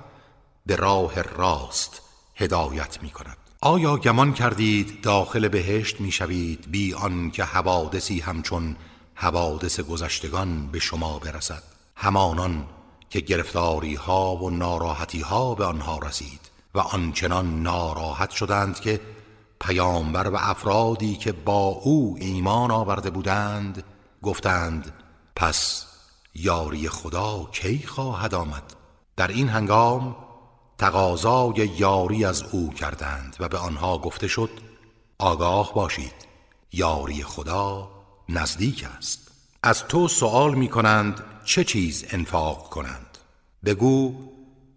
به 0.66 0.76
راه 0.76 1.22
راست 1.22 2.02
هدایت 2.36 3.04
می 3.04 3.10
کند. 3.10 3.38
آیا 3.62 3.98
گمان 3.98 4.34
کردید 4.34 5.02
داخل 5.02 5.48
بهشت 5.48 6.02
می 6.02 6.12
شوید 6.12 6.72
بی 6.72 6.96
که 7.34 7.44
حوادثی 7.44 8.20
همچون 8.20 8.76
حوادث 9.16 9.80
گذشتگان 9.80 10.68
به 10.68 10.80
شما 10.80 11.20
برسد؟ 11.20 11.64
همانان 11.96 12.68
که 13.10 13.20
گرفتاری 13.20 13.96
ها 13.96 14.36
و 14.36 14.50
ناراحتی 14.50 15.22
ها 15.22 15.56
به 15.56 15.66
آنها 15.66 16.00
رسید 16.00 16.40
و 16.76 16.80
آنچنان 16.80 17.62
ناراحت 17.62 18.32
شدند 18.32 18.80
که 18.80 19.02
پیامبر 19.62 20.28
و 20.28 20.36
افرادی 20.40 21.16
که 21.16 21.32
با 21.32 21.68
او 21.68 22.18
ایمان 22.20 22.72
آورده 22.72 23.10
بودند 23.10 23.84
گفتند 24.22 24.94
پس 25.36 25.86
یاری 26.36 26.90
خدا 26.90 27.50
کی 27.52 27.84
خواهد 27.88 28.36
آمد؟ 28.36 28.64
در 29.16 29.28
این 29.28 29.50
هنگام 29.50 30.16
تقاضای 30.84 31.70
یاری 31.78 32.26
از 32.26 32.44
او 32.52 32.74
کردند 32.74 33.36
و 33.40 33.50
به 33.50 33.58
آنها 33.58 33.98
گفته 33.98 34.28
شد 34.28 34.50
آگاه 35.18 35.74
باشید 35.74 36.14
یاری 36.72 37.24
خدا 37.24 37.90
نزدیک 38.30 38.88
است. 38.98 39.32
از 39.64 39.84
تو 39.84 40.08
سوال 40.08 40.56
می 40.56 40.68
کنند 40.68 41.24
چه 41.46 41.64
چیز 41.64 42.06
انفاق 42.10 42.70
کنند؟ 42.70 43.18
بگو 43.66 44.16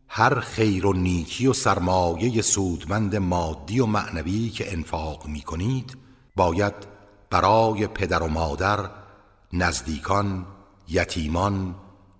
هر 0.08 0.40
خیر 0.40 0.86
و 0.86 0.92
نیکی 0.92 1.46
و 1.46 1.52
سرمایه 1.52 2.42
سودمند 2.42 3.16
مادی 3.16 3.80
و 3.80 3.86
معنوی 3.86 4.50
که 4.50 4.72
انفاق 4.72 5.26
می 5.26 5.40
کنید 5.40 5.96
باید 6.36 6.74
برای 7.30 7.86
پدر 7.86 8.22
و 8.22 8.28
مادر 8.28 8.90
نزدیکان 9.52 10.46
یتیمان 10.88 11.74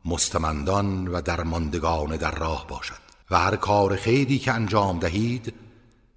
مستمندان 0.05 1.09
و 1.09 1.21
درماندگان 1.21 2.17
در 2.17 2.31
راه 2.31 2.67
باشد. 2.67 3.06
و 3.31 3.39
هر 3.39 3.57
کار 3.57 3.97
خیری 3.97 4.39
که 4.39 4.53
انجام 4.53 4.99
دهید 4.99 5.55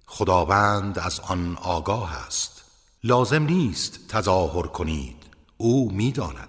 خداوند 0.06 0.98
از 0.98 1.20
آن 1.20 1.56
آگاه 1.56 2.26
است. 2.26 2.64
لازم 3.04 3.42
نیست 3.42 4.08
تظاهر 4.08 4.66
کنید 4.66 5.16
او 5.56 5.92
می‌داند. 5.92 6.48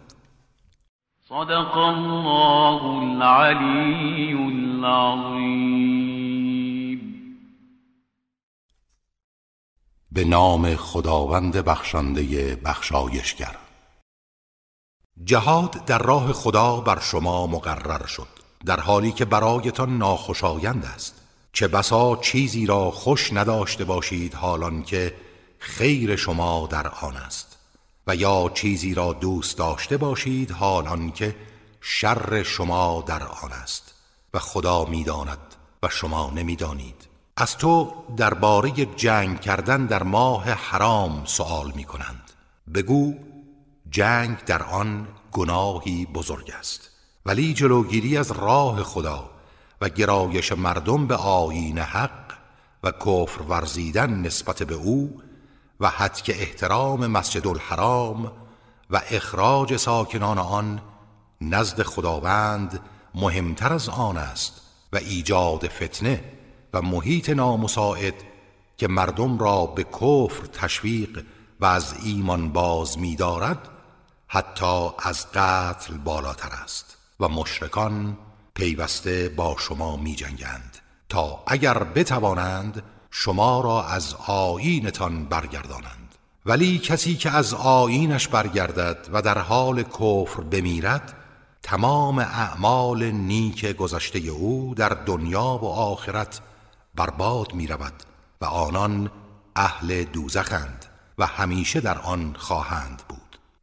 صدق 1.29 1.77
الله 1.77 2.83
العلی 2.83 4.33
العظیم 4.33 5.81
به 10.11 10.23
نام 10.23 10.75
خداوند 10.75 11.55
بخشنده 11.55 12.55
بخشایشگر. 12.55 13.57
جهاد 15.23 15.85
در 15.85 15.97
راه 15.97 16.33
خدا 16.33 16.81
بر 16.81 16.99
شما 16.99 17.47
مقرر 17.47 18.05
شد. 18.05 18.40
در 18.65 18.79
حالی 18.79 19.11
که 19.11 19.25
برایتان 19.25 19.97
ناخوشایند 19.97 20.85
است. 20.85 21.15
چه 21.53 21.67
بسا 21.67 22.15
چیزی 22.15 22.65
را 22.65 22.91
خوش 22.91 23.33
نداشته 23.33 23.85
باشید 23.85 24.33
حالان 24.33 24.83
که 24.83 25.15
خیر 25.59 26.15
شما 26.15 26.67
در 26.71 26.87
آن 26.87 27.17
است. 27.17 27.57
و 28.07 28.15
یا 28.15 28.51
چیزی 28.53 28.93
را 28.93 29.13
دوست 29.13 29.57
داشته 29.57 29.97
باشید 29.97 30.51
حالان 30.51 31.11
که 31.11 31.35
شر 31.81 32.43
شما 32.43 33.03
در 33.07 33.23
آن 33.23 33.51
است. 33.51 33.93
و 34.33 34.39
خدا 34.39 34.85
می‌داند 34.85 35.55
و 35.83 35.89
شما 35.89 36.31
نمی‌دانید. 36.35 37.07
از 37.37 37.57
تو 37.57 37.93
درباره 38.17 38.71
جنگ 38.71 39.41
کردن 39.41 39.85
در 39.85 40.03
ماه 40.03 40.43
حرام 40.43 41.25
سوال 41.25 41.71
می 41.75 41.83
کنند 41.83 42.31
بگو 42.73 43.13
جنگ 43.89 44.45
در 44.45 44.63
آن 44.63 45.07
گناهی 45.31 46.05
بزرگ 46.05 46.51
است. 46.59 46.90
ولی 47.25 47.53
جلوگیری 47.53 48.17
از 48.17 48.31
راه 48.31 48.83
خدا 48.83 49.29
و 49.81 49.89
گرایش 49.89 50.51
مردم 50.51 51.07
به 51.07 51.15
آیین 51.15 51.77
حق 51.77 52.33
و 52.83 52.91
کفر 52.91 53.41
ورزیدن 53.41 54.09
نسبت 54.09 54.63
به 54.63 54.75
او 54.75 55.21
و 55.79 55.89
حد 55.89 56.21
که 56.21 56.41
احترام 56.41 57.07
مسجد 57.07 57.47
الحرام 57.47 58.31
و 58.89 59.01
اخراج 59.09 59.77
ساکنان 59.77 60.37
آن 60.37 60.81
نزد 61.41 61.83
خداوند 61.83 62.79
مهمتر 63.15 63.73
از 63.73 63.89
آن 63.89 64.17
است 64.17 64.61
و 64.93 64.97
ایجاد 64.97 65.67
فتنه 65.67 66.23
و 66.73 66.81
محیط 66.81 67.29
نامساعد 67.29 68.13
که 68.77 68.87
مردم 68.87 69.37
را 69.39 69.65
به 69.65 69.83
کفر 69.83 70.45
تشویق 70.53 71.25
و 71.59 71.65
از 71.65 71.95
ایمان 72.03 72.51
باز 72.51 72.99
می‌دارد 72.99 73.67
حتی 74.27 74.89
از 74.99 75.31
قتل 75.31 75.97
بالاتر 75.97 76.49
است. 76.63 76.97
و 77.21 77.27
مشرکان 77.27 78.17
پیوسته 78.53 79.29
با 79.29 79.55
شما 79.59 79.97
می 79.97 80.15
جنگند 80.15 80.77
تا 81.09 81.43
اگر 81.47 81.83
بتوانند 81.83 82.83
شما 83.11 83.61
را 83.61 83.83
از 83.83 84.15
آیینتان 84.27 85.25
برگردانند. 85.25 86.15
ولی 86.45 86.79
کسی 86.79 87.15
که 87.15 87.31
از 87.31 87.53
آیینش 87.53 88.27
برگردد 88.27 89.09
و 89.13 89.21
در 89.21 89.37
حال 89.37 89.83
کفر 89.83 90.41
بمیرد 90.41 91.13
تمام 91.63 92.19
اعمال 92.19 93.11
نیک 93.11 93.65
گذشته 93.65 94.19
او 94.19 94.73
در 94.75 94.89
دنیا 94.89 95.59
و 95.61 95.65
آخرت 95.65 96.41
برباد 96.95 97.53
می 97.53 97.67
رود 97.67 97.93
و 98.41 98.45
آنان 98.45 99.11
اهل 99.55 100.03
دوزخند 100.03 100.85
و 101.17 101.25
همیشه 101.25 101.79
در 101.79 101.97
آن 101.97 102.35
خواهند 102.37 103.01
بود. 103.09 103.20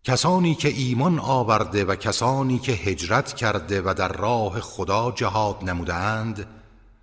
کسانی 0.08 0.54
که 0.54 0.68
ایمان 0.68 1.18
آورده 1.18 1.84
و 1.84 1.94
کسانی 1.94 2.58
که 2.58 2.72
هجرت 2.72 3.34
کرده 3.34 3.82
و 3.84 3.94
در 3.94 4.08
راه 4.08 4.60
خدا 4.60 5.10
جهاد 5.10 5.64
نمودند 5.64 6.46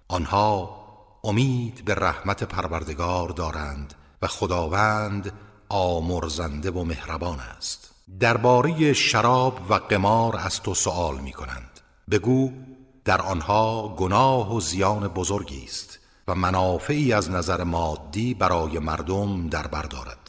آنها 0.07 0.77
امید 1.23 1.85
به 1.85 1.95
رحمت 1.95 2.43
پروردگار 2.43 3.29
دارند 3.29 3.93
و 4.21 4.27
خداوند 4.27 5.31
آمرزنده 5.69 6.71
و 6.71 6.83
مهربان 6.83 7.39
است. 7.39 7.91
درباره 8.19 8.93
شراب 8.93 9.59
و 9.69 9.73
قمار 9.73 10.37
از 10.37 10.61
تو 10.61 10.73
سوال 10.73 11.19
می 11.19 11.31
کنند 11.31 11.79
بگو 12.11 12.51
در 13.05 13.21
آنها 13.21 13.95
گناه 13.97 14.55
و 14.55 14.59
زیان 14.59 15.07
بزرگی 15.07 15.63
است 15.63 15.99
و 16.27 16.35
منافعی 16.35 17.13
از 17.13 17.31
نظر 17.31 17.63
مادی 17.63 18.33
برای 18.33 18.79
مردم 18.79 19.49
در 19.49 19.67
بر 19.67 19.81
دارد. 19.81 20.24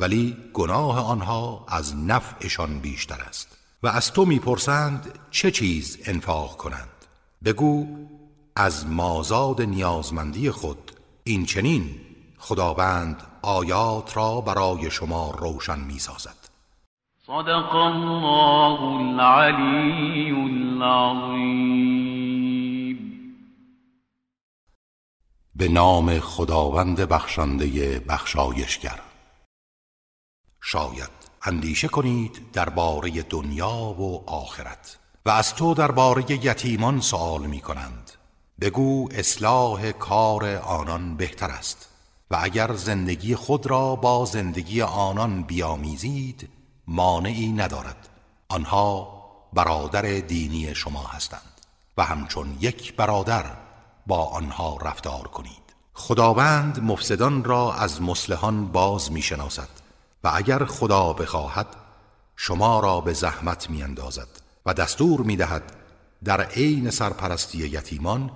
ولی 0.00 0.36
گناه 0.52 1.06
آنها 1.06 1.64
از 1.68 1.96
نفعشان 1.96 2.78
بیشتر 2.78 3.20
است 3.28 3.58
و 3.82 3.86
از 3.88 4.12
تو 4.12 4.24
می‌پرسند 4.24 5.18
چه 5.30 5.50
چیز 5.50 5.98
انفاق 6.04 6.56
کنند. 6.56 6.88
بگو 7.44 7.86
از 8.56 8.86
مازاد 8.86 9.62
نیازمندی 9.62 10.50
خود 10.50 10.92
این 11.24 11.46
چنین 11.46 12.00
خداوند 12.38 13.22
آیات 13.42 14.16
را 14.16 14.40
برای 14.40 14.90
شما 14.90 15.30
روشن 15.38 15.80
می‌سازد. 15.80 16.36
صدق 17.26 17.74
الله 17.74 18.82
العلی 18.82 20.30
العظیم 20.30 21.90
به 25.56 25.68
نام 25.68 26.18
خداوند 26.18 27.00
بخشنده 27.00 27.98
بخشایشگر. 28.08 29.00
شاید 30.60 31.10
اندیشه 31.42 31.88
کنید 31.88 32.52
درباره 32.52 33.22
دنیا 33.22 33.76
و 33.98 34.30
آخرت 34.30 34.98
و 35.26 35.30
از 35.30 35.54
تو 35.54 35.74
درباره 35.74 36.32
یتیمان 36.44 37.00
سوال 37.00 37.46
می 37.46 37.60
کنند 37.60 38.10
بگو 38.60 39.08
اصلاح 39.12 39.90
کار 39.90 40.56
آنان 40.56 41.16
بهتر 41.16 41.50
است 41.50 41.88
و 42.30 42.38
اگر 42.42 42.74
زندگی 42.74 43.34
خود 43.34 43.66
را 43.66 43.96
با 43.96 44.24
زندگی 44.24 44.82
آنان 44.82 45.42
بیامیزید 45.42 46.48
مانعی 46.86 47.52
ندارد. 47.52 48.08
آنها 48.48 49.20
برادر 49.52 50.02
دینی 50.02 50.74
شما 50.74 51.02
هستند 51.02 51.60
و 51.96 52.04
همچون 52.04 52.56
یک 52.60 52.96
برادر 52.96 53.44
با 54.06 54.24
آنها 54.24 54.76
رفتار 54.76 55.28
کنید. 55.28 55.74
خداوند 55.94 56.82
مفسدان 56.82 57.44
را 57.44 57.74
از 57.74 58.02
مسلحان 58.02 58.66
باز 58.66 59.12
می‌شناسد. 59.12 59.79
و 60.24 60.30
اگر 60.34 60.64
خدا 60.64 61.12
بخواهد 61.12 61.66
شما 62.36 62.80
را 62.80 63.00
به 63.00 63.12
زحمت 63.12 63.70
میاندازد 63.70 64.28
و 64.66 64.74
دستور 64.74 65.20
می‌دهد 65.20 65.76
در 66.24 66.40
عین 66.40 66.90
سرپرستی 66.90 67.58
یتیمان 67.58 68.30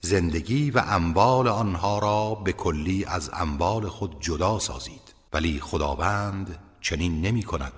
زندگی 0.00 0.70
و 0.70 0.82
اموال 0.86 1.48
آنها 1.48 1.98
را 1.98 2.34
به 2.34 2.52
کلی 2.52 3.04
از 3.04 3.30
اموال 3.32 3.88
خود 3.88 4.20
جدا 4.20 4.58
سازید. 4.58 5.14
ولی 5.32 5.60
خداوند 5.60 6.58
چنین 6.80 7.20
نمی 7.20 7.42
کند 7.42 7.72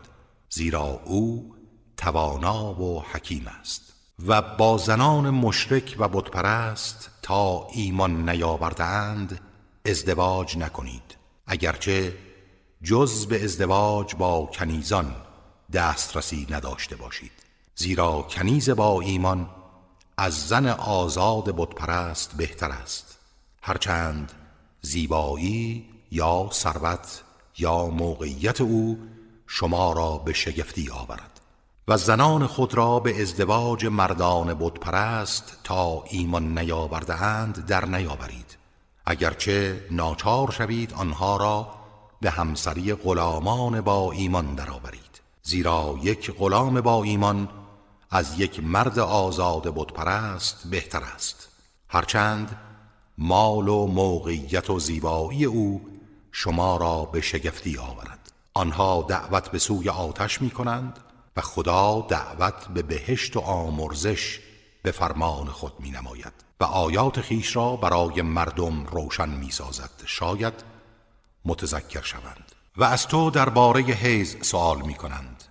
زیرا 0.51 1.01
او 1.05 1.55
توانا 1.97 2.81
و 2.81 3.02
حکیم 3.12 3.47
است. 3.60 3.82
و 4.27 4.43
با 4.43 4.78
زنان 4.78 5.31
مشرک 5.31 5.97
و 5.98 6.09
بتپرست 6.09 7.10
تا 7.23 7.66
ایمان 7.73 8.31
نیاوردند 8.31 9.40
ازدواج 9.86 10.59
نکنید. 10.59 11.16
اگرچه 11.47 12.16
جز 12.83 13.27
به 13.27 13.45
ازدواج 13.45 14.15
با 14.15 14.47
کنیزان 14.47 15.15
دسترسی 15.73 16.47
نداشته 16.51 16.97
باشید. 16.97 17.33
زیرا 17.75 18.23
کنیز 18.23 18.71
با 18.71 19.01
ایمان 19.01 19.49
از 20.17 20.49
زن 20.49 20.67
آزاد 20.67 21.57
بتپرست 21.57 22.37
بهتر 22.37 22.71
است. 22.71 23.19
هرچند 23.63 24.33
زیبایی 24.83 25.89
یا 26.11 26.49
ثروت 26.53 27.23
یا 27.59 27.87
موقعیت 27.87 28.61
او 28.61 28.99
شما 29.47 29.93
را 29.93 30.19
به 30.19 30.33
شگفتی 30.33 30.91
آورد. 30.91 31.41
و 31.89 31.97
زنان 31.97 32.47
خود 32.47 32.75
را 32.75 33.01
به 33.01 33.23
ازدواج 33.23 33.87
مردان 33.87 34.55
بتپرست 34.55 35.59
تا 35.65 36.05
ایمان 36.11 36.59
نیاوردهاند 36.59 37.67
در 37.67 37.85
نیاورید. 37.85 38.57
اگرچه 39.07 39.87
ناچار 39.91 40.51
شوید 40.51 40.93
آنها 40.93 41.37
را 41.37 41.78
به 42.20 42.31
همسری 42.31 42.95
غلامان 42.95 43.81
با 43.81 44.12
ایمان 44.12 44.55
درآورید. 44.55 45.20
زیرا 45.43 45.99
یک 46.03 46.31
غلام 46.31 46.81
با 46.81 47.03
ایمان 47.03 47.49
از 48.11 48.40
یک 48.40 48.61
مرد 48.65 48.99
آزاد 48.99 49.74
بتپرست 49.74 50.66
بهتر 50.70 51.03
است. 51.03 51.49
هرچند 51.89 52.59
مال 53.19 53.69
و 53.69 53.86
موقعیت 53.86 54.70
و 54.70 54.78
زیبایی 54.78 55.45
او 55.45 55.89
شما 56.32 56.77
را 56.77 57.05
به 57.05 57.20
شگفتی 57.20 57.78
آورد. 57.78 58.32
آنها 58.55 59.07
دعوت 59.09 59.51
به 59.51 59.59
سوی 59.59 59.89
آتش 59.89 60.43
می 60.43 60.51
کنند 60.51 60.99
و 61.36 61.40
خدا 61.40 62.07
دعوت 62.09 62.69
به 62.69 62.82
بهشت 62.82 63.36
و 63.36 63.40
آمرزش 63.40 64.40
به 64.82 64.90
فرمان 64.90 65.47
خود 65.47 65.73
می 65.81 65.90
نماید 65.90 66.32
و 66.61 66.65
آیات 66.65 67.20
خیش 67.20 67.57
را 67.57 67.77
برای 67.77 68.23
مردم 68.23 68.86
روشن 68.86 69.28
می 69.28 69.51
سازد. 69.51 69.90
شاید 70.07 70.55
متذکر 71.49 72.03
شوند 72.03 72.53
و 72.77 72.85
از 72.85 73.07
تو 73.07 73.31
درباره 73.31 73.81
حیز 73.81 74.37
سوال 74.43 74.83
می 74.83 74.95
کنند 74.95 75.45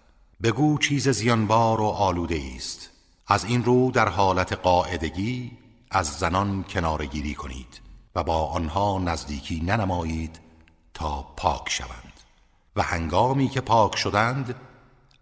بگو 0.43 0.77
چیز 0.77 1.09
زیانبار 1.09 1.81
و 1.81 1.85
آلوده 1.85 2.41
است 2.55 2.89
از 3.27 3.45
این 3.45 3.63
رو 3.63 3.91
در 3.91 4.09
حالت 4.09 4.53
قاعدگی 4.53 5.51
از 5.91 6.07
زنان 6.07 6.65
کنارگیری 6.69 7.35
کنید 7.35 7.81
و 8.15 8.23
با 8.23 8.45
آنها 8.45 8.99
نزدیکی 8.99 9.59
ننمایید 9.59 10.39
تا 10.93 11.21
پاک 11.37 11.69
شوند. 11.69 12.13
و 12.75 12.81
هنگامی 12.81 13.49
که 13.49 13.61
پاک 13.61 13.95
شدند 13.95 14.55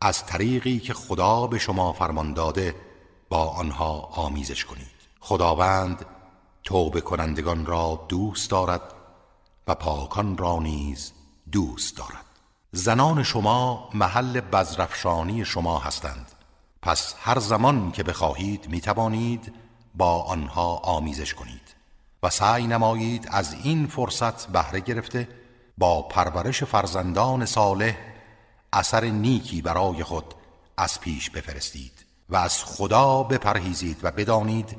از 0.02 0.26
طریقی 0.26 0.80
که 0.80 0.93
خدا 0.93 1.47
به 1.47 1.60
شما 1.60 1.93
فرمان 1.93 2.34
داده 2.34 2.76
با 3.30 3.45
آنها 3.45 3.99
آمیزش 3.99 4.65
کنید. 4.65 4.95
خداوند 5.19 6.06
توبه 6.64 7.02
کنندگان 7.02 7.65
را 7.65 8.06
دوست 8.10 8.49
دارد 8.49 8.94
و 9.67 9.75
پاکان 9.75 10.37
را 10.37 10.59
نیز 10.59 11.11
دوست 11.51 11.97
دارد. 11.97 12.25
زنان 12.71 13.23
شما 13.23 13.89
محل 13.93 14.41
بزرفشانی 14.41 15.45
شما 15.45 15.79
هستند. 15.79 16.31
پس 16.81 17.15
هر 17.19 17.39
زمان 17.39 17.91
که 17.91 18.03
بخواهید 18.03 18.69
می 18.69 18.81
توانید 18.81 19.53
با 19.95 20.23
آنها 20.23 20.75
آمیزش 20.75 21.33
کنید 21.33 21.75
و 22.23 22.29
سعی 22.29 22.67
نمایید 22.67 23.27
از 23.31 23.55
این 23.63 23.87
فرصت 23.87 24.47
بهره 24.47 24.79
گرفته 24.79 25.27
با 25.77 26.01
پرورش 26.01 26.63
فرزندان 26.63 27.45
صالح 27.45 27.95
اثر 28.73 29.05
نیکی 29.05 29.61
برای 29.61 30.03
خود 30.03 30.33
از 30.77 30.99
پیش 30.99 31.29
بفرستید 31.29 32.05
و 32.29 32.35
از 32.35 32.63
خدا 32.63 33.23
بپرهیزید 33.23 33.99
و 34.03 34.11
بدانید 34.11 34.77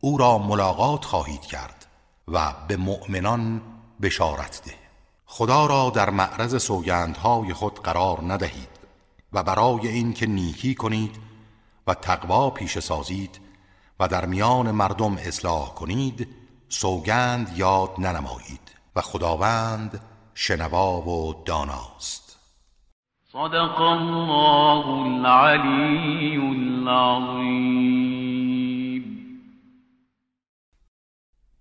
او 0.00 0.18
را 0.18 0.38
ملاقات 0.38 1.04
خواهید 1.04 1.40
کرد 1.40 1.86
و 2.28 2.52
به 2.68 2.76
مؤمنان 2.76 3.62
بشارت 4.02 4.62
ده. 4.64 4.74
خدا 5.26 5.66
را 5.66 5.90
در 5.90 6.10
معرض 6.10 6.62
سوگندهای 6.62 7.52
خود 7.52 7.82
قرار 7.82 8.32
ندهید 8.32 8.68
و 9.32 9.42
برای 9.42 9.88
اینکه 9.88 10.26
نیکی 10.26 10.74
کنید 10.74 11.16
و 11.86 11.94
تقوا 11.94 12.50
پیش 12.50 12.78
سازید 12.78 13.40
و 14.00 14.08
در 14.08 14.26
میان 14.26 14.70
مردم 14.70 15.14
اصلاح 15.14 15.74
کنید 15.74 16.28
سوگند 16.68 17.52
یاد 17.56 17.90
ننمایید 17.98 18.60
و 18.96 19.00
خداوند 19.00 20.00
شنوا 20.34 21.00
و 21.00 21.42
داناست. 21.44 22.38
صدق 23.32 23.80
الله 23.80 24.86
العلی 24.88 26.36
العظیم 26.36 27.88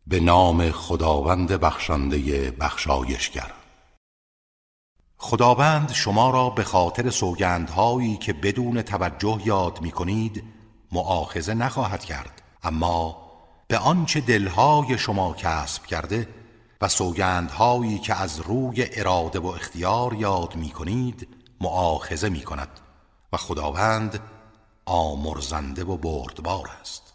به 0.09 0.19
نام 0.19 0.71
خداوند 0.71 1.51
بخشنده 1.51 2.51
بخشایشگر. 2.51 3.51
خداوند 5.17 5.91
شما 5.91 6.29
را 6.29 6.49
به 6.49 6.63
خاطر 6.63 7.09
سوگندهایی 7.09 8.17
که 8.17 8.33
بدون 8.33 8.81
توجه 8.81 9.41
یاد 9.45 9.81
می 9.81 9.91
کنید 9.91 10.43
معاخزه 10.91 11.53
نخواهد 11.53 12.05
کرد. 12.05 12.41
اما 12.63 13.17
به 13.67 13.77
آنچه 13.77 14.21
دلهای 14.21 14.97
شما 14.97 15.33
کسب 15.33 15.85
کرده 15.85 16.27
و 16.81 16.87
سوگندهایی 16.87 17.99
که 17.99 18.21
از 18.21 18.39
روی 18.39 18.87
اراده 18.91 19.39
و 19.39 19.47
اختیار 19.47 20.13
یاد 20.13 20.55
می 20.55 20.69
کنید 20.69 21.27
معاخزه 21.61 22.29
می 22.29 22.41
کند 22.41 22.79
و 23.33 23.37
خداوند 23.37 24.19
آمرزنده 24.85 25.83
و 25.83 25.97
بردبار 25.97 26.69
است. 26.81 27.06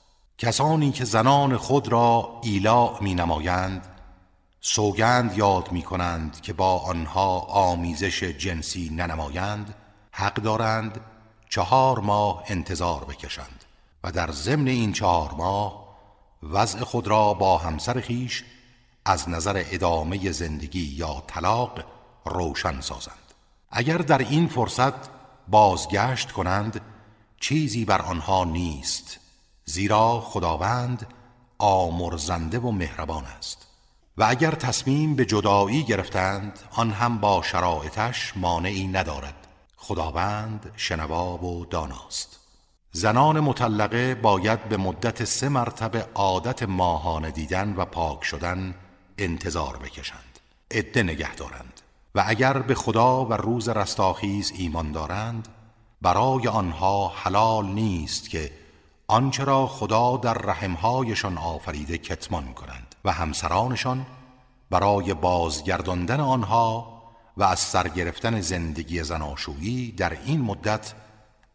کسانی 0.42 0.92
که 0.92 1.04
زنان 1.04 1.56
خود 1.56 1.88
را 1.88 2.40
ایلا 2.42 2.98
می 3.00 3.14
نمایند 3.14 3.86
سوگند 4.60 5.38
یاد 5.38 5.72
می 5.72 5.82
کنند 5.82 6.40
که 6.40 6.52
با 6.52 6.78
آنها 6.78 7.38
آمیزش 7.38 8.24
جنسی 8.24 8.90
ننمایند 8.90 9.74
حق 10.10 10.34
دارند 10.34 11.00
چهار 11.48 11.98
ماه 11.98 12.44
انتظار 12.46 13.04
بکشند 13.04 13.64
و 14.04 14.12
در 14.12 14.30
ضمن 14.30 14.68
این 14.68 14.92
چهار 14.92 15.34
ماه 15.34 15.96
وضع 16.42 16.84
خود 16.84 17.08
را 17.08 17.34
با 17.34 17.58
همسر 17.58 18.00
خیش 18.00 18.44
از 19.04 19.28
نظر 19.28 19.64
ادامه 19.70 20.32
زندگی 20.32 20.94
یا 20.96 21.22
طلاق 21.26 21.84
روشن 22.24 22.80
سازند. 22.80 23.34
اگر 23.70 23.98
در 23.98 24.18
این 24.18 24.48
فرصت 24.48 24.94
بازگشت 25.48 26.32
کنند 26.32 26.80
چیزی 27.40 27.84
بر 27.84 28.02
آنها 28.02 28.44
نیست. 28.44 29.21
زیرا 29.64 30.20
خداوند 30.20 31.06
آمرزنده 31.58 32.58
و 32.58 32.70
مهربان 32.70 33.24
است. 33.24 33.66
و 34.16 34.24
اگر 34.28 34.50
تصمیم 34.50 35.16
به 35.16 35.24
جدایی 35.24 35.82
گرفتند 35.82 36.58
آن 36.70 36.90
هم 36.90 37.18
با 37.18 37.42
شرایطش 37.42 38.32
مانعی 38.36 38.86
ندارد. 38.86 39.46
خداوند 39.76 40.72
شنوا 40.76 41.44
و 41.44 41.64
داناست. 41.64 42.38
زنان 42.92 43.40
مطلقه 43.40 44.14
باید 44.14 44.68
به 44.68 44.76
مدت 44.76 45.24
سه 45.24 45.48
مرتبه 45.48 46.06
عادت 46.14 46.62
ماهانه 46.62 47.30
دیدن 47.30 47.74
و 47.76 47.84
پاک 47.84 48.24
شدن 48.24 48.74
انتظار 49.18 49.76
بکشند. 49.76 50.38
عده 50.70 51.02
نگه 51.02 51.34
دارند. 51.34 51.80
و 52.14 52.24
اگر 52.26 52.58
به 52.58 52.74
خدا 52.74 53.24
و 53.24 53.32
روز 53.32 53.68
رستاخیز 53.68 54.52
ایمان 54.56 54.92
دارند 54.92 55.48
برای 56.02 56.48
آنها 56.48 57.08
حلال 57.08 57.66
نیست 57.66 58.30
که 58.30 58.50
آنچه 59.08 59.44
را 59.44 59.66
خدا 59.66 60.16
در 60.16 60.34
رحمهایشان 60.34 61.38
آفریده 61.38 61.98
کتمان 61.98 62.54
کنند 62.54 62.94
و 63.04 63.12
همسرانشان 63.12 64.06
برای 64.70 65.14
بازگرداندن 65.14 66.20
آنها 66.20 67.02
و 67.36 67.42
از 67.42 67.58
سرگرفتن 67.58 68.40
زندگی 68.40 69.02
زناشویی 69.02 69.92
در 69.92 70.18
این 70.24 70.40
مدت 70.40 70.94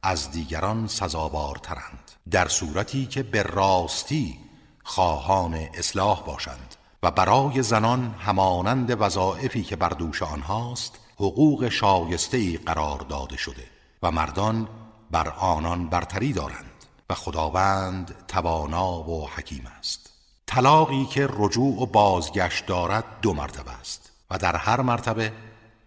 از 0.04 0.32
دیگران 0.32 0.88
سزاوارترند 0.88 2.12
در 2.32 2.48
صورتی 2.48 3.06
که 3.06 3.24
به 3.24 3.44
راستی 3.44 4.40
خواهان 4.84 5.54
اصلاح 5.54 6.24
باشند 6.26 6.76
و 7.04 7.12
برای 7.12 7.64
زنان 7.64 8.16
همانند 8.20 9.02
وظایفی 9.02 9.64
که 9.64 9.76
بر 9.76 9.90
دوش 9.90 10.24
آنهاست 10.24 11.00
حقوق 11.16 11.70
شایسته 11.70 12.58
قرار 12.58 13.00
داده 13.00 13.38
شده 13.38 13.64
و 14.04 14.12
مردان 14.12 14.68
بر 15.12 15.30
آنان 15.30 15.90
برتری 15.90 16.34
دارند. 16.34 16.77
و 17.10 17.14
خداوند 17.14 18.16
توانا 18.28 19.10
و 19.10 19.30
حکیم 19.30 19.68
است. 19.80 20.10
طلاقی 20.46 21.06
که 21.06 21.30
رجوع 21.34 21.82
و 21.82 21.86
بازگشت 21.86 22.66
دارد 22.66 23.04
دو 23.22 23.34
مرتبه 23.34 23.72
است 23.72 24.12
و 24.32 24.38
در 24.38 24.56
هر 24.56 24.82
مرتبه 24.82 25.34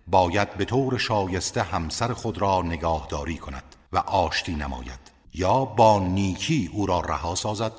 باید 0.06 0.54
به 0.54 0.64
طور 0.64 0.98
شایسته 0.98 1.62
همسر 1.62 2.12
خود 2.12 2.38
را 2.38 2.62
نگاهداری 2.62 3.38
کند 3.38 3.64
و 3.92 3.98
آشتی 3.98 4.54
نماید 4.54 5.10
یا 5.34 5.64
با 5.64 5.98
نیکی 5.98 6.70
او 6.72 6.86
را 6.86 7.00
رها 7.00 7.34
سازد 7.34 7.72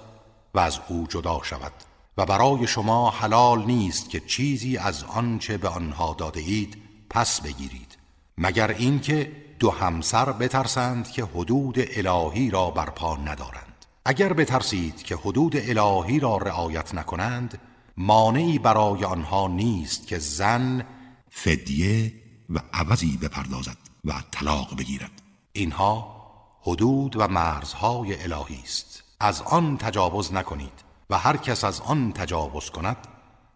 و 0.53 0.59
از 0.59 0.79
او 0.87 1.07
جدا 1.09 1.43
شود 1.43 1.71
و 2.17 2.25
برای 2.25 2.67
شما 2.67 3.09
حلال 3.09 3.65
نیست 3.65 4.09
که 4.09 4.19
چیزی 4.19 4.77
از 4.77 5.03
آنچه 5.03 5.57
به 5.57 5.69
آنها 5.69 6.15
داده 6.17 6.39
اید 6.39 6.77
پس 7.09 7.41
بگیرید 7.41 7.97
مگر 8.37 8.71
اینکه 8.71 9.31
دو 9.61 9.71
همسر 9.71 10.31
بترسند 10.31 11.11
که 11.11 11.23
حدود 11.23 11.75
الهی 11.79 12.49
را 12.49 12.71
برپا 12.71 13.17
ندارند. 13.17 13.85
اگر 14.05 14.33
بترسید 14.33 15.03
که 15.03 15.15
حدود 15.15 15.55
الهی 15.57 16.19
را 16.19 16.37
رعایت 16.37 16.95
نکنند 16.95 17.61
مانعی 17.97 18.59
برای 18.59 19.05
آنها 19.05 19.47
نیست 19.47 20.07
که 20.07 20.19
زن 20.19 20.85
فدیه 21.29 22.13
و 22.49 22.59
عوضی 22.73 23.17
بپردازد 23.17 23.77
و 24.05 24.13
طلاق 24.31 24.77
بگیرد. 24.77 25.21
اینها 25.53 26.21
حدود 26.61 27.15
و 27.17 27.27
مرزهای 27.27 28.23
الهی 28.23 28.59
است. 28.63 29.03
از 29.19 29.41
آن 29.41 29.77
تجاوز 29.77 30.33
نکنید 30.33 30.83
و 31.09 31.17
هر 31.17 31.37
کس 31.37 31.63
از 31.63 31.81
آن 31.81 32.11
تجاوز 32.11 32.69
کند 32.69 32.97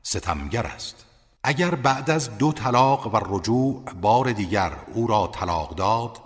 ستمگر 0.03 0.65
است. 0.65 1.04
اگر 1.47 1.75
بعد 1.75 2.09
از 2.09 2.37
دو 2.37 2.51
طلاق 2.51 3.13
و 3.13 3.35
رجوع 3.35 3.83
بار 4.01 4.31
دیگر 4.31 4.71
او 4.93 5.07
را 5.07 5.27
طلاق 5.27 5.75
داد 5.75 6.21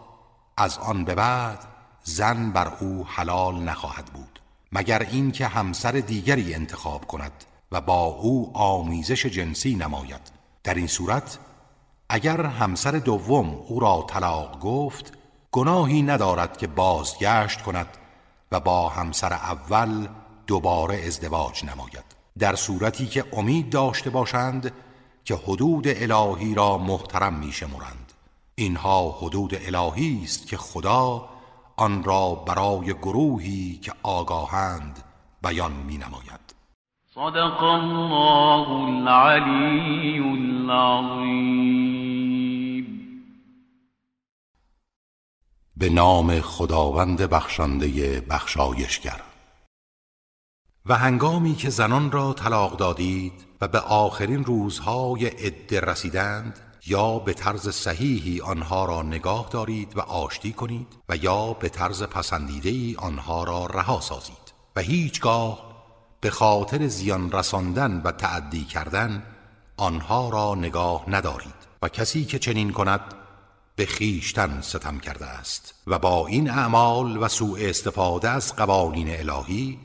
از 0.58 0.78
آن 0.78 1.06
به 1.06 1.16
بعد 1.16 1.60
زن 2.04 2.52
بر 2.52 2.74
او 2.80 3.06
حلال 3.10 3.56
نخواهد 3.56 4.06
بود 4.06 4.40
مگر 4.72 5.00
اینکه 5.00 5.48
همسر 5.48 5.92
دیگری 5.92 6.54
انتخاب 6.54 7.06
کند 7.06 7.32
و 7.72 7.82
با 7.82 8.04
او 8.04 8.52
آمیزش 8.54 9.26
جنسی 9.26 9.76
نماید. 9.76 10.32
در 10.64 10.74
این 10.74 10.88
صورت 10.88 11.40
اگر 12.10 12.46
همسر 12.46 12.92
دوم 12.92 13.50
او 13.68 13.80
را 13.80 14.06
طلاق 14.08 14.60
گفت 14.60 15.14
گناهی 15.52 16.02
ندارد 16.02 16.58
که 16.58 16.68
بازگشت 16.68 17.62
کند 17.62 17.88
و 18.52 18.60
با 18.60 18.90
همسر 18.90 19.34
اول 19.34 20.08
دوباره 20.48 21.02
ازدواج 21.08 21.66
نماید. 21.66 22.06
در 22.40 22.56
صورتی 22.56 23.08
که 23.08 23.26
امید 23.34 23.70
داشته 23.70 24.10
باشند 24.10 24.72
که 25.24 25.36
حدود 25.36 25.88
الهی 25.88 26.56
را 26.56 26.78
محترم 26.78 27.34
می 27.34 27.52
شمرند. 27.52 28.14
اینها 28.56 29.12
حدود 29.12 29.56
الهی 29.56 30.22
است 30.24 30.48
که 30.48 30.58
خدا 30.58 31.30
آن 31.78 32.04
را 32.04 32.36
برای 32.36 32.94
گروهی 32.94 33.80
که 33.84 33.94
آگاهند 34.04 35.04
بیان 35.44 35.72
می 35.72 35.98
نماید. 35.98 36.56
صدق 37.16 37.64
الله 37.64 38.70
العلی 38.70 40.20
العظیم 40.20 41.80
به 45.78 45.90
نام 45.90 46.42
خداوند 46.42 47.22
بخشنده 47.22 48.22
بخشایشگر. 48.22 49.22
و 50.86 50.98
هنگامی 50.98 51.56
که 51.56 51.70
زنان 51.70 52.12
را 52.12 52.34
طلاق 52.34 52.78
دادید 52.78 53.34
و 53.62 53.68
به 53.68 53.80
آخرین 53.80 54.46
روزهای 54.46 55.26
عده 55.26 55.80
رسیدند 55.80 56.60
یا 56.88 57.20
به 57.20 57.34
طرز 57.34 57.70
صحیحی 57.70 58.42
آنها 58.42 58.86
را 58.86 59.02
نگاه 59.02 59.50
دارید 59.52 59.98
و 59.98 60.02
آشتی 60.02 60.54
کنید 60.54 60.88
و 61.10 61.16
یا 61.16 61.54
به 61.54 61.70
طرز 61.70 62.04
پسندیده 62.04 63.00
آنها 63.00 63.44
را 63.44 63.66
رها 63.66 64.00
سازید. 64.00 64.54
و 64.76 64.82
هیچگاه 64.82 65.70
به 66.22 66.30
خاطر 66.30 66.88
زیان 66.88 67.32
رساندن 67.32 68.02
و 68.04 68.12
تعدی 68.12 68.64
کردن 68.64 69.24
آنها 69.78 70.30
را 70.30 70.56
نگاه 70.56 71.04
ندارید 71.08 71.68
و 71.82 71.90
کسی 71.90 72.26
که 72.26 72.40
چنین 72.40 72.72
کند 72.72 73.02
به 73.76 73.86
خیشتن 73.86 74.62
ستم 74.62 75.00
کرده 75.00 75.26
است. 75.26 75.74
و 75.88 76.00
با 76.00 76.28
این 76.28 76.50
اعمال 76.50 77.18
و 77.18 77.28
سوء 77.28 77.70
استفاده 77.70 78.30
از 78.30 78.56
قوانین 78.56 79.20
الهی 79.20 79.80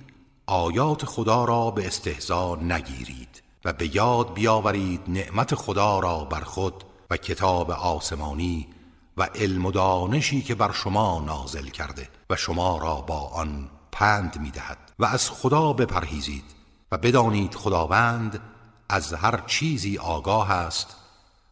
آیات 0.47 1.05
خدا 1.05 1.45
را 1.45 1.71
به 1.71 1.87
استهزا 1.87 2.57
نگیرید 2.57 3.43
و 3.65 3.73
به 3.73 3.97
یاد 3.97 4.35
بیاورید 4.35 5.01
نعمت 5.09 5.55
خدا 5.55 5.99
را 5.99 6.25
بر 6.25 6.41
خود 6.41 6.85
و 7.11 7.17
کتاب 7.17 7.71
آسمانی 7.71 8.69
و 9.17 9.23
علم 9.23 9.67
و 9.67 9.71
دانشی 9.71 10.43
که 10.43 10.55
بر 10.55 10.73
شما 10.73 11.25
نازل 11.27 11.67
کرده 11.67 12.09
و 12.31 12.37
شما 12.37 12.79
را 12.79 12.95
با 12.95 13.21
آن 13.21 13.71
پند 13.93 14.41
می‌دهد 14.41 14.79
و 14.99 15.05
از 15.05 15.31
خدا 15.31 15.73
بپرهیزید 15.73 16.45
و 16.93 16.99
بدانید 16.99 17.55
خداوند 17.55 18.41
از 18.89 19.13
هر 19.13 19.43
چیزی 19.47 19.99
آگاه 19.99 20.51
است 20.51 20.97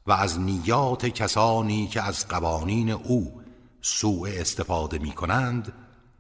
و 0.07 0.13
از 0.13 0.41
نیات 0.41 1.07
کسانی 1.07 1.87
که 1.87 2.03
از 2.03 2.29
قوانین 2.29 2.91
او 2.91 3.43
سوء 3.81 4.29
استفاده 4.29 4.99
می 4.99 5.13
کنند 5.13 5.73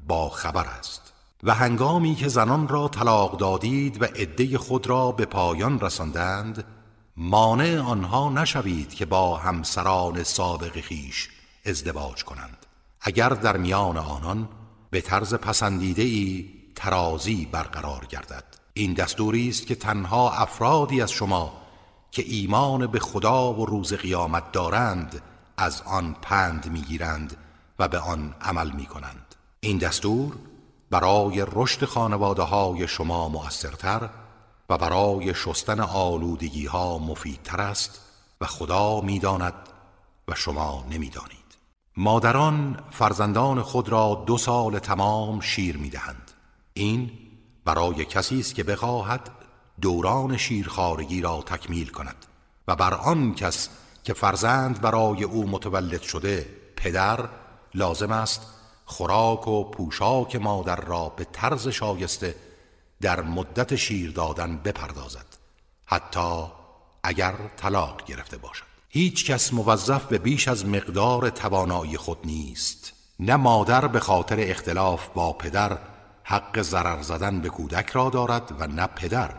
با 0.06 0.28
خبر 0.28 0.66
است. 0.66 1.11
و 1.42 1.54
هنگامی 1.54 2.14
که 2.14 2.28
زنان 2.28 2.68
را 2.68 2.88
طلاق 2.88 3.36
دادید 3.36 4.02
و 4.02 4.04
عده 4.04 4.58
خود 4.58 4.86
را 4.86 5.12
به 5.12 5.24
پایان 5.24 5.80
رساندند 5.80 6.64
مانع 7.16 7.80
آنها 7.80 8.30
نشوید 8.30 8.94
که 8.94 9.06
با 9.06 9.36
همسران 9.36 10.22
سابق 10.22 10.80
خیش 10.80 11.28
ازدواج 11.66 12.24
کنند. 12.24 12.66
اگر 13.00 13.28
در 13.28 13.56
میان 13.56 13.98
آنان 13.98 14.48
به 14.90 15.00
طرز 15.00 15.34
پسندیده 15.34 16.02
ای 16.02 16.50
ترازی 16.76 17.48
برقرار 17.52 18.04
گردد. 18.04 18.44
این 18.74 18.94
دستوری 18.94 19.48
است 19.48 19.66
که 19.66 19.74
تنها 19.74 20.30
افرادی 20.30 21.02
از 21.02 21.10
شما 21.10 21.52
که 22.10 22.24
ایمان 22.26 22.86
به 22.86 22.98
خدا 22.98 23.52
و 23.52 23.66
روز 23.66 23.94
قیامت 23.94 24.52
دارند 24.52 25.22
از 25.56 25.82
آن 25.82 26.16
پند 26.22 26.70
می‌گیرند 26.70 27.36
و 27.78 27.88
به 27.88 27.98
آن 27.98 28.34
عمل 28.40 28.70
می 28.70 28.86
کنند 28.86 29.34
این 29.60 29.78
دستور 29.78 30.32
برای 30.92 31.46
رشد 31.52 31.84
خانواده 31.84 32.42
های 32.42 32.88
شما 32.88 33.28
مؤثرتر 33.28 34.08
و 34.68 34.78
برای 34.78 35.34
شستن 35.34 35.80
آلودگی 35.80 36.66
ها 36.66 36.98
مفیدتر 36.98 37.60
است 37.60 38.00
و 38.40 38.46
خدا 38.46 39.00
می‌داند 39.00 39.54
و 40.28 40.34
شما 40.34 40.84
نمی‌دانید. 40.90 41.56
مادران 41.96 42.78
فرزندان 42.90 43.62
خود 43.62 43.88
را 43.88 44.24
دو 44.26 44.38
سال 44.38 44.78
تمام 44.78 45.40
شیر 45.40 45.76
می‌دهند. 45.76 46.30
این 46.74 47.10
برای 47.64 48.04
کسی 48.04 48.40
است 48.40 48.54
که 48.54 48.64
بخواهد 48.64 49.30
دوران 49.80 50.36
شیرخارگی 50.36 51.20
را 51.20 51.42
تکمیل 51.46 51.88
کند 51.88 52.26
و 52.68 52.76
بر 52.76 52.94
آن 52.94 53.34
کس 53.34 53.68
که 54.04 54.14
فرزند 54.14 54.80
برای 54.80 55.24
او 55.24 55.48
متولد 55.48 56.02
شده 56.02 56.46
پدر 56.76 57.28
لازم 57.74 58.12
است 58.12 58.61
خوراک 58.92 59.48
و 59.48 59.64
پوشاک 59.64 60.36
مادر 60.36 60.76
را 60.76 61.08
به 61.08 61.24
طرز 61.24 61.68
شایسته 61.68 62.34
در 63.00 63.20
مدت 63.20 63.76
شیر 63.76 64.10
دادن 64.10 64.56
بپردازد 64.56 65.26
حتی 65.86 66.44
اگر 67.02 67.34
طلاق 67.56 68.04
گرفته 68.04 68.36
باشد. 68.36 68.64
هیچ 68.88 69.30
کس 69.30 69.52
موظف 69.52 70.04
به 70.04 70.18
بیش 70.18 70.48
از 70.48 70.66
مقدار 70.66 71.30
توانایی 71.30 71.96
خود 71.96 72.18
نیست 72.24 72.92
نه 73.20 73.36
مادر 73.36 73.86
به 73.86 74.00
خاطر 74.00 74.36
اختلاف 74.40 75.08
با 75.08 75.32
پدر 75.32 75.78
حق 76.24 76.62
ضرر 76.62 77.02
زدن 77.02 77.40
به 77.40 77.48
کودک 77.48 77.90
را 77.90 78.10
دارد 78.10 78.54
و 78.58 78.66
نه 78.66 78.86
پدر. 78.86 79.34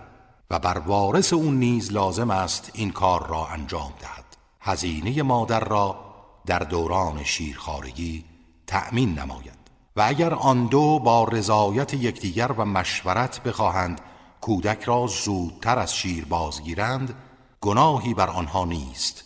و 0.51 0.59
بر 0.59 0.77
وارث 0.77 1.33
اون 1.33 1.55
نیز 1.55 1.91
لازم 1.91 2.31
است 2.31 2.71
این 2.73 2.91
کار 2.91 3.27
را 3.27 3.47
انجام 3.47 3.93
دهد. 3.99 4.25
هزینه 4.61 5.23
مادر 5.23 5.59
را 5.59 6.13
در 6.45 6.59
دوران 6.59 7.23
شیرخارگی 7.23 8.25
تأمین 8.67 9.19
نماید 9.19 9.63
و 9.95 10.01
اگر 10.07 10.33
آن 10.33 10.65
دو 10.65 10.99
با 10.99 11.23
رضایت 11.23 11.93
یکدیگر 11.93 12.51
و 12.51 12.65
مشورت 12.65 13.43
بخواهند 13.43 14.01
کودک 14.41 14.83
را 14.83 15.07
زودتر 15.07 15.79
از 15.79 15.95
شیر 15.95 16.25
بازگیرند 16.25 17.15
گناهی 17.61 18.13
بر 18.13 18.29
آنها 18.29 18.65
نیست. 18.65 19.23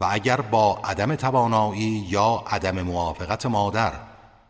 و 0.00 0.08
اگر 0.10 0.40
با 0.40 0.80
عدم 0.84 1.14
توانایی 1.14 2.06
یا 2.08 2.44
عدم 2.46 2.82
موافقت 2.82 3.46
مادر 3.46 3.92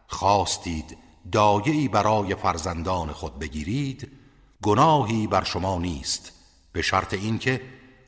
خواستید 0.07 0.99
دایعی 1.33 1.89
برای 1.89 2.35
فرزندان 2.35 3.12
خود 3.12 3.39
بگیرید 3.39 4.11
گناهی 4.62 5.27
بر 5.27 5.45
شما 5.45 5.79
نیست 5.79 6.33
به 6.73 6.83
شرط 6.83 7.15
اینکه 7.15 7.61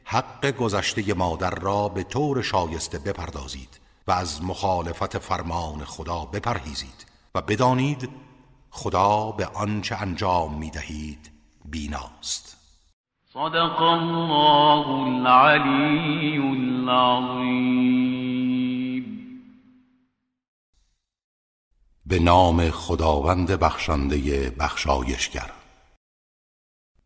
حق 0.04 0.50
گذشته 0.50 1.14
مادر 1.14 1.50
را 1.50 1.88
به 1.88 2.02
طور 2.02 2.42
شایسته 2.42 2.98
بپردازید. 2.98 3.81
و 4.06 4.12
از 4.12 4.44
مخالفت 4.44 5.18
فرمان 5.18 5.84
خدا 5.84 6.24
بپرهیزید 6.24 7.06
و 7.34 7.40
بدانید 7.40 8.08
خدا 8.70 9.32
به 9.32 9.46
آنچه 9.46 9.96
انجام 9.96 10.58
می 10.58 10.70
دهید 10.70 11.30
بیناست. 11.64 12.56
صدق 13.32 13.82
الله 13.82 14.88
العلی 14.88 16.38
العظیم. 16.38 17.82
به 22.06 22.18
نام 22.18 22.70
خداوند 22.70 23.50
بخشنده 23.50 24.50
بخشایشگر. 24.50 25.50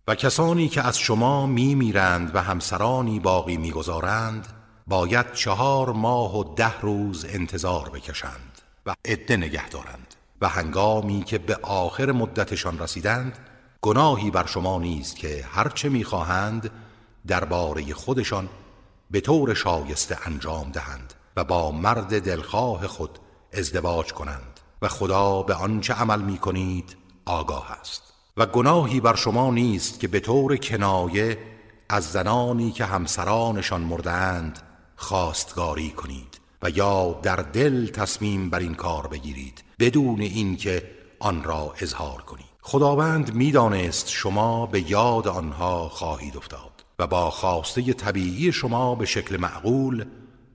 و 0.08 0.14
کسانی 0.14 0.68
که 0.68 0.82
از 0.82 0.98
شما 0.98 1.46
می 1.46 1.74
میرند 1.74 2.34
و 2.34 2.42
همسرانی 2.42 3.20
باقی 3.20 3.56
می‌گذارند 3.56 4.55
باید 4.88 5.32
چهار 5.32 5.92
ماه 5.92 6.38
و 6.38 6.54
ده 6.54 6.80
روز 6.80 7.26
انتظار 7.28 7.88
بکشند 7.88 8.60
و 8.86 8.94
عده 9.04 9.36
نگه 9.36 9.68
دارند 9.68 10.14
و 10.40 10.48
هنگامی 10.48 11.22
که 11.22 11.38
به 11.38 11.56
آخر 11.62 12.12
مدتشان 12.12 12.78
رسیدند 12.78 13.38
گناهی 13.82 14.30
بر 14.30 14.46
شما 14.46 14.78
نیست 14.78 15.16
که 15.16 15.44
هرچه 15.52 15.88
می‌خواهند 15.88 16.70
درباره 17.26 17.94
خودشان 17.94 18.48
به 19.10 19.20
طور 19.20 19.54
شایسته 19.54 20.18
انجام 20.26 20.70
دهند 20.70 21.14
و 21.36 21.44
با 21.44 21.70
مرد 21.70 22.22
دلخواه 22.22 22.86
خود 22.86 23.18
ازدواج 23.52 24.12
کنند 24.12 24.60
و 24.82 24.88
خدا 24.88 25.42
به 25.42 25.54
آنچه 25.54 25.94
عمل 25.94 26.20
می 26.22 26.38
کنید 26.38 26.96
آگاه 27.24 27.72
است. 27.80 28.02
و 28.36 28.46
گناهی 28.46 29.00
بر 29.00 29.14
شما 29.14 29.50
نیست 29.50 30.00
که 30.00 30.08
به 30.08 30.20
طور 30.20 30.56
کنایه 30.56 31.38
از 31.88 32.12
زنانی 32.12 32.72
که 32.72 32.84
همسرانشان 32.84 33.80
مردند 33.80 34.58
خواستگاری 34.96 35.90
کنید 35.90 36.40
و 36.62 36.70
یا 36.70 37.20
در 37.22 37.36
دل 37.36 37.86
تصمیم 37.86 38.50
بر 38.50 38.58
این 38.58 38.74
کار 38.74 39.06
بگیرید 39.06 39.64
بدون 39.78 40.20
اینکه 40.20 40.90
آن 41.18 41.44
را 41.44 41.74
اظهار 41.80 42.22
کنید. 42.22 42.46
خداوند 42.62 43.34
می‌دانست 43.34 44.08
شما 44.10 44.66
به 44.66 44.90
یاد 44.90 45.28
آنها 45.28 45.88
خواهید 45.88 46.36
افتاد 46.36 46.84
و 46.98 47.06
با 47.06 47.30
خواسته 47.30 47.92
طبیعی 47.92 48.52
شما 48.52 48.94
به 48.94 49.06
شکل 49.06 49.36
معقول 49.36 50.04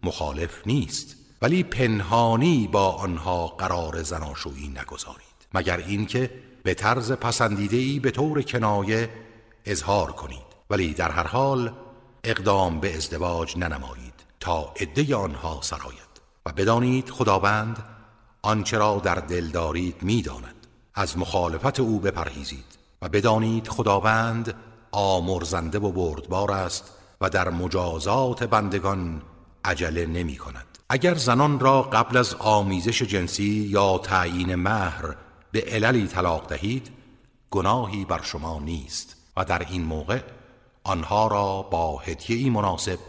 مخالف 0.04 0.68
نیست 0.68 1.16
ولی 1.42 1.64
پنهانی 1.64 2.70
با 2.72 2.92
آنها 2.92 3.48
قرار 3.48 4.04
زناشویی 4.04 4.68
نگذارید. 4.68 5.22
مگر 5.54 5.78
اینکه 5.78 6.32
به 6.64 6.74
طرز 6.74 7.12
پسندیده 7.12 7.78
ای 7.78 8.00
به 8.00 8.12
طور 8.12 8.42
کنایه 8.42 9.10
اظهار 9.66 10.12
کنید 10.12 10.52
ولی 10.70 10.94
در 10.94 11.12
هر 11.12 11.28
حال 11.28 11.74
اقدام 12.24 12.80
به 12.80 12.96
ازدواج 12.96 13.58
ننمایید. 13.58 14.11
تا 14.42 14.74
عده 14.80 15.16
آنها 15.16 15.60
سراید 15.62 16.22
و 16.46 16.52
بدانید 16.52 17.10
خداوند 17.10 17.84
آنچه 18.42 18.78
را 18.78 19.02
در 19.04 19.16
دل 19.16 19.48
دارید 19.48 20.04
می‌داند. 20.04 20.68
از 20.96 21.18
مخالفت 21.18 21.80
او 21.80 22.00
بپرهیزید 22.00 22.66
و 23.02 23.10
بدانید 23.10 23.68
خداوند 23.68 24.54
آمرزنده 24.92 25.80
و 25.80 25.92
بردبار 25.92 26.52
است 26.52 26.92
و 27.22 27.30
در 27.30 27.50
مجازات 27.50 28.44
بندگان 28.44 29.22
عجله 29.66 30.06
نمی 30.06 30.38
کند 30.38 30.66
اگر 30.90 31.16
زنان 31.16 31.60
را 31.60 31.82
قبل 31.82 32.18
از 32.18 32.34
آمیزش 32.34 33.02
جنسی 33.02 33.68
یا 33.70 33.98
تعیین 33.98 34.56
مهر 34.56 35.16
به 35.52 35.62
عللی 35.62 36.08
طلاق 36.08 36.48
دهید 36.48 36.92
گناهی 37.52 38.06
بر 38.06 38.22
شما 38.22 38.60
نیست 38.60 39.16
و 39.38 39.46
در 39.46 39.66
این 39.70 39.84
موقع 39.84 40.20
آنها 40.84 41.28
را 41.28 41.62
با 41.62 41.98
هدیه‌ای 41.98 42.50
مناسب 42.50 43.00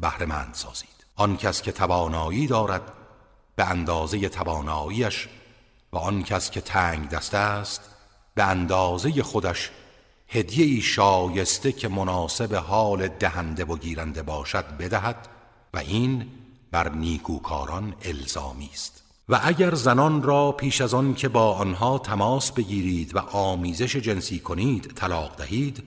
بهرهمند 0.00 0.54
سازید. 0.54 0.88
آن 1.16 1.36
کس 1.36 1.62
که 1.62 1.72
توانایی 1.72 2.46
دارد 2.46 2.92
به 3.56 3.64
اندازه 3.64 4.28
تواناییش 4.28 5.28
و 5.92 5.96
آن 5.96 6.22
کس 6.22 6.50
که 6.50 6.60
تنگ 6.60 7.08
دسته 7.08 7.38
است 7.38 7.90
به 8.34 8.44
اندازه 8.44 9.22
خودش 9.22 9.70
هدیه 10.28 10.80
شایسته 10.80 11.72
که 11.72 11.88
مناسب 11.88 12.54
حال 12.54 13.08
دهنده 13.08 13.64
و 13.64 13.76
گیرنده 13.76 14.22
باشد 14.22 14.64
بدهد 14.76 15.28
و 15.74 15.78
این 15.78 16.26
بر 16.70 16.88
نیکوکاران 16.88 17.94
الزامی 18.02 18.70
است. 18.72 19.02
و 19.28 19.40
اگر 19.42 19.74
زنان 19.74 20.22
را 20.22 20.52
پیش 20.52 20.80
از 20.80 20.94
آن 20.94 21.14
که 21.14 21.28
با 21.28 21.54
آنها 21.54 21.98
تماس 21.98 22.52
بگیرید 22.52 23.16
و 23.16 23.18
آمیزش 23.18 23.96
جنسی 23.96 24.38
کنید 24.38 24.92
طلاق 24.94 25.36
دهید 25.36 25.82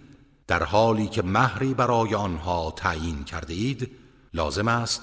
در 0.47 0.63
حالی 0.63 1.07
که 1.07 1.21
مهری 1.21 1.73
برای 1.73 2.15
آنها 2.15 2.73
تعیین 2.75 3.23
کرده 3.23 3.53
اید 3.53 3.91
لازم 4.33 4.67
است 4.67 5.01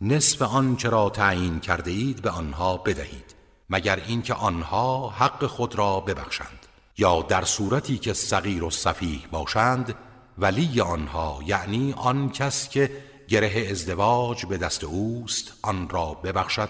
نصف 0.00 0.42
آنچه 0.42 0.88
را 0.88 1.10
تعیین 1.10 1.60
کرده 1.60 1.90
اید 1.90 2.22
به 2.22 2.30
آنها 2.30 2.76
بدهید 2.76 3.34
مگر 3.70 4.02
اینکه 4.06 4.34
آنها 4.34 5.08
حق 5.08 5.46
خود 5.46 5.74
را 5.74 6.00
ببخشند 6.00 6.66
یا 6.98 7.22
در 7.22 7.44
صورتی 7.44 7.98
که 7.98 8.12
صغیر 8.12 8.64
و 8.64 8.70
صفیح 8.70 9.26
باشند 9.30 9.94
ولی 10.38 10.80
آنها 10.80 11.40
یعنی 11.46 11.94
آن 11.96 12.30
کس 12.30 12.68
که 12.68 13.02
گره 13.28 13.68
ازدواج 13.70 14.46
به 14.46 14.58
دست 14.58 14.84
اوست 14.84 15.52
آن 15.62 15.88
را 15.88 16.14
ببخشد 16.14 16.68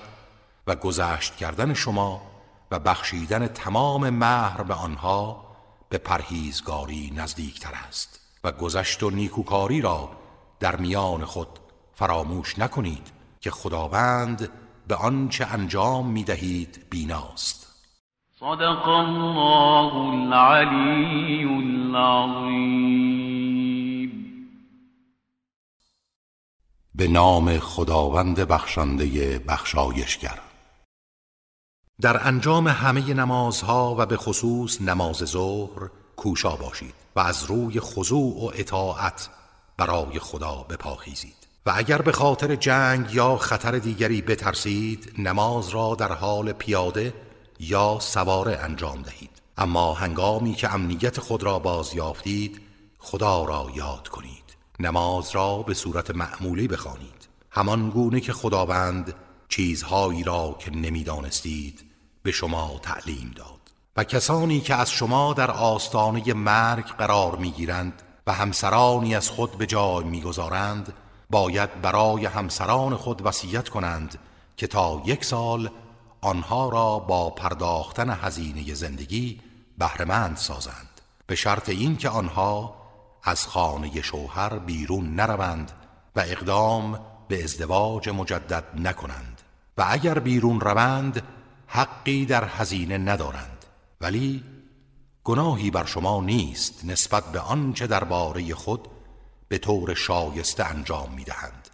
و 0.66 0.76
گذشت 0.76 1.36
کردن 1.36 1.74
شما 1.74 2.22
و 2.70 2.78
بخشیدن 2.78 3.46
تمام 3.46 4.10
مهر 4.10 4.62
به 4.62 4.74
آنها 4.74 5.44
به 5.88 5.98
پرهیزگاری 5.98 7.12
نزدیکتر 7.16 7.72
است 7.88 8.20
و 8.44 8.52
گذشت 8.52 9.02
و 9.02 9.10
نیکوکاری 9.10 9.80
را 9.80 10.10
در 10.60 10.76
میان 10.76 11.24
خود 11.24 11.48
فراموش 11.98 12.58
نکنید 12.58 13.12
که 13.40 13.50
خداوند 13.50 14.48
به 14.88 14.94
آنچه 14.94 15.46
انجام 15.46 16.10
می 16.10 16.24
دهید 16.24 16.86
بیناست. 16.90 17.66
صدق 18.40 18.88
الله 18.88 19.94
العلی 19.94 21.44
العظیم 21.44 22.88
به 26.94 27.08
نام 27.08 27.58
خداوند 27.58 28.40
بخشنده 28.40 29.38
بخشایشگر. 29.38 30.38
در 32.00 32.26
انجام 32.26 32.68
همه 32.68 33.14
نمازها 33.14 33.94
و 33.98 34.06
به 34.06 34.16
خصوص 34.16 34.80
نماز 34.80 35.16
ظهر 35.16 35.90
کوشا 36.16 36.56
باشید 36.56 36.94
و 37.16 37.20
از 37.20 37.44
روی 37.44 37.80
خضوع 37.80 38.44
و 38.44 38.50
اطاعت 38.54 39.30
برای 39.76 40.18
خدا 40.18 40.66
بپاخیزید. 40.70 41.37
و 41.68 41.72
اگر 41.76 42.02
به 42.02 42.12
خاطر 42.12 42.56
جنگ 42.56 43.14
یا 43.14 43.36
خطر 43.36 43.78
دیگری 43.78 44.22
بترسید 44.22 45.12
نماز 45.18 45.68
را 45.68 45.94
در 45.94 46.12
حال 46.12 46.52
پیاده 46.52 47.14
یا 47.60 47.98
سواره 48.00 48.56
انجام 48.56 49.02
دهید. 49.02 49.30
اما 49.58 49.94
هنگامی 49.94 50.54
که 50.54 50.74
امنیت 50.74 51.20
خود 51.20 51.42
را 51.42 51.58
باز 51.58 51.94
یافتید 51.94 52.60
خدا 52.98 53.44
را 53.44 53.66
یاد 53.74 54.08
کنید. 54.08 54.56
نماز 54.80 55.30
را 55.30 55.58
به 55.58 55.74
صورت 55.74 56.10
معمولی 56.10 56.68
بخوانید. 56.68 57.28
همان 57.50 57.90
گونه 57.90 58.20
که 58.20 58.32
خداوند 58.32 59.14
چیزهایی 59.48 60.22
را 60.24 60.56
که 60.58 60.70
نمی‌دانستید 60.70 61.84
به 62.22 62.32
شما 62.32 62.80
تعلیم 62.82 63.32
داد. 63.36 63.70
و 63.96 64.04
کسانی 64.04 64.60
که 64.60 64.74
از 64.74 64.90
شما 64.90 65.34
در 65.34 65.50
آستانه 65.50 66.34
مرگ 66.34 66.84
قرار 66.84 67.36
می‌گیرند 67.36 68.02
و 68.26 68.32
همسرانی 68.32 69.14
از 69.14 69.30
خود 69.30 69.58
به 69.58 69.66
جای 69.66 70.04
می‌گذارند 70.04 70.92
باید 71.30 71.82
برای 71.82 72.26
همسران 72.26 72.96
خود 72.96 73.26
وصیت 73.26 73.68
کنند 73.68 74.18
که 74.56 74.66
تا 74.66 75.02
یک 75.06 75.24
سال 75.24 75.70
آنها 76.20 76.68
را 76.68 76.98
با 76.98 77.30
پرداختن 77.30 78.10
هزینه 78.10 78.74
زندگی 78.74 79.40
بهرهمند 79.78 80.36
سازند. 80.36 80.88
به 81.26 81.34
شرط 81.34 81.68
اینکه 81.68 82.08
آنها 82.08 82.74
از 83.22 83.46
خانه 83.46 84.02
شوهر 84.02 84.58
بیرون 84.58 85.14
نروند 85.14 85.72
و 86.16 86.20
اقدام 86.20 87.00
به 87.28 87.44
ازدواج 87.44 88.08
مجدد 88.08 88.64
نکنند 88.74 89.42
و 89.78 89.84
اگر 89.88 90.18
بیرون 90.18 90.60
روند 90.60 91.22
حقی 91.66 92.26
در 92.26 92.44
هزینه 92.44 92.98
ندارند. 92.98 93.64
ولی 94.00 94.44
گناهی 95.24 95.70
بر 95.70 95.84
شما 95.84 96.20
نیست 96.20 96.84
نسبت 96.84 97.24
به 97.32 97.40
آنچه 97.40 97.86
درباره 97.86 98.54
خود 98.54 98.88
به 99.48 99.58
طور 99.58 99.94
شایسته 99.94 100.64
انجام 100.64 101.12
می 101.14 101.24
دهند 101.24 101.68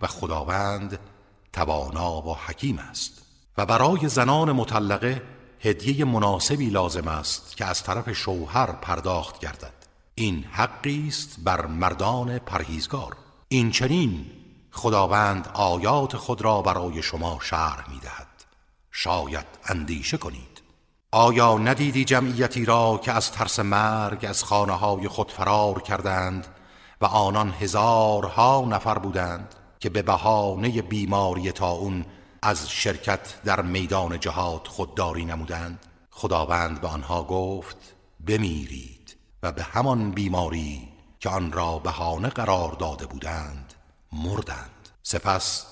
و 0.00 0.06
خداوند 0.06 0.98
توانا 1.52 2.22
و 2.22 2.36
حکیم 2.36 2.78
است 2.78 3.22
و 3.58 3.66
برای 3.66 4.08
زنان 4.08 4.52
مطلقه 4.52 5.22
هدیه 5.60 6.04
مناسبی 6.04 6.70
لازم 6.70 7.08
است 7.08 7.56
که 7.56 7.64
از 7.64 7.82
طرف 7.82 8.12
شوهر 8.12 8.72
پرداخت 8.72 9.38
گردد. 9.38 9.72
این 10.14 10.44
حقی 10.44 11.08
است 11.08 11.36
بر 11.44 11.66
مردان 11.66 12.38
پرهیزگار. 12.38 13.16
این 13.48 13.70
چنین 13.70 14.26
خداوند 14.70 15.48
آیات 15.54 16.16
خود 16.16 16.42
را 16.42 16.62
برای 16.62 17.02
شما 17.02 17.38
شرح 17.42 17.90
می 17.90 17.98
دهد 17.98 18.26
شاید 18.90 19.46
اندیشه 19.64 20.16
کنید. 20.16 20.62
آیا 21.12 21.58
ندیدی 21.58 22.04
جمعیتی 22.04 22.64
را 22.64 23.00
که 23.04 23.12
از 23.12 23.32
ترس 23.32 23.58
مرگ 23.58 24.24
از 24.28 24.44
خانه 24.44 24.72
های 24.72 25.08
خود 25.08 25.32
فرار 25.32 25.82
کردند 25.82 26.46
و 27.00 27.06
آنان 27.06 27.50
هزارها 27.50 28.66
نفر 28.70 28.98
بودند 28.98 29.54
که 29.80 29.90
به 29.90 30.02
بهانه 30.02 30.82
بیماری 30.82 31.52
اون 31.60 32.04
از 32.42 32.70
شرکت 32.70 33.42
در 33.44 33.62
میدان 33.62 34.20
جهاد 34.20 34.66
خودداری 34.66 35.24
نمودند. 35.24 35.78
خداوند 36.10 36.80
به 36.80 36.88
آنها 36.88 37.24
گفت 37.24 37.76
بمیرید 38.26 39.16
و 39.42 39.52
به 39.52 39.62
همان 39.62 40.10
بیماری 40.10 40.88
که 41.20 41.28
آن 41.28 41.52
را 41.52 41.78
بهانه 41.78 42.28
قرار 42.28 42.72
داده 42.72 43.06
بودند 43.06 43.74
مردند. 44.12 44.88
سپس 45.02 45.66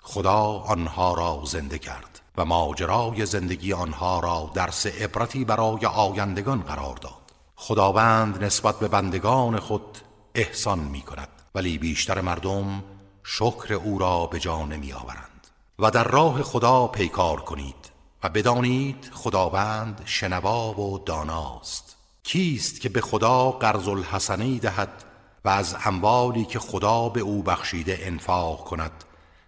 خدا 0.00 0.42
آنها 0.58 1.14
را 1.14 1.42
زنده 1.44 1.78
کرد 1.78 2.20
و 2.36 2.44
ماجرای 2.44 3.26
زندگی 3.26 3.72
آنها 3.72 4.20
را 4.20 4.50
درس 4.54 4.86
عبرتی 4.86 5.44
برای 5.44 5.86
آیندگان 5.86 6.60
قرار 6.60 6.96
داد. 6.96 7.32
خداوند 7.56 8.44
نسبت 8.44 8.78
به 8.78 8.88
بندگان 8.88 9.60
خود 9.60 9.98
احسان 10.34 10.78
می 10.78 11.00
کند 11.00 11.28
ولی 11.54 11.78
بیشتر 11.78 12.20
مردم 12.20 12.84
شکر 13.24 13.74
او 13.74 13.98
را 13.98 14.26
به 14.26 14.40
جا 14.40 14.64
نمی 14.64 14.92
آورند 14.92 15.46
و 15.78 15.90
در 15.90 16.04
راه 16.04 16.42
خدا 16.42 16.86
پیکار 16.86 17.40
کنید 17.40 17.90
و 18.22 18.28
بدانید 18.28 19.10
خداوند 19.12 20.02
شنوا 20.04 20.80
و 20.80 20.98
داناست. 20.98 21.96
کیست 22.22 22.80
که 22.80 22.88
به 22.88 23.00
خدا 23.00 23.50
قرض 23.50 23.88
الحسنی 23.88 24.58
دهد 24.58 25.04
و 25.44 25.48
از 25.48 25.76
اموالی 25.84 26.44
که 26.44 26.58
خدا 26.58 27.08
به 27.08 27.20
او 27.20 27.42
بخشیده 27.42 27.98
انفاق 28.00 28.64
کند 28.64 29.04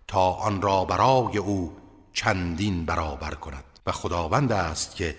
تا 0.09 0.31
آن 0.33 0.63
را 0.63 0.85
برای 0.85 1.39
او 1.39 1.77
چندین 2.13 2.85
برابر 2.85 3.35
کند. 3.35 3.65
و 3.87 3.93
خداوند 3.93 4.53
است 4.53 4.97
که 4.97 5.17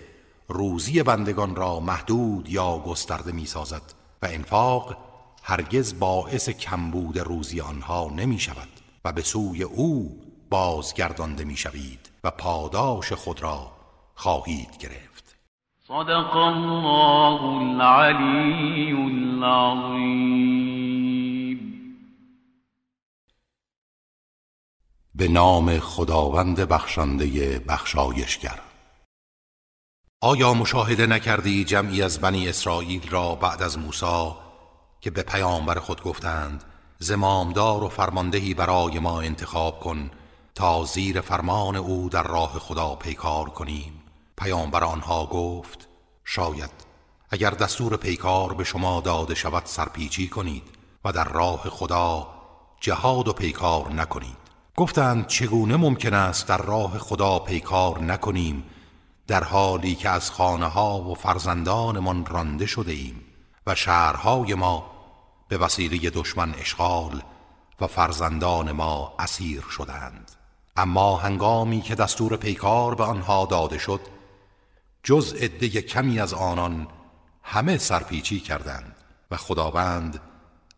روزی 0.48 1.02
بندگان 1.02 1.56
را 1.56 1.80
محدود 1.80 2.48
یا 2.48 2.78
گسترده 2.78 3.32
می 3.32 3.46
سازد 3.46 3.82
و 4.22 4.26
انفاق 4.26 5.07
هرگز 5.48 5.98
باعث 5.98 6.48
کمبود 6.48 7.18
روزی 7.18 7.60
آنها 7.60 8.10
نمی 8.16 8.38
شود 8.38 8.68
و 9.04 9.12
به 9.12 9.22
سوی 9.22 9.62
او 9.62 10.20
بازگردانده 10.50 11.44
می 11.44 11.56
شوید 11.56 12.10
و 12.24 12.30
پاداش 12.30 13.12
خود 13.12 13.42
را 13.42 13.72
خواهید 14.14 14.76
گرفت. 14.78 15.36
صدق 15.88 16.36
الله 16.36 17.42
العلی 17.42 18.92
العظیم 18.92 20.18
به 25.14 25.28
نام 25.28 25.78
خداوند 25.78 26.60
بخشنده 26.60 27.58
بخشایشگر. 27.58 28.60
آیا 30.20 30.54
مشاهده 30.54 31.06
نکردی 31.06 31.64
جمعی 31.64 32.02
از 32.02 32.20
بنی 32.20 32.48
اسرائیل 32.48 33.10
را 33.10 33.34
بعد 33.34 33.62
از 33.62 33.78
موسی 33.78 34.47
که 35.00 35.10
به 35.10 35.22
پیامبر 35.22 35.78
خود 35.78 36.02
گفتند 36.02 36.64
زمامدار 36.98 37.84
و 37.84 37.88
فرماندهی 37.88 38.54
برای 38.54 38.98
ما 38.98 39.20
انتخاب 39.20 39.80
کن 39.80 40.10
تا 40.54 40.84
زیر 40.84 41.20
فرمان 41.20 41.76
او 41.76 42.08
در 42.08 42.22
راه 42.22 42.58
خدا 42.58 42.94
پیکار 42.94 43.50
کنیم. 43.50 43.92
پیامبر 44.38 44.84
آنها 44.84 45.26
گفت 45.26 45.88
شاید 46.24 46.70
اگر 47.30 47.50
دستور 47.50 47.96
پیکار 47.96 48.54
به 48.54 48.64
شما 48.64 49.00
داده 49.00 49.34
شود 49.34 49.62
سرپیچی 49.66 50.28
کنید 50.28 50.62
و 51.04 51.12
در 51.12 51.24
راه 51.24 51.68
خدا 51.70 52.28
جهاد 52.80 53.28
و 53.28 53.32
پیکار 53.32 53.92
نکنید. 53.92 54.36
گفتند 54.76 55.26
چگونه 55.26 55.76
ممکن 55.76 56.14
است 56.14 56.48
در 56.48 56.58
راه 56.58 56.98
خدا 56.98 57.38
پیکار 57.38 58.02
نکنیم 58.02 58.64
در 59.26 59.44
حالی 59.44 59.94
که 59.94 60.08
از 60.08 60.30
خانه 60.30 60.66
ها 60.66 61.00
و 61.00 61.14
فرزندانمان 61.14 62.26
رانده 62.26 62.66
شده 62.66 62.92
ایم؟ 62.92 63.27
و 63.68 63.74
شهرهای 63.74 64.54
ما 64.54 64.90
به 65.48 65.58
وسیله 65.58 66.10
دشمن 66.10 66.54
اشغال 66.54 67.22
و 67.80 67.86
فرزندان 67.86 68.72
ما 68.72 69.14
اسیر 69.18 69.60
شدند. 69.60 70.30
اما 70.76 71.16
هنگامی 71.16 71.80
که 71.80 71.94
دستور 71.94 72.36
پیکار 72.36 72.94
به 72.94 73.04
آنها 73.04 73.46
داده 73.46 73.78
شد 73.78 74.00
جز 75.02 75.34
عده 75.34 75.68
کمی 75.68 76.20
از 76.20 76.34
آنان 76.34 76.88
همه 77.42 77.78
سرپیچی 77.78 78.40
کردند 78.40 78.96
و 79.30 79.36
خداوند 79.36 80.20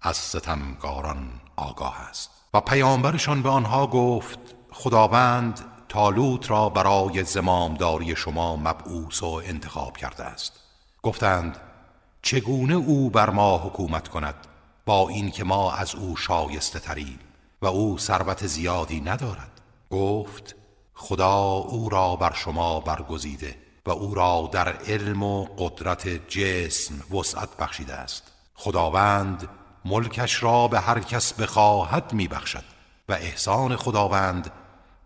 از 0.02 0.16
ستمگاران 0.16 1.30
آگاه 1.56 2.00
است. 2.00 2.30
و 2.54 2.60
پیامبرشان 2.60 3.42
به 3.42 3.48
آنها 3.48 3.86
گفت 3.86 4.38
خداوند 4.72 5.60
تالوت 5.88 6.50
را 6.50 6.68
برای 6.68 7.24
زمامداری 7.24 8.16
شما 8.16 8.56
مبعوث 8.56 9.22
و 9.22 9.42
انتخاب 9.44 9.96
کرده 9.96 10.24
است. 10.24 10.60
گفتند 11.02 11.69
چگونه 12.22 12.74
او 12.74 13.10
بر 13.10 13.30
ما 13.30 13.58
حکومت 13.58 14.08
کند؟ 14.08 14.34
با 14.86 15.08
این 15.08 15.30
که 15.30 15.44
ما 15.44 15.72
از 15.72 15.94
او 15.94 16.16
شایسته 16.16 16.78
تریم 16.78 17.18
و 17.62 17.66
او 17.66 17.98
ثروت 17.98 18.46
زیادی 18.46 19.00
ندارد. 19.00 19.60
گفت 19.90 20.56
خدا 20.94 21.42
او 21.42 21.88
را 21.88 22.16
بر 22.16 22.32
شما 22.32 22.80
برگزیده 22.80 23.56
و 23.86 23.90
او 23.90 24.14
را 24.14 24.48
در 24.52 24.68
علم 24.72 25.22
و 25.22 25.44
قدرت 25.58 26.28
جسم 26.28 27.16
وسعت 27.16 27.56
بخشیده 27.56 27.94
است. 27.94 28.22
خداوند 28.54 29.48
ملکش 29.84 30.42
را 30.42 30.68
به 30.68 30.80
هر 30.80 31.00
کس 31.00 31.32
بخواهد 31.32 32.12
میبخشد 32.12 32.64
و 33.08 33.12
احسان 33.12 33.76
خداوند 33.76 34.52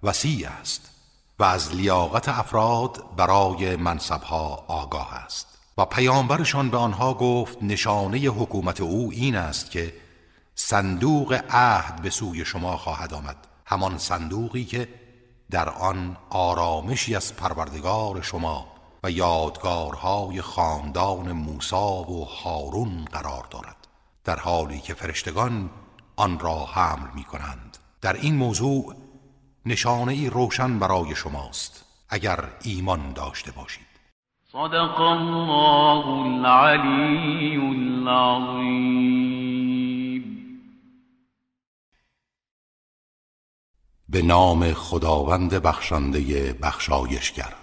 وسیع 0.02 0.48
است 0.48 0.90
و 1.38 1.44
از 1.44 1.74
لیاقت 1.74 2.28
افراد 2.28 3.04
برای 3.16 3.76
منصبها 3.76 4.64
آگاه 4.68 5.14
است. 5.14 5.53
و 5.78 5.84
پیامبرشان 5.84 6.70
به 6.70 6.76
آنها 6.76 7.14
گفت 7.14 7.62
نشانه 7.62 8.18
حکومت 8.18 8.80
او 8.80 9.10
این 9.12 9.36
است 9.36 9.70
که 9.70 9.94
صندوق 10.54 11.40
عهد 11.50 12.02
به 12.02 12.10
سوی 12.10 12.44
شما 12.44 12.76
خواهد 12.76 13.14
آمد. 13.14 13.36
همان 13.66 13.98
صندوقی 13.98 14.64
که 14.64 14.88
در 15.50 15.68
آن 15.68 16.16
آرامشی 16.30 17.16
از 17.16 17.36
پروردگار 17.36 18.22
شما 18.22 18.66
و 19.02 19.10
یادگارهای 19.10 20.40
خاندان 20.40 21.32
موسا 21.32 22.02
و 22.02 22.24
هارون 22.24 23.04
قرار 23.12 23.46
دارد. 23.50 23.76
در 24.24 24.36
حالی 24.36 24.80
که 24.80 24.94
فرشتگان 24.94 25.70
آن 26.16 26.38
را 26.38 26.64
حمل 26.64 27.08
می 27.14 27.24
کنند. 27.24 27.78
در 28.00 28.12
این 28.12 28.36
موضوع 28.36 28.94
نشانه 29.66 30.12
ای 30.12 30.30
روشن 30.30 30.78
برای 30.78 31.16
شماست. 31.16 31.84
اگر 32.08 32.48
ایمان 32.62 33.12
داشته 33.12 33.52
باشید. 33.52 33.83
صدق 34.54 35.00
الله 35.00 36.06
العلی 36.06 37.56
العظیم 37.56 38.64
به 44.08 44.22
نام 44.22 44.72
خداوند 44.72 45.54
بخشنده 45.54 46.52
بخشایشگر. 46.52 47.54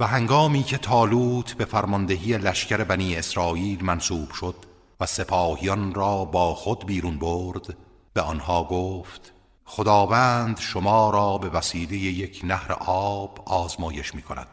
و 0.00 0.06
هنگامی 0.06 0.62
که 0.62 0.78
تالوت 0.78 1.52
به 1.52 1.64
فرماندهی 1.64 2.38
لشکر 2.38 2.84
بنی 2.84 3.16
اسرائیل 3.16 3.84
منصوب 3.84 4.30
شد 4.30 4.56
و 5.00 5.06
سپاهیان 5.06 5.94
را 5.94 6.24
با 6.24 6.54
خود 6.54 6.86
بیرون 6.86 7.18
برد 7.18 7.76
به 8.14 8.20
آنها 8.20 8.64
گفت 8.64 9.32
خداوند 9.64 10.58
شما 10.58 11.10
را 11.10 11.38
به 11.38 11.48
وسیله 11.48 11.96
یک 11.96 12.40
نهر 12.44 12.72
آب 12.86 13.42
آزمایش 13.46 14.14
می 14.14 14.22
کند 14.22 14.48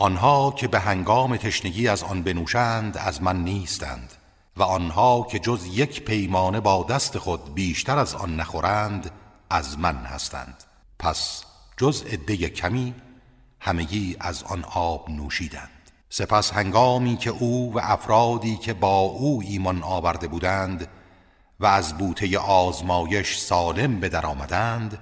آنها 0.00 0.50
که 0.50 0.68
به 0.68 0.80
هنگام 0.80 1.36
تشنگی 1.36 1.88
از 1.88 2.02
آن 2.02 2.22
بنوشند 2.22 2.98
از 2.98 3.22
من 3.22 3.44
نیستند. 3.44 4.12
و 4.56 4.62
آنها 4.62 5.26
که 5.30 5.38
جز 5.38 5.66
یک 5.66 6.04
پیمانه 6.04 6.60
با 6.60 6.86
دست 6.90 7.18
خود 7.18 7.54
بیشتر 7.54 7.98
از 7.98 8.14
آن 8.14 8.36
نخورند 8.36 9.10
از 9.50 9.78
من 9.78 9.96
هستند. 9.96 10.64
پس 10.98 11.44
جز 11.76 12.02
عده 12.02 12.36
کمی 12.36 12.94
همگی 13.60 14.16
از 14.20 14.42
آن 14.42 14.64
آب 14.64 15.10
نوشیدند. 15.10 15.90
سپس 16.08 16.52
هنگامی 16.52 17.16
که 17.16 17.30
او 17.30 17.74
و 17.74 17.80
افرادی 17.82 18.56
که 18.56 18.74
با 18.74 18.98
او 18.98 19.42
ایمان 19.46 19.82
آورده 19.82 20.28
بودند 20.28 20.88
و 21.60 21.66
از 21.66 21.98
بوته 21.98 22.38
آزمایش 22.38 23.38
سالم 23.38 24.00
به 24.00 24.08
در 24.08 24.26
آمدند 24.26 24.98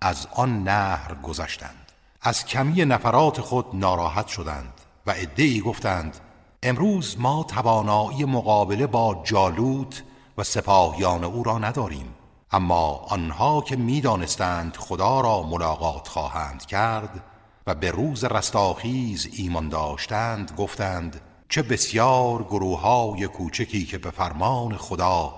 از 0.00 0.26
آن 0.34 0.62
نهر 0.62 1.14
گذشتند. 1.22 1.79
از 2.22 2.44
کمی 2.44 2.84
نفرات 2.84 3.40
خود 3.40 3.66
ناراحت 3.74 4.28
شدند 4.28 4.80
و 5.06 5.10
عدهای 5.10 5.60
گفتند 5.60 6.16
امروز 6.62 7.16
ما 7.18 7.44
توانایی 7.48 8.24
مقابله 8.24 8.86
با 8.86 9.20
جالوت 9.24 10.02
و 10.38 10.42
سپاهیان 10.42 11.24
او 11.24 11.42
را 11.42 11.58
نداریم 11.58 12.14
اما 12.52 13.06
آنها 13.08 13.60
که 13.60 13.76
می‌دانستند 13.76 14.76
خدا 14.76 15.20
را 15.20 15.42
ملاقات 15.42 16.08
خواهند 16.08 16.66
کرد 16.66 17.24
و 17.66 17.74
به 17.74 17.90
روز 17.90 18.24
رستاخیز 18.24 19.28
ایمان 19.32 19.68
داشتند 19.68 20.52
گفتند 20.56 21.20
چه 21.48 21.62
بسیار 21.62 22.42
گروه 22.42 22.80
های 22.80 23.26
کوچکی 23.26 23.86
که 23.86 23.98
به 23.98 24.10
فرمان 24.10 24.76
خدا 24.76 25.34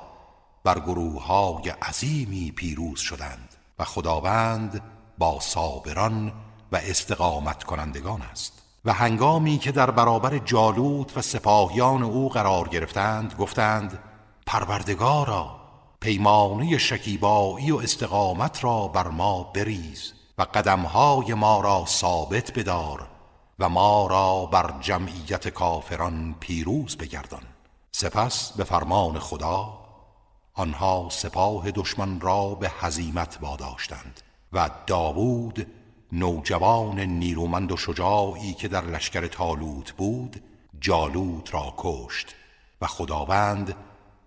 بر 0.65 0.81
گروه 0.81 1.27
های 1.27 1.69
عظیمی 1.83 2.53
پیروز 2.53 3.01
شدند 3.01 3.55
و 3.79 3.85
خداوند 3.85 4.83
با 5.19 5.41
صابران 5.41 6.33
و 6.73 6.77
استقامت 6.77 7.65
کنندگان 7.65 8.23
است. 8.23 8.63
و 8.85 8.93
هنگامی 8.93 9.59
که 9.59 9.73
در 9.73 9.91
برابر 9.91 10.39
جالوت 10.39 11.17
و 11.17 11.23
سپاهیان 11.23 12.03
او 12.03 12.29
قرار 12.29 12.69
گرفتند 12.69 13.35
گفتند 13.39 13.99
پروردگارا 14.47 15.57
پیمانه 16.01 16.79
شکیبایی 16.79 17.71
و 17.71 17.77
استقامت 17.77 18.65
را 18.65 18.89
بر 18.89 19.09
ما 19.09 19.43
بریز 19.43 20.13
و 20.39 20.43
قدمهای 20.43 21.35
ما 21.35 21.61
را 21.61 21.85
ثابت 21.87 22.59
بدار 22.59 23.09
و 23.59 23.69
ما 23.69 24.07
را 24.07 24.47
بر 24.47 24.75
جمعیت 24.81 25.49
کافران 25.49 26.35
پیروز 26.41 26.97
بگردان. 26.97 27.43
سپس 27.93 28.53
به 28.53 28.65
فرمان 28.65 29.19
خدا 29.19 29.79
آنها 30.55 31.09
سپاه 31.11 31.71
دشمن 31.71 32.21
را 32.21 32.55
به 32.55 32.73
هزیمت 32.81 33.39
واداشتند 33.41 34.21
و 34.53 34.71
داوود 34.87 35.67
نوجوان 36.13 37.01
نیرومند 37.01 37.73
و 37.73 37.77
شجاعی 37.77 38.55
که 38.55 38.69
در 38.69 38.85
لشکر 38.85 39.27
تالوت 39.27 39.93
بود 39.93 40.43
جالوت 40.81 41.55
را 41.55 41.75
کشت 41.77 42.35
و 42.81 42.87
خداوند 42.87 43.75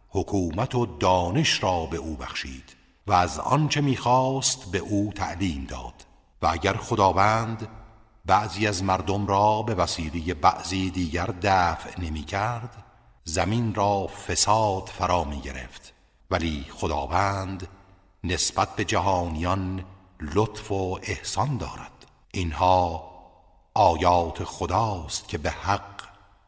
حکومت 0.09 0.75
و 0.75 0.85
دانش 0.85 1.63
را 1.63 1.85
به 1.85 1.97
او 1.97 2.15
بخشید 2.15 2.75
و 3.07 3.13
از 3.13 3.39
آنچه 3.39 3.81
می‌خواست 3.81 4.71
به 4.71 4.77
او 4.77 5.11
تعلیم 5.15 5.65
داد 5.69 5.93
و 6.41 6.47
اگر 6.47 6.73
خداوند 6.73 7.67
بعضی 8.25 8.67
از 8.67 8.83
مردم 8.83 9.27
را 9.27 9.61
به 9.61 9.75
وسیله 9.75 10.33
بعضی 10.33 10.89
دیگر 10.89 11.25
دفع 11.41 12.01
نمی 12.01 12.23
کرد 12.23 12.83
زمین 13.23 13.75
را 13.75 14.07
فساد 14.07 14.87
فرا 14.87 15.23
می 15.23 15.41
گرفت 15.41 15.93
ولی 16.31 16.65
خداوند 16.69 17.67
نسبت 18.23 18.75
به 18.75 18.85
جهانیان 18.85 19.85
لطف 20.21 20.71
و 20.71 20.99
احسان 21.03 21.57
دارد. 21.57 22.05
اینها 22.33 23.11
آیات 23.73 24.43
خداست 24.43 25.29
که 25.29 25.37
به 25.37 25.49
حق 25.49 26.01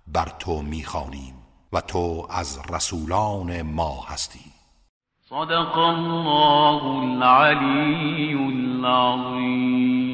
بر 0.07 0.29
تو 0.39 0.61
می‌خوانیم 0.61 1.33
و 1.73 1.81
تو 1.81 2.27
از 2.29 2.59
رسولان 2.69 3.61
ما 3.61 4.05
هستی. 4.07 4.51
صدق 5.29 5.77
الله 5.77 6.83
العلی 6.83 8.33
العظیم. 8.33 10.07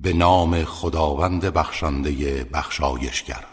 به 0.00 0.12
نام 0.12 0.64
خداوند 0.64 1.44
بخشنده 1.44 2.44
بخشایشگر. 2.44 3.49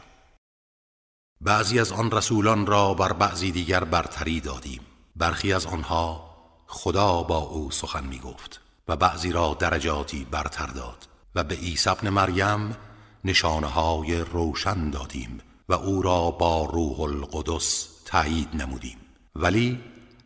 بعضی 1.41 1.79
از 1.79 1.91
آن 1.91 2.11
رسولان 2.11 2.65
را 2.65 2.93
بر 2.93 3.13
بعضی 3.13 3.51
دیگر 3.51 3.83
برتری 3.83 4.39
دادیم. 4.39 4.81
برخی 5.15 5.53
از 5.53 5.65
آنها 5.65 6.29
خدا 6.67 7.23
با 7.23 7.37
او 7.37 7.71
سخن 7.71 8.03
می 8.03 8.19
گفت 8.19 8.61
و 8.87 8.95
بعضی 8.95 9.31
را 9.31 9.57
درجاتی 9.59 10.27
برتر 10.31 10.67
داد 10.67 11.07
و 11.35 11.43
به 11.43 11.55
عیسی 11.55 11.89
ابن 11.89 12.09
مریم 12.09 12.77
نشانه 13.23 13.67
های 13.67 14.15
روشن 14.21 14.89
دادیم 14.89 15.39
و 15.69 15.73
او 15.73 16.01
را 16.01 16.31
با 16.31 16.65
روح 16.65 17.01
القدس 17.01 17.87
تایید 18.05 18.49
نمودیم. 18.53 18.97
ولی 19.35 19.79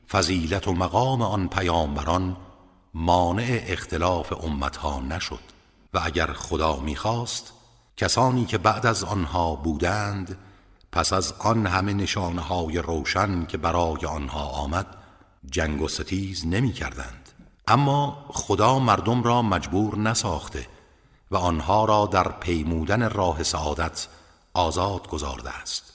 فضیلت 0.10 0.68
و 0.68 0.74
مقام 0.74 1.22
آن 1.22 1.48
پیامبران 1.48 2.38
مانع 2.94 3.64
اختلاف 3.68 4.44
امتها 4.44 5.00
نشد 5.00 5.40
و 5.94 6.00
اگر 6.04 6.34
خدا 6.34 6.80
می‌خواست 6.80 7.54
کسانی 7.98 8.46
که 8.46 8.58
بعد 8.58 8.86
از 8.86 9.04
آنها 9.04 9.56
بودند 9.56 10.38
پس 10.92 11.14
از 11.14 11.34
آن 11.40 11.68
همه 11.68 11.94
نشانه 11.94 12.42
های 12.42 12.78
روشن 12.78 13.46
که 13.46 13.58
برای 13.58 14.06
آنها 14.06 14.46
آمد 14.46 14.88
جنگ 15.52 15.82
و 15.82 15.88
ستیز 15.88 16.48
نمی 16.48 16.74
کردند. 16.74 17.30
اما 17.68 18.26
خدا 18.30 18.80
مردم 18.80 19.24
را 19.24 19.42
مجبور 19.42 19.98
نساخته 19.98 20.68
و 21.32 21.38
آنها 21.38 21.86
را 21.86 22.06
در 22.06 22.28
پیمودن 22.28 23.10
راه 23.10 23.44
سعادت 23.44 24.08
آزاد 24.54 25.08
گذارده 25.08 25.50
است. 25.50 25.94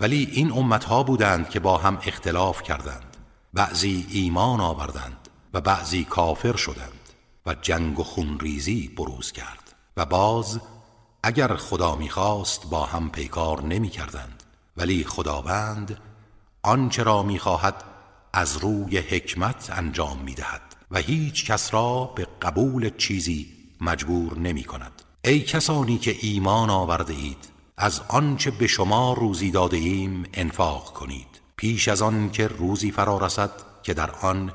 ولی 0.00 0.28
این 0.32 0.52
امتها 0.52 1.02
بودند 1.02 1.50
که 1.50 1.60
با 1.60 1.78
هم 1.78 1.98
اختلاف 2.06 2.62
کردند 2.62 3.16
بعضی 3.54 4.06
ایمان 4.10 4.60
آوردند 4.60 5.28
و 5.54 5.60
بعضی 5.60 6.04
کافر 6.04 6.56
شدند 6.56 6.92
و 7.46 7.54
جنگ 7.54 7.98
و 7.98 8.04
خونریزی 8.04 8.88
بروز 8.88 9.32
کرد. 9.32 9.74
و 9.96 10.04
باز 10.04 10.60
اگر 11.22 11.56
خدا 11.56 11.96
می‌خواست 11.96 12.70
با 12.70 12.84
هم 12.84 13.10
پیکار 13.10 13.62
نمی 13.62 13.88
کردند 13.88 14.35
ولی 14.76 15.04
خداوند 15.04 15.98
آنچه 16.62 17.02
را 17.02 17.22
می‌خواهد 17.22 17.84
از 18.32 18.56
روی 18.56 18.98
حکمت 18.98 19.70
انجام 19.72 20.18
می‌دهد 20.22 20.62
و 20.90 20.98
هیچ 20.98 21.46
کس 21.46 21.74
را 21.74 22.04
به 22.04 22.26
قبول 22.42 22.90
چیزی 22.96 23.52
مجبور 23.80 24.38
نمی 24.38 24.64
کند 24.64 25.02
ای 25.24 25.40
کسانی 25.40 25.98
که 25.98 26.16
ایمان 26.20 26.70
آورده 26.70 27.14
اید 27.14 27.48
از 27.76 28.00
آنچه 28.08 28.50
به 28.50 28.66
شما 28.66 29.12
روزی 29.12 29.50
داده 29.50 29.76
ایم 29.76 30.24
انفاق 30.34 30.92
کنید. 30.92 31.26
پیش 31.56 31.88
از 31.88 32.02
آن 32.02 32.30
که 32.30 32.48
روزی 32.48 32.90
فرا 32.90 33.18
رسد 33.18 33.50
که 33.82 33.94
در 33.94 34.10
آن 34.10 34.52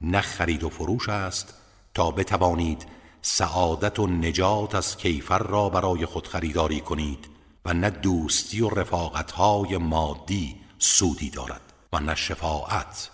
نه 0.00 0.20
خرید 0.20 0.64
و 0.64 0.68
فروش 0.68 1.08
است 1.08 1.54
تا 1.94 2.10
بتوانید 2.10 2.86
سعادت 3.22 3.98
و 3.98 4.06
نجات 4.06 4.74
از 4.74 4.96
کیفر 4.96 5.38
را 5.38 5.68
برای 5.68 6.06
خود 6.06 6.26
خریداری 6.26 6.80
کنید. 6.80 7.37
و 7.68 7.72
نه 7.72 7.90
دوستی 7.90 8.60
و 8.60 8.68
رفاقتهای 8.68 9.76
مادی 9.76 10.56
سودی 10.78 11.30
دارد 11.30 11.60
و 11.92 12.00
نه 12.00 12.14
شفاعت. 12.14 13.10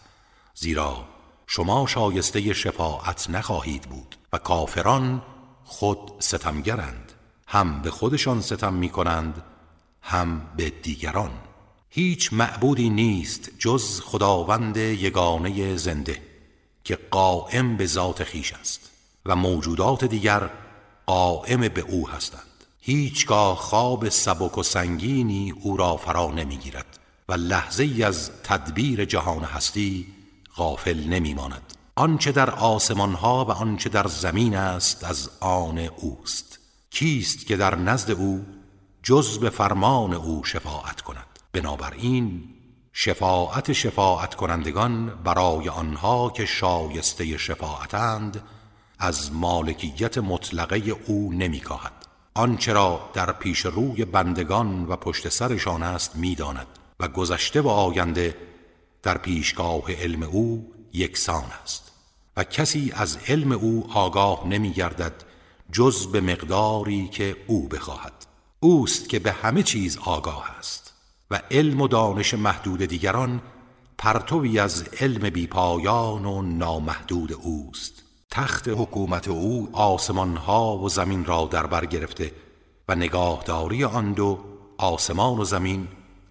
زیرا 0.55 1.05
شما 1.47 1.87
شایسته 1.87 2.53
شفاعت 2.53 3.31
نخواهید 3.31 3.83
بود 3.83 4.17
و 4.33 4.39
کافران 4.39 5.23
خود 5.65 5.99
ستمگرند. 6.19 7.13
هم 7.47 7.83
به 7.83 7.91
خودشان 7.91 8.41
ستم 8.41 8.75
می 8.75 8.89
کنند 8.89 9.43
هم 10.03 10.43
به 10.57 10.71
دیگران. 10.71 11.33
هیچ 11.91 12.33
معبودی 12.33 12.91
نیست 12.91 13.51
جز 13.59 14.01
خداوند 14.01 14.77
یگانه 14.77 15.77
زنده 15.77 16.23
که 16.85 16.99
قائم 17.11 17.77
به 17.77 17.87
ذات 17.87 18.25
خیش 18.25 18.53
است 18.53 18.91
و 19.27 19.37
موجودات 19.37 20.05
دیگر 20.05 20.51
قائم 21.07 21.61
به 21.69 21.81
او 21.81 22.09
هستند. 22.09 22.54
هیچگاه 22.87 23.57
خواب 23.57 24.09
سبک 24.09 24.59
و 24.59 24.63
سنگینی 24.63 25.55
او 25.63 25.77
را 25.77 25.97
فرا 25.97 26.27
نمی‌گیرد 26.27 26.99
و 27.29 27.33
لحظه 27.33 27.83
ای 27.85 28.03
از 28.03 28.31
تدبیر 28.43 29.05
جهان 29.05 29.45
هستی 29.45 30.07
غافل 30.57 31.05
نمی 31.05 31.35
ماند 31.35 31.63
آنچه 31.95 32.33
در 32.33 32.51
آسمان 32.51 33.13
ها 33.13 33.45
و 33.45 33.51
آنچه 33.51 33.89
در 33.89 34.07
زمین 34.07 34.57
است 34.57 35.05
از 35.05 35.31
آن 35.41 35.79
اوست. 35.79 36.59
کیست 36.91 37.47
که 37.47 37.57
در 37.57 37.75
نزد 37.75 38.11
او 38.11 38.47
جز 39.03 39.39
به 39.39 39.51
فرمان 39.51 40.15
او 40.15 40.45
شفاعت 40.45 41.01
کند؟ 41.01 41.27
بنابراین 41.53 42.45
شفاعت 42.93 43.73
شفاعت 43.73 44.35
کنندگان 44.35 45.07
برای 45.25 45.69
آنها 45.69 46.31
که 46.31 46.47
شایسته 46.47 47.37
شفاعتند 47.37 48.43
از 48.99 49.33
مالکیت 49.33 50.19
مطلقه 50.19 50.77
او 51.07 51.33
نمیکاهد. 51.33 52.04
آنچه 52.37 52.73
را 52.73 53.11
در 53.15 53.33
پیش 53.33 53.67
روی 53.67 54.05
بندگان 54.05 54.85
و 54.85 54.97
پشت 54.97 55.29
سرشان 55.29 55.83
است 55.83 56.17
می‌داند 56.17 56.67
و 57.01 57.09
گذشته 57.09 57.61
و 57.61 57.69
آینده 57.69 58.37
در 59.03 59.19
پیشگاه 59.19 59.93
علم 59.93 60.23
او 60.23 60.73
یکسان 60.93 61.45
است 61.63 61.93
و 62.37 62.45
کسی 62.45 62.93
از 62.97 63.19
علم 63.29 63.53
او 63.53 63.87
آگاه 63.95 64.47
نمی 64.47 64.73
گردد 64.73 65.13
جز 65.73 66.07
به 66.07 66.21
مقداری 66.21 67.09
که 67.09 67.37
او 67.47 67.69
بخواهد. 67.69 68.27
اوست 68.61 69.09
که 69.09 69.19
به 69.19 69.33
همه 69.33 69.63
چیز 69.63 69.99
آگاه 69.99 70.51
است 70.59 70.93
و 71.31 71.41
علم 71.51 71.81
و 71.81 71.89
دانش 71.89 72.35
محدود 72.35 72.85
دیگران 72.85 73.43
پرتوی 73.99 74.59
از 74.59 74.85
علم 75.01 75.31
بیپایان 75.31 76.25
و 76.25 76.43
نامحدود 76.43 77.33
اوست. 77.33 78.04
تخت 78.35 78.69
حکومت 78.69 79.29
او 79.29 79.69
آسمان 79.73 80.37
ها 80.37 80.79
و 80.79 80.89
زمین 80.89 81.25
را 81.25 81.49
در 81.51 81.67
بر 81.67 81.87
گرفته 81.87 82.33
و 82.89 82.95
نگاهداری 82.95 83.85
آن 83.85 84.13
دو 84.13 84.39
آسمان 84.79 85.39
و 85.39 85.45
زمین 85.45 85.89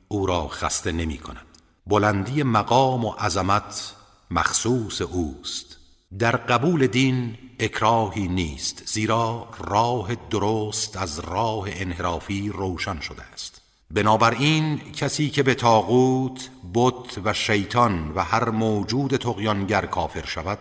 او 0.08 0.26
را 0.26 0.48
خسته 0.48 0.92
نمی 0.92 1.18
کند. 1.18 1.46
بلندی 1.88 2.44
مقام 2.44 3.06
و 3.06 3.10
عظمت 3.10 3.96
مخصوص 4.32 5.02
اوست. 5.02 5.78
در 6.20 6.36
قبول 6.36 6.88
دین 6.88 7.38
اکراهی 7.60 8.28
نیست 8.28 8.84
زیرا 8.86 9.48
راه 9.60 10.16
درست 10.16 10.98
از 10.98 11.20
راه 11.20 11.68
انحرافی 11.72 12.50
روشن 12.50 13.00
شده 13.00 13.24
است. 13.34 13.62
بنابراین 13.92 14.80
کسی 14.92 15.30
که 15.30 15.44
به 15.44 15.56
تاغوت 15.56 16.50
بت 16.74 17.20
و 17.26 17.34
شیطان 17.34 18.12
و 18.16 18.24
هر 18.24 18.50
موجود 18.50 19.18
تقیانگر 19.18 19.86
کافر 19.86 20.26
شود 20.26 20.60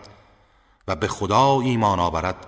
و 0.87 0.95
به 0.95 1.07
خدا 1.07 1.61
ایمان 1.61 1.99
آورد 1.99 2.47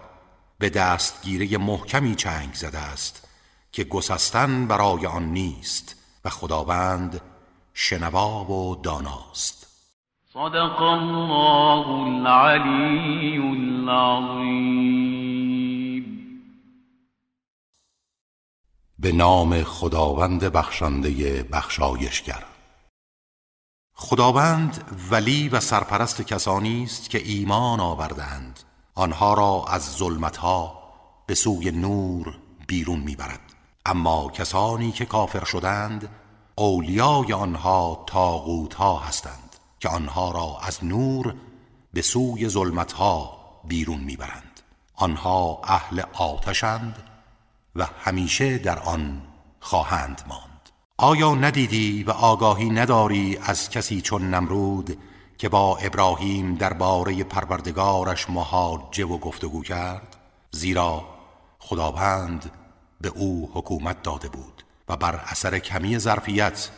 به 0.60 0.70
دستگیره 0.70 1.58
محکمی 1.58 2.16
چنگ 2.16 2.54
زده 2.54 2.78
است 2.78 3.28
که 3.72 3.84
گسستن 3.84 4.68
برای 4.68 5.06
آن 5.06 5.24
نیست 5.24 5.96
و 6.26 6.30
خداوند 6.30 7.22
شنوا 7.74 8.52
و 8.52 8.76
داناست. 8.76 9.68
صدق 10.34 10.82
الله 10.82 11.88
العلی 11.88 13.38
العظیم 13.38 14.76
به 19.00 19.12
نام 19.12 19.64
خداوند 19.64 20.44
بخشنده 20.44 21.44
بخشایشگر. 21.44 22.44
خداوند 23.98 24.98
ولی 25.12 25.50
و 25.50 25.60
سرپرست 25.60 26.22
کسانی 26.22 26.84
است 26.84 27.10
که 27.10 27.18
ایمان 27.18 27.80
آوردند 27.80 28.60
آنها 28.96 29.34
را 29.34 29.66
از 29.70 29.96
ظلمتها 29.96 30.84
به 31.26 31.36
سوی 31.36 31.72
نور 31.72 32.38
بیرون 32.68 33.00
می‌برد. 33.00 33.40
اما 33.86 34.30
کسانی 34.30 34.92
که 34.92 35.06
کافر 35.06 35.44
شدند 35.44 36.10
اولیای 36.56 37.34
آنها 37.34 38.04
تاغوت 38.08 38.74
ها 38.74 39.00
هستند 39.00 39.56
که 39.80 39.90
آنها 39.90 40.32
را 40.32 40.58
از 40.62 40.84
نور 40.86 41.36
به 41.94 42.02
سوی 42.02 42.50
ظلمت 42.50 42.92
ها 42.92 43.38
بیرون 43.64 44.00
می‌برند. 44.00 44.62
آنها 44.96 45.62
اهل 45.64 46.02
آتشند 46.14 46.96
و 47.76 47.88
همیشه 48.04 48.58
در 48.58 48.80
آن 48.80 49.22
خواهند 49.60 50.22
ماند. 50.28 50.55
آیا 50.98 51.36
ندیدی 51.36 52.04
و 52.04 52.12
آگاهی 52.12 52.70
نداری 52.70 53.38
از 53.42 53.70
کسی 53.70 54.02
چون 54.02 54.34
نمرود 54.34 54.98
که 55.38 55.50
با 55.50 55.78
ابراهیم 55.78 56.56
درباره 56.56 57.24
پروردگارش 57.24 58.30
محاجه 58.30 59.06
و 59.06 59.18
گفتگو 59.18 59.64
کرد؟ 59.64 60.16
زیرا 60.52 61.06
خداوند 61.60 62.52
به 63.02 63.10
او 63.10 63.50
حکومت 63.54 64.04
داده 64.04 64.30
بود 64.30 64.64
و 64.90 64.98
بر 64.98 65.16
اثر 65.16 65.60
کمی 65.60 65.98
ظرفیت 65.98 66.70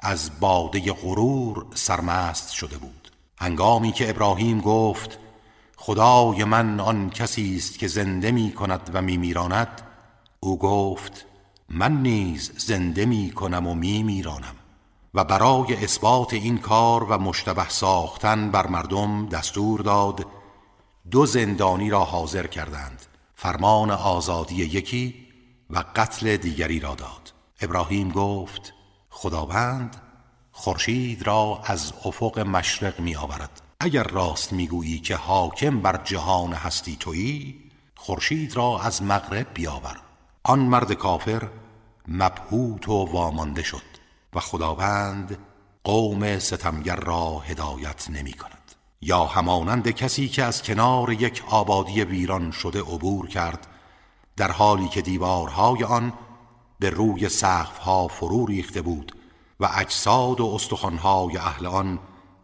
از 0.00 0.40
باده 0.40 0.92
غرور 0.92 1.66
سرمست 1.74 2.50
شده 2.50 2.78
بود. 2.78 3.10
هنگامی 3.38 3.92
که 3.92 4.10
ابراهیم 4.10 4.60
گفت 4.60 5.18
خدای 5.76 6.44
من 6.44 6.80
آن 6.80 7.10
کسی 7.10 7.56
است 7.56 7.78
که 7.78 7.88
زنده 7.88 8.32
می 8.32 8.52
کند 8.52 8.90
و 8.92 9.02
می 9.02 9.16
میراند 9.16 9.82
او 10.40 10.58
گفت 10.58 11.26
من 11.68 12.02
نیز 12.02 12.52
زنده 12.56 13.06
می 13.06 13.30
کنم 13.30 13.66
و 13.66 13.74
می 13.74 14.02
میرانم 14.02 14.54
و 15.14 15.24
برای 15.24 15.84
اثبات 15.84 16.32
این 16.32 16.58
کار 16.58 17.04
و 17.04 17.18
مشتبه 17.18 17.68
ساختن 17.68 18.50
بر 18.50 18.66
مردم 18.66 19.28
دستور 19.28 19.80
داد. 19.80 20.26
دو 21.10 21.26
زندانی 21.26 21.90
را 21.90 22.04
حاضر 22.04 22.46
کردند. 22.46 23.06
فرمان 23.34 23.90
آزادی 23.90 24.54
یکی 24.54 25.14
و 25.70 25.84
قتل 25.96 26.36
دیگری 26.36 26.80
را 26.80 26.94
داد. 26.94 27.32
ابراهیم 27.60 28.08
گفت 28.08 28.74
خداوند 29.10 29.96
خورشید 30.52 31.26
را 31.26 31.60
از 31.64 31.92
افق 32.04 32.38
مشرق 32.38 33.00
می 33.00 33.16
آورد 33.16 33.62
اگر 33.80 34.02
راست 34.02 34.52
می‌گویی 34.52 34.98
که 34.98 35.16
حاکم 35.16 35.80
بر 35.80 36.00
جهان 36.04 36.52
هستی 36.52 36.96
تویی 36.96 37.60
خورشید 37.94 38.56
را 38.56 38.80
از 38.80 39.02
مغرب 39.02 39.46
بیاور. 39.54 40.00
آن 40.46 40.58
مرد 40.58 40.92
کافر 40.92 41.48
مبهوت 42.08 42.88
و 42.88 43.04
وامانده 43.12 43.62
شد 43.62 43.82
و 44.32 44.40
خداوند 44.40 45.38
قوم 45.84 46.38
ستمگر 46.38 46.96
را 46.96 47.38
هدایت 47.38 48.10
نمی 48.10 48.32
کند. 48.32 48.72
یا 49.00 49.24
همانند 49.24 49.90
کسی 49.90 50.28
که 50.28 50.44
از 50.44 50.62
کنار 50.62 51.12
یک 51.12 51.42
آبادی 51.50 52.04
ویران 52.04 52.50
شده 52.50 52.80
عبور 52.80 53.28
کرد 53.28 53.66
در 54.36 54.50
حالی 54.50 54.88
که 54.88 55.02
دیوارهای 55.02 55.84
آن 55.84 56.12
به 56.78 56.90
روی 56.90 57.28
سقفها 57.28 58.08
فرو 58.08 58.46
ریخته 58.46 58.82
بود 58.82 59.16
و 59.60 59.68
اجساد 59.74 60.40
و 60.40 60.46
استخوانهای 60.46 61.36
اهل 61.36 61.66
آن 61.66 61.98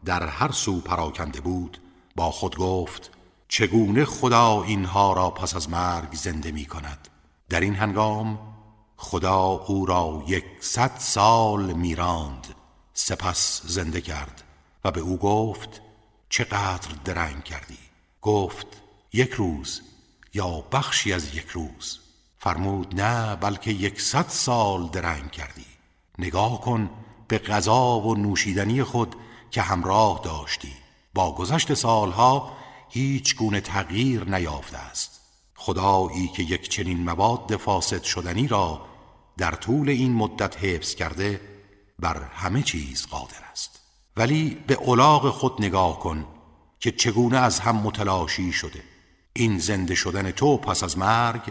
در 0.05 0.27
هر 0.27 0.53
سو 0.53 0.81
پراکنده 0.81 1.41
بود 1.41 1.79
با 2.17 2.31
خود 2.31 2.57
گفت 2.57 3.11
چگونه 3.49 4.05
خدا 4.05 4.63
اینها 4.63 5.13
را 5.13 5.31
پس 5.31 5.57
از 5.57 5.71
مرگ 5.71 6.15
زنده 6.15 6.53
می 6.53 6.65
کند؟ 6.65 7.10
در 7.51 7.61
این 7.61 7.75
هنگام 7.75 8.39
خدا 8.97 9.43
او 9.43 9.87
را 9.87 10.25
یکصد 10.27 10.91
سال 10.99 11.73
میراند 11.73 12.47
سپس 12.95 13.63
زنده 13.65 14.01
کرد 14.01 14.43
و 14.85 14.91
به 14.91 15.01
او 15.01 15.19
گفت 15.19 15.83
چقدر 16.29 16.89
درنگ 17.05 17.45
کردی؟ 17.45 17.79
گفت 18.23 18.67
یک 19.13 19.31
روز 19.31 19.81
یا 20.35 20.65
بخشی 20.73 21.13
از 21.13 21.35
یک 21.35 21.47
روز. 21.49 22.01
فرمود 22.39 23.01
نه 23.01 23.37
بلکه 23.37 23.71
یکصد 23.71 24.27
سال 24.29 24.89
درنگ 24.89 25.31
کردی. 25.31 25.67
نگاه 26.19 26.61
کن 26.61 26.91
به 27.29 27.39
غذا 27.39 28.01
و 28.01 28.15
نوشیدنی 28.15 28.83
خود 28.83 29.17
که 29.51 29.63
همراه 29.63 30.21
داشتی. 30.25 30.73
با 31.15 31.35
گذشت 31.35 31.75
سالها 31.75 32.53
هیچ 32.89 33.37
گونه 33.37 33.61
تغییر 33.61 34.25
نیافته 34.25 34.79
است. 34.79 35.20
خدایی 35.61 36.29
که 36.29 36.43
یک 36.43 36.69
چنین 36.69 37.05
مواد 37.05 37.57
فاسد 37.57 38.03
شدنی 38.03 38.49
را 38.49 38.81
در 39.37 39.51
طول 39.51 39.89
این 39.89 40.13
مدت 40.13 40.65
حفظ 40.65 40.95
کرده 40.95 41.41
بر 41.99 42.23
همه 42.23 42.63
چیز 42.63 43.07
قادر 43.07 43.43
است. 43.53 43.81
ولی 44.17 44.59
به 44.67 44.75
اولاغ 44.75 45.31
خود 45.31 45.65
نگاه 45.65 45.99
کن 45.99 46.25
که 46.81 46.91
چگونه 46.91 47.39
از 47.39 47.61
هم 47.61 47.77
متلاشی 47.77 48.53
شده. 48.53 48.83
این 49.33 49.59
زنده 49.59 49.95
شدن 49.95 50.31
تو 50.31 50.57
پس 50.57 50.83
از 50.83 50.99
مرگ 50.99 51.43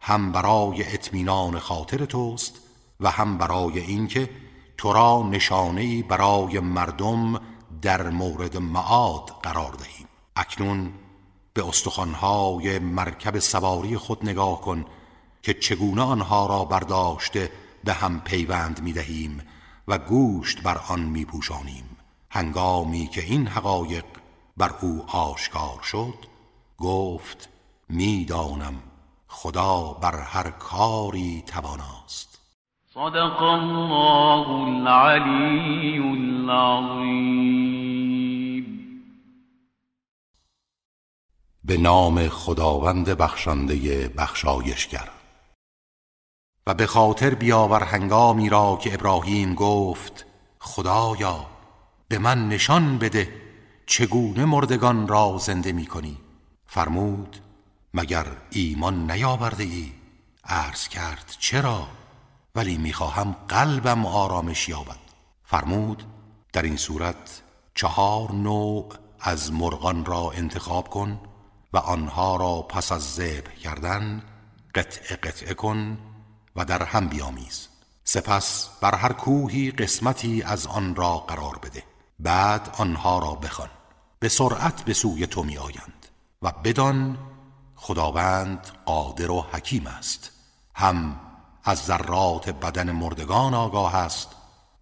هم 0.00 0.32
برای 0.32 0.94
اطمینان 0.94 1.58
خاطر 1.58 2.04
توست 2.04 2.60
و 3.00 3.10
هم 3.10 3.38
برای 3.38 3.78
اینکه 3.78 4.30
تو 4.76 4.92
را 4.92 5.28
نشانه 5.30 6.02
برای 6.02 6.60
مردم 6.60 7.40
در 7.82 8.10
مورد 8.10 8.56
معاد 8.56 9.30
قرار 9.42 9.72
دهیم. 9.72 10.06
اکنون 10.36 10.92
به 11.58 11.68
استخوانهای 11.68 12.78
مرکب 12.78 13.38
سواری 13.38 13.96
خود 13.96 14.24
نگاه 14.24 14.60
کن 14.60 14.84
که 15.42 15.54
چگونه 15.54 16.02
آنها 16.02 16.46
را 16.46 16.64
برداشته 16.64 17.50
به 17.84 17.92
هم 17.92 18.20
پیوند 18.20 18.82
می 18.82 18.92
دهیم 18.92 19.42
و 19.88 19.98
گوشت 19.98 20.62
بر 20.62 20.80
آن 20.88 21.00
می 21.00 21.24
پوشانیم 21.24 21.84
هنگامی 22.30 23.06
که 23.06 23.20
این 23.20 23.46
حقایق 23.46 24.04
بر 24.56 24.74
او 24.80 25.04
آشکار 25.08 25.82
شد 25.82 26.14
گفت 26.78 27.48
می‌دانم 27.88 28.74
خدا 29.28 29.96
بر 30.02 30.20
هر 30.20 30.50
کاری 30.50 31.42
تواناست. 31.46 32.38
صدق 32.94 33.42
الله 33.42 34.48
العلی 34.50 35.98
العظیم. 35.98 37.87
به 41.68 41.76
نام 41.76 42.28
خداوند 42.28 43.08
بخشنده 43.08 44.08
بخشایشگر. 44.08 45.08
و 46.66 46.74
به 46.74 46.86
خاطر 46.86 47.34
بیاور 47.34 47.82
هنگامی 47.82 48.48
را 48.48 48.78
که 48.82 48.94
ابراهیم 48.94 49.54
گفت 49.54 50.26
خدایا 50.58 51.46
به 52.08 52.18
من 52.18 52.48
نشان 52.48 52.98
بده 52.98 53.32
چگونه 53.86 54.44
مردگان 54.44 55.08
را 55.08 55.38
زنده 55.40 55.72
می 55.72 55.86
کنی 55.86 56.18
فرمود 56.66 57.36
مگر 57.94 58.26
ایمان 58.50 59.10
نیاورده 59.10 59.64
ای؟ 59.64 59.92
عرض 60.44 60.88
کرد 60.88 61.36
چرا؟ 61.38 61.86
ولی 62.54 62.78
می‌خواهم 62.78 63.36
قلبم 63.48 64.06
آرامش 64.06 64.68
یابد. 64.68 64.98
فرمود 65.44 66.02
در 66.52 66.62
این 66.62 66.76
صورت 66.76 67.42
چهار 67.74 68.32
نوع 68.32 68.88
از 69.20 69.52
مرغان 69.52 70.04
را 70.04 70.30
انتخاب 70.30 70.88
کن 70.88 71.20
و 71.72 71.78
آنها 71.78 72.36
را 72.36 72.62
پس 72.62 72.92
از 72.92 73.14
ذبح 73.14 73.54
کردن 73.54 74.22
قطع 74.74 75.16
قطعه 75.16 75.54
کن 75.54 75.98
و 76.56 76.64
در 76.64 76.82
هم 76.82 77.08
بیامیز. 77.08 77.68
سپس 78.04 78.68
بر 78.80 78.94
هر 78.94 79.12
کوهی 79.12 79.70
قسمتی 79.70 80.42
از 80.42 80.66
آن 80.66 80.94
را 80.94 81.18
قرار 81.18 81.58
بده. 81.58 81.84
بعد 82.18 82.74
آنها 82.78 83.18
را 83.18 83.34
بخوان. 83.34 83.70
به 84.18 84.28
سرعت 84.28 84.82
به 84.82 84.94
سوی 84.94 85.26
تو 85.26 85.42
می 85.42 85.58
آیند 85.58 86.06
و 86.42 86.52
بدان 86.64 87.18
خداوند 87.76 88.70
قادر 88.84 89.30
و 89.30 89.40
حکیم 89.52 89.86
است. 89.86 90.30
هم 90.74 91.20
از 91.64 91.78
ذرات 91.78 92.48
بدن 92.48 92.92
مردگان 92.92 93.54
آگاه 93.54 93.94
است 93.94 94.28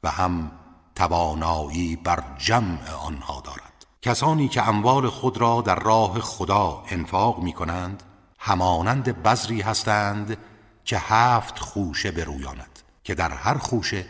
و 0.03 0.11
هم 0.11 0.51
توانایی 0.95 1.97
بر 1.97 2.25
جمع 2.39 2.91
آنها 2.91 3.41
دارد. 3.41 3.66
کسانی 4.07 4.49
که 4.49 4.69
اموال 4.69 5.09
خود 5.09 5.39
را 5.39 5.61
در 5.61 5.75
راه 5.75 6.21
خدا 6.21 6.83
انفاق 6.89 7.43
می 7.43 7.53
کنند 7.53 8.03
همانند 8.39 9.23
بذری 9.23 9.61
هستند 9.61 10.37
که 10.85 10.99
هفت 10.99 11.59
خوشه 11.59 12.11
برویاند 12.11 12.83
که 13.05 13.15
در 13.15 13.31
هر 13.33 13.59
خوشه 13.59 14.07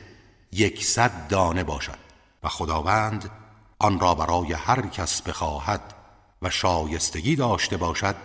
یکصد 0.53 1.29
دانه 1.29 1.65
باشد 1.65 1.99
و 2.43 2.49
خداوند 2.49 3.31
آن 3.79 4.01
را 4.01 4.15
برای 4.15 4.53
هر 4.53 4.81
کس 4.87 5.23
بخواهد 5.23 5.95
و 6.43 6.51
شایستگی 6.51 7.37
داشته 7.37 7.77
باشد 7.77 8.17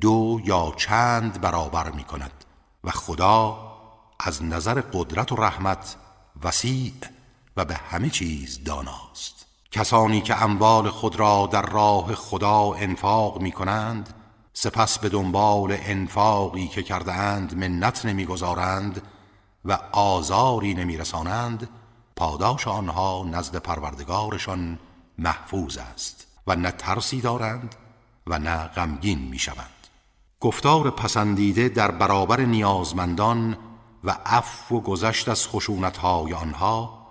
دو 0.00 0.40
یا 0.44 0.74
چند 0.76 1.40
برابر 1.40 1.90
می 1.90 2.04
کند 2.04 2.44
و 2.84 2.90
خدا 2.90 3.72
از 4.20 4.42
نظر 4.42 4.80
قدرت 4.80 5.32
و 5.32 5.36
رحمت 5.36 5.96
وسیع 6.42 6.94
و 7.56 7.64
به 7.64 7.74
همه 7.74 8.10
چیز 8.10 8.64
داناست. 8.64 9.41
کسانی 9.72 10.20
که 10.20 10.42
اموال 10.42 10.90
خود 10.90 11.16
را 11.16 11.48
در 11.52 11.62
راه 11.62 12.14
خدا 12.14 12.72
انفاق 12.72 13.40
می 13.40 13.52
کنند 13.52 14.14
سپس 14.52 14.98
به 14.98 15.08
دنبال 15.08 15.76
انفاقی 15.80 16.68
که 16.68 16.82
کرده 16.82 17.12
اند 17.12 17.56
منت 17.56 18.06
نمی‌گذارند 18.06 19.02
و 19.64 19.78
آزاری 19.92 20.74
نمیرسانند 20.74 21.68
پاداش 22.16 22.68
آنها 22.68 23.24
نزد 23.30 23.56
پروردگارشان 23.56 24.78
محفوظ 25.18 25.78
است 25.78 26.26
و 26.46 26.56
نه 26.56 26.70
ترسی 26.70 27.20
دارند 27.20 27.74
و 28.26 28.38
نه 28.38 28.56
غمگین 28.56 29.18
می‌شوند. 29.18 29.66
گفتار 30.40 30.90
پسندیده 30.90 31.68
در 31.68 31.90
برابر 31.90 32.40
نیازمندان 32.40 33.56
و 34.04 34.16
عفو 34.26 34.76
و 34.76 34.80
گذشت 34.80 35.28
از 35.28 35.48
خشونتهای 35.48 36.34
آنها 36.34 37.06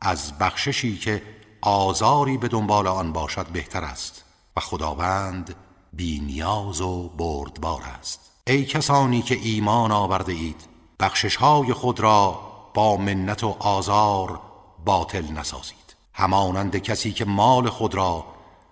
از 0.00 0.38
بخششی 0.38 0.98
که 0.98 1.22
آزاری 1.62 2.36
به 2.36 2.48
دنبال 2.48 2.86
آن 2.86 3.12
باشد 3.12 3.46
بهتر 3.46 3.84
است 3.84 4.24
و 4.56 4.60
خداوند 4.60 5.54
بی 5.92 6.20
نیاز 6.20 6.80
و 6.80 7.08
بردبار 7.08 7.82
است. 7.82 8.20
ای 8.46 8.64
کسانی 8.64 9.22
که 9.22 9.38
ایمان 9.42 9.92
آورده 9.92 10.32
اید 10.32 10.64
بخشش 11.00 11.36
های 11.36 11.72
خود 11.72 12.00
را 12.00 12.40
با 12.74 12.96
منت 12.96 13.44
و 13.44 13.56
آزار 13.58 14.40
باطل 14.84 15.32
نسازید. 15.32 15.96
همانند 16.14 16.76
کسی 16.76 17.12
که 17.12 17.24
مال 17.24 17.68
خود 17.68 17.94
را 17.94 18.24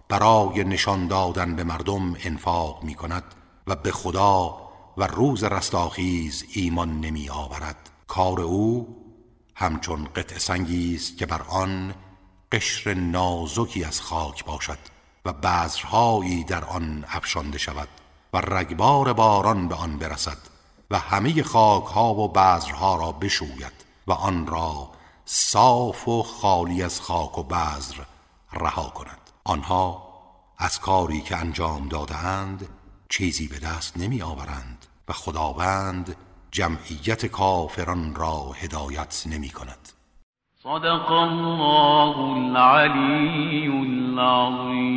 برای 0.09 0.65
نشان 0.65 1.07
دادن 1.07 1.57
به 1.57 1.65
مردم 1.65 2.17
انفاق 2.25 2.83
می 2.83 2.95
کند 2.95 3.25
و 3.67 3.77
به 3.77 3.93
خدا 3.93 4.59
و 4.97 5.07
روز 5.07 5.45
رستاخیز 5.45 6.45
ایمان 6.53 7.01
نمی 7.01 7.31
آورد 7.31 7.91
کار 8.07 8.41
او 8.41 8.97
همچون 9.55 10.05
قطع 10.05 10.39
سنگی 10.39 10.95
است 10.95 11.19
که 11.19 11.27
بر 11.27 11.43
آن 11.43 11.95
قشر 12.53 12.95
نازکی 12.95 13.85
از 13.85 14.01
خاک 14.01 14.45
باشد 14.45 14.79
و 15.25 15.33
بذرهایی 15.33 16.45
در 16.45 16.65
آن 16.65 17.05
افشانده 17.09 17.59
شود 17.59 17.89
و 18.33 18.41
رگبار 18.41 19.13
باران 19.13 19.69
به 19.69 19.75
آن 19.75 19.99
برسد 19.99 20.39
و 20.91 20.99
همه 20.99 21.43
خاک 21.43 21.85
ها 21.85 22.15
و 22.15 22.29
بذرها 22.29 22.97
را 22.97 23.13
بشوید 23.13 23.73
و 24.07 24.13
آن 24.13 24.47
را 24.47 24.91
صاف 25.25 26.09
و 26.09 26.23
خالی 26.23 26.83
از 26.83 27.01
خاک 27.01 27.39
و 27.39 27.43
بذر 27.43 28.03
رها 28.53 28.91
کند. 28.91 29.31
آنها 29.45 30.11
از 30.59 30.81
کاری 30.81 31.21
که 31.21 31.37
انجام 31.37 31.89
دادهاند 31.89 32.69
چیزی 33.09 33.49
به 33.49 33.59
دست 33.59 33.97
نمی 33.97 34.23
آورند 34.23 34.87
و 35.09 35.13
خداوند 35.13 36.17
جمعیت 36.51 37.27
کافران 37.27 38.15
را 38.15 38.53
هدایت 38.53 39.23
نمی 39.27 39.51
کند 39.51 39.89
صدق 40.63 41.11
الله 41.11 42.19
العلی 42.19 43.67
العظیم 44.19 44.91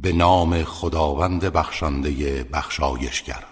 به 0.00 0.12
نام 0.12 0.64
خداوند 0.64 1.44
بخشنده 1.44 2.44
بخشایشگر. 2.44 3.44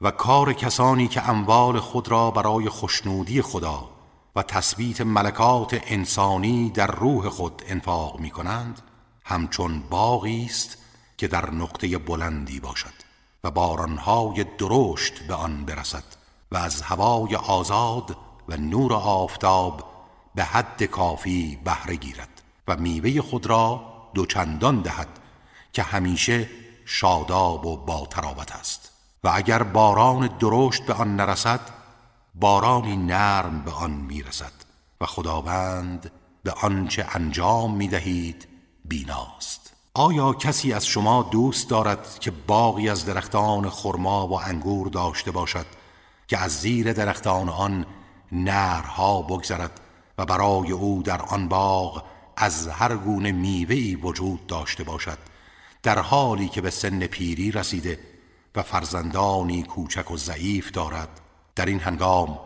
و 0.00 0.10
کار 0.10 0.52
کسانی 0.52 1.08
که 1.08 1.28
اموال 1.28 1.80
خود 1.80 2.08
را 2.08 2.30
برای 2.30 2.68
خوشنودی 2.68 3.42
خدا 3.42 3.90
و 4.36 4.42
تثبیت 4.42 5.00
ملکات 5.00 5.80
انسانی 5.86 6.70
در 6.70 6.86
روح 6.86 7.28
خود 7.28 7.62
انفاق 7.66 8.20
می 8.20 8.30
کنند 8.30 8.82
همچون 9.24 9.82
باغی 9.90 10.44
است 10.44 10.78
که 11.16 11.28
در 11.28 11.50
نقطه 11.50 11.98
بلندی 11.98 12.60
باشد. 12.60 13.03
و 13.44 13.50
بارانهای 13.50 14.44
درشت 14.44 15.26
به 15.26 15.34
آن 15.34 15.64
برسد 15.64 16.04
و 16.52 16.56
از 16.56 16.82
هوای 16.82 17.36
آزاد 17.36 18.16
و 18.48 18.56
نور 18.56 18.92
آفتاب 18.94 19.84
به 20.34 20.44
حد 20.44 20.82
کافی 20.82 21.58
بهره 21.64 21.96
گیرد 21.96 22.42
و 22.68 22.76
میوه 22.76 23.20
خود 23.20 23.46
را 23.46 23.80
دوچندان 24.14 24.80
دهد 24.80 25.08
که 25.72 25.82
همیشه 25.82 26.50
شاداب 26.84 27.66
و 27.66 27.76
با 27.76 28.08
است. 28.60 28.90
و 29.24 29.30
اگر 29.34 29.62
باران 29.62 30.26
درشت 30.26 30.82
به 30.82 30.94
آن 30.94 31.16
نرسد 31.16 31.60
بارانی 32.34 32.96
نرم 32.96 33.62
به 33.62 33.70
آن 33.70 33.90
می‌رسد 33.90 34.52
و 35.00 35.06
خداوند 35.06 36.10
به 36.42 36.52
آنچه 36.52 37.06
انجام 37.12 37.74
می‌دهید 37.74 38.48
بیناست. 38.84 39.63
آیا 39.96 40.32
کسی 40.32 40.72
از 40.72 40.86
شما 40.86 41.22
دوست 41.22 41.70
دارد 41.70 42.18
که 42.20 42.30
باقی 42.30 42.88
از 42.88 43.04
درختان 43.04 43.68
خرما 43.70 44.28
و 44.28 44.40
انگور 44.40 44.88
داشته 44.88 45.30
باشد 45.30 45.66
که 46.28 46.38
از 46.38 46.60
زیر 46.60 46.92
درختان 46.92 47.48
آن 47.48 47.86
نرها 48.32 49.22
بگذرد 49.22 49.80
و 50.18 50.26
برای 50.26 50.72
او 50.72 51.02
در 51.02 51.22
آن 51.22 51.48
باغ 51.48 52.04
از 52.36 52.68
هر 52.68 52.96
گونه 52.96 53.32
میوه‌ای 53.32 53.94
وجود 53.94 54.46
داشته 54.46 54.84
باشد 54.84 55.18
در 55.82 55.98
حالی 55.98 56.48
که 56.48 56.60
به 56.60 56.70
سن 56.70 57.06
پیری 57.06 57.50
رسیده 57.50 57.98
و 58.54 58.62
فرزندانی 58.62 59.62
کوچک 59.62 60.10
و 60.10 60.16
ضعیف 60.16 60.70
دارد؟ 60.70 61.20
در 61.54 61.66
این 61.66 61.80
هنگام 61.80 62.38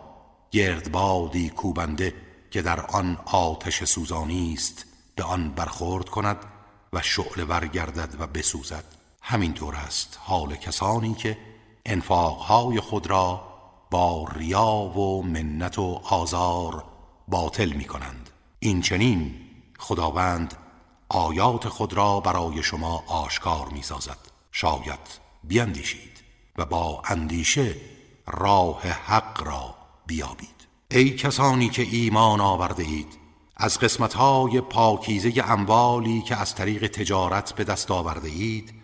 گردبادی 0.50 1.50
کوبنده 1.50 2.14
که 2.50 2.62
در 2.62 2.80
آن 2.80 3.18
آتش 3.24 3.84
سوزانی 3.84 4.54
است 4.54 4.84
به 5.16 5.24
آن 5.24 5.50
برخورد 5.50 6.08
کند؟ 6.08 6.57
و 6.93 7.02
شعله 7.02 7.44
ورگردد 7.44 8.16
و 8.19 8.27
بسوزد. 8.27 8.85
همینطور 9.23 9.74
است 9.77 10.19
حال 10.23 10.56
کسانی 10.56 11.15
که 11.15 11.39
انفاقهای 11.86 12.81
خود 12.81 13.06
را 13.06 13.48
با 13.90 14.28
ریا 14.36 14.66
و 14.66 15.23
منت 15.23 15.78
و 15.78 16.01
آزار 16.05 16.85
باطل 17.28 17.73
می 17.73 17.85
کنند 17.85 18.31
این 18.59 18.82
چنین 18.82 19.35
خداوند 19.78 20.55
آیات 21.09 21.69
خود 21.69 21.93
را 21.93 22.20
برای 22.20 22.62
شما 22.62 23.05
آشکار 23.06 23.69
می 23.69 23.82
سازد 23.82 24.19
شاید 24.52 25.01
بیندیشید 25.44 26.23
و 26.59 26.65
با 26.65 27.02
اندیشه 27.05 27.74
راه 28.27 28.82
حق 28.82 29.43
را 29.43 29.74
بیابید. 30.06 30.69
ای 30.90 31.10
کسانی 31.10 31.69
که 31.69 31.82
ایمان 31.82 32.40
آورده 32.40 32.82
اید 32.82 33.19
از 33.60 33.78
قسمتهای 33.78 34.60
پاکیزه 34.60 35.32
اموالی 35.44 36.22
که 36.22 36.36
از 36.36 36.55
طریق 36.55 36.86
تجارت 36.86 37.52
به 37.52 37.64
دست 37.64 37.90
آورده 37.90 38.28
اید 38.28 38.74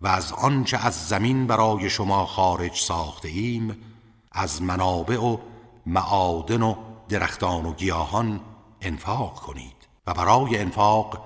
و 0.00 0.06
از 0.06 0.32
آنچه 0.32 0.86
از 0.86 1.08
زمین 1.08 1.46
برای 1.46 1.90
شما 1.90 2.26
خارج 2.26 2.76
ساخته 2.76 3.28
ایم 3.28 3.76
از 4.32 4.62
منابع 4.62 5.20
و 5.20 5.36
معادن 5.86 6.62
و 6.62 6.74
درختان 7.08 7.66
و 7.66 7.72
گیاهان 7.72 8.40
انفاق 8.80 9.34
کنید 9.34 9.88
و 10.06 10.14
برای 10.14 10.58
انفاق 10.58 11.24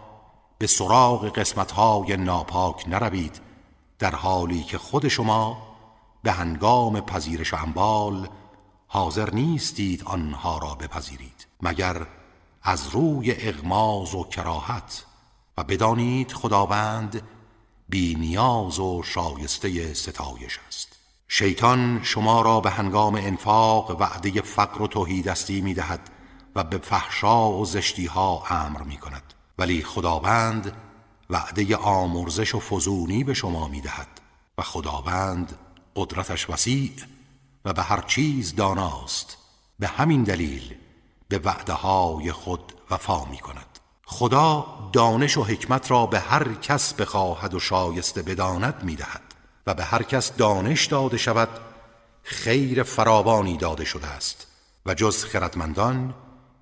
به 0.58 0.66
سراغ 0.66 1.28
قسمتهای 1.28 2.16
ناپاک 2.16 2.88
نروید 2.88 3.40
در 3.98 4.14
حالی 4.14 4.62
که 4.62 4.78
خود 4.78 5.08
شما 5.08 5.58
به 6.22 6.32
هنگام 6.32 7.00
پذیرش 7.00 7.54
اموال 7.54 8.28
حاضر 8.86 9.30
نیستید 9.30 10.02
آنها 10.04 10.58
را 10.58 10.74
بپذیرید 10.74 11.46
مگر 11.62 12.06
از 12.68 12.88
روی 12.88 13.32
اغماز 13.32 14.14
و 14.14 14.24
کراهت 14.24 15.04
و 15.58 15.64
بدانید 15.64 16.32
خداوند 16.32 17.22
بی 17.88 18.14
نیاز 18.14 18.78
و 18.78 19.02
شایسته 19.02 19.94
ستایش 19.94 20.58
است. 20.68 20.96
شیطان 21.28 22.00
شما 22.02 22.42
را 22.42 22.60
به 22.60 22.70
هنگام 22.70 23.14
انفاق 23.14 24.00
وعده 24.00 24.42
فقر 24.42 24.82
و 24.82 24.86
توحیدستی 24.86 25.60
می 25.60 25.74
دهد 25.74 26.10
و 26.56 26.64
به 26.64 26.78
فحشا 26.78 27.50
و 27.50 27.64
زشتی 27.64 28.06
ها 28.06 28.44
امر 28.50 28.82
می 28.82 28.96
کند 28.96 29.34
ولی 29.58 29.82
خداوند 29.82 30.72
وعده 31.30 31.76
آمرزش 31.76 32.54
و 32.54 32.60
فزونی 32.60 33.24
به 33.24 33.34
شما 33.34 33.68
می 33.68 33.80
دهد 33.80 34.20
و 34.58 34.62
خداوند 34.62 35.58
قدرتش 35.96 36.50
وسیع 36.50 36.92
و 37.64 37.72
به 37.72 37.82
هر 37.82 38.00
چیز 38.00 38.54
داناست. 38.54 39.36
به 39.78 39.86
همین 39.86 40.22
دلیل 40.22 40.74
به 41.28 41.38
وعده 41.38 41.72
های 41.72 42.32
خود 42.32 42.72
وفا 42.90 43.24
می 43.24 43.38
کند 43.38 43.78
خدا 44.06 44.66
دانش 44.92 45.36
و 45.36 45.44
حکمت 45.44 45.90
را 45.90 46.06
به 46.06 46.20
هر 46.20 46.54
کس 46.54 46.94
بخواهد 46.94 47.54
و 47.54 47.60
شایسته 47.60 48.22
بداند 48.22 48.82
می 48.82 48.96
دهد 48.96 49.22
و 49.66 49.74
به 49.74 49.84
هر 49.84 50.02
کس 50.02 50.36
دانش 50.36 50.86
داده 50.86 51.16
شود 51.16 51.48
خیر 52.22 52.82
فراوانی 52.82 53.56
داده 53.56 53.84
شده 53.84 54.06
است 54.06 54.46
و 54.86 54.94
جز 54.94 55.24
خردمندان 55.24 56.14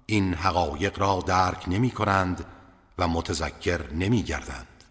این 0.07 0.35
حقایق 0.35 0.99
را 0.99 1.25
درک 1.27 1.65
نمی 1.67 1.91
کنند 1.91 2.45
و 2.99 3.09
متذکر 3.09 3.93
نمی 3.93 4.23
گردند 4.23 4.85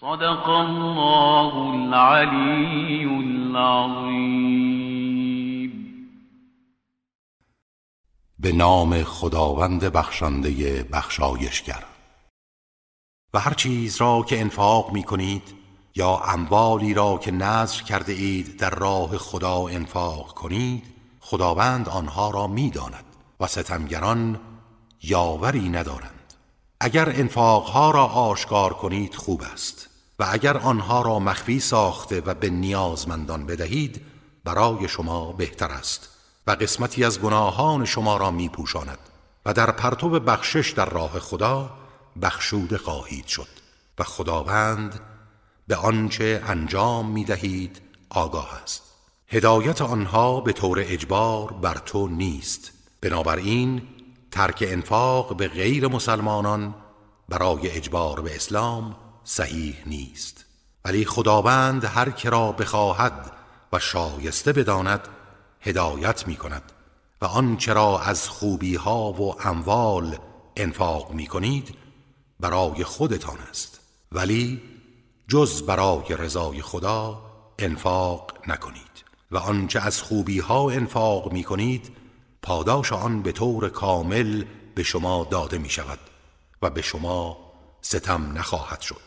صدق 0.00 0.48
الله 0.48 1.54
العلی 1.56 3.04
العظیم 3.04 4.44
به 8.44 8.52
نام 8.52 9.02
خداوند 9.02 9.84
بخشنده 9.84 10.82
بخشایشگر. 10.82 11.84
و 13.34 13.38
هر 13.38 13.54
چیز 13.54 13.96
را 13.96 14.24
که 14.28 14.40
انفاق 14.40 14.92
می 14.92 15.02
کنید 15.02 15.42
یا 15.94 16.16
اموالی 16.16 16.94
را 16.94 17.18
که 17.18 17.30
نظر 17.30 17.82
کرده 17.82 18.12
اید 18.12 18.56
در 18.56 18.70
راه 18.70 19.18
خدا 19.18 19.68
انفاق 19.68 20.34
کنید 20.34 20.84
خداوند 21.20 21.88
آنها 21.88 22.30
را 22.30 22.46
می 22.46 22.70
داند 22.70 23.04
و 23.40 23.46
ستمگران 23.46 24.40
یاوری 25.02 25.68
ندارند. 25.68 26.34
اگر 26.80 27.08
انفاقها 27.08 27.90
را 27.90 28.04
آشکار 28.04 28.74
کنید 28.74 29.14
خوب 29.14 29.42
است. 29.52 29.88
و 30.18 30.26
اگر 30.30 30.56
آنها 30.56 31.02
را 31.02 31.18
مخفی 31.18 31.60
ساخته 31.60 32.20
و 32.20 32.34
به 32.34 32.50
نیازمندان 32.50 33.46
بدهید 33.46 34.00
برای 34.44 34.88
شما 34.88 35.32
بهتر 35.32 35.70
است. 35.70 36.13
و 36.46 36.50
قسمتی 36.50 37.04
از 37.04 37.20
گناهان 37.20 37.84
شما 37.84 38.16
را 38.16 38.30
می 38.30 38.48
پوشاند 38.48 38.98
و 39.46 39.52
در 39.52 39.70
پرتو 39.70 40.08
بخشش 40.20 40.70
در 40.76 40.88
راه 40.90 41.18
خدا 41.18 41.70
بخشوده 42.22 42.78
خواهید 42.78 43.26
شد 43.26 43.48
و 43.98 44.04
خداوند 44.04 45.00
به 45.68 45.76
آنچه 45.76 46.42
انجام 46.46 47.10
می 47.10 47.24
دهید 47.24 47.80
آگاه 48.10 48.54
است. 48.62 48.82
هدایت 49.28 49.82
آنها 49.82 50.40
به 50.40 50.52
طور 50.52 50.78
اجبار 50.80 51.52
بر 51.52 51.74
تو 51.74 52.08
نیست. 52.08 52.72
بنابراین 53.00 53.82
ترک 54.30 54.64
انفاق 54.68 55.36
به 55.36 55.48
غیر 55.48 55.88
مسلمانان 55.88 56.74
برای 57.28 57.70
اجبار 57.70 58.20
به 58.20 58.36
اسلام 58.36 58.96
صحیح 59.24 59.76
نیست. 59.86 60.44
ولی 60.84 61.04
خداوند 61.04 61.84
هر 61.84 62.10
که 62.10 62.30
را 62.30 62.52
بخواهد 62.52 63.32
و 63.72 63.78
شایسته 63.78 64.52
بداند 64.52 65.08
هدایت 65.64 66.28
می 66.28 66.36
کند 66.36 66.72
و 67.22 67.24
آنچه 67.24 67.72
را 67.72 68.00
از 68.00 68.28
خوبی 68.28 68.74
ها 68.74 69.12
و 69.12 69.46
اموال 69.46 70.18
انفاق 70.56 71.12
می 71.12 71.26
کنید 71.26 71.74
برای 72.40 72.84
خودتان 72.84 73.38
است. 73.50 73.80
ولی 74.12 74.62
جز 75.28 75.62
برای 75.62 76.16
رضای 76.18 76.62
خدا 76.62 77.22
انفاق 77.58 78.32
نکنید 78.48 79.04
و 79.30 79.36
آنچه 79.36 79.80
از 79.80 80.02
خوبی 80.02 80.38
ها 80.38 80.70
انفاق 80.70 81.32
می 81.32 81.44
کنید 81.44 81.96
پاداش 82.42 82.92
آن 82.92 83.22
به 83.22 83.32
طور 83.32 83.68
کامل 83.68 84.44
به 84.74 84.82
شما 84.82 85.28
داده 85.30 85.58
می 85.58 85.70
شود 85.70 85.98
و 86.62 86.70
به 86.70 86.82
شما 86.82 87.36
ستم 87.82 88.38
نخواهد 88.38 88.80
شد. 88.80 89.00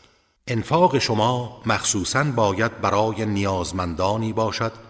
انفاق 0.47 0.97
شما 0.97 1.61
مخصوصا 1.65 2.23
باید 2.23 2.81
برای 2.81 3.25
نیازمندانی 3.25 4.33
باشد 4.33 4.86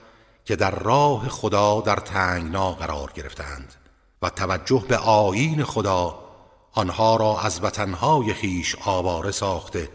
که 0.47 0.55
در 0.55 0.71
راه 0.71 1.29
خدا 1.29 1.81
در 1.81 1.95
تنگنا 1.95 2.71
قرار 2.71 3.11
گرفتند 3.15 3.75
و 4.21 4.29
توجه 4.29 4.83
به 4.87 4.97
آیین 4.97 5.63
خدا 5.63 6.19
آنها 6.71 7.15
را 7.15 7.39
از 7.39 7.63
وطنهای 7.63 8.33
خیش 8.33 8.75
آواره 8.85 9.31
ساخته 9.31 9.89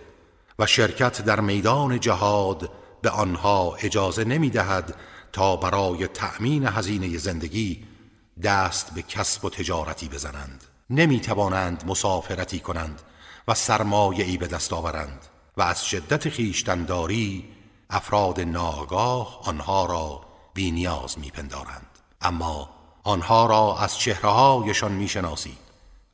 و 0.58 0.66
شرکت 0.66 1.22
در 1.22 1.40
میدان 1.40 2.00
جهاد 2.00 2.70
به 3.02 3.10
آنها 3.10 3.74
اجازه 3.74 4.24
نمی 4.24 4.50
دهد 4.50 4.94
تا 5.32 5.56
برای 5.56 6.06
تأمین 6.06 6.66
هزینه 6.66 7.18
زندگی 7.18 7.84
دست 8.42 8.94
به 8.94 9.02
کسب 9.02 9.44
و 9.44 9.50
تجارتی 9.50 10.08
بزنند. 10.08 10.64
نمی 10.90 11.20
توانند 11.20 11.84
مسافرتی 11.86 12.60
کنند 12.60 13.02
و 13.48 13.54
سرمایه 13.54 14.24
ای 14.24 14.36
به 14.36 14.46
دست 14.46 14.72
آورند 14.72 15.26
و 15.56 15.62
از 15.62 15.86
شدت 15.86 16.28
خیشتنداری 16.28 17.44
افراد 17.90 18.40
ناگاه 18.40 19.40
آنها 19.44 19.86
را 19.86 20.31
بی 20.54 20.70
نیاز 20.70 21.18
می 21.18 21.30
پندارند. 21.30 21.86
اما 22.20 22.70
آنها 23.02 23.46
را 23.46 23.78
از 23.78 23.98
چهرههایشان 23.98 24.92
می 24.92 25.08
شناسید 25.08 25.58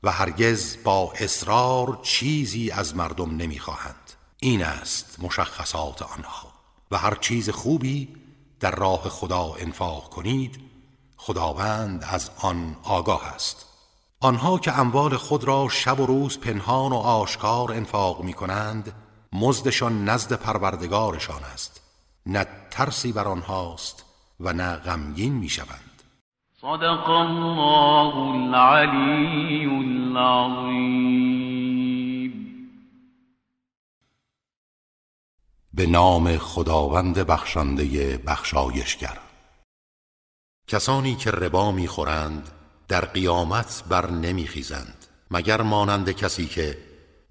و 0.02 0.12
هرگز 0.12 0.76
با 0.84 1.12
اصرار 1.12 1.98
چیزی 2.02 2.70
از 2.70 2.96
مردم 2.96 3.36
نمی 3.36 3.58
خواهند. 3.58 4.12
این 4.40 4.64
است 4.64 5.16
مشخصات 5.18 6.02
آنها 6.02 6.52
و 6.90 6.98
هر 6.98 7.14
چیز 7.14 7.50
خوبی 7.50 8.16
در 8.60 8.70
راه 8.70 9.08
خدا 9.08 9.54
انفاق 9.54 10.10
کنید 10.10 10.60
خداوند 11.16 12.04
از 12.08 12.30
آن 12.36 12.76
آگاه 12.82 13.26
است 13.26 13.66
آنها 14.20 14.58
که 14.58 14.78
اموال 14.78 15.16
خود 15.16 15.44
را 15.44 15.68
شب 15.68 16.00
و 16.00 16.06
روز 16.06 16.38
پنهان 16.38 16.92
و 16.92 16.96
آشکار 16.96 17.72
انفاق 17.72 18.22
می 18.22 18.32
کنند 18.32 18.92
مزدشان 19.32 20.04
نزد 20.04 20.32
پروردگارشان 20.32 21.44
است 21.44 21.80
نه 22.26 22.46
ترسی 22.70 23.12
بر 23.12 23.28
آنهاست 23.28 24.04
و 24.40 24.52
نه 24.52 24.76
غمگین 24.76 25.32
می 25.32 25.48
شوند 25.48 26.02
صدق 26.60 27.10
الله 27.10 28.16
العلی 28.16 29.64
العظیم. 29.64 31.18
به 35.74 35.86
نام 35.86 36.38
خداوند 36.38 37.18
بخشنده 37.18 38.18
بخشایشگر. 38.18 39.18
کسانی 40.66 41.14
که 41.14 41.30
ربا 41.30 41.72
می‌خورند 41.72 42.48
در 42.88 43.04
قیامت 43.04 43.84
بر 43.88 44.10
نمیخیزند 44.10 45.06
مگر 45.30 45.62
مانند 45.62 46.10
کسی 46.10 46.46
که 46.46 46.78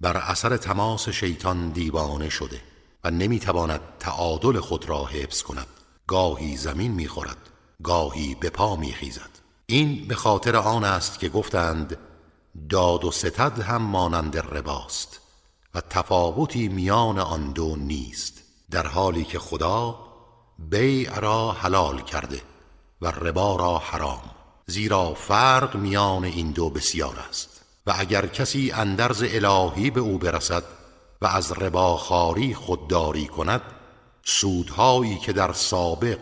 بر 0.00 0.16
اثر 0.16 0.56
تماس 0.56 1.08
شیطان 1.08 1.70
دیوانه 1.70 2.28
شده 2.28 2.60
و 3.04 3.10
نمی‌تواند 3.10 3.80
تعادل 3.98 4.60
خود 4.60 4.88
را 4.88 5.04
حفظ 5.04 5.42
کند. 5.42 5.77
گاهی 6.08 6.56
زمین 6.56 6.92
می‌خورد 6.92 7.36
گاهی 7.82 8.34
به 8.34 8.50
پا 8.50 8.76
میخیزد. 8.76 9.30
این 9.66 10.08
به 10.08 10.14
خاطر 10.14 10.56
آن 10.56 10.84
است 10.84 11.18
که 11.18 11.28
گفتند 11.28 11.98
داد 12.70 13.04
و 13.04 13.10
ستد 13.10 13.60
هم 13.60 13.82
مانند 13.82 14.36
رباست 14.36 15.20
و 15.74 15.80
تفاوتی 15.80 16.68
میان 16.68 17.18
آن 17.18 17.52
دو 17.52 17.76
نیست 17.76 18.42
در 18.70 18.86
حالی 18.86 19.24
که 19.24 19.38
خدا 19.38 19.98
بیع 20.58 21.18
را 21.18 21.52
حلال 21.52 22.00
کرده 22.00 22.42
و 23.02 23.10
ربا 23.10 23.56
را 23.56 23.78
حرام 23.78 24.22
زیرا 24.66 25.14
فرق 25.14 25.76
میان 25.76 26.24
این 26.24 26.50
دو 26.50 26.70
بسیار 26.70 27.18
است. 27.28 27.60
و 27.86 27.94
اگر 27.96 28.26
کسی 28.26 28.72
اندرز 28.72 29.24
الهی 29.26 29.90
به 29.90 30.00
او 30.00 30.18
برسد 30.18 30.64
و 31.22 31.26
از 31.26 31.52
رباخاری 31.52 32.54
خودداری 32.54 33.26
کند 33.26 33.62
سودهایی 34.30 35.18
که 35.18 35.32
در 35.32 35.52
سابق 35.52 36.18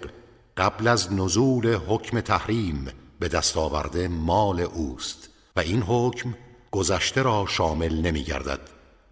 قبل 0.56 0.88
از 0.88 1.12
نزول 1.12 1.74
حکم 1.74 2.20
تحریم 2.20 2.88
به 3.20 3.28
دست 3.28 3.56
آورده 3.56 4.08
مال 4.08 4.60
اوست 4.60 5.28
و 5.56 5.60
این 5.60 5.82
حکم 5.82 6.34
گذشته 6.70 7.22
را 7.22 7.46
شامل 7.48 8.00
نمی 8.00 8.22
گردد 8.22 8.60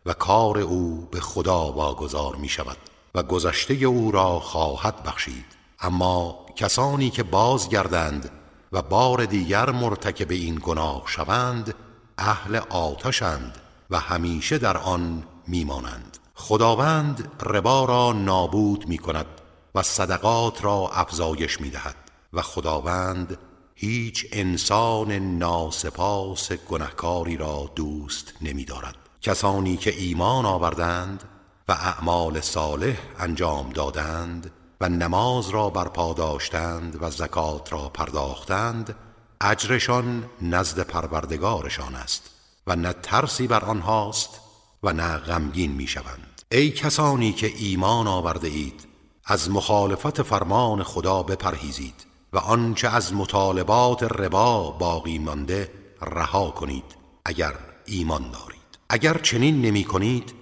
و 0.06 0.12
کار 0.12 0.58
او 0.58 1.08
به 1.10 1.20
خدا 1.20 1.72
واگذار 1.72 2.36
می 2.36 2.48
شود 2.48 2.76
و 3.14 3.22
گذشته 3.22 3.74
او 3.74 4.10
را 4.10 4.40
خواهد 4.40 5.02
بخشید. 5.02 5.46
اما 5.80 6.46
کسانی 6.56 7.10
که 7.10 7.22
بازگردند 7.22 8.30
و 8.72 8.82
بار 8.82 9.24
دیگر 9.24 9.70
مرتکب 9.70 10.30
این 10.30 10.60
گناه 10.62 11.02
شوند 11.06 11.74
اهل 12.18 12.56
آتشند 12.70 13.58
و 13.90 13.98
همیشه 13.98 14.58
در 14.58 14.76
آن 14.76 15.24
میمانند. 15.46 16.18
خداوند 16.34 17.32
ربا 17.42 17.84
را 17.84 18.12
نابود 18.12 18.88
می 18.88 18.98
کند 18.98 19.26
و 19.74 19.82
صدقات 19.82 20.64
را 20.64 20.90
افزایش 20.92 21.60
می 21.60 21.70
دهد 21.70 21.96
و 22.32 22.42
خداوند 22.42 23.38
هیچ 23.74 24.26
انسان 24.32 25.12
ناسپاس 25.12 26.52
گنهکاری 26.52 27.36
را 27.36 27.70
دوست 27.74 28.32
نمی 28.40 28.64
دارد 28.64 28.96
کسانی 29.20 29.76
که 29.76 29.94
ایمان 29.96 30.46
آوردند 30.46 31.22
و 31.68 31.72
اعمال 31.72 32.40
صالح 32.40 32.96
انجام 33.18 33.70
دادند 33.70 34.50
و 34.80 34.88
نماز 34.88 35.48
را 35.48 35.70
برپا 35.70 36.12
داشتند 36.12 37.02
و 37.02 37.10
زکات 37.10 37.72
را 37.72 37.88
پرداختند 37.88 38.94
اجرشان 39.40 40.24
نزد 40.42 40.80
پروردگارشان 40.80 41.94
است 41.94 42.30
و 42.66 42.76
نه 42.76 42.92
ترسی 42.92 43.46
بر 43.46 43.64
آنهاست 43.64 44.40
و 44.84 44.92
نه 44.92 45.16
غمگین 45.16 45.72
می‌شوند. 45.72 46.42
ای 46.52 46.70
کسانی 46.70 47.32
که 47.32 47.52
ایمان 47.56 48.06
آورده 48.06 48.48
اید 48.48 48.86
از 49.24 49.50
مخالفت 49.50 50.22
فرمان 50.22 50.82
خدا 50.82 51.22
بپرهیزید 51.22 52.06
و 52.32 52.38
آنچه 52.38 52.88
از 52.88 53.14
مطالبات 53.14 54.02
ربا 54.02 54.70
باقی 54.70 55.18
مانده 55.18 55.70
رها 56.02 56.50
کنید 56.50 56.84
اگر 57.24 57.54
ایمان 57.86 58.30
دارید. 58.30 58.78
اگر 58.88 59.18
چنین 59.18 59.62
نمی 59.62 59.84
کنید 59.84 60.34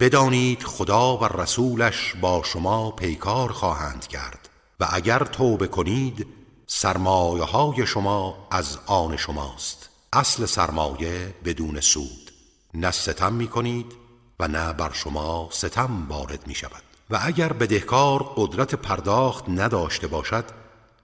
بدانید 0.00 0.62
خدا 0.62 1.16
و 1.16 1.24
رسولش 1.24 2.14
با 2.20 2.42
شما 2.44 2.90
پیکار 2.90 3.52
خواهند 3.52 4.06
کرد 4.06 4.48
و 4.80 4.88
اگر 4.92 5.18
توبه 5.18 5.66
کنید 5.66 6.26
سرمایه 6.66 7.44
های 7.44 7.86
شما 7.86 8.48
از 8.50 8.78
آن 8.86 9.16
شماست. 9.16 9.88
اصل 10.12 10.46
سرمایه 10.46 11.34
بدون 11.44 11.80
سود. 11.80 12.29
نه 12.74 12.90
ستم 12.90 13.32
می 13.32 13.48
کنید 13.48 13.92
و 14.40 14.48
نه 14.48 14.72
بر 14.72 14.92
شما 14.92 15.48
ستم 15.52 16.06
وارد 16.08 16.46
می 16.46 16.54
شود 16.54 16.82
و 17.10 17.18
اگر 17.22 17.52
بدهکار 17.52 18.32
قدرت 18.36 18.74
پرداخت 18.74 19.44
نداشته 19.48 20.06
باشد 20.06 20.44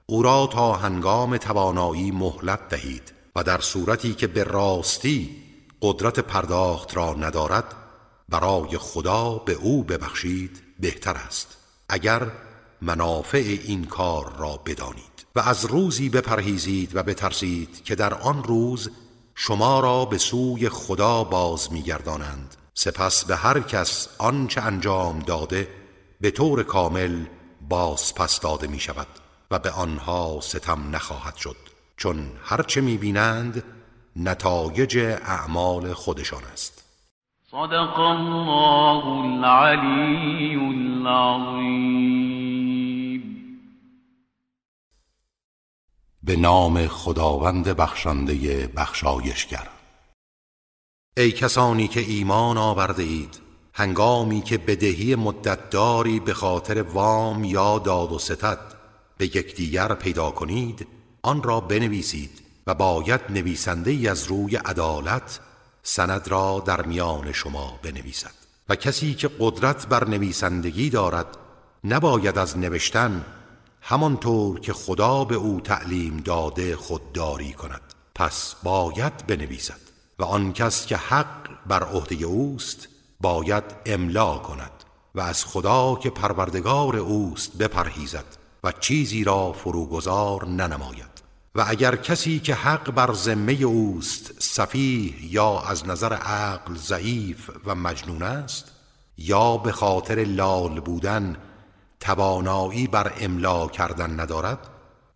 او 0.06 0.22
را 0.22 0.46
تا 0.46 0.72
هنگام 0.72 1.36
توانایی 1.36 2.10
مهلت 2.10 2.68
دهید 2.68 3.12
و 3.36 3.42
در 3.42 3.60
صورتی 3.60 4.14
که 4.14 4.26
به 4.26 4.44
راستی 4.44 5.36
قدرت 5.82 6.20
پرداخت 6.20 6.96
را 6.96 7.14
ندارد 7.14 7.74
برای 8.28 8.78
خدا 8.78 9.34
به 9.34 9.52
او 9.52 9.84
ببخشید 9.84 10.62
بهتر 10.80 11.14
است. 11.14 11.56
اگر 11.88 12.30
منافع 12.82 13.58
این 13.64 13.84
کار 13.84 14.36
را 14.38 14.60
بدانید. 14.66 15.26
و 15.36 15.40
از 15.40 15.64
روزی 15.64 16.08
بپرهیزید 16.08 16.96
و 16.96 17.02
بترسید 17.02 17.84
که 17.84 17.94
در 17.94 18.14
آن 18.14 18.44
روز 18.44 18.90
شما 19.38 19.80
را 19.80 20.04
به 20.04 20.18
سوی 20.18 20.68
خدا 20.68 21.24
باز 21.24 21.72
میگردانند. 21.72 22.56
سپس 22.74 23.24
به 23.24 23.36
هر 23.36 23.60
کس 23.60 24.08
آنچه 24.18 24.60
انجام 24.60 25.18
داده 25.18 25.68
به 26.20 26.30
طور 26.30 26.62
کامل 26.62 27.24
باز 27.68 28.14
پس 28.14 28.40
داده 28.40 28.66
می 28.66 28.80
شود 28.80 29.06
و 29.50 29.58
به 29.58 29.70
آنها 29.70 30.38
ستم 30.40 30.90
نخواهد 30.92 31.36
شد. 31.36 31.56
چون 31.96 32.30
هرچه 32.44 32.80
می 32.80 32.98
بینند 32.98 33.64
نتایج 34.16 34.98
اعمال 35.26 35.92
خودشان 35.92 36.42
است. 36.52 36.84
صدق 37.50 37.98
الله 37.98 39.06
العلی 39.06 40.54
العظیم 40.56 42.06
به 46.26 46.36
نام 46.36 46.86
خداوند 46.86 47.68
بخشنده 47.68 48.66
بخشایشگر. 48.66 49.68
ای 51.16 51.32
کسانی 51.32 51.88
که 51.88 52.00
ایمان 52.00 52.58
آورده 52.58 53.02
اید 53.02 53.40
هنگامی 53.72 54.40
که 54.40 54.58
بدهی 54.58 55.14
مدتداری 55.14 56.20
به 56.20 56.34
خاطر 56.34 56.82
وام 56.82 57.44
یا 57.44 57.78
داد 57.78 58.12
و 58.12 58.18
ستد 58.18 58.58
به 59.18 59.26
یکدیگر 59.26 59.94
پیدا 59.94 60.30
کنید 60.30 60.86
آن 61.22 61.42
را 61.42 61.60
بنویسید 61.60 62.42
و 62.66 62.74
باید 62.74 63.20
نویسنده 63.30 63.90
ای 63.90 64.08
از 64.08 64.24
روی 64.24 64.56
عدالت 64.56 65.40
سند 65.82 66.28
را 66.28 66.62
در 66.66 66.86
میان 66.86 67.32
شما 67.32 67.78
بنویسد. 67.82 68.34
و 68.68 68.76
کسی 68.76 69.14
که 69.14 69.30
قدرت 69.40 69.86
بر 69.86 70.08
نویسندگی 70.08 70.90
دارد 70.90 71.26
نباید 71.84 72.38
از 72.38 72.58
نوشتن 72.58 73.24
همانطور 73.88 74.60
که 74.60 74.72
خدا 74.72 75.24
به 75.24 75.34
او 75.34 75.60
تعلیم 75.60 76.16
داده 76.16 76.76
خودداری 76.76 77.52
کند. 77.52 77.80
پس 78.14 78.54
باید 78.62 79.26
بنویسد 79.26 79.80
و 80.18 80.24
آن 80.24 80.52
کس 80.52 80.86
که 80.86 80.96
حق 80.96 81.50
بر 81.66 81.82
عهده 81.82 82.24
اوست 82.24 82.88
باید 83.20 83.64
املا 83.86 84.38
کند 84.38 84.70
و 85.14 85.20
از 85.20 85.44
خدا 85.44 85.94
که 86.02 86.10
پروردگار 86.10 86.96
اوست 86.96 87.58
بپرهیزد 87.58 88.24
و 88.64 88.72
چیزی 88.72 89.24
را 89.24 89.52
فروگذار 89.52 90.46
ننماید. 90.46 91.22
و 91.54 91.64
اگر 91.68 91.96
کسی 91.96 92.38
که 92.38 92.54
حق 92.54 92.90
بر 92.90 93.12
ذمه 93.12 93.52
اوست 93.52 94.42
سفیه 94.42 95.32
یا 95.32 95.60
از 95.60 95.86
نظر 95.86 96.12
عقل 96.12 96.74
ضعیف 96.74 97.50
و 97.64 97.74
مجنون 97.74 98.22
است 98.22 98.72
یا 99.18 99.56
به 99.56 99.72
خاطر 99.72 100.24
لال 100.24 100.80
بودن 100.80 101.36
توانایی 102.00 102.86
بر 102.86 103.12
املا 103.20 103.66
کردن 103.66 104.20
ندارد 104.20 104.58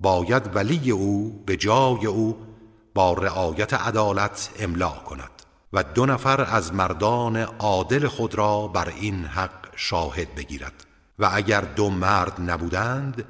باید 0.00 0.56
ولی 0.56 0.90
او 0.90 1.42
به 1.46 1.56
جای 1.56 2.06
او 2.06 2.46
با 2.94 3.12
رعایت 3.12 3.74
عدالت 3.74 4.50
املا 4.60 4.90
کند 4.90 5.30
و 5.72 5.82
دو 5.82 6.06
نفر 6.06 6.40
از 6.40 6.74
مردان 6.74 7.36
عادل 7.36 8.06
خود 8.06 8.34
را 8.34 8.68
بر 8.68 8.88
این 8.88 9.24
حق 9.24 9.68
شاهد 9.76 10.34
بگیرد 10.34 10.86
و 11.18 11.30
اگر 11.32 11.60
دو 11.60 11.90
مرد 11.90 12.40
نبودند 12.50 13.24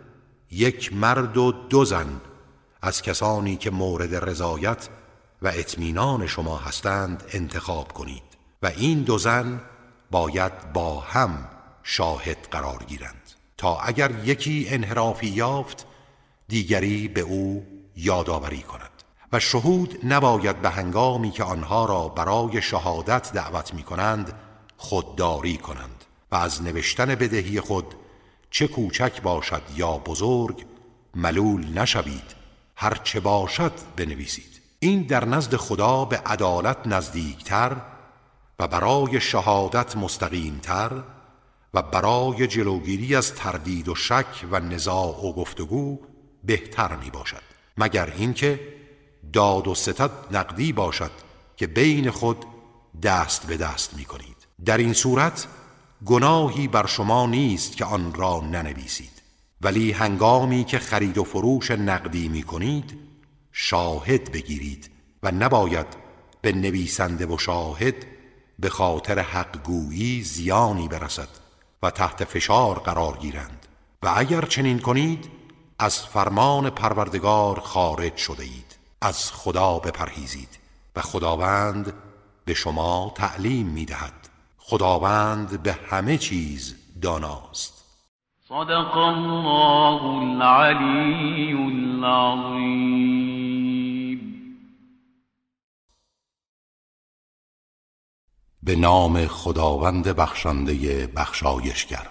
یک 0.51 0.93
مرد 0.93 1.37
و 1.37 1.53
دو 1.53 1.85
زن 1.85 2.21
از 2.83 3.03
کسانی 3.03 3.57
که 3.57 3.71
مورد 3.71 4.15
رضایت 4.15 4.89
و 5.43 5.49
اطمینان 5.49 6.27
شما 6.27 6.57
هستند 6.57 7.25
انتخاب 7.33 7.93
کنید 7.93 8.23
و 8.63 8.67
این 8.67 9.03
دو 9.03 9.19
زن 9.19 9.61
باید 10.11 10.73
با 10.73 11.01
هم 11.01 11.49
شاهد 11.83 12.49
قرار 12.51 12.85
گیرند. 12.87 13.20
تا 13.61 13.79
اگر 13.81 14.11
یکی 14.25 14.67
انحرافی 14.71 15.27
یافت 15.27 15.87
دیگری 16.49 17.09
به 17.09 17.21
او 17.21 17.67
یادآوری 17.97 18.63
کند. 18.63 18.91
و 19.33 19.41
شهود 19.41 19.99
نباید 20.05 20.63
به 20.63 20.71
هنگامی 20.71 21.31
که 21.31 21.45
آنها 21.45 21.85
را 21.85 22.09
برای 22.09 22.63
شهادت 22.63 23.33
دعوت 23.33 23.75
می 23.75 23.83
کنند 23.83 24.33
خودداری 24.77 25.57
کنند 25.57 26.05
و 26.33 26.37
از 26.37 26.63
نوشتن 26.63 27.07
بدهی 27.07 27.61
خود 27.61 27.95
چه 28.51 28.69
کوچک 28.69 29.23
باشد 29.23 29.63
یا 29.77 29.99
بزرگ 29.99 30.67
ملول 31.15 31.79
نشوید. 31.79 32.35
هر 32.77 32.95
چه 33.05 33.21
باشد 33.21 33.73
بنویسید. 33.97 34.61
این 34.79 35.03
در 35.03 35.25
نزد 35.25 35.57
خدا 35.57 36.05
به 36.05 36.17
عدالت 36.17 36.87
نزدیکتر 36.87 37.77
و 38.59 38.69
برای 38.69 39.21
شهادت 39.21 39.97
مستقیمتر 39.97 41.03
و 41.75 41.83
برای 41.83 42.47
جلوگیری 42.47 43.15
از 43.15 43.35
تردید 43.35 43.89
و 43.89 43.95
شک 43.95 44.47
و 44.51 44.61
نزاع 44.61 45.27
و 45.27 45.33
گفتگو 45.33 45.99
بهتر 46.45 46.97
می 46.97 47.11
باشد 47.11 47.43
مگر 47.79 48.13
اینکه 48.17 48.61
داد 49.33 49.69
و 49.69 49.75
ستد 49.75 50.11
نقدی 50.31 50.73
باشد 50.73 51.11
که 51.57 51.67
بین 51.67 52.11
خود 52.11 52.45
دست 53.03 53.47
به 53.47 53.57
دست 53.57 53.95
می 53.95 54.05
کنید 54.05 54.37
در 54.65 54.79
این 54.79 54.93
صورت 54.93 55.47
گناهی 56.07 56.69
بر 56.69 56.87
شما 56.87 57.27
نیست 57.27 57.77
که 57.77 57.85
آن 57.85 58.15
را 58.15 58.41
ننویسید. 58.41 59.23
ولی 59.61 59.93
هنگامی 59.93 60.65
که 60.65 60.79
خرید 60.79 61.19
و 61.19 61.25
فروش 61.25 61.71
نقدی 61.71 62.29
می 62.29 62.43
کنید 62.43 62.99
شاهد 63.53 64.33
بگیرید 64.33 64.91
و 65.23 65.31
نباید 65.31 65.87
به 66.41 66.53
نویسنده 66.53 67.27
و 67.27 67.39
شاهد 67.39 67.95
به 68.59 68.69
خاطر 68.69 69.19
حق 69.19 69.63
گویی 69.63 70.23
زیانی 70.23 70.89
برسد. 70.89 71.29
و 71.83 71.91
تحت 71.91 72.25
فشار 72.25 72.79
قرار 72.79 73.17
گیرند. 73.17 73.67
و 74.03 74.13
اگر 74.17 74.41
چنین 74.41 74.79
کنید 74.79 75.31
از 75.79 76.07
فرمان 76.07 76.71
پروردگار 76.71 77.61
خارج 77.61 78.17
شده 78.17 78.43
اید. 78.43 78.77
از 79.03 79.33
خدا 79.33 79.79
بپرهیزید 79.79 80.59
و 80.97 81.01
خداوند 81.01 81.93
به 82.45 82.55
شما 82.55 83.13
تعلیم 83.15 83.67
می 83.67 83.85
دهد 83.85 84.29
خداوند 84.59 85.63
به 85.63 85.73
همه 85.91 86.19
چیز 86.19 86.77
داناست. 87.03 87.85
صدق 88.49 88.97
الله 88.97 90.03
العلی 90.05 91.53
العظیم 91.53 93.11
به 98.63 98.77
نام 98.77 99.27
خداوند 99.27 100.09
بخشنده 100.09 101.07
بخشایشگر. 101.07 102.07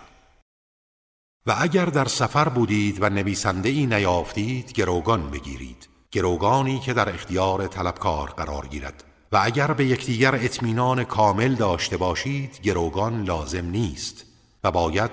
و 1.46 1.56
اگر 1.60 1.86
در 1.86 2.06
سفر 2.06 2.50
بودید 2.50 2.98
و 3.02 3.10
نویسنده 3.10 3.70
ای 3.70 3.86
نیافتید 3.86 4.74
گروگان 4.74 5.30
بگیرید 5.30 5.90
گروگانی 6.12 6.80
که 6.80 6.94
در 6.94 7.10
اختیار 7.10 7.68
طلبکار 7.68 8.30
قرار 8.30 8.68
گیرد. 8.68 9.04
و 9.32 9.40
اگر 9.44 9.74
به 9.74 9.86
یکدیگر 9.86 10.36
اطمینان 10.36 11.04
کامل 11.04 11.56
داشته 11.56 11.98
باشید 11.98 12.62
گروگان 12.62 13.24
لازم 13.24 13.66
نیست 13.66 14.26
و 14.64 14.72
باید 14.72 15.12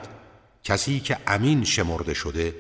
کسی 0.65 1.01
که 1.01 1.17
امین 1.27 1.65
شمرده 1.65 2.15
شده 2.15 2.55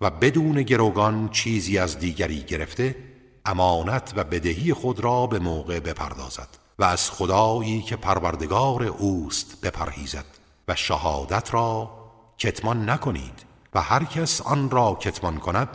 و 0.00 0.10
بدون 0.10 0.62
گروگان 0.62 1.28
چیزی 1.28 1.78
از 1.78 1.98
دیگری 1.98 2.42
گرفته 2.42 2.96
امانت 3.44 4.12
و 4.16 4.24
بدهی 4.24 4.72
خود 4.72 5.00
را 5.00 5.26
به 5.26 5.38
موقع 5.38 5.80
بپردازد. 5.80 6.67
و 6.78 6.84
از 6.84 7.10
خدایی 7.10 7.82
که 7.82 7.96
پروردگار 7.96 8.82
اوست 8.82 9.60
بپرهیزد 9.60 10.24
و 10.68 10.74
شهادت 10.74 11.54
را 11.54 11.90
کتمان 12.38 12.90
نکنید 12.90 13.44
و 13.74 13.82
هر 13.82 14.04
کس 14.04 14.40
آن 14.40 14.70
را 14.70 14.94
کتمان 15.00 15.38
کند 15.38 15.68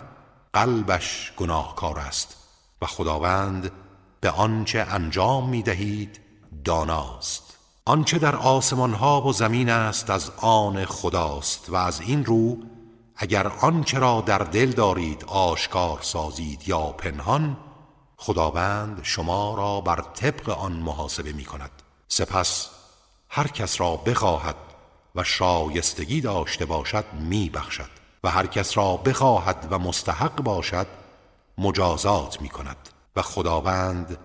قلبش 0.53 1.33
گناهکار 1.38 1.99
است 1.99 2.38
و 2.82 2.85
خداوند 2.85 3.72
به 4.22 4.30
آنچه 4.30 4.85
انجام 4.90 5.49
می 5.49 5.61
دهید 5.61 6.19
داناست. 6.64 7.57
آنچه 7.85 8.17
در 8.17 8.35
آسمان 8.35 8.93
ها 8.93 9.22
و 9.22 9.33
زمین 9.33 9.69
است 9.69 10.09
از 10.09 10.32
آن 10.41 10.85
خداست 10.85 11.69
و 11.69 11.75
از 11.75 12.01
این 12.01 12.25
رو 12.25 12.57
اگر 13.15 13.48
آنچه 13.48 13.99
را 13.99 14.22
در 14.22 14.38
دل 14.38 14.72
دارید 14.72 15.25
آشکار 15.25 15.99
سازید 16.01 16.67
یا 16.67 16.82
پنهان 16.82 17.57
خداوند 18.26 19.00
شما 19.03 19.56
را 19.56 19.82
بر 19.82 20.03
طبق 20.14 20.50
آن 20.50 20.72
محاسبه 20.72 21.34
می 21.34 21.45
کند. 21.45 21.72
سپس 22.08 22.69
هر 23.30 23.48
کس 23.48 23.82
را 23.82 23.95
بخواهد 23.95 24.56
و 25.16 25.24
شایستگی 25.24 26.22
داشته 26.22 26.66
باشد 26.66 27.06
می 27.14 27.50
بخشد 27.50 27.90
و 28.24 28.30
هر 28.30 28.48
کس 28.48 28.77
را 28.77 28.98
بخواهد 28.98 29.68
و 29.69 29.80
مستحق 29.80 30.35
باشد 30.42 30.88
مجازات 31.58 32.42
می 32.42 32.50
کند 32.50 32.90
و 33.16 33.22
خداوند 33.22 34.18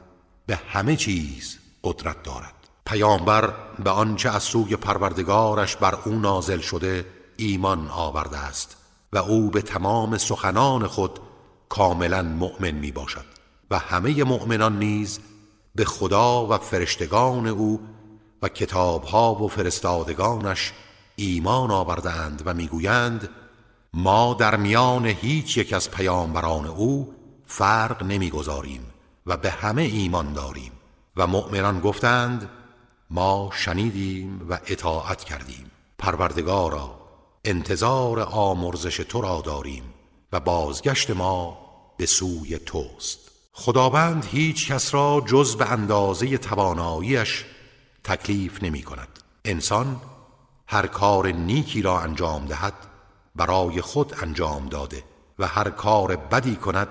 به 0.46 0.56
همه 0.56 0.96
چیز 0.96 1.58
قدرت 1.84 2.22
دارد. 2.22 2.54
پیامبر 2.86 3.54
به 3.78 3.90
آنچه 3.90 4.30
از 4.30 4.42
سوی 4.42 4.76
پروردگارش 4.76 5.76
بر 5.76 5.94
او 6.04 6.12
نازل 6.12 6.60
شده 6.60 7.06
ایمان 7.36 7.88
آورده 7.88 8.38
است 8.38 8.76
و 9.12 9.18
او 9.18 9.50
به 9.50 9.62
تمام 9.62 10.18
سخنان 10.18 10.86
خود 10.86 11.20
کاملا 11.68 12.22
مؤمن 12.22 12.70
می 12.70 12.92
باشد. 12.92 13.37
و 13.70 13.78
همه 13.78 14.24
مؤمنان 14.24 14.78
نیز 14.78 15.20
به 15.74 15.84
خدا 15.84 16.46
و 16.46 16.58
فرشتگان 16.58 17.46
او 17.46 17.80
و 18.42 18.48
کتابها 18.48 19.34
و 19.34 19.48
فرستادگانش 19.48 20.72
ایمان 21.16 21.70
آوردند 21.70 22.42
و 22.44 22.54
می‌گویند 22.54 23.28
ما 23.94 24.34
در 24.34 24.56
میان 24.56 25.06
هیچ 25.06 25.56
یک 25.56 25.72
از 25.72 25.90
پیامبران 25.90 26.66
او 26.66 27.14
فرق 27.46 28.02
نمی‌گذاریم 28.02 28.82
و 29.26 29.36
به 29.36 29.50
همه 29.50 29.82
ایمان 29.82 30.32
داریم. 30.32 30.72
و 31.18 31.26
مؤمنان 31.26 31.80
گفتند 31.80 32.48
ما 33.10 33.50
شنیدیم 33.54 34.46
و 34.50 34.58
اطاعت 34.66 35.24
کردیم. 35.24 35.70
پروردگارا 35.98 37.00
انتظار 37.44 38.20
آمرزش 38.20 38.96
تو 38.96 39.20
را 39.20 39.42
داریم 39.46 39.82
و 40.32 40.40
بازگشت 40.40 41.10
ما 41.10 41.58
به 41.96 42.06
سوی 42.06 42.58
توست. 42.58 43.27
خداوند 43.60 44.24
هیچ 44.24 44.72
کس 44.72 44.94
را 44.94 45.22
جز 45.26 45.56
به 45.56 45.72
اندازه 45.72 46.38
تواناییش 46.38 47.44
تکلیف 48.04 48.62
نمی 48.62 48.82
کند. 48.82 49.08
انسان 49.44 50.00
هر 50.66 50.86
کار 50.86 51.26
نیکی 51.28 51.82
را 51.82 52.00
انجام 52.00 52.46
دهد 52.46 52.74
برای 53.36 53.80
خود 53.80 54.14
انجام 54.22 54.68
داده 54.68 55.04
و 55.38 55.46
هر 55.46 55.70
کار 55.70 56.16
بدی 56.16 56.56
کند 56.56 56.88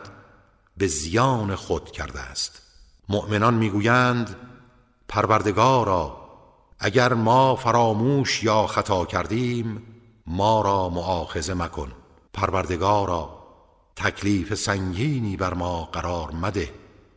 به 0.78 0.88
زیان 0.88 1.56
خود 1.56 1.92
کرده 1.92 2.20
است. 2.20 2.62
مؤمنان 3.10 3.54
می‌گویند 3.54 4.36
پروردگارا 5.08 6.18
اگر 6.80 7.14
ما 7.14 7.56
فراموش 7.56 8.44
یا 8.44 8.68
خطا 8.68 9.06
کردیم 9.06 9.84
ما 10.28 10.62
را 10.62 10.90
معاخذه 10.90 11.54
مکن. 11.54 11.92
پروردگارا 12.34 13.37
تکلیف 13.98 14.54
سنگینی 14.54 15.38
بر 15.38 15.54
ما 15.54 15.84
قرار 15.84 16.32
مده 16.32 16.74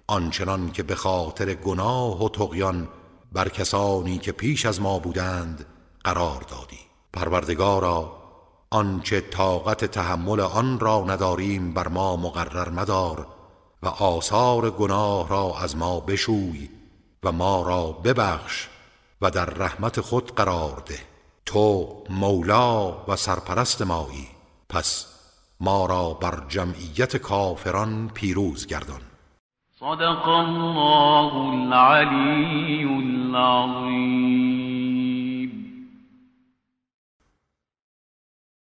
آنچنان 0.06 0.72
که 0.72 0.82
به 0.82 0.94
خاطر 0.94 1.54
گناه 1.54 2.24
و 2.24 2.28
تقیان 2.28 2.88
بر 3.32 3.48
کسانی 3.48 4.18
که 4.18 4.32
پیش 4.32 4.66
از 4.66 4.80
ما 4.80 4.98
بودند 4.98 5.66
قرار 6.04 6.40
دادی. 6.40 6.78
پروردگارا 7.12 8.12
آنچه 8.70 9.20
طاقت 9.20 9.84
تحمل 9.84 10.40
آن 10.40 10.80
را 10.80 11.04
نداریم 11.08 11.74
بر 11.74 11.88
ما 11.88 12.16
مقرر 12.16 12.68
مدار 12.68 13.26
و 13.82 13.88
آثار 13.88 14.70
گناه 14.70 15.28
را 15.28 15.58
از 15.58 15.76
ما 15.76 16.00
بشوی 16.00 16.70
و 17.22 17.32
ما 17.32 17.62
را 17.62 17.86
ببخش 17.92 18.68
و 19.20 19.30
در 19.30 19.46
رحمت 19.46 20.00
خود 20.00 20.34
قرار 20.34 20.82
ده. 20.86 20.98
تو 21.46 21.96
مولا 22.10 23.04
و 23.08 23.16
سرپرست 23.16 23.82
مایی. 23.82 24.28
پس 24.68 25.06
ما 25.60 25.86
را 25.86 26.18
بر 26.22 26.42
جمعیت 26.48 27.16
کافران 27.16 28.10
پیروز 28.14 28.66
گردان. 28.66 29.00
صدق 29.80 30.28
الله 30.28 31.34
العلی 31.34 32.84
العظیم 32.84 34.99